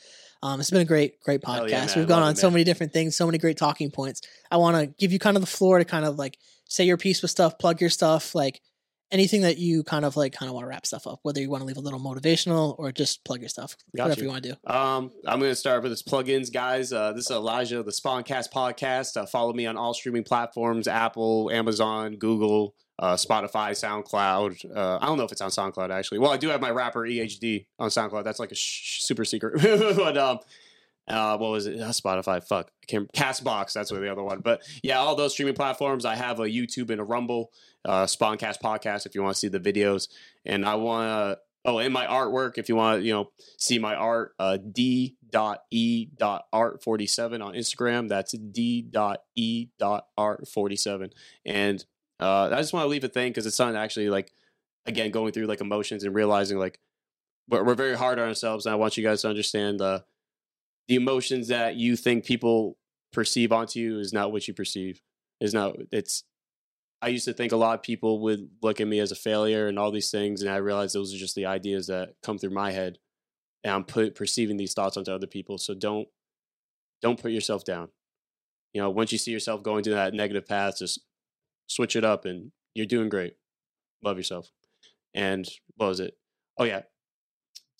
Um, 0.44 0.60
it's 0.60 0.70
been 0.70 0.82
a 0.82 0.86
great, 0.86 1.20
great 1.22 1.42
podcast. 1.42 1.70
Yeah. 1.70 2.00
We've 2.00 2.08
gone 2.08 2.22
on 2.22 2.34
it, 2.34 2.38
so 2.38 2.52
many 2.52 2.64
different 2.64 2.94
things, 2.94 3.16
so 3.16 3.26
many 3.26 3.38
great 3.40 3.58
talking 3.58 3.90
points. 3.90 4.22
I 4.52 4.58
want 4.58 4.78
to 4.78 4.88
give 5.00 5.12
you 5.12 5.18
kind 5.18 5.38
of 5.38 5.42
the 5.42 5.48
floor 5.48 5.80
to 5.80 5.86
kind 5.86 6.06
of 6.06 6.18
like 6.18 6.38
say 6.68 6.84
your 6.84 6.98
piece 6.98 7.22
with 7.22 7.32
stuff, 7.32 7.58
plug 7.58 7.82
your 7.82 7.90
stuff, 7.90 8.36
like 8.36 8.62
anything 9.12 9.42
that 9.42 9.58
you 9.58 9.84
kind 9.84 10.06
of 10.06 10.16
like 10.18 10.34
kind 10.34 10.50
of 10.50 10.54
want 10.54 10.64
to 10.64 10.68
wrap 10.70 10.86
stuff 10.86 11.06
up. 11.08 11.20
Whether 11.24 11.42
you 11.42 11.50
want 11.50 11.62
to 11.62 11.66
leave 11.66 11.78
a 11.78 11.82
little 11.82 12.00
motivational 12.00 12.76
or 12.78 12.92
just 12.92 13.24
plug 13.24 13.42
your 13.42 13.50
stuff, 13.50 13.76
Got 13.96 14.04
whatever 14.06 14.22
you. 14.22 14.26
you 14.26 14.32
want 14.32 14.44
to 14.44 14.50
do. 14.52 14.72
Um, 14.72 15.12
I'm 15.28 15.40
going 15.40 15.52
to 15.52 15.56
start 15.56 15.84
with 15.84 15.92
this 15.92 16.04
plugins, 16.04 16.52
guys. 16.52 16.92
Uh, 16.92 17.14
this 17.14 17.26
is 17.26 17.32
Elijah, 17.32 17.84
the 17.84 17.92
SponCast 17.92 18.52
podcast. 18.52 19.16
Uh, 19.18 19.26
follow 19.26 19.54
me 19.54 19.66
on 19.66 19.78
all 19.78 19.94
streaming 19.94 20.24
platforms: 20.24 20.88
Apple, 20.88 21.50
Amazon, 21.52 22.16
Google, 22.16 22.76
uh, 23.00 23.16
Spotify, 23.16 23.72
SoundCloud. 23.72 24.76
Uh, 24.76 24.98
I 25.02 25.06
don't 25.06 25.18
know 25.18 25.24
if 25.26 25.32
it's 25.32 25.42
on 25.42 25.50
SoundCloud 25.52 25.90
actually. 25.90 26.20
Well, 26.20 26.32
I 26.32 26.38
do 26.38 26.50
have 26.50 26.62
my 26.62 26.72
rapper 26.72 27.02
EHD 27.02 27.66
on 27.80 27.90
SoundCloud. 27.90 28.24
That's 28.24 28.40
like 28.40 28.52
a 28.52 28.56
sh- 28.56 29.02
super 29.02 29.26
secret. 29.26 29.62
but 29.98 30.18
um, 30.18 30.40
uh, 31.08 31.38
what 31.38 31.52
was 31.52 31.68
it? 31.68 31.80
Uh, 31.80 31.90
Spotify. 31.90 32.44
Fuck, 32.44 32.72
can't. 32.88 33.12
Castbox. 33.14 33.74
That's 33.74 33.92
what 33.92 34.02
the 34.02 34.12
other 34.12 34.24
one. 34.24 34.40
But 34.40 34.64
yeah, 34.82 35.00
all 35.00 35.16
those 35.16 35.34
streaming 35.34 35.56
platforms. 35.56 36.06
I 36.06 36.16
have 36.16 36.40
a 36.40 36.46
YouTube 36.46 36.90
and 36.90 37.02
a 37.02 37.04
Rumble. 37.04 37.52
Uh, 37.84 38.06
SponCast 38.06 38.62
podcast 38.62 39.06
if 39.06 39.14
you 39.14 39.22
want 39.22 39.36
to 39.36 39.40
see 39.40 39.50
the 39.50 39.60
videos, 39.60 40.08
and 40.46 40.66
I 40.66 40.76
want 40.76 41.10
to. 41.10 41.40
Oh, 41.66 41.78
and 41.78 41.94
my 41.94 42.06
artwork 42.06 42.58
if 42.58 42.68
you 42.68 42.76
want 42.76 43.00
to, 43.00 43.06
you 43.06 43.14
know, 43.14 43.32
see 43.58 43.80
my 43.80 43.96
art. 43.96 44.34
Uh, 44.40 44.58
d.e.art47 44.58 45.16
on 47.44 47.54
Instagram. 47.54 48.10
That's 48.10 48.32
d 48.34 48.82
dot 48.82 49.24
e 49.36 49.68
dot 49.78 50.08
d.e.art47, 50.18 51.12
and 51.46 51.86
uh, 52.20 52.50
I 52.52 52.58
just 52.58 52.72
want 52.74 52.86
to 52.86 52.90
leave 52.90 53.04
a 53.04 53.10
thing 53.10 53.32
because 53.32 53.46
it's 53.46 53.58
something 53.58 53.76
actually 53.78 54.10
like, 54.10 54.32
again, 54.86 55.12
going 55.12 55.34
through 55.34 55.48
like 55.48 55.60
emotions 55.60 56.06
and 56.06 56.16
realizing 56.16 56.58
like 56.58 56.80
we're, 57.50 57.64
we're 57.66 57.76
very 57.76 57.98
hard 57.98 58.20
on 58.20 58.30
ourselves, 58.30 58.66
and 58.66 58.72
I 58.72 58.78
want 58.78 58.96
you 58.96 59.04
guys 59.04 59.24
to 59.24 59.30
understand 59.30 59.82
the 59.82 60.06
the 60.88 60.96
emotions 60.96 61.48
that 61.48 61.76
you 61.76 61.96
think 61.96 62.26
people 62.26 62.78
perceive 63.12 63.52
onto 63.52 63.80
you 63.80 64.00
is 64.00 64.12
not 64.12 64.32
what 64.32 64.48
you 64.48 64.54
perceive. 64.54 65.02
Is 65.40 65.54
not 65.54 65.76
it's. 65.92 66.24
I 67.02 67.08
used 67.08 67.26
to 67.26 67.34
think 67.34 67.52
a 67.52 67.58
lot 67.58 67.76
of 67.76 67.84
people 67.84 68.22
would 68.22 68.50
look 68.62 68.80
at 68.80 68.88
me 68.88 69.00
as 69.00 69.12
a 69.12 69.16
failure 69.16 69.68
and 69.68 69.78
all 69.78 69.92
these 69.92 70.10
things, 70.10 70.42
and 70.42 70.50
I 70.50 70.58
realized 70.58 70.96
those 70.96 71.14
are 71.14 71.18
just 71.18 71.36
the 71.36 71.46
ideas 71.46 71.88
that 71.88 72.14
come 72.24 72.38
through 72.38 72.52
my 72.52 72.72
head, 72.72 72.98
and 73.64 73.74
I'm 73.74 73.84
put, 73.84 74.16
perceiving 74.16 74.56
these 74.58 74.74
thoughts 74.74 74.96
onto 74.96 75.12
other 75.12 75.28
people. 75.28 75.58
So 75.58 75.74
don't 75.74 76.08
don't 77.02 77.22
put 77.22 77.32
yourself 77.32 77.66
down. 77.66 77.90
You 78.74 78.82
know, 78.82 78.90
once 78.90 79.12
you 79.12 79.18
see 79.18 79.32
yourself 79.32 79.64
going 79.64 79.84
to 79.84 79.92
that 79.92 80.14
negative 80.14 80.48
path, 80.48 80.80
just 80.80 81.02
switch 81.68 81.96
it 81.96 82.06
up, 82.06 82.26
and 82.26 82.52
you're 82.74 82.86
doing 82.86 83.10
great. 83.10 83.36
Love 84.04 84.18
yourself. 84.18 84.50
And 85.14 85.48
what 85.76 85.88
was 85.88 86.00
it? 86.00 86.16
Oh 86.58 86.64
yeah, 86.64 86.84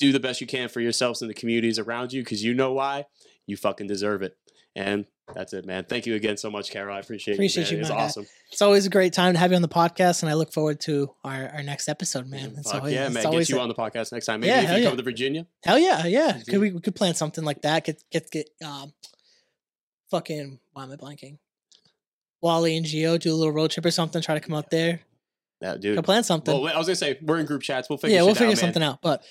do 0.08 0.12
the 0.14 0.20
best 0.20 0.42
you 0.42 0.48
can 0.48 0.70
for 0.70 0.80
yourselves 0.82 1.22
and 1.22 1.30
the 1.30 1.34
communities 1.36 1.80
around 1.80 2.14
you 2.14 2.22
because 2.24 2.44
you 2.44 2.54
know 2.54 2.74
why 2.74 3.06
you 3.48 3.58
fucking 3.58 3.88
deserve 3.88 4.22
it. 4.22 4.38
And 4.76 5.06
that's 5.36 5.54
it, 5.54 5.66
man. 5.66 5.86
Thank 5.88 6.06
you 6.08 6.16
again 6.16 6.36
so 6.38 6.50
much, 6.50 6.72
Carroll. 6.72 6.96
I 6.96 7.00
appreciate, 7.00 7.36
Appreciate 7.36 7.70
you. 7.70 7.78
you, 7.78 7.84
Man. 7.84 7.92
It's 7.92 7.92
awesome. 7.92 8.26
It's 8.52 8.62
always 8.62 8.86
a 8.86 8.90
great 8.90 9.14
time 9.14 9.34
to 9.34 9.40
have 9.40 9.52
you 9.52 9.56
on 9.56 9.62
the 9.62 9.68
podcast, 9.68 10.24
and 10.24 10.30
I 10.30 10.34
look 10.34 10.52
forward 10.52 10.80
to 10.82 11.14
our, 11.24 11.48
our 11.54 11.64
next 11.64 11.88
episode, 11.88 12.28
man. 12.28 12.56
It's 12.58 12.72
Fuck 12.72 12.82
always, 12.82 12.94
yeah, 12.96 13.06
it's 13.06 13.14
man. 13.14 13.26
always 13.28 13.48
Get 13.48 13.54
you 13.54 13.60
a- 13.60 13.64
on 13.64 13.70
the 13.70 13.76
podcast 13.76 14.12
next 14.12 14.26
time. 14.26 14.40
Maybe 14.42 14.50
Yeah, 14.50 14.64
if 14.64 14.70
you 14.72 14.84
yeah. 14.84 14.88
come 14.90 14.98
to 14.98 15.04
Virginia. 15.04 15.46
Hell 15.64 15.78
yeah, 15.80 16.06
yeah. 16.08 16.40
Could 16.50 16.60
we, 16.60 16.72
we 16.72 16.80
could 16.82 16.96
plan 16.96 17.14
something 17.14 17.44
like 17.44 17.62
that? 17.62 17.86
Get 17.86 18.04
get 18.12 18.32
get 18.32 18.50
um, 18.66 18.94
fucking 20.10 20.60
why 20.74 20.84
am 20.84 20.92
I 20.92 20.96
blanking? 20.96 21.38
Wally 22.42 22.76
and 22.76 22.86
Geo 22.86 23.18
do 23.18 23.32
a 23.32 23.36
little 23.36 23.54
road 23.54 23.72
trip 23.72 23.86
or 23.86 23.92
something. 23.92 24.22
Try 24.22 24.36
to 24.36 24.42
come 24.42 24.56
out 24.56 24.70
there. 24.70 25.00
Yeah, 25.62 25.78
dude. 25.78 25.96
Could 25.96 26.06
plan 26.06 26.24
something. 26.24 26.62
Well, 26.62 26.74
I 26.74 26.78
was 26.78 26.88
gonna 26.88 26.96
say 26.98 27.18
we're 27.22 27.40
in 27.40 27.46
group 27.46 27.62
chats. 27.62 27.90
We'll 27.90 27.98
figure. 27.98 28.18
yeah, 28.18 28.24
we'll 28.24 28.36
figure 28.36 28.52
out, 28.52 28.58
something 28.58 28.84
out. 28.84 29.02
But 29.02 29.24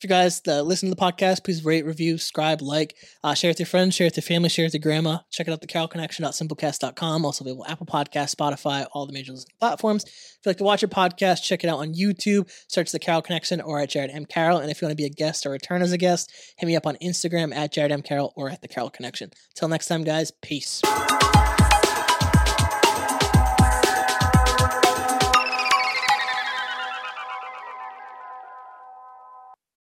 if 0.00 0.04
you 0.04 0.08
guys 0.08 0.40
uh, 0.48 0.62
listen 0.62 0.88
to 0.88 0.94
the 0.94 1.00
podcast, 1.00 1.44
please 1.44 1.62
rate, 1.62 1.84
review, 1.84 2.16
subscribe, 2.16 2.62
like, 2.62 2.96
uh, 3.22 3.34
share 3.34 3.50
with 3.50 3.60
your 3.60 3.66
friends, 3.66 3.94
share 3.94 4.06
with 4.06 4.16
your 4.16 4.22
family, 4.22 4.48
share 4.48 4.64
with 4.64 4.72
your 4.72 4.80
grandma. 4.80 5.18
Check 5.30 5.46
it 5.46 5.52
out, 5.52 5.60
thecarrollconnection.simplecast.com. 5.60 7.26
Also 7.26 7.44
available 7.44 7.66
Apple 7.68 7.84
Podcast, 7.84 8.34
Spotify, 8.34 8.86
all 8.92 9.04
the 9.04 9.12
major 9.12 9.32
listening 9.32 9.54
platforms. 9.60 10.04
If 10.04 10.38
you'd 10.46 10.50
like 10.52 10.56
to 10.56 10.64
watch 10.64 10.80
your 10.80 10.88
podcast, 10.88 11.42
check 11.42 11.64
it 11.64 11.68
out 11.68 11.80
on 11.80 11.92
YouTube. 11.92 12.50
Search 12.66 12.92
The 12.92 12.98
Carroll 12.98 13.20
Connection 13.20 13.60
or 13.60 13.78
at 13.78 13.90
Jared 13.90 14.10
M. 14.10 14.24
Carroll. 14.24 14.56
And 14.56 14.70
if 14.70 14.80
you 14.80 14.86
want 14.86 14.92
to 14.92 15.02
be 15.02 15.04
a 15.04 15.10
guest 15.10 15.44
or 15.44 15.50
return 15.50 15.82
as 15.82 15.92
a 15.92 15.98
guest, 15.98 16.32
hit 16.56 16.66
me 16.66 16.76
up 16.76 16.86
on 16.86 16.96
Instagram 17.02 17.54
at 17.54 17.70
Jared 17.70 17.92
M. 17.92 18.00
Carroll 18.00 18.32
or 18.36 18.48
at 18.48 18.62
The 18.62 18.68
Carroll 18.68 18.88
Connection. 18.88 19.32
Till 19.54 19.68
next 19.68 19.88
time, 19.88 20.02
guys, 20.02 20.30
peace. 20.30 20.80